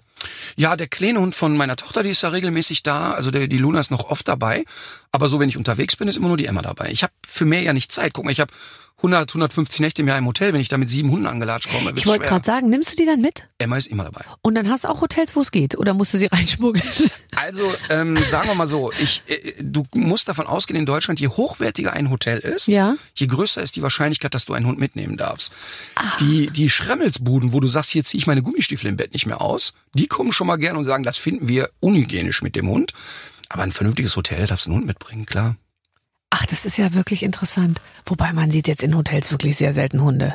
Ja, 0.55 0.75
der 0.75 0.87
kleine 0.87 1.19
Hund 1.19 1.35
von 1.35 1.55
meiner 1.57 1.75
Tochter, 1.75 2.03
die 2.03 2.09
ist 2.09 2.21
ja 2.21 2.29
regelmäßig 2.29 2.83
da. 2.83 3.11
Also 3.11 3.31
der, 3.31 3.47
die 3.47 3.57
Luna 3.57 3.79
ist 3.79 3.91
noch 3.91 4.09
oft 4.09 4.27
dabei. 4.27 4.65
Aber 5.11 5.27
so, 5.27 5.39
wenn 5.39 5.49
ich 5.49 5.57
unterwegs 5.57 5.95
bin, 5.95 6.07
ist 6.07 6.17
immer 6.17 6.27
nur 6.27 6.37
die 6.37 6.45
Emma 6.45 6.61
dabei. 6.61 6.89
Ich 6.91 7.03
habe 7.03 7.13
für 7.27 7.45
mehr 7.45 7.61
ja 7.61 7.73
nicht 7.73 7.91
Zeit. 7.91 8.13
Guck 8.13 8.25
mal, 8.25 8.31
ich 8.31 8.39
habe 8.39 8.53
100, 9.01 9.31
150 9.31 9.79
Nächte 9.79 10.01
im 10.03 10.07
Jahr 10.07 10.17
im 10.19 10.27
Hotel. 10.27 10.53
Wenn 10.53 10.61
ich 10.61 10.67
da 10.69 10.77
mit 10.77 10.89
sieben 10.89 11.09
Hunden 11.09 11.25
angelatscht 11.25 11.69
komme, 11.71 11.91
Ich 11.95 12.05
wollte 12.05 12.25
gerade 12.25 12.45
sagen, 12.45 12.69
nimmst 12.69 12.91
du 12.91 12.95
die 12.95 13.05
dann 13.05 13.19
mit? 13.19 13.47
Emma 13.57 13.75
ist 13.77 13.87
immer 13.87 14.03
dabei. 14.03 14.21
Und 14.43 14.53
dann 14.55 14.69
hast 14.69 14.83
du 14.83 14.89
auch 14.89 15.01
Hotels, 15.01 15.35
wo 15.35 15.41
es 15.41 15.51
geht? 15.51 15.75
Oder 15.77 15.93
musst 15.95 16.13
du 16.13 16.17
sie 16.19 16.25
reinschmuggeln? 16.31 16.85
Also 17.35 17.73
ähm, 17.89 18.15
sagen 18.29 18.47
wir 18.49 18.55
mal 18.55 18.67
so, 18.67 18.91
ich, 18.99 19.23
äh, 19.27 19.53
du 19.59 19.83
musst 19.95 20.27
davon 20.29 20.45
ausgehen, 20.45 20.79
in 20.79 20.85
Deutschland, 20.85 21.19
je 21.19 21.27
hochwertiger 21.29 21.93
ein 21.93 22.11
Hotel 22.11 22.37
ist, 22.39 22.67
Ja. 22.67 22.95
je 23.15 23.25
größer 23.27 23.61
ist 23.63 23.75
die 23.75 23.81
Wahrscheinlichkeit, 23.81 24.35
dass 24.35 24.45
du 24.45 24.53
einen 24.53 24.67
Hund 24.67 24.77
mitnehmen 24.79 25.17
darfst. 25.17 25.51
Die, 26.19 26.51
die 26.51 26.69
Schremmelsbuden, 26.69 27.53
wo 27.53 27.59
du 27.59 27.67
sagst, 27.67 27.89
hier 27.89 28.03
ziehe 28.05 28.19
ich 28.19 28.27
meine 28.27 28.43
Gummistiefel 28.43 28.87
im 28.89 28.97
Bett 28.97 29.13
nicht 29.13 29.25
mehr 29.25 29.41
aus, 29.41 29.73
die 29.95 30.07
kommen 30.07 30.31
schon 30.31 30.45
mal 30.47 30.57
gern 30.57 30.77
und 30.77 30.85
sagen, 30.85 31.03
das 31.03 31.17
finden 31.17 31.47
wir 31.47 31.69
unhygienisch 31.79 32.41
mit 32.43 32.55
dem 32.55 32.67
Hund. 32.69 32.93
Aber 33.49 33.63
ein 33.63 33.71
vernünftiges 33.71 34.15
Hotel, 34.15 34.39
da 34.41 34.45
darfst 34.45 34.67
du 34.67 34.69
einen 34.69 34.77
Hund 34.77 34.87
mitbringen, 34.87 35.25
klar. 35.25 35.55
Ach, 36.31 36.45
das 36.47 36.65
ist 36.65 36.77
ja 36.77 36.93
wirklich 36.93 37.23
interessant. 37.23 37.81
Wobei 38.05 38.33
man 38.33 38.49
sieht 38.49 38.67
jetzt 38.67 38.81
in 38.81 38.95
Hotels 38.97 39.31
wirklich 39.31 39.57
sehr 39.57 39.73
selten 39.73 40.01
Hunde. 40.01 40.33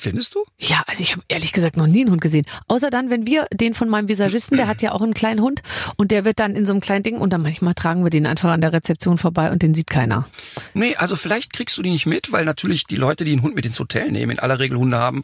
Findest 0.00 0.34
du? 0.34 0.42
Ja, 0.58 0.82
also 0.86 1.02
ich 1.02 1.12
habe 1.12 1.22
ehrlich 1.28 1.52
gesagt 1.52 1.76
noch 1.76 1.86
nie 1.86 2.00
einen 2.00 2.10
Hund 2.10 2.22
gesehen. 2.22 2.46
Außer 2.68 2.88
dann, 2.88 3.10
wenn 3.10 3.26
wir 3.26 3.46
den 3.52 3.74
von 3.74 3.90
meinem 3.90 4.08
Visagisten, 4.08 4.56
der 4.56 4.66
hat 4.66 4.80
ja 4.80 4.92
auch 4.92 5.02
einen 5.02 5.12
kleinen 5.12 5.42
Hund 5.42 5.60
und 5.96 6.10
der 6.10 6.24
wird 6.24 6.38
dann 6.38 6.56
in 6.56 6.64
so 6.64 6.72
einem 6.72 6.80
kleinen 6.80 7.02
Ding 7.02 7.18
und 7.18 7.34
dann 7.34 7.42
manchmal 7.42 7.74
tragen 7.74 8.02
wir 8.02 8.08
den 8.08 8.24
einfach 8.24 8.50
an 8.50 8.62
der 8.62 8.72
Rezeption 8.72 9.18
vorbei 9.18 9.50
und 9.50 9.60
den 9.60 9.74
sieht 9.74 9.90
keiner. 9.90 10.26
Nee, 10.72 10.96
also 10.96 11.16
vielleicht 11.16 11.52
kriegst 11.52 11.76
du 11.76 11.82
die 11.82 11.90
nicht 11.90 12.06
mit, 12.06 12.32
weil 12.32 12.46
natürlich 12.46 12.86
die 12.86 12.96
Leute, 12.96 13.26
die 13.26 13.32
einen 13.32 13.42
Hund 13.42 13.54
mit 13.54 13.66
ins 13.66 13.78
Hotel 13.78 14.10
nehmen, 14.10 14.32
in 14.32 14.38
aller 14.38 14.58
Regel 14.58 14.78
Hunde 14.78 14.96
haben, 14.96 15.22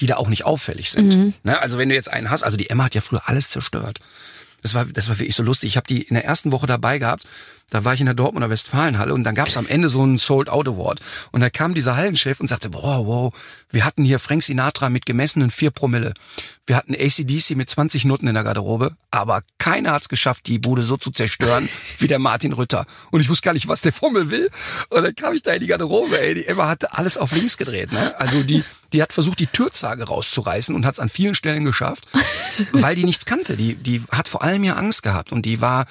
die 0.00 0.06
da 0.06 0.16
auch 0.16 0.28
nicht 0.28 0.44
auffällig 0.44 0.90
sind. 0.90 1.44
Ne? 1.44 1.60
Also 1.60 1.78
wenn 1.78 1.88
du 1.88 1.94
jetzt 1.94 2.12
einen 2.12 2.28
hast, 2.28 2.42
also 2.42 2.56
die 2.56 2.68
Emma 2.68 2.82
hat 2.84 2.96
ja 2.96 3.02
früher 3.02 3.28
alles 3.28 3.50
zerstört. 3.50 4.00
Das 4.62 4.74
war, 4.74 4.86
das 4.86 5.08
war 5.08 5.20
wirklich 5.20 5.36
so 5.36 5.44
lustig. 5.44 5.68
Ich 5.68 5.76
habe 5.76 5.86
die 5.86 6.02
in 6.02 6.14
der 6.14 6.24
ersten 6.24 6.50
Woche 6.50 6.66
dabei 6.66 6.98
gehabt. 6.98 7.24
Da 7.70 7.84
war 7.84 7.94
ich 7.94 8.00
in 8.00 8.06
der 8.06 8.14
Dortmunder 8.14 8.48
Westfalenhalle 8.48 9.12
und 9.12 9.24
dann 9.24 9.34
gab 9.34 9.48
es 9.48 9.56
am 9.56 9.66
Ende 9.66 9.88
so 9.88 10.00
einen 10.00 10.18
Sold 10.18 10.48
Out 10.48 10.68
Award. 10.68 11.00
Und 11.32 11.40
da 11.40 11.50
kam 11.50 11.74
dieser 11.74 11.96
Hallenchef 11.96 12.38
und 12.38 12.46
sagte, 12.46 12.70
boah, 12.70 13.06
wow, 13.06 13.34
wir 13.70 13.84
hatten 13.84 14.04
hier 14.04 14.20
Frank 14.20 14.44
Sinatra 14.44 14.88
mit 14.88 15.04
gemessenen 15.04 15.50
vier 15.50 15.72
Promille. 15.72 16.14
Wir 16.68 16.76
hatten 16.76 16.94
ACDC 16.94 17.56
mit 17.56 17.68
20 17.68 18.04
Noten 18.04 18.28
in 18.28 18.34
der 18.34 18.44
Garderobe, 18.44 18.92
aber 19.10 19.42
keiner 19.58 19.92
hat's 19.92 20.08
geschafft, 20.08 20.46
die 20.46 20.60
Bude 20.60 20.84
so 20.84 20.96
zu 20.96 21.10
zerstören 21.10 21.68
wie 21.98 22.06
der 22.06 22.20
Martin 22.20 22.52
Rütter. 22.52 22.86
Und 23.10 23.20
ich 23.20 23.28
wusste 23.28 23.46
gar 23.46 23.52
nicht, 23.52 23.66
was 23.66 23.82
der 23.82 23.92
Fummel 23.92 24.30
will. 24.30 24.48
Und 24.88 25.02
dann 25.02 25.14
kam 25.16 25.34
ich 25.34 25.42
da 25.42 25.50
in 25.52 25.60
die 25.60 25.66
Garderobe, 25.66 26.20
ey, 26.20 26.34
die 26.34 26.46
Emma 26.46 26.68
hatte 26.68 26.92
alles 26.92 27.16
auf 27.18 27.32
links 27.32 27.56
gedreht. 27.56 27.90
Ne? 27.90 28.18
Also 28.20 28.44
die, 28.44 28.62
die 28.92 29.02
hat 29.02 29.12
versucht, 29.12 29.40
die 29.40 29.48
Türzage 29.48 30.04
rauszureißen 30.04 30.72
und 30.72 30.86
hat's 30.86 31.00
an 31.00 31.08
vielen 31.08 31.34
Stellen 31.34 31.64
geschafft, 31.64 32.06
weil 32.72 32.94
die 32.94 33.04
nichts 33.04 33.26
kannte. 33.26 33.56
Die, 33.56 33.74
die 33.74 34.02
hat 34.10 34.28
vor 34.28 34.42
allem 34.42 34.62
ja 34.62 34.74
Angst 34.74 35.02
gehabt 35.02 35.32
und 35.32 35.42
die 35.44 35.60
war 35.60 35.86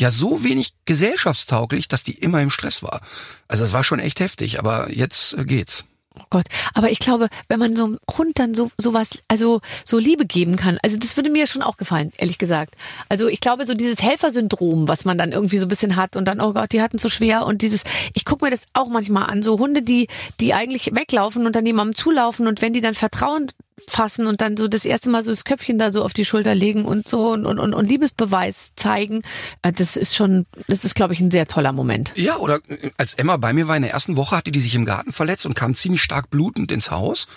ja 0.00 0.10
so 0.10 0.44
wenig 0.44 0.74
gesellschaftstauglich, 0.84 1.88
dass 1.88 2.02
die 2.02 2.18
immer 2.18 2.40
im 2.40 2.50
Stress 2.50 2.82
war. 2.82 3.00
Also 3.48 3.64
es 3.64 3.72
war 3.72 3.84
schon 3.84 4.00
echt 4.00 4.20
heftig, 4.20 4.58
aber 4.58 4.90
jetzt 4.92 5.34
äh, 5.34 5.44
geht's. 5.44 5.84
Oh 6.18 6.24
Gott, 6.30 6.46
aber 6.72 6.90
ich 6.90 6.98
glaube, 6.98 7.28
wenn 7.48 7.58
man 7.58 7.76
so 7.76 7.84
einem 7.84 7.98
Hund 8.16 8.38
dann 8.38 8.54
so 8.54 8.70
sowas, 8.78 9.18
also 9.28 9.60
so 9.84 9.98
Liebe 9.98 10.24
geben 10.24 10.56
kann, 10.56 10.78
also 10.82 10.96
das 10.98 11.16
würde 11.16 11.28
mir 11.28 11.46
schon 11.46 11.62
auch 11.62 11.76
gefallen, 11.76 12.10
ehrlich 12.16 12.38
gesagt. 12.38 12.74
Also 13.10 13.28
ich 13.28 13.40
glaube, 13.40 13.66
so 13.66 13.74
dieses 13.74 14.00
Helfersyndrom, 14.00 14.88
was 14.88 15.04
man 15.04 15.18
dann 15.18 15.32
irgendwie 15.32 15.58
so 15.58 15.66
ein 15.66 15.68
bisschen 15.68 15.96
hat 15.96 16.16
und 16.16 16.24
dann, 16.24 16.40
oh 16.40 16.54
Gott, 16.54 16.72
die 16.72 16.80
hatten 16.80 16.96
so 16.96 17.10
schwer 17.10 17.44
und 17.44 17.60
dieses, 17.60 17.84
ich 18.14 18.24
gucke 18.24 18.46
mir 18.46 18.50
das 18.50 18.64
auch 18.72 18.88
manchmal 18.88 19.28
an, 19.28 19.42
so 19.42 19.58
Hunde, 19.58 19.82
die, 19.82 20.08
die 20.40 20.54
eigentlich 20.54 20.94
weglaufen 20.94 21.44
und 21.44 21.54
dann 21.54 21.66
jemandem 21.66 21.94
zulaufen 21.94 22.46
und 22.46 22.62
wenn 22.62 22.72
die 22.72 22.80
dann 22.80 22.94
Vertrauen 22.94 23.48
fassen 23.88 24.26
und 24.26 24.40
dann 24.40 24.56
so 24.56 24.68
das 24.68 24.84
erste 24.84 25.10
Mal 25.10 25.22
so 25.22 25.30
das 25.30 25.44
Köpfchen 25.44 25.78
da 25.78 25.90
so 25.90 26.02
auf 26.02 26.12
die 26.12 26.24
Schulter 26.24 26.54
legen 26.54 26.84
und 26.84 27.08
so 27.08 27.30
und, 27.32 27.46
und, 27.46 27.58
und 27.58 27.88
Liebesbeweis 27.88 28.72
zeigen, 28.74 29.22
äh, 29.62 29.72
das 29.72 29.96
ist 29.96 30.14
schon, 30.14 30.46
das 30.68 30.84
ist, 30.84 30.94
glaube 30.94 31.14
ich, 31.14 31.20
ein 31.20 31.30
sehr 31.30 31.46
toller 31.46 31.72
Moment. 31.72 32.12
Ja, 32.16 32.38
oder 32.38 32.60
äh, 32.68 32.90
als 32.96 33.14
Emma 33.14 33.36
bei 33.36 33.52
mir 33.52 33.68
war 33.68 33.76
in 33.76 33.82
der 33.82 33.92
ersten 33.92 34.16
Woche, 34.16 34.36
hatte 34.36 34.50
die 34.50 34.60
sich 34.60 34.74
im 34.74 34.84
Garten 34.84 35.12
verletzt 35.12 35.46
und 35.46 35.54
kam 35.54 35.74
ziemlich 35.74 36.02
stark 36.02 36.30
blutend 36.30 36.72
ins 36.72 36.90
Haus 36.90 37.28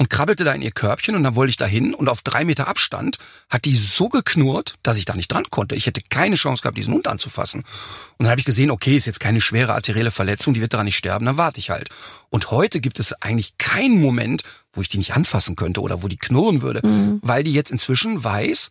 und 0.00 0.08
krabbelte 0.08 0.44
da 0.44 0.52
in 0.52 0.62
ihr 0.62 0.70
Körbchen 0.70 1.14
und 1.14 1.24
dann 1.24 1.34
wollte 1.34 1.50
ich 1.50 1.58
da 1.58 1.66
hin 1.66 1.92
und 1.92 2.08
auf 2.08 2.22
drei 2.22 2.46
Meter 2.46 2.68
Abstand 2.68 3.18
hat 3.50 3.66
die 3.66 3.76
so 3.76 4.08
geknurrt, 4.08 4.76
dass 4.82 4.96
ich 4.96 5.04
da 5.04 5.14
nicht 5.14 5.30
dran 5.30 5.44
konnte. 5.50 5.74
Ich 5.74 5.84
hätte 5.84 6.00
keine 6.08 6.36
Chance 6.36 6.62
gehabt, 6.62 6.78
diesen 6.78 6.94
Hund 6.94 7.06
anzufassen. 7.06 7.60
Und 7.60 8.24
dann 8.24 8.30
habe 8.30 8.40
ich 8.40 8.46
gesehen, 8.46 8.70
okay, 8.70 8.96
ist 8.96 9.04
jetzt 9.04 9.20
keine 9.20 9.42
schwere 9.42 9.74
arterielle 9.74 10.10
Verletzung, 10.10 10.54
die 10.54 10.62
wird 10.62 10.72
daran 10.72 10.86
nicht 10.86 10.96
sterben, 10.96 11.26
dann 11.26 11.36
warte 11.36 11.58
ich 11.58 11.68
halt. 11.68 11.90
Und 12.30 12.50
heute 12.50 12.80
gibt 12.80 12.98
es 12.98 13.12
eigentlich 13.20 13.58
keinen 13.58 14.00
Moment, 14.00 14.42
wo 14.72 14.80
ich 14.80 14.88
die 14.88 14.96
nicht 14.96 15.12
anfassen 15.12 15.54
könnte 15.54 15.82
oder 15.82 16.02
wo 16.02 16.08
die 16.08 16.16
knurren 16.16 16.62
würde, 16.62 16.80
weil 17.20 17.44
die 17.44 17.52
jetzt 17.52 17.70
inzwischen 17.70 18.24
weiß, 18.24 18.70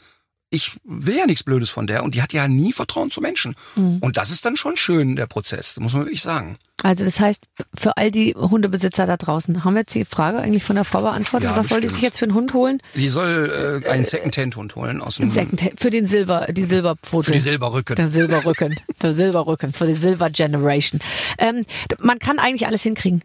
ich 0.51 0.79
will 0.83 1.15
ja 1.17 1.25
nichts 1.27 1.43
Blödes 1.43 1.69
von 1.69 1.85
der 1.85 2.03
und 2.03 2.15
die 2.15 2.21
hat 2.23 2.33
ja 2.33 2.47
nie 2.47 2.73
Vertrauen 2.73 3.11
zu 3.11 3.21
Menschen. 3.21 3.55
Und 3.75 4.17
das 4.17 4.31
ist 4.31 4.45
dann 4.45 4.55
schon 4.55 4.77
schön, 4.77 5.15
der 5.15 5.27
Prozess, 5.27 5.79
muss 5.79 5.93
man 5.93 6.03
wirklich 6.03 6.23
sagen. 6.23 6.57
Also 6.81 7.03
das 7.03 7.19
heißt, 7.19 7.45
für 7.75 7.97
all 7.97 8.09
die 8.09 8.33
Hundebesitzer 8.35 9.05
da 9.05 9.17
draußen, 9.17 9.63
haben 9.63 9.73
wir 9.73 9.81
jetzt 9.81 9.93
die 9.93 10.05
Frage 10.05 10.39
eigentlich 10.39 10.63
von 10.63 10.75
der 10.75 10.85
Frau 10.85 11.01
beantwortet? 11.01 11.49
Ja, 11.51 11.55
Was 11.57 11.67
soll 11.67 11.81
die 11.81 11.87
bestimmt. 11.87 11.93
sich 11.93 12.01
jetzt 12.03 12.19
für 12.19 12.25
einen 12.25 12.33
Hund 12.33 12.53
holen? 12.53 12.79
Die 12.95 13.09
soll 13.09 13.81
äh, 13.85 13.89
einen 13.89 14.05
Second-Hand-Hund 14.05 14.75
holen 14.75 15.01
aus 15.01 15.17
dem 15.17 15.29
Second, 15.29 15.73
für 15.77 15.89
den 15.89 16.05
Silber, 16.05 16.47
die 16.51 16.63
Silberpfote. 16.63 17.25
für 17.25 17.31
die 17.33 17.39
Silberrücken. 17.39 17.95
Der 17.95 18.07
Silberrücken. 18.07 18.75
Für 18.99 19.13
Silberrücken, 19.13 19.71
für 19.73 19.85
die 19.87 19.93
Silver 19.93 20.29
Generation. 20.29 20.99
Ähm, 21.37 21.65
man 22.01 22.19
kann 22.19 22.39
eigentlich 22.39 22.65
alles 22.67 22.81
hinkriegen. 22.83 23.23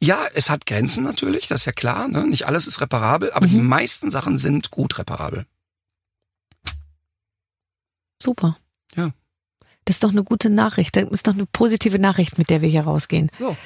Ja, 0.00 0.20
es 0.34 0.50
hat 0.50 0.66
Grenzen 0.66 1.02
natürlich, 1.04 1.48
das 1.48 1.60
ist 1.62 1.66
ja 1.66 1.72
klar. 1.72 2.06
Ne? 2.08 2.26
Nicht 2.26 2.46
alles 2.46 2.66
ist 2.66 2.80
reparabel, 2.80 3.32
aber 3.32 3.46
die 3.46 3.56
meisten 3.58 4.10
Sachen 4.10 4.36
sind 4.36 4.70
gut 4.70 4.98
reparabel. 4.98 5.46
Super. 8.22 8.58
Ja. 8.96 9.10
Das 9.84 9.96
ist 9.96 10.04
doch 10.04 10.10
eine 10.10 10.24
gute 10.24 10.50
Nachricht. 10.50 10.96
Das 10.96 11.08
ist 11.10 11.26
doch 11.26 11.34
eine 11.34 11.46
positive 11.46 11.98
Nachricht, 11.98 12.38
mit 12.38 12.50
der 12.50 12.60
wir 12.62 12.68
hier 12.68 12.82
rausgehen. 12.82 13.30
Ja. 13.38 13.56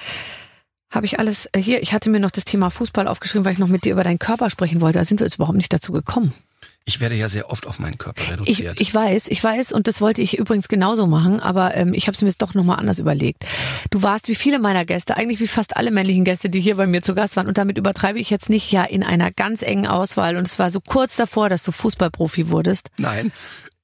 Habe 0.90 1.06
ich 1.06 1.18
alles 1.18 1.48
äh, 1.52 1.60
hier? 1.60 1.82
Ich 1.82 1.92
hatte 1.94 2.10
mir 2.10 2.20
noch 2.20 2.30
das 2.30 2.44
Thema 2.44 2.70
Fußball 2.70 3.08
aufgeschrieben, 3.08 3.44
weil 3.44 3.54
ich 3.54 3.58
noch 3.58 3.68
mit 3.68 3.84
dir 3.84 3.92
über 3.92 4.04
deinen 4.04 4.18
Körper 4.18 4.50
sprechen 4.50 4.80
wollte. 4.80 4.98
Da 4.98 5.04
sind 5.04 5.20
wir 5.20 5.26
jetzt 5.26 5.36
überhaupt 5.36 5.56
nicht 5.56 5.72
dazu 5.72 5.90
gekommen. 5.92 6.34
Ich 6.84 7.00
werde 7.00 7.14
ja 7.14 7.28
sehr 7.28 7.48
oft 7.50 7.66
auf 7.66 7.78
meinen 7.78 7.96
Körper 7.96 8.22
Ich, 8.22 8.30
reduziert. 8.32 8.80
ich 8.80 8.92
weiß, 8.92 9.28
ich 9.28 9.42
weiß, 9.42 9.70
und 9.72 9.86
das 9.86 10.00
wollte 10.00 10.20
ich 10.20 10.38
übrigens 10.38 10.66
genauso 10.66 11.06
machen, 11.06 11.38
aber 11.38 11.76
ähm, 11.76 11.94
ich 11.94 12.08
habe 12.08 12.14
es 12.16 12.22
mir 12.22 12.28
jetzt 12.28 12.42
doch 12.42 12.54
nochmal 12.54 12.78
anders 12.80 12.98
überlegt. 12.98 13.46
Du 13.90 14.02
warst 14.02 14.26
wie 14.26 14.34
viele 14.34 14.58
meiner 14.58 14.84
Gäste, 14.84 15.16
eigentlich 15.16 15.38
wie 15.38 15.46
fast 15.46 15.76
alle 15.76 15.92
männlichen 15.92 16.24
Gäste, 16.24 16.50
die 16.50 16.60
hier 16.60 16.76
bei 16.76 16.88
mir 16.88 17.00
zu 17.02 17.14
Gast 17.14 17.36
waren, 17.36 17.46
und 17.46 17.56
damit 17.56 17.78
übertreibe 17.78 18.18
ich 18.18 18.30
jetzt 18.30 18.50
nicht, 18.50 18.72
ja, 18.72 18.82
in 18.82 19.04
einer 19.04 19.30
ganz 19.30 19.62
engen 19.62 19.86
Auswahl. 19.86 20.36
Und 20.36 20.46
es 20.46 20.58
war 20.58 20.70
so 20.70 20.80
kurz 20.80 21.16
davor, 21.16 21.48
dass 21.48 21.62
du 21.62 21.70
Fußballprofi 21.70 22.48
wurdest. 22.50 22.90
Nein, 22.98 23.30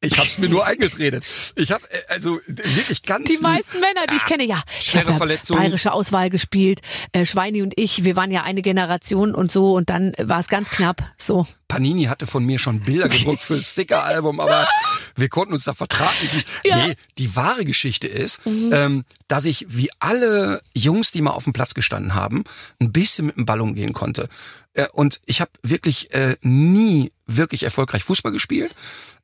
ich 0.00 0.16
habe 0.18 0.28
es 0.28 0.38
mir 0.38 0.48
nur 0.48 0.64
eingeredet. 0.64 1.24
Ich 1.56 1.72
habe 1.72 1.84
also 2.08 2.38
wirklich 2.46 3.02
ganz 3.02 3.28
Die 3.28 3.38
meisten 3.38 3.80
Männer, 3.80 4.06
die 4.08 4.14
ich 4.14 4.24
kenne, 4.26 4.44
ja. 4.44 4.62
Ich 4.78 4.90
schwere 4.90 5.12
Verletzungen. 5.14 5.60
bayerische 5.60 5.92
Auswahl 5.92 6.30
gespielt. 6.30 6.82
Äh, 7.12 7.26
Schweini 7.26 7.62
und 7.62 7.74
ich, 7.76 8.04
wir 8.04 8.14
waren 8.14 8.30
ja 8.30 8.44
eine 8.44 8.62
Generation 8.62 9.34
und 9.34 9.50
so 9.50 9.72
und 9.72 9.90
dann 9.90 10.12
war 10.18 10.38
es 10.38 10.46
ganz 10.48 10.70
knapp. 10.70 11.02
So. 11.18 11.48
Panini 11.66 12.04
hatte 12.04 12.28
von 12.28 12.44
mir 12.44 12.60
schon 12.60 12.80
Bilder 12.80 13.08
gedruckt 13.08 13.42
fürs 13.42 13.72
Sticker-Album, 13.72 14.38
aber 14.38 14.68
wir 15.16 15.28
konnten 15.28 15.52
uns 15.54 15.64
da 15.64 15.74
vertragen. 15.74 16.14
Die, 16.32 16.68
Ja. 16.68 16.76
Mhm. 16.76 16.82
Nee, 16.88 16.96
die 17.18 17.34
wahre 17.34 17.64
Geschichte 17.64 18.06
ist, 18.06 18.42
ähm, 18.46 19.04
dass 19.26 19.44
ich 19.46 19.66
wie 19.68 19.90
alle 19.98 20.62
Jungs, 20.74 21.10
die 21.10 21.22
mal 21.22 21.32
auf 21.32 21.44
dem 21.44 21.52
Platz 21.52 21.74
gestanden 21.74 22.14
haben, 22.14 22.44
ein 22.80 22.92
bisschen 22.92 23.26
mit 23.26 23.36
dem 23.36 23.46
Ball 23.46 23.60
umgehen 23.60 23.92
konnte. 23.92 24.28
Äh, 24.74 24.86
und 24.92 25.20
ich 25.26 25.40
habe 25.40 25.50
wirklich 25.62 26.14
äh, 26.14 26.36
nie 26.40 27.10
wirklich 27.26 27.64
erfolgreich 27.64 28.04
Fußball 28.04 28.32
gespielt. 28.32 28.74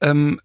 Ähm, 0.00 0.40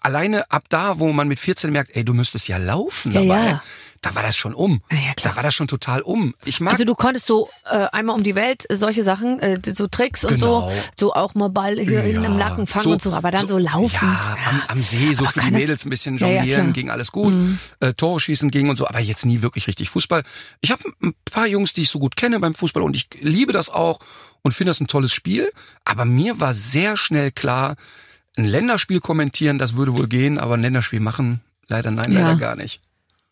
alleine 0.00 0.50
ab 0.50 0.64
da, 0.68 0.98
wo 0.98 1.12
man 1.12 1.28
mit 1.28 1.40
14 1.40 1.70
merkt, 1.72 1.94
ey, 1.96 2.04
du 2.04 2.14
müsstest 2.14 2.48
ja 2.48 2.58
laufen 2.58 3.12
Ja, 3.12 3.22
dabei, 3.22 3.46
ja. 3.48 3.62
da 4.02 4.14
war 4.14 4.22
das 4.22 4.36
schon 4.36 4.54
um. 4.54 4.82
Ja. 4.92 4.98
Da 5.22 5.34
war 5.34 5.42
das 5.42 5.54
schon 5.54 5.66
total 5.66 6.02
um. 6.02 6.34
Ich 6.44 6.60
mag 6.60 6.72
Also 6.74 6.84
du 6.84 6.94
konntest 6.94 7.26
so 7.26 7.48
äh, 7.68 7.86
einmal 7.92 8.14
um 8.14 8.22
die 8.22 8.34
Welt 8.36 8.64
äh, 8.70 8.76
solche 8.76 9.02
Sachen, 9.02 9.40
äh, 9.40 9.58
so 9.74 9.88
Tricks 9.88 10.24
und 10.24 10.34
Genau. 10.36 10.70
so, 10.70 10.72
so 10.98 11.14
auch 11.14 11.34
mal 11.34 11.48
Ball 11.50 11.78
hier 11.80 12.04
im 12.04 12.22
Ja, 12.22 12.28
Nacken 12.28 12.66
fangen 12.68 12.92
und 12.92 13.02
so, 13.02 13.12
aber 13.12 13.30
dann 13.32 13.48
so, 13.48 13.58
laufen. 13.58 14.06
Ja, 14.06 14.36
Am, 14.48 14.62
am 14.68 14.82
See, 14.82 15.12
so 15.12 15.24
Aber 15.24 15.32
für 15.32 15.40
die 15.40 15.50
Mädels 15.50 15.84
ein 15.84 15.90
bisschen 15.90 16.18
jonglieren. 16.18 16.68
Mhm. 16.68 16.72
ging 16.72 16.90
alles 16.90 17.10
gut. 17.10 17.34
Äh, 17.80 17.94
Tore 17.94 18.20
schießen 18.20 18.50
ging 18.52 18.68
und 18.70 18.76
so, 18.76 18.86
aber 18.86 19.00
jetzt 19.00 19.26
nie 19.26 19.42
wirklich 19.42 19.66
richtig 19.66 19.90
Fußball. 19.90 20.22
Ich 20.60 20.70
habe 20.70 20.82
ein 21.02 21.14
paar 21.24 21.46
Jungs, 21.48 21.72
die 21.72 21.82
ich 21.82 21.90
so 21.90 21.98
gut 21.98 22.16
kenne 22.16 22.38
beim 22.38 22.54
Fußball 22.54 22.82
und 22.82 22.94
ich 22.94 23.08
liebe 23.20 23.52
das 23.52 23.70
auch 23.70 23.98
und 24.42 24.52
finde 24.52 24.70
das 24.70 24.80
ein 24.80 24.86
tolles 24.86 25.12
Spiel. 25.12 25.50
Aber 25.84 26.04
mir 26.04 26.38
war 26.38 26.54
sehr 26.54 26.96
schnell 26.96 27.32
klar, 27.32 27.74
ein 28.36 28.44
Länderspiel 28.44 29.00
kommentieren, 29.00 29.58
das 29.58 29.76
würde 29.76 29.96
wohl 29.96 30.08
gehen, 30.08 30.38
aber 30.38 30.54
ein 30.54 30.62
Länderspiel 30.62 31.00
machen, 31.00 31.40
leider 31.68 31.90
nein, 31.90 32.12
Ja. 32.12 32.20
leider 32.20 32.38
gar 32.38 32.56
nicht. 32.56 32.80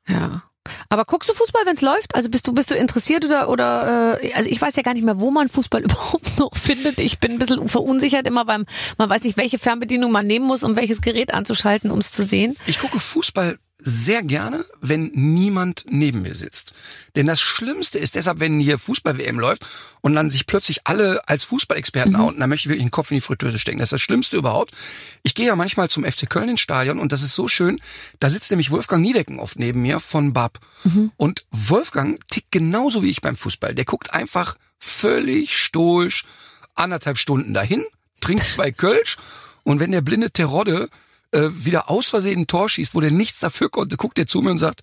Ja. 0.09 0.43
Aber 0.89 1.05
guckst 1.05 1.29
du 1.29 1.35
Fußball, 1.35 1.63
wenn 1.67 1.75
es 1.75 1.83
läuft? 1.83 2.15
Also 2.15 2.31
bist 2.31 2.47
du 2.47 2.55
bist 2.55 2.71
du 2.71 2.75
interessiert 2.75 3.25
oder 3.27 3.51
oder 3.51 4.19
äh, 4.23 4.33
also 4.33 4.49
ich 4.49 4.59
weiß 4.61 4.75
ja 4.77 4.83
gar 4.83 4.95
nicht 4.95 5.05
mehr, 5.05 5.21
wo 5.21 5.31
man 5.31 5.51
Fußball 5.51 5.83
überhaupt 5.85 6.39
noch 6.39 6.57
findet. 6.57 6.99
Ich 6.99 7.19
bin 7.21 7.33
ein 7.33 7.39
bisschen 7.39 7.69
verunsichert 7.69 8.27
immer 8.27 8.47
beim 8.47 8.65
man 8.97 9.11
weiß 9.11 9.25
nicht, 9.25 9.37
welche 9.37 9.59
Fernbedienung 9.59 10.11
man 10.11 10.27
nehmen 10.27 10.47
muss, 10.47 10.65
um 10.65 10.75
welches 10.77 11.03
Gerät 11.03 11.35
anzuschalten, 11.35 11.91
um 11.91 11.99
es 11.99 12.13
zu 12.13 12.23
sehen. 12.23 12.57
Ich 12.67 12.79
gucke 12.79 12.99
Fußball 12.99 13.59
sehr 13.87 14.23
gerne, 14.23 14.65
wenn 14.81 15.11
niemand 15.15 15.85
neben 15.89 16.23
mir 16.23 16.35
sitzt. 16.35 16.75
Denn 17.17 17.27
das 17.27 17.41
Schlimmste 17.41 17.99
ist 17.99 18.15
deshalb, 18.15 18.41
wenn 18.41 18.59
hier 18.59 18.79
Fußball-WM 18.79 19.39
läuft 19.39 19.67
und 20.01 20.15
dann 20.15 20.31
sich 20.31 20.47
plötzlich 20.47 20.87
alle 20.87 21.29
als 21.29 21.45
Fußballexperten 21.45 22.17
outen, 22.17 22.41
dann 22.41 22.49
möchte 22.49 22.67
ich 22.67 22.71
wirklich 22.71 22.87
den 22.87 22.91
Kopf 22.91 23.11
in 23.11 23.17
die 23.17 23.21
Fritteuse 23.21 23.59
stecken. 23.59 23.79
Das 23.79 23.89
ist 23.89 23.93
das 23.93 24.01
Schlimmste 24.01 24.39
überhaupt. 24.39 24.73
Ich 25.23 25.35
gehe 25.35 25.47
ja 25.47 25.55
manchmal 25.55 25.91
zum 25.91 26.05
FC 26.05 26.29
Köln 26.29 26.49
ins 26.49 26.61
Stadion 26.61 26.99
und 26.99 27.13
das 27.13 27.23
ist 27.23 27.35
so 27.35 27.47
schön, 27.47 27.79
da 28.21 28.31
sitzt 28.31 28.51
nämlich 28.51 28.71
Wolfgang 28.71 29.03
Niedecken 29.03 29.39
oft 29.39 29.59
neben 29.59 29.83
mir 29.83 30.01
von 30.01 30.33
BAP. 30.33 30.59
Und 31.17 31.45
Wolfgang 31.51 32.27
tickt 32.29 32.51
genauso 32.53 33.03
wie 33.03 33.11
ich 33.11 33.21
beim 33.21 33.37
Fußball. 33.37 33.75
Der 33.75 33.85
guckt 33.85 34.15
einfach 34.15 34.57
völlig 34.79 35.57
stoisch 35.57 36.25
anderthalb 36.75 37.19
Stunden 37.19 37.53
dahin, 37.53 37.85
trinkt 38.21 38.49
zwei 38.49 38.71
Kölsch 38.73 39.19
und 39.63 39.79
wenn 39.79 39.93
der 39.93 40.01
blinde 40.01 40.31
Terodde 40.31 40.89
äh, 41.35 41.51
wieder 41.65 41.91
aus 41.91 42.09
Versehen 42.09 42.41
ein 42.43 42.47
Tor 42.47 42.69
schießt, 42.69 42.95
wo 42.95 43.01
der 43.01 43.11
nichts 43.11 43.41
dafür 43.41 43.71
konnte, 43.71 43.97
guckt 43.97 44.19
er 44.19 44.27
zu 44.27 44.41
mir 44.41 44.51
und 44.51 44.59
sagt, 44.59 44.83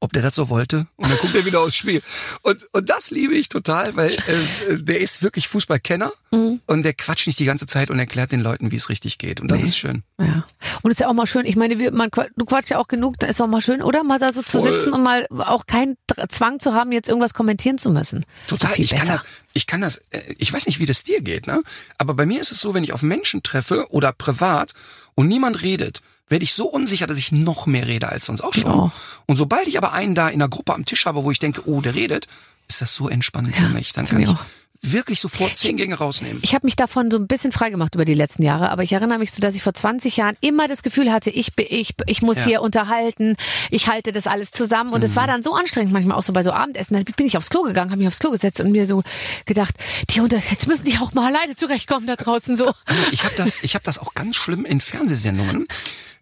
ob 0.00 0.12
der 0.12 0.22
das 0.22 0.36
so 0.36 0.48
wollte. 0.48 0.86
Und 0.94 1.10
dann 1.10 1.18
guckt 1.18 1.34
er 1.34 1.44
wieder 1.44 1.58
aufs 1.60 1.74
Spiel. 1.74 2.00
Und, 2.42 2.68
und 2.72 2.88
das 2.88 3.10
liebe 3.10 3.34
ich 3.34 3.48
total, 3.48 3.96
weil 3.96 4.12
äh, 4.12 4.72
äh, 4.74 4.78
der 4.80 5.00
ist 5.00 5.24
wirklich 5.24 5.48
Fußballkenner 5.48 6.12
und 6.30 6.82
der 6.84 6.92
quatscht 6.92 7.26
nicht 7.26 7.38
die 7.40 7.46
ganze 7.46 7.66
Zeit 7.66 7.90
und 7.90 7.98
erklärt 7.98 8.30
den 8.30 8.40
Leuten, 8.40 8.70
wie 8.70 8.76
es 8.76 8.90
richtig 8.90 9.18
geht. 9.18 9.40
Und 9.40 9.50
das 9.50 9.58
Nee. 9.60 9.64
ist 9.66 9.76
schön. 9.76 10.04
Ja. 10.20 10.44
Und 10.82 10.90
ist 10.92 11.00
ja 11.00 11.08
auch 11.08 11.14
mal 11.14 11.26
schön. 11.26 11.46
Ich 11.46 11.56
meine, 11.56 11.80
wir, 11.80 11.90
man, 11.90 12.10
du 12.36 12.44
quatschst 12.44 12.70
ja 12.70 12.78
auch 12.78 12.86
genug. 12.86 13.18
Da 13.18 13.26
ist 13.26 13.40
auch 13.40 13.48
mal 13.48 13.60
schön, 13.60 13.82
oder? 13.82 14.04
Mal 14.04 14.20
da 14.20 14.30
so 14.30 14.40
zu 14.42 14.60
Voll. 14.60 14.78
sitzen 14.78 14.92
und 14.92 15.02
mal 15.02 15.26
auch 15.30 15.66
keinen 15.66 15.96
Zwang 16.28 16.60
zu 16.60 16.74
haben, 16.74 16.92
jetzt 16.92 17.08
irgendwas 17.08 17.34
kommentieren 17.34 17.78
zu 17.78 17.90
müssen. 17.90 18.24
Total, 18.46 18.70
ich 18.78 18.90
kann 18.90 19.00
besser. 19.00 19.12
das, 19.12 19.24
ich 19.58 19.66
kann 19.66 19.80
das, 19.80 19.98
äh, 20.10 20.22
ich 20.38 20.52
weiß 20.52 20.66
nicht, 20.66 20.78
wie 20.78 20.86
das 20.86 21.02
dir 21.02 21.20
geht, 21.20 21.46
ne? 21.46 21.62
Aber 21.98 22.14
bei 22.14 22.24
mir 22.24 22.40
ist 22.40 22.52
es 22.52 22.60
so, 22.60 22.74
wenn 22.74 22.84
ich 22.84 22.92
auf 22.92 23.02
Menschen 23.02 23.42
treffe 23.42 23.90
oder 23.90 24.12
privat 24.12 24.72
und 25.16 25.26
niemand 25.26 25.62
redet, 25.62 26.00
werde 26.28 26.44
ich 26.44 26.54
so 26.54 26.66
unsicher, 26.66 27.08
dass 27.08 27.18
ich 27.18 27.32
noch 27.32 27.66
mehr 27.66 27.86
rede 27.86 28.08
als 28.08 28.26
sonst 28.26 28.42
auch 28.42 28.54
schon. 28.54 28.66
auch. 28.66 28.92
Und 29.26 29.36
sobald 29.36 29.66
ich 29.66 29.76
aber 29.76 29.92
einen 29.92 30.14
da 30.14 30.28
in 30.28 30.38
der 30.38 30.48
Gruppe 30.48 30.74
am 30.74 30.84
Tisch 30.84 31.06
habe, 31.06 31.24
wo 31.24 31.30
ich 31.32 31.40
denke, 31.40 31.68
oh, 31.68 31.80
der 31.80 31.94
redet, 31.94 32.28
ist 32.68 32.80
das 32.80 32.94
so 32.94 33.08
entspannend 33.08 33.56
für 33.56 33.68
mich. 33.68 33.92
Dann 33.92 34.06
kann 34.06 34.20
ich 34.20 34.28
ich 34.28 34.36
auch. 34.36 34.44
Wirklich 34.80 35.18
sofort 35.20 35.56
zehn 35.58 35.76
Gänge 35.76 35.96
rausnehmen. 35.96 36.38
Ich 36.42 36.54
habe 36.54 36.64
mich 36.66 36.76
davon 36.76 37.10
so 37.10 37.18
ein 37.18 37.26
bisschen 37.26 37.50
freigemacht 37.50 37.94
über 37.96 38.04
die 38.04 38.14
letzten 38.14 38.42
Jahre, 38.44 38.70
aber 38.70 38.84
ich 38.84 38.92
erinnere 38.92 39.18
mich 39.18 39.32
so, 39.32 39.40
dass 39.40 39.54
ich 39.56 39.62
vor 39.62 39.74
20 39.74 40.16
Jahren 40.16 40.36
immer 40.40 40.68
das 40.68 40.82
Gefühl 40.84 41.10
hatte, 41.12 41.30
ich 41.30 41.54
bin- 41.56 41.66
ich 41.68 41.94
ich 42.06 42.22
muss 42.22 42.36
Ja. 42.38 42.44
hier 42.44 42.62
unterhalten, 42.62 43.36
ich 43.70 43.88
halte 43.88 44.12
das 44.12 44.26
alles 44.28 44.50
zusammen 44.52 44.92
und 44.92 45.02
es 45.02 45.10
Mhm. 45.12 45.16
war 45.16 45.26
dann 45.26 45.42
so 45.42 45.54
anstrengend 45.54 45.92
manchmal 45.92 46.16
auch 46.16 46.22
so 46.22 46.32
bei 46.32 46.42
so 46.44 46.52
Abendessen, 46.52 46.94
dann 46.94 47.04
bin 47.04 47.26
ich 47.26 47.36
aufs 47.36 47.50
Klo 47.50 47.62
gegangen, 47.62 47.90
habe 47.90 47.98
mich 47.98 48.06
aufs 48.08 48.20
Klo 48.20 48.30
gesetzt 48.30 48.60
und 48.60 48.70
mir 48.70 48.86
so 48.86 49.02
gedacht, 49.46 49.74
die 50.10 50.20
unter 50.20 50.38
jetzt 50.38 50.68
müssen 50.68 50.84
die 50.84 50.96
auch 50.98 51.12
mal 51.12 51.26
alleine 51.34 51.56
zurechtkommen 51.56 52.06
da 52.06 52.14
draußen 52.16 52.54
so. 52.56 52.72
Ich 53.10 53.24
habe 53.24 53.34
das, 53.36 53.62
ich 53.62 53.74
habe 53.74 53.84
das 53.84 53.98
auch 53.98 54.14
ganz 54.14 54.36
schlimm 54.36 54.64
in 54.64 54.80
Fernsehsendungen. 54.80 55.66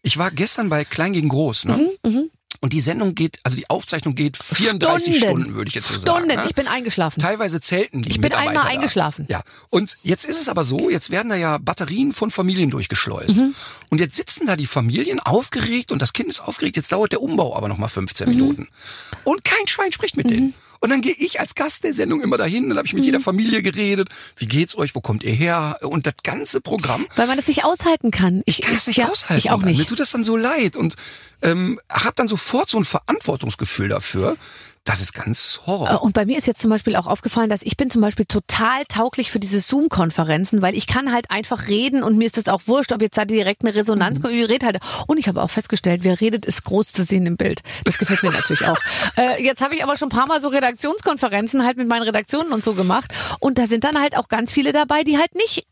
Ich 0.02 0.16
war 0.18 0.30
gestern 0.30 0.68
bei 0.70 0.84
Klein 0.84 1.12
gegen 1.12 1.28
Groß, 1.28 1.66
ne? 1.66 1.90
Mhm, 2.04 2.30
Und 2.66 2.72
die 2.72 2.80
Sendung 2.80 3.14
geht, 3.14 3.38
also 3.44 3.56
die 3.56 3.70
Aufzeichnung 3.70 4.16
geht 4.16 4.36
34 4.36 5.18
Stunden. 5.18 5.42
Stunden, 5.42 5.54
würde 5.54 5.68
ich 5.68 5.76
jetzt 5.76 5.86
so 5.86 6.00
sagen. 6.00 6.24
Stunden, 6.24 6.34
ne? 6.34 6.46
ich 6.48 6.54
bin 6.56 6.66
eingeschlafen. 6.66 7.20
Teilweise 7.20 7.60
zelten 7.60 8.02
die 8.02 8.10
Ich 8.10 8.20
bin 8.20 8.32
einmal 8.32 8.54
da. 8.54 8.62
eingeschlafen. 8.62 9.24
Ja. 9.28 9.44
Und 9.70 9.98
jetzt 10.02 10.24
ist 10.24 10.40
es 10.40 10.48
aber 10.48 10.64
so, 10.64 10.90
jetzt 10.90 11.10
werden 11.10 11.28
da 11.28 11.36
ja 11.36 11.58
Batterien 11.58 12.12
von 12.12 12.32
Familien 12.32 12.70
durchgeschleust. 12.70 13.36
Mhm. 13.36 13.54
Und 13.88 14.00
jetzt 14.00 14.16
sitzen 14.16 14.48
da 14.48 14.56
die 14.56 14.66
Familien 14.66 15.20
aufgeregt 15.20 15.92
und 15.92 16.02
das 16.02 16.12
Kind 16.12 16.28
ist 16.28 16.40
aufgeregt. 16.40 16.74
Jetzt 16.74 16.90
dauert 16.90 17.12
der 17.12 17.22
Umbau 17.22 17.54
aber 17.54 17.68
noch 17.68 17.78
mal 17.78 17.86
15 17.86 18.28
Mhm. 18.28 18.34
Minuten. 18.34 18.68
Und 19.22 19.44
kein 19.44 19.68
Schwein 19.68 19.92
spricht 19.92 20.16
mit 20.16 20.28
denen. 20.28 20.52
Und 20.80 20.90
dann 20.90 21.00
gehe 21.00 21.14
ich 21.16 21.40
als 21.40 21.54
Gast 21.54 21.84
der 21.84 21.92
Sendung 21.94 22.20
immer 22.22 22.36
dahin, 22.36 22.68
dann 22.68 22.78
habe 22.78 22.86
ich 22.86 22.92
mit 22.94 23.02
Mhm. 23.02 23.06
jeder 23.06 23.20
Familie 23.20 23.62
geredet. 23.62 24.08
Wie 24.36 24.46
geht's 24.46 24.76
euch? 24.76 24.94
Wo 24.94 25.00
kommt 25.00 25.22
ihr 25.22 25.32
her? 25.32 25.78
Und 25.82 26.06
das 26.06 26.14
ganze 26.22 26.60
Programm. 26.60 27.06
Weil 27.16 27.26
man 27.26 27.36
das 27.36 27.48
nicht 27.48 27.64
aushalten 27.64 28.10
kann. 28.10 28.42
Ich 28.46 28.62
kann 28.62 28.74
es 28.76 28.86
nicht 28.86 28.98
ja, 28.98 29.08
aushalten. 29.08 29.38
Ich 29.38 29.50
auch 29.50 29.60
Mir 29.60 29.72
nicht. 29.72 29.88
tut 29.88 30.00
das 30.00 30.10
dann 30.10 30.24
so 30.24 30.36
leid 30.36 30.76
und 30.76 30.96
ähm, 31.42 31.80
habe 31.90 32.12
dann 32.16 32.28
sofort 32.28 32.70
so 32.70 32.78
ein 32.78 32.84
Verantwortungsgefühl 32.84 33.88
dafür. 33.88 34.36
Das 34.86 35.00
ist 35.00 35.12
ganz 35.12 35.60
Äh, 35.62 35.66
Horror. 35.66 36.02
Und 36.02 36.14
bei 36.14 36.24
mir 36.24 36.38
ist 36.38 36.46
jetzt 36.46 36.62
zum 36.62 36.70
Beispiel 36.70 36.96
auch 36.96 37.06
aufgefallen, 37.06 37.50
dass 37.50 37.62
ich 37.62 37.76
bin 37.76 37.90
zum 37.90 38.00
Beispiel 38.00 38.24
total 38.24 38.84
tauglich 38.88 39.30
für 39.30 39.40
diese 39.40 39.60
Zoom-Konferenzen, 39.60 40.62
weil 40.62 40.74
ich 40.74 40.86
kann 40.86 41.12
halt 41.12 41.30
einfach 41.30 41.66
reden 41.66 42.02
und 42.02 42.16
mir 42.16 42.24
ist 42.26 42.36
das 42.36 42.48
auch 42.48 42.62
wurscht, 42.66 42.92
ob 42.92 43.02
jetzt 43.02 43.18
da 43.18 43.24
direkt 43.24 43.62
eine 43.62 43.74
Resonanz 43.74 44.22
kommt, 44.22 44.32
ich 44.32 44.48
rede 44.48 44.64
halt. 44.64 44.78
Und 45.06 45.18
ich 45.18 45.28
habe 45.28 45.42
auch 45.42 45.50
festgestellt, 45.50 46.04
wer 46.04 46.20
redet, 46.20 46.46
ist 46.46 46.64
groß 46.64 46.92
zu 46.92 47.02
sehen 47.02 47.26
im 47.26 47.36
Bild. 47.36 47.62
Das 47.84 47.98
gefällt 47.98 48.22
mir 48.22 48.30
natürlich 48.30 48.66
auch. 48.66 48.78
Äh, 49.16 49.42
jetzt 49.42 49.62
habe 49.62 49.74
ich 49.74 49.82
aber 49.82 49.96
schon 49.96 50.08
ein 50.08 50.16
paar 50.16 50.26
Mal 50.26 50.40
so 50.40 50.48
Redaktionskonferenzen 50.48 51.64
halt 51.64 51.76
mit 51.76 51.88
meinen 51.88 52.02
Redaktionen 52.02 52.52
und 52.52 52.62
so 52.62 52.74
gemacht 52.74 53.12
und 53.40 53.56
da 53.58 53.66
sind 53.66 53.84
dann 53.84 53.98
halt 53.98 54.16
auch 54.16 54.28
ganz 54.28 54.52
viele 54.52 54.72
dabei, 54.72 55.04
die 55.04 55.16
halt 55.16 55.34
nicht 55.34 55.64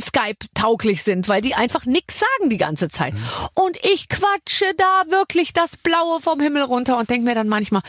Skype-tauglich 0.00 1.02
sind, 1.02 1.28
weil 1.28 1.42
die 1.42 1.54
einfach 1.54 1.84
nix 1.86 2.18
sagen 2.18 2.50
die 2.50 2.56
ganze 2.56 2.88
Zeit. 2.88 3.14
Und 3.54 3.76
ich 3.84 4.08
quatsche 4.08 4.64
da 4.76 5.04
wirklich 5.10 5.52
das 5.52 5.76
Blaue 5.76 6.20
vom 6.20 6.40
Himmel 6.40 6.62
runter 6.62 6.98
und 6.98 7.10
denke 7.10 7.24
mir 7.24 7.34
dann 7.34 7.48
manchmal, 7.48 7.82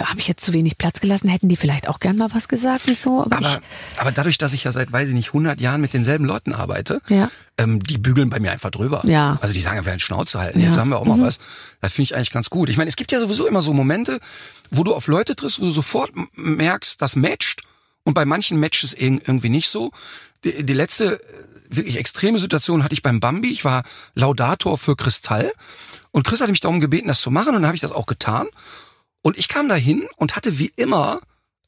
habe 0.00 0.18
ich 0.20 0.28
jetzt 0.28 0.44
zu 0.44 0.52
wenig 0.52 0.78
Platz 0.78 1.00
gelassen? 1.00 1.28
Hätten 1.28 1.48
die 1.48 1.56
vielleicht 1.56 1.88
auch 1.88 2.00
gern 2.00 2.16
mal 2.16 2.28
was 2.32 2.48
gesagt? 2.48 2.86
Nicht 2.88 3.00
so, 3.00 3.22
aber, 3.22 3.36
Aber, 3.36 3.60
aber 3.98 4.12
dadurch, 4.12 4.38
dass 4.38 4.52
ich 4.52 4.64
ja 4.64 4.72
seit, 4.72 4.92
weiß 4.92 5.08
ich 5.08 5.14
nicht, 5.14 5.28
100 5.28 5.60
Jahren 5.60 5.80
mit 5.80 5.92
denselben 5.94 6.24
Leuten 6.24 6.52
arbeite, 6.52 7.00
Ja. 7.08 7.30
ähm, 7.56 7.82
die 7.82 7.98
bügeln 7.98 8.30
bei 8.30 8.40
mir 8.40 8.52
einfach 8.52 8.70
drüber. 8.70 9.02
Ja. 9.04 9.38
Also 9.40 9.54
die 9.54 9.60
sagen, 9.60 9.76
wir 9.76 9.86
werden 9.86 10.00
Schnauze 10.00 10.38
halten. 10.40 10.60
Ja. 10.60 10.66
Mhm. 10.66 10.70
Jetzt 10.72 10.78
haben 10.80 10.90
wir 10.90 10.98
auch 10.98 11.04
mal 11.06 11.20
was. 11.20 11.38
Das 11.80 11.92
finde 11.92 12.04
ich 12.04 12.16
eigentlich 12.16 12.32
ganz 12.32 12.50
gut. 12.50 12.68
Ich 12.68 12.76
meine, 12.76 12.88
es 12.88 12.96
gibt 12.96 13.12
ja 13.12 13.20
sowieso 13.20 13.46
immer 13.46 13.62
so 13.62 13.72
Momente, 13.72 14.20
wo 14.70 14.84
du 14.84 14.94
auf 14.94 15.06
Leute 15.06 15.36
triffst, 15.36 15.60
wo 15.60 15.66
du 15.66 15.72
sofort 15.72 16.10
merkst, 16.34 17.00
das 17.00 17.16
matcht. 17.16 17.62
Und 18.08 18.14
bei 18.14 18.24
manchen 18.24 18.58
Matches 18.58 18.96
irg- 18.96 19.20
irgendwie 19.26 19.50
nicht 19.50 19.68
so. 19.68 19.92
Die, 20.42 20.64
die 20.64 20.72
letzte 20.72 21.20
äh, 21.22 21.76
wirklich 21.76 21.98
extreme 21.98 22.38
Situation 22.38 22.82
hatte 22.82 22.94
ich 22.94 23.02
beim 23.02 23.20
Bambi. 23.20 23.50
Ich 23.50 23.66
war 23.66 23.82
Laudator 24.14 24.78
für 24.78 24.96
Kristall. 24.96 25.52
Und 26.10 26.26
Chris 26.26 26.40
hatte 26.40 26.50
mich 26.50 26.62
darum 26.62 26.80
gebeten, 26.80 27.08
das 27.08 27.20
zu 27.20 27.30
machen. 27.30 27.48
Und 27.48 27.56
dann 27.56 27.66
habe 27.66 27.74
ich 27.74 27.82
das 27.82 27.92
auch 27.92 28.06
getan. 28.06 28.46
Und 29.20 29.36
ich 29.36 29.48
kam 29.48 29.68
da 29.68 29.74
hin 29.74 30.08
und 30.16 30.36
hatte 30.36 30.58
wie 30.58 30.72
immer 30.76 31.20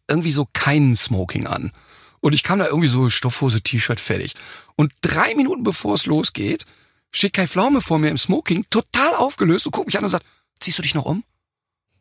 irgendwie 0.08 0.30
so 0.32 0.48
keinen 0.54 0.96
Smoking 0.96 1.46
an. 1.46 1.72
Und 2.20 2.32
ich 2.32 2.42
kam 2.42 2.58
da 2.58 2.68
irgendwie 2.68 2.88
so 2.88 3.10
Stoffhose, 3.10 3.60
T-Shirt 3.60 4.00
fertig. 4.00 4.34
Und 4.76 4.94
drei 5.02 5.34
Minuten 5.34 5.62
bevor 5.62 5.94
es 5.94 6.06
losgeht, 6.06 6.64
steht 7.12 7.34
Kai 7.34 7.46
Pflaume 7.46 7.82
vor 7.82 7.98
mir 7.98 8.08
im 8.08 8.16
Smoking, 8.16 8.64
total 8.70 9.14
aufgelöst 9.14 9.66
und 9.66 9.72
guckt 9.72 9.88
mich 9.88 9.98
an 9.98 10.04
und 10.04 10.10
sagt, 10.10 10.24
ziehst 10.58 10.78
du 10.78 10.82
dich 10.82 10.94
noch 10.94 11.04
um? 11.04 11.22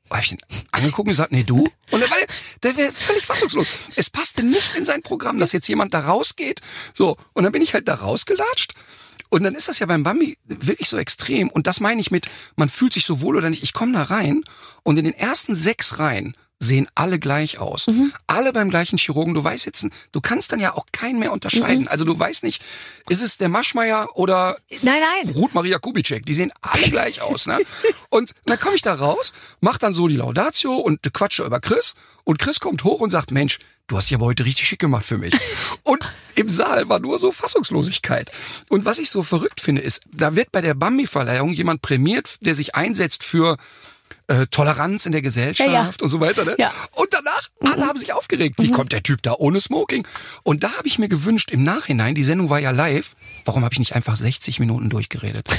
Und 0.10 0.18
hab 0.18 0.24
ich 0.24 0.32
ihn 0.32 0.39
angeguckt 0.72 1.07
und 1.07 1.14
gesagt, 1.14 1.32
nee, 1.32 1.43
du? 1.43 1.70
Und 1.91 2.01
war, 2.01 2.18
der 2.64 2.78
wäre 2.78 2.91
völlig 2.91 3.26
fassungslos. 3.26 3.68
Es 3.95 4.10
passte 4.10 4.43
nicht 4.43 4.76
in 4.76 4.86
sein 4.86 5.03
Programm, 5.03 5.39
dass 5.39 5.51
jetzt 5.51 5.68
jemand 5.68 5.93
da 5.93 6.01
rausgeht. 6.01 6.62
So, 6.93 7.18
und 7.34 7.43
dann 7.43 7.51
bin 7.51 7.62
ich 7.62 7.74
halt 7.74 7.88
da 7.88 7.95
rausgelatscht. 7.95 8.74
Und 9.30 9.43
dann 9.43 9.53
ist 9.53 9.68
das 9.68 9.78
ja 9.78 9.86
beim 9.86 10.03
Bambi 10.03 10.38
wirklich 10.45 10.89
so 10.89 10.97
extrem. 10.97 11.49
Und 11.49 11.68
das 11.68 11.80
meine 11.80 12.01
ich 12.01 12.10
mit, 12.10 12.26
man 12.55 12.70
fühlt 12.70 12.93
sich 12.93 13.05
so 13.05 13.22
wohl 13.22 13.38
oder 13.38 13.49
nicht. 13.51 13.62
Ich 13.62 13.74
komme 13.74 13.93
da 13.93 14.03
rein 14.03 14.43
und 14.82 14.97
in 14.97 15.05
den 15.05 15.14
ersten 15.14 15.53
sechs 15.53 15.99
Reihen 15.99 16.36
sehen 16.60 16.88
alle 16.93 17.20
gleich 17.20 17.57
aus. 17.57 17.88
Mhm. 17.88 18.14
Alle 18.28 18.51
beim 18.51 18.70
gleichen 18.70 18.97
Chirurgen. 18.97 19.34
Du 19.34 19.43
weißt 19.43 19.66
jetzt, 19.66 19.88
du 20.12 20.22
kannst 20.22 20.51
dann 20.51 20.60
ja 20.60 20.76
auch 20.76 20.86
keinen 20.91 21.20
mehr 21.20 21.32
unterscheiden. 21.32 21.84
Mhm. 21.84 21.88
Also 21.88 22.03
du 22.03 22.20
weißt 22.20 22.43
nicht, 22.43 22.64
ist 23.07 23.22
es 23.22 23.38
der 23.38 23.49
Maschmeier 23.49 24.10
oder 24.16 24.57
Nein, 24.82 24.99
nein. 25.24 25.34
Ruth 25.34 25.53
Maria 25.53 25.80
Kubitschek, 25.80 26.26
die 26.26 26.34
sehen 26.34 26.51
alle 26.62 26.89
gleich 26.89 27.22
aus, 27.22 27.47
ne? 27.47 27.60
Und 28.10 28.34
dann 28.45 28.60
komme 28.60 28.76
ich 28.76 28.82
da 28.82 28.93
raus, 28.93 29.34
mach 29.62 29.78
dann 29.78 29.93
so 29.93 30.07
die 30.07 30.18
Laudatio 30.18 30.76
und 30.76 31.01
quatsche 31.14 31.43
über 31.43 31.62
Chris 31.62 31.95
und 32.26 32.39
Chris 32.39 32.60
kommt 32.60 32.84
hoch 32.84 32.99
und 32.99 33.10
sagt, 33.10 33.32
Mensch, 33.32 33.60
du 33.88 33.95
hast 33.95 34.10
dich 34.10 34.16
aber 34.16 34.26
heute 34.26 34.45
richtig 34.45 34.68
schick 34.68 34.80
gemacht 34.80 35.05
für 35.05 35.18
mich. 35.18 35.34
Und 35.84 36.14
im 36.36 36.49
Saal 36.49 36.89
war 36.89 36.99
nur 36.99 37.20
so 37.20 37.32
Fassungslosigkeit. 37.32 38.32
Und 38.68 38.86
was 38.86 38.99
ich 38.99 39.10
so 39.10 39.24
verrückt 39.24 39.62
finde, 39.62 39.82
ist, 39.82 40.03
da 40.12 40.36
wird 40.36 40.51
bei 40.51 40.62
der 40.62 40.74
Bambi-Verleihung 40.74 41.51
jemand 41.51 41.82
prämiert, 41.82 42.45
der 42.45 42.53
sich 42.53 42.76
einsetzt 42.76 43.24
für 43.24 43.57
äh, 44.30 44.47
Toleranz 44.47 45.05
in 45.05 45.11
der 45.11 45.21
Gesellschaft 45.21 45.69
Ja, 45.69 45.84
ja. 45.86 45.91
und 46.01 46.09
so 46.09 46.19
weiter. 46.19 46.45
Ne? 46.45 46.55
Ja. 46.57 46.71
Und 46.93 47.07
danach, 47.11 47.49
alle 47.61 47.86
haben 47.86 47.97
sich 47.97 48.13
aufgeregt. 48.13 48.55
Wie 48.59 48.71
kommt 48.71 48.91
der 48.91 49.03
Typ 49.03 49.21
da 49.23 49.34
ohne 49.38 49.59
Smoking? 49.59 50.07
Und 50.43 50.63
da 50.63 50.77
habe 50.77 50.88
ich 50.88 50.99
mir 50.99 51.09
gewünscht, 51.09 51.51
im 51.51 51.63
Nachhinein, 51.63 52.15
die 52.15 52.23
Sendung 52.23 52.49
war 52.49 52.59
ja 52.59 52.71
live, 52.71 53.15
warum 53.45 53.63
habe 53.63 53.73
ich 53.73 53.80
nicht 53.80 53.95
einfach 53.95 54.15
60 54.15 54.59
Minuten 54.59 54.89
durchgeredet? 54.89 55.47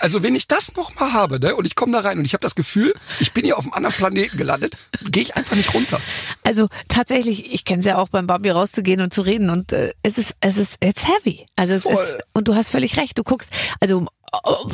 Also 0.00 0.24
wenn 0.24 0.34
ich 0.34 0.48
das 0.48 0.74
noch 0.74 0.96
mal 0.96 1.12
habe, 1.12 1.38
ne, 1.38 1.54
und 1.54 1.64
ich 1.64 1.76
komme 1.76 1.92
da 1.92 2.00
rein 2.00 2.18
und 2.18 2.24
ich 2.24 2.32
habe 2.34 2.42
das 2.42 2.56
Gefühl, 2.56 2.92
ich 3.20 3.32
bin 3.32 3.44
hier 3.44 3.56
auf 3.56 3.62
einem 3.62 3.72
anderen 3.72 3.94
Planeten 3.94 4.36
gelandet, 4.36 4.74
gehe 5.08 5.22
ich 5.22 5.36
einfach 5.36 5.54
nicht 5.54 5.72
runter. 5.74 6.00
Also 6.42 6.66
tatsächlich, 6.88 7.54
ich 7.54 7.64
kenne 7.64 7.78
es 7.78 7.86
ja 7.86 7.98
auch 7.98 8.08
beim 8.08 8.26
Bambi 8.26 8.50
rauszugehen 8.50 9.00
und 9.00 9.14
zu 9.14 9.20
reden 9.20 9.48
und 9.48 9.72
äh, 9.72 9.92
es 10.02 10.18
ist, 10.18 10.34
es 10.40 10.56
ist, 10.56 10.84
it's 10.84 11.06
heavy. 11.06 11.46
Also 11.54 11.74
es 11.74 11.82
Voll. 11.82 11.92
ist, 11.94 12.18
und 12.32 12.48
du 12.48 12.56
hast 12.56 12.70
völlig 12.70 12.96
recht. 12.96 13.16
Du 13.16 13.22
guckst, 13.22 13.52
also 13.78 14.06
oh, 14.42 14.68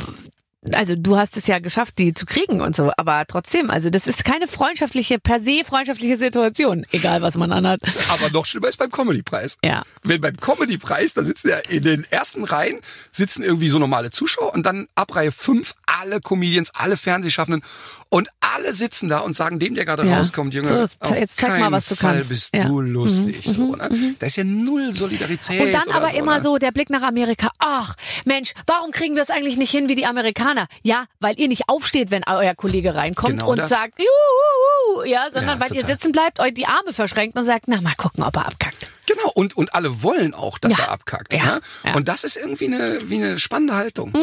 also 0.73 0.95
du 0.95 1.17
hast 1.17 1.37
es 1.37 1.47
ja 1.47 1.59
geschafft, 1.59 1.97
die 1.97 2.13
zu 2.13 2.25
kriegen 2.25 2.61
und 2.61 2.75
so, 2.75 2.91
aber 2.97 3.23
trotzdem, 3.27 3.69
also 3.69 3.89
das 3.89 4.07
ist 4.07 4.25
keine 4.25 4.47
freundschaftliche, 4.47 5.19
per 5.19 5.39
se 5.39 5.61
freundschaftliche 5.65 6.17
Situation, 6.17 6.85
egal 6.91 7.21
was 7.21 7.37
man 7.37 7.51
anhat. 7.51 7.79
Aber 8.09 8.29
noch 8.29 8.45
schlimmer 8.45 8.67
ist 8.67 8.77
beim 8.77 8.91
Comedy-Preis. 8.91 9.57
Ja. 9.63 9.83
Wenn 10.03 10.19
beim 10.19 10.35
Comedy-Preis, 10.35 11.13
da 11.13 11.23
sitzen 11.23 11.49
ja 11.49 11.57
in 11.57 11.83
den 11.83 12.05
ersten 12.09 12.43
Reihen, 12.43 12.79
sitzen 13.11 13.43
irgendwie 13.43 13.69
so 13.69 13.79
normale 13.79 14.11
Zuschauer 14.11 14.53
und 14.53 14.65
dann 14.65 14.87
ab 14.95 15.15
Reihe 15.15 15.31
5 15.31 15.75
alle 15.99 16.21
Comedians, 16.21 16.71
alle 16.75 16.97
Fernsehschaffenden 16.97 17.63
und 18.09 18.29
alle 18.39 18.73
sitzen 18.73 19.09
da 19.09 19.19
und 19.19 19.35
sagen 19.35 19.59
dem, 19.59 19.75
der 19.75 19.85
gerade 19.85 20.05
Ja. 20.07 20.17
rauskommt, 20.17 20.53
Junge, 20.53 20.67
So, 20.67 20.75
auf 21.01 21.17
jetzt 21.19 21.37
zeig 21.37 21.59
mal, 21.59 21.71
was 21.71 21.87
du 21.87 21.95
Fall 21.95 22.13
kannst. 22.15 22.29
bist 22.29 22.55
Ja. 22.55 22.63
du 22.65 22.81
lustig. 22.81 23.45
Mhm, 23.47 23.51
so, 23.51 23.75
ne? 23.75 24.15
Da 24.19 24.25
ist 24.27 24.37
ja 24.37 24.43
null 24.43 24.93
Solidarität. 24.95 25.61
Und 25.61 25.71
dann 25.73 25.89
aber 25.95 26.09
so, 26.11 26.17
immer 26.17 26.35
ne? 26.37 26.41
so 26.41 26.57
der 26.57 26.71
Blick 26.71 26.89
nach 26.89 27.03
Amerika. 27.03 27.49
Ach, 27.59 27.95
Mensch, 28.25 28.53
warum 28.67 28.91
kriegen 28.91 29.15
wir 29.15 29.21
es 29.23 29.29
eigentlich 29.29 29.57
nicht 29.57 29.71
hin 29.71 29.89
wie 29.89 29.95
die 29.95 30.05
Amerikaner? 30.05 30.67
Ja, 30.83 31.05
weil 31.19 31.39
ihr 31.39 31.47
nicht 31.47 31.63
aufsteht, 31.67 32.09
wenn 32.11 32.23
euer 32.27 32.55
Kollege 32.55 32.95
reinkommt 32.95 33.33
Genau 33.33 33.51
und 33.51 33.57
das. 33.57 33.69
sagt, 33.69 33.99
juhu, 33.99 35.03
ja, 35.03 35.29
sondern 35.29 35.59
Ja, 35.59 35.65
weil 35.65 35.73
ihr 35.75 35.81
total. 35.81 35.95
sitzen 35.95 36.11
bleibt, 36.11 36.39
euch 36.39 36.53
die 36.53 36.65
Arme 36.65 36.93
verschränkt 36.93 37.37
und 37.37 37.43
sagt, 37.43 37.65
na, 37.67 37.81
mal 37.81 37.93
gucken, 37.95 38.23
ob 38.23 38.35
er 38.35 38.47
abkackt. 38.47 38.87
Genau, 39.05 39.31
und, 39.33 39.57
und 39.57 39.73
alle 39.73 40.03
wollen 40.03 40.33
auch, 40.35 40.59
dass 40.59 40.77
Ja. 40.77 40.85
er 40.85 40.91
abkackt. 40.91 41.33
Ja, 41.33 41.59
Ne? 41.83 41.95
Und 41.95 42.07
das 42.07 42.23
ist 42.23 42.35
irgendwie 42.37 42.67
eine, 42.67 42.99
wie 43.09 43.15
eine 43.15 43.39
spannende 43.39 43.73
Haltung. 43.75 44.13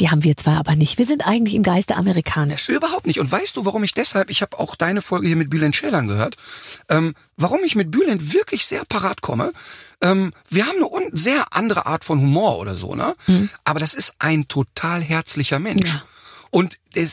Die 0.00 0.10
haben 0.10 0.24
wir 0.24 0.36
zwar 0.36 0.58
aber 0.58 0.73
nicht. 0.76 0.98
Wir 0.98 1.06
sind 1.06 1.26
eigentlich 1.26 1.54
im 1.54 1.62
Geiste 1.62 1.96
amerikanisch. 1.96 2.68
Überhaupt 2.68 3.06
nicht. 3.06 3.20
Und 3.20 3.30
weißt 3.30 3.56
du, 3.56 3.64
warum 3.64 3.84
ich 3.84 3.94
deshalb, 3.94 4.30
ich 4.30 4.42
habe 4.42 4.58
auch 4.58 4.74
deine 4.76 5.02
Folge 5.02 5.26
hier 5.26 5.36
mit 5.36 5.50
Bülent 5.50 5.76
Schälern 5.76 6.08
gehört, 6.08 6.36
ähm, 6.88 7.14
warum 7.36 7.60
ich 7.64 7.74
mit 7.74 7.90
Bülent 7.90 8.32
wirklich 8.32 8.66
sehr 8.66 8.84
parat 8.84 9.20
komme. 9.20 9.52
Ähm, 10.00 10.32
wir 10.48 10.66
haben 10.66 10.78
eine 10.78 11.10
sehr 11.12 11.52
andere 11.52 11.86
Art 11.86 12.04
von 12.04 12.20
Humor 12.20 12.58
oder 12.58 12.76
so, 12.76 12.94
ne? 12.94 13.14
Aber 13.64 13.80
das 13.80 13.94
ist 13.94 14.16
ein 14.18 14.48
total 14.48 15.02
herzlicher 15.02 15.58
Mensch. 15.58 15.88
Ja. 15.88 16.02
Und 16.50 16.78
der, 16.94 17.08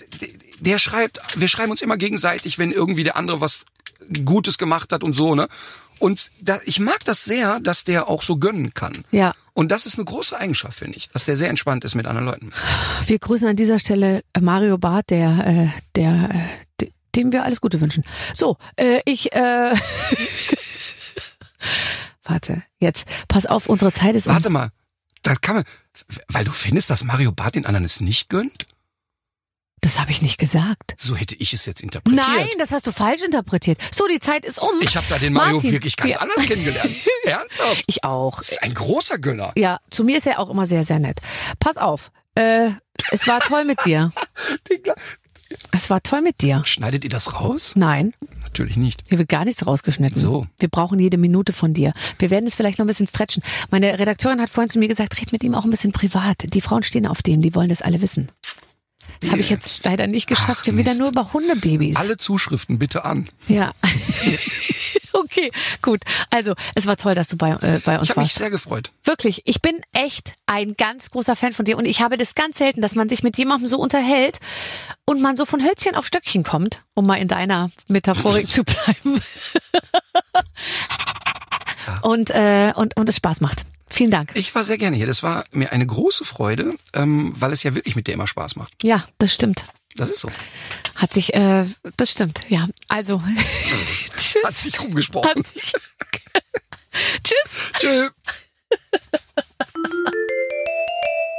der 0.59 0.78
schreibt, 0.78 1.20
wir 1.39 1.47
schreiben 1.47 1.72
uns 1.72 1.82
immer 1.82 1.97
gegenseitig, 1.97 2.59
wenn 2.59 2.72
irgendwie 2.72 3.03
der 3.03 3.16
andere 3.16 3.41
was 3.41 3.66
Gutes 4.26 4.57
gemacht 4.57 4.93
hat 4.93 5.03
und 5.03 5.16
so, 5.16 5.36
ne? 5.36 5.47
Und 6.01 6.31
da, 6.41 6.59
ich 6.65 6.79
mag 6.79 7.03
das 7.05 7.23
sehr, 7.23 7.59
dass 7.59 7.83
der 7.83 8.07
auch 8.07 8.23
so 8.23 8.37
gönnen 8.37 8.73
kann. 8.73 8.93
Ja. 9.11 9.33
Und 9.53 9.71
das 9.71 9.85
ist 9.85 9.95
eine 9.97 10.05
große 10.05 10.37
Eigenschaft, 10.37 10.77
finde 10.79 10.97
ich, 10.97 11.09
dass 11.09 11.25
der 11.25 11.35
sehr 11.35 11.49
entspannt 11.49 11.83
ist 11.85 11.93
mit 11.95 12.07
anderen 12.07 12.25
Leuten. 12.25 12.51
Wir 13.05 13.19
grüßen 13.19 13.47
an 13.47 13.55
dieser 13.55 13.79
Stelle 13.79 14.23
äh, 14.33 14.41
Mario 14.41 14.77
Barth, 14.77 15.09
der, 15.11 15.45
äh, 15.45 15.67
der, 15.95 16.29
äh, 16.33 16.39
de- 16.79 16.91
dem 17.15 17.31
wir 17.31 17.43
alles 17.43 17.61
Gute 17.61 17.79
wünschen. 17.81 18.03
So, 18.33 18.57
äh, 18.77 19.01
ich, 19.05 19.31
äh, 19.33 19.75
warte, 22.23 22.63
jetzt, 22.79 23.05
pass 23.27 23.45
auf, 23.45 23.67
unsere 23.67 23.91
Zeit 23.91 24.15
ist 24.15 24.27
um. 24.27 24.33
Warte 24.33 24.49
mal, 24.49 24.71
das 25.21 25.41
kann 25.41 25.57
man, 25.57 25.65
weil 26.29 26.45
du 26.45 26.51
findest, 26.51 26.89
dass 26.89 27.03
Mario 27.03 27.31
Barth 27.31 27.55
den 27.55 27.65
anderen 27.65 27.85
es 27.85 28.01
nicht 28.01 28.29
gönnt? 28.29 28.65
Das 29.84 29.99
habe 29.99 30.11
ich 30.11 30.21
nicht 30.21 30.38
gesagt. 30.38 30.93
So 30.97 31.15
hätte 31.15 31.36
ich 31.36 31.53
es 31.53 31.65
jetzt 31.65 31.82
interpretiert. 31.82 32.23
Nein, 32.25 32.47
das 32.59 32.71
hast 32.71 32.86
du 32.86 32.91
falsch 32.91 33.21
interpretiert. 33.23 33.79
So, 33.93 34.07
die 34.07 34.19
Zeit 34.19 34.45
ist 34.45 34.59
um. 34.61 34.69
Ich 34.82 34.95
habe 34.95 35.05
da 35.09 35.17
den 35.17 35.34
Mario 35.34 35.55
Martin, 35.55 35.71
wirklich 35.71 35.97
ganz 35.97 36.09
wir- 36.11 36.21
anders 36.21 36.45
kennengelernt. 36.45 36.91
Ernsthaft? 37.23 37.84
Ich 37.88 38.03
auch. 38.03 38.38
Das 38.38 38.49
ist 38.51 38.63
ein 38.63 38.73
großer 38.75 39.17
Gönner. 39.17 39.51
Ja, 39.57 39.79
zu 39.89 40.03
mir 40.03 40.17
ist 40.17 40.27
er 40.27 40.39
auch 40.39 40.49
immer 40.51 40.65
sehr, 40.67 40.84
sehr 40.84 40.99
nett. 40.99 41.17
Pass 41.59 41.77
auf. 41.77 42.11
Äh, 42.36 42.69
es 43.09 43.27
war 43.27 43.39
toll 43.39 43.65
mit 43.65 43.84
dir. 43.86 44.11
Es 45.73 45.89
war 45.89 46.01
toll 46.01 46.21
mit 46.21 46.41
dir. 46.41 46.61
Schneidet 46.65 47.03
ihr 47.03 47.09
das 47.09 47.34
raus? 47.41 47.73
Nein, 47.75 48.13
Natürlich 48.41 48.77
nicht. 48.77 49.03
hier 49.09 49.17
wird 49.17 49.27
gar 49.27 49.43
nichts 49.43 49.65
rausgeschnitten. 49.67 50.19
So. 50.19 50.47
Wir 50.59 50.69
brauchen 50.69 50.97
jede 50.97 51.17
Minute 51.17 51.51
von 51.51 51.73
dir. 51.73 51.91
Wir 52.19 52.29
werden 52.29 52.47
es 52.47 52.55
vielleicht 52.55 52.79
noch 52.79 52.86
ein 52.86 52.88
bisschen 52.88 53.07
stretchen. 53.07 53.43
Meine 53.69 53.99
Redakteurin 53.99 54.39
hat 54.39 54.49
vorhin 54.49 54.69
zu 54.69 54.79
mir 54.79 54.88
gesagt, 54.88 55.19
red 55.19 55.34
mit 55.34 55.43
ihm 55.43 55.53
auch 55.53 55.65
ein 55.65 55.69
bisschen 55.69 55.91
privat. 55.91 56.53
Die 56.53 56.61
Frauen 56.61 56.84
stehen 56.84 57.05
auf 57.05 57.21
dem, 57.21 57.41
die 57.41 57.53
wollen 57.53 57.67
das 57.67 57.82
alle 57.82 58.01
wissen. 58.01 58.29
Das 59.22 59.30
habe 59.30 59.39
ich 59.39 59.51
jetzt 59.51 59.86
leider 59.86 60.07
nicht 60.07 60.26
geschafft. 60.28 60.59
Ach, 60.61 60.65
Wir 60.65 60.74
haben 60.74 60.80
wieder 60.80 60.95
nur 60.95 61.09
über 61.09 61.32
Hundebabys. 61.32 61.95
Alle 61.95 62.17
Zuschriften 62.17 62.80
bitte 62.80 63.05
an. 63.05 63.30
Ja. 63.47 63.72
okay, 65.13 65.51
gut. 65.84 66.01
Also, 66.32 66.55
es 66.74 66.88
war 66.88 66.97
toll, 66.97 67.13
dass 67.13 67.28
du 67.28 67.38
bei, 67.38 67.51
äh, 67.51 67.80
bei 67.86 67.99
uns 67.99 68.09
Ich 68.09 68.09
habe 68.09 68.22
mich 68.22 68.32
warst. 68.32 68.36
sehr 68.36 68.49
gefreut. 68.49 68.91
Wirklich, 69.03 69.43
ich 69.45 69.61
bin 69.61 69.80
echt 69.93 70.34
ein 70.47 70.74
ganz 70.74 71.11
großer 71.11 71.36
Fan 71.36 71.51
von 71.53 71.65
dir 71.65 71.78
und 71.78 71.86
ich 71.86 72.01
habe 72.01 72.17
das 72.17 72.34
ganz 72.34 72.57
selten, 72.57 72.82
dass 72.82 72.95
man 72.95 73.09
sich 73.09 73.22
mit 73.22 73.38
jemandem 73.38 73.67
so 73.67 73.78
unterhält 73.78 74.39
und 75.05 75.22
man 75.22 75.36
so 75.36 75.45
von 75.45 75.63
Hölzchen 75.63 75.93
auf 75.95 76.07
Stöckchen 76.07 76.43
kommt, 76.43 76.84
um 76.95 77.05
mal 77.05 77.17
in 77.17 77.28
deiner 77.28 77.69
Metaphorik 77.88 78.47
zu 78.47 78.63
bleiben. 78.63 79.22
und, 82.01 82.32
äh, 82.32 82.74
und, 82.76 82.97
und 82.97 83.07
es 83.07 83.17
Spaß 83.17 83.41
macht. 83.41 83.65
Vielen 83.91 84.11
Dank. 84.11 84.31
Ich 84.35 84.55
war 84.55 84.63
sehr 84.63 84.77
gerne 84.77 84.95
hier. 84.97 85.05
Das 85.05 85.21
war 85.21 85.43
mir 85.51 85.71
eine 85.71 85.85
große 85.85 86.23
Freude, 86.25 86.73
ähm, 86.93 87.33
weil 87.37 87.51
es 87.51 87.61
ja 87.63 87.75
wirklich 87.75 87.95
mit 87.95 88.07
dir 88.07 88.13
immer 88.13 88.25
Spaß 88.27 88.55
macht. 88.55 88.73
Ja, 88.83 89.05
das 89.17 89.33
stimmt. 89.33 89.65
Das 89.95 90.09
ist 90.09 90.19
so. 90.19 90.29
Hat 90.95 91.11
sich, 91.13 91.33
äh, 91.33 91.65
das 91.97 92.11
stimmt, 92.11 92.45
ja. 92.49 92.67
Also, 92.87 93.21
tschüss. 94.17 94.37
Hat 94.45 94.55
sich 94.55 94.79
rumgesprochen. 94.79 95.29
Hat 95.29 95.45
sich- 95.47 95.73
tschüss. 97.23 97.51
Tschö. 97.79 98.09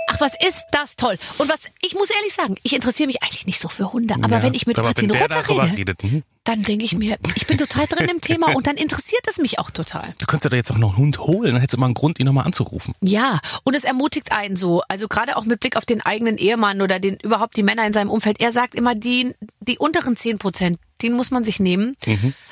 Ach, 0.08 0.20
was 0.20 0.34
ist 0.46 0.66
das 0.72 0.96
toll. 0.96 1.16
Und 1.38 1.48
was, 1.48 1.62
ich 1.80 1.94
muss 1.94 2.10
ehrlich 2.10 2.34
sagen, 2.34 2.56
ich 2.62 2.74
interessiere 2.74 3.06
mich 3.06 3.22
eigentlich 3.22 3.46
nicht 3.46 3.60
so 3.60 3.68
für 3.68 3.92
Hunde. 3.92 4.14
Aber 4.22 4.36
Ja, 4.36 4.42
wenn 4.42 4.54
ich 4.54 4.66
mit 4.66 4.76
Martin 4.76 5.08
darüber 5.08 5.64
rede, 5.64 5.76
redet, 5.76 6.02
hm? 6.02 6.22
Dann 6.44 6.62
denke 6.62 6.84
ich 6.84 6.96
mir, 6.96 7.18
ich 7.36 7.46
bin 7.46 7.56
total 7.56 7.86
drin 7.86 8.08
im 8.08 8.20
Thema 8.20 8.54
und 8.54 8.66
dann 8.66 8.76
interessiert 8.76 9.22
es 9.28 9.38
mich 9.38 9.60
auch 9.60 9.70
total. 9.70 10.12
Du 10.18 10.26
könntest 10.26 10.46
dir 10.46 10.50
da 10.50 10.56
jetzt 10.56 10.72
auch 10.72 10.78
noch 10.78 10.90
einen 10.90 10.98
Hund 10.98 11.18
holen, 11.20 11.52
dann 11.52 11.60
hättest 11.60 11.74
du 11.74 11.80
mal 11.80 11.86
einen 11.86 11.94
Grund, 11.94 12.18
ihn 12.18 12.26
nochmal 12.26 12.46
anzurufen. 12.46 12.94
Ja, 13.00 13.40
und 13.62 13.74
es 13.74 13.84
ermutigt 13.84 14.32
einen 14.32 14.56
so, 14.56 14.82
also 14.88 15.06
gerade 15.06 15.36
auch 15.36 15.44
mit 15.44 15.60
Blick 15.60 15.76
auf 15.76 15.86
den 15.86 16.02
eigenen 16.02 16.38
Ehemann 16.38 16.82
oder 16.82 16.98
den 16.98 17.16
überhaupt 17.22 17.56
die 17.56 17.62
Männer 17.62 17.86
in 17.86 17.92
seinem 17.92 18.10
Umfeld. 18.10 18.40
Er 18.40 18.50
sagt 18.50 18.74
immer, 18.74 18.96
die, 18.96 19.34
die 19.60 19.78
unteren 19.78 20.16
10 20.16 20.38
Prozent, 20.38 20.78
den 21.02 21.12
muss 21.12 21.30
man 21.30 21.44
sich 21.44 21.60
nehmen, 21.60 21.96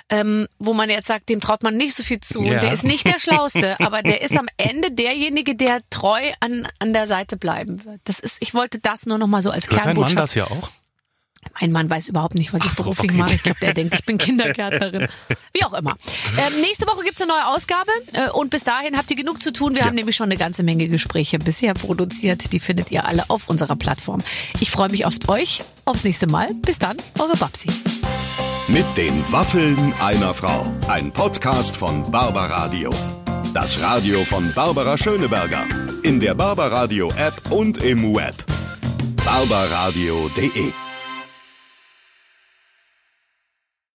ähm, 0.09 0.47
wo 0.59 0.73
man 0.73 0.89
jetzt 0.91 1.07
sagt, 1.07 1.29
dem 1.29 1.41
traut 1.41 1.63
man 1.63 1.77
nicht 1.77 1.95
so 1.97 2.03
viel 2.03 2.21
zu. 2.21 2.43
Ja. 2.43 2.55
Und 2.55 2.63
der 2.63 2.73
ist 2.73 2.85
nicht 2.85 3.07
der 3.07 3.19
Schlauste, 3.19 3.79
aber 3.81 4.03
der 4.03 4.23
ist 4.23 4.37
am 4.37 4.47
Ende 4.57 4.91
derjenige, 4.93 5.55
der 5.57 5.81
treu 5.91 6.21
an, 6.41 6.69
an 6.79 6.93
der 6.93 7.07
Seite 7.07 7.37
bleiben 7.37 7.85
wird. 7.85 8.01
Das 8.05 8.19
ist, 8.21 8.39
ich 8.41 8.55
wollte 8.55 8.79
das 8.79 9.07
nur 9.07 9.19
noch 9.19 9.29
mal 9.29 9.43
so 9.43 9.51
als 9.51 9.67
Hört 9.67 9.85
dein 9.85 9.97
Mann 9.97 10.07
Kernbotschaft. 10.07 10.23
das 10.23 10.35
ja 10.35 10.45
auch? 10.47 10.71
Mein 11.61 11.73
Mann 11.73 11.91
weiß 11.91 12.09
überhaupt 12.09 12.35
nicht, 12.35 12.53
was 12.53 12.65
ich 12.65 12.73
so, 12.73 12.83
beruflich 12.83 13.11
okay. 13.11 13.19
mache. 13.19 13.35
Ich 13.35 13.43
glaube, 13.43 13.61
der 13.61 13.75
denkt, 13.75 13.95
ich 13.95 14.05
bin 14.05 14.19
Kindergärtnerin. 14.19 15.09
Wie 15.53 15.65
auch 15.65 15.73
immer. 15.75 15.97
Ähm, 16.37 16.61
nächste 16.61 16.87
Woche 16.87 17.05
gibt's 17.05 17.21
eine 17.21 17.33
neue 17.33 17.47
Ausgabe 17.49 17.91
äh, 18.13 18.31
und 18.31 18.51
bis 18.51 18.65
dahin 18.65 18.97
habt 18.97 19.11
ihr 19.11 19.17
genug 19.17 19.43
zu 19.43 19.53
tun. 19.53 19.75
Wir 19.75 19.85
haben 19.85 19.95
nämlich 19.95 20.17
schon 20.17 20.27
eine 20.27 20.37
ganze 20.37 20.63
Menge 20.63 20.89
Gespräche 20.89 21.39
bisher 21.39 21.75
produziert. 21.75 22.53
Die 22.53 22.61
findet 22.61 22.91
ihr 22.91 23.07
alle 23.07 23.29
auf 23.29 23.49
unserer 23.49 23.77
Plattform. 23.77 24.23
Ich 24.61 24.71
freue 24.71 24.89
mich 24.91 25.05
auf 25.07 25.15
euch. 25.29 25.63
Aufs 25.85 26.05
nächste 26.05 26.27
Mal. 26.27 26.55
Bis 26.55 26.79
dann, 26.79 26.97
eure 27.19 27.37
Babsi. 27.37 27.69
Mit 28.69 28.87
den 28.97 29.25
Waffeln 29.33 29.93
einer 30.01 30.33
Frau. 30.33 30.73
Ein 30.89 31.11
Podcast 31.11 31.77
von 31.77 32.09
Barbaradio. 32.11 32.91
Das 33.53 33.81
Radio 33.81 34.25
von 34.25 34.53
Barbara 34.55 34.97
Schöneberger. 34.97 35.67
In 36.05 36.21
der 36.21 36.35
Barbaradio 36.35 37.11
App 37.17 37.51
und 37.51 37.79
im 37.79 38.15
Web. 38.15 38.35
barbaradio.de 39.25 40.73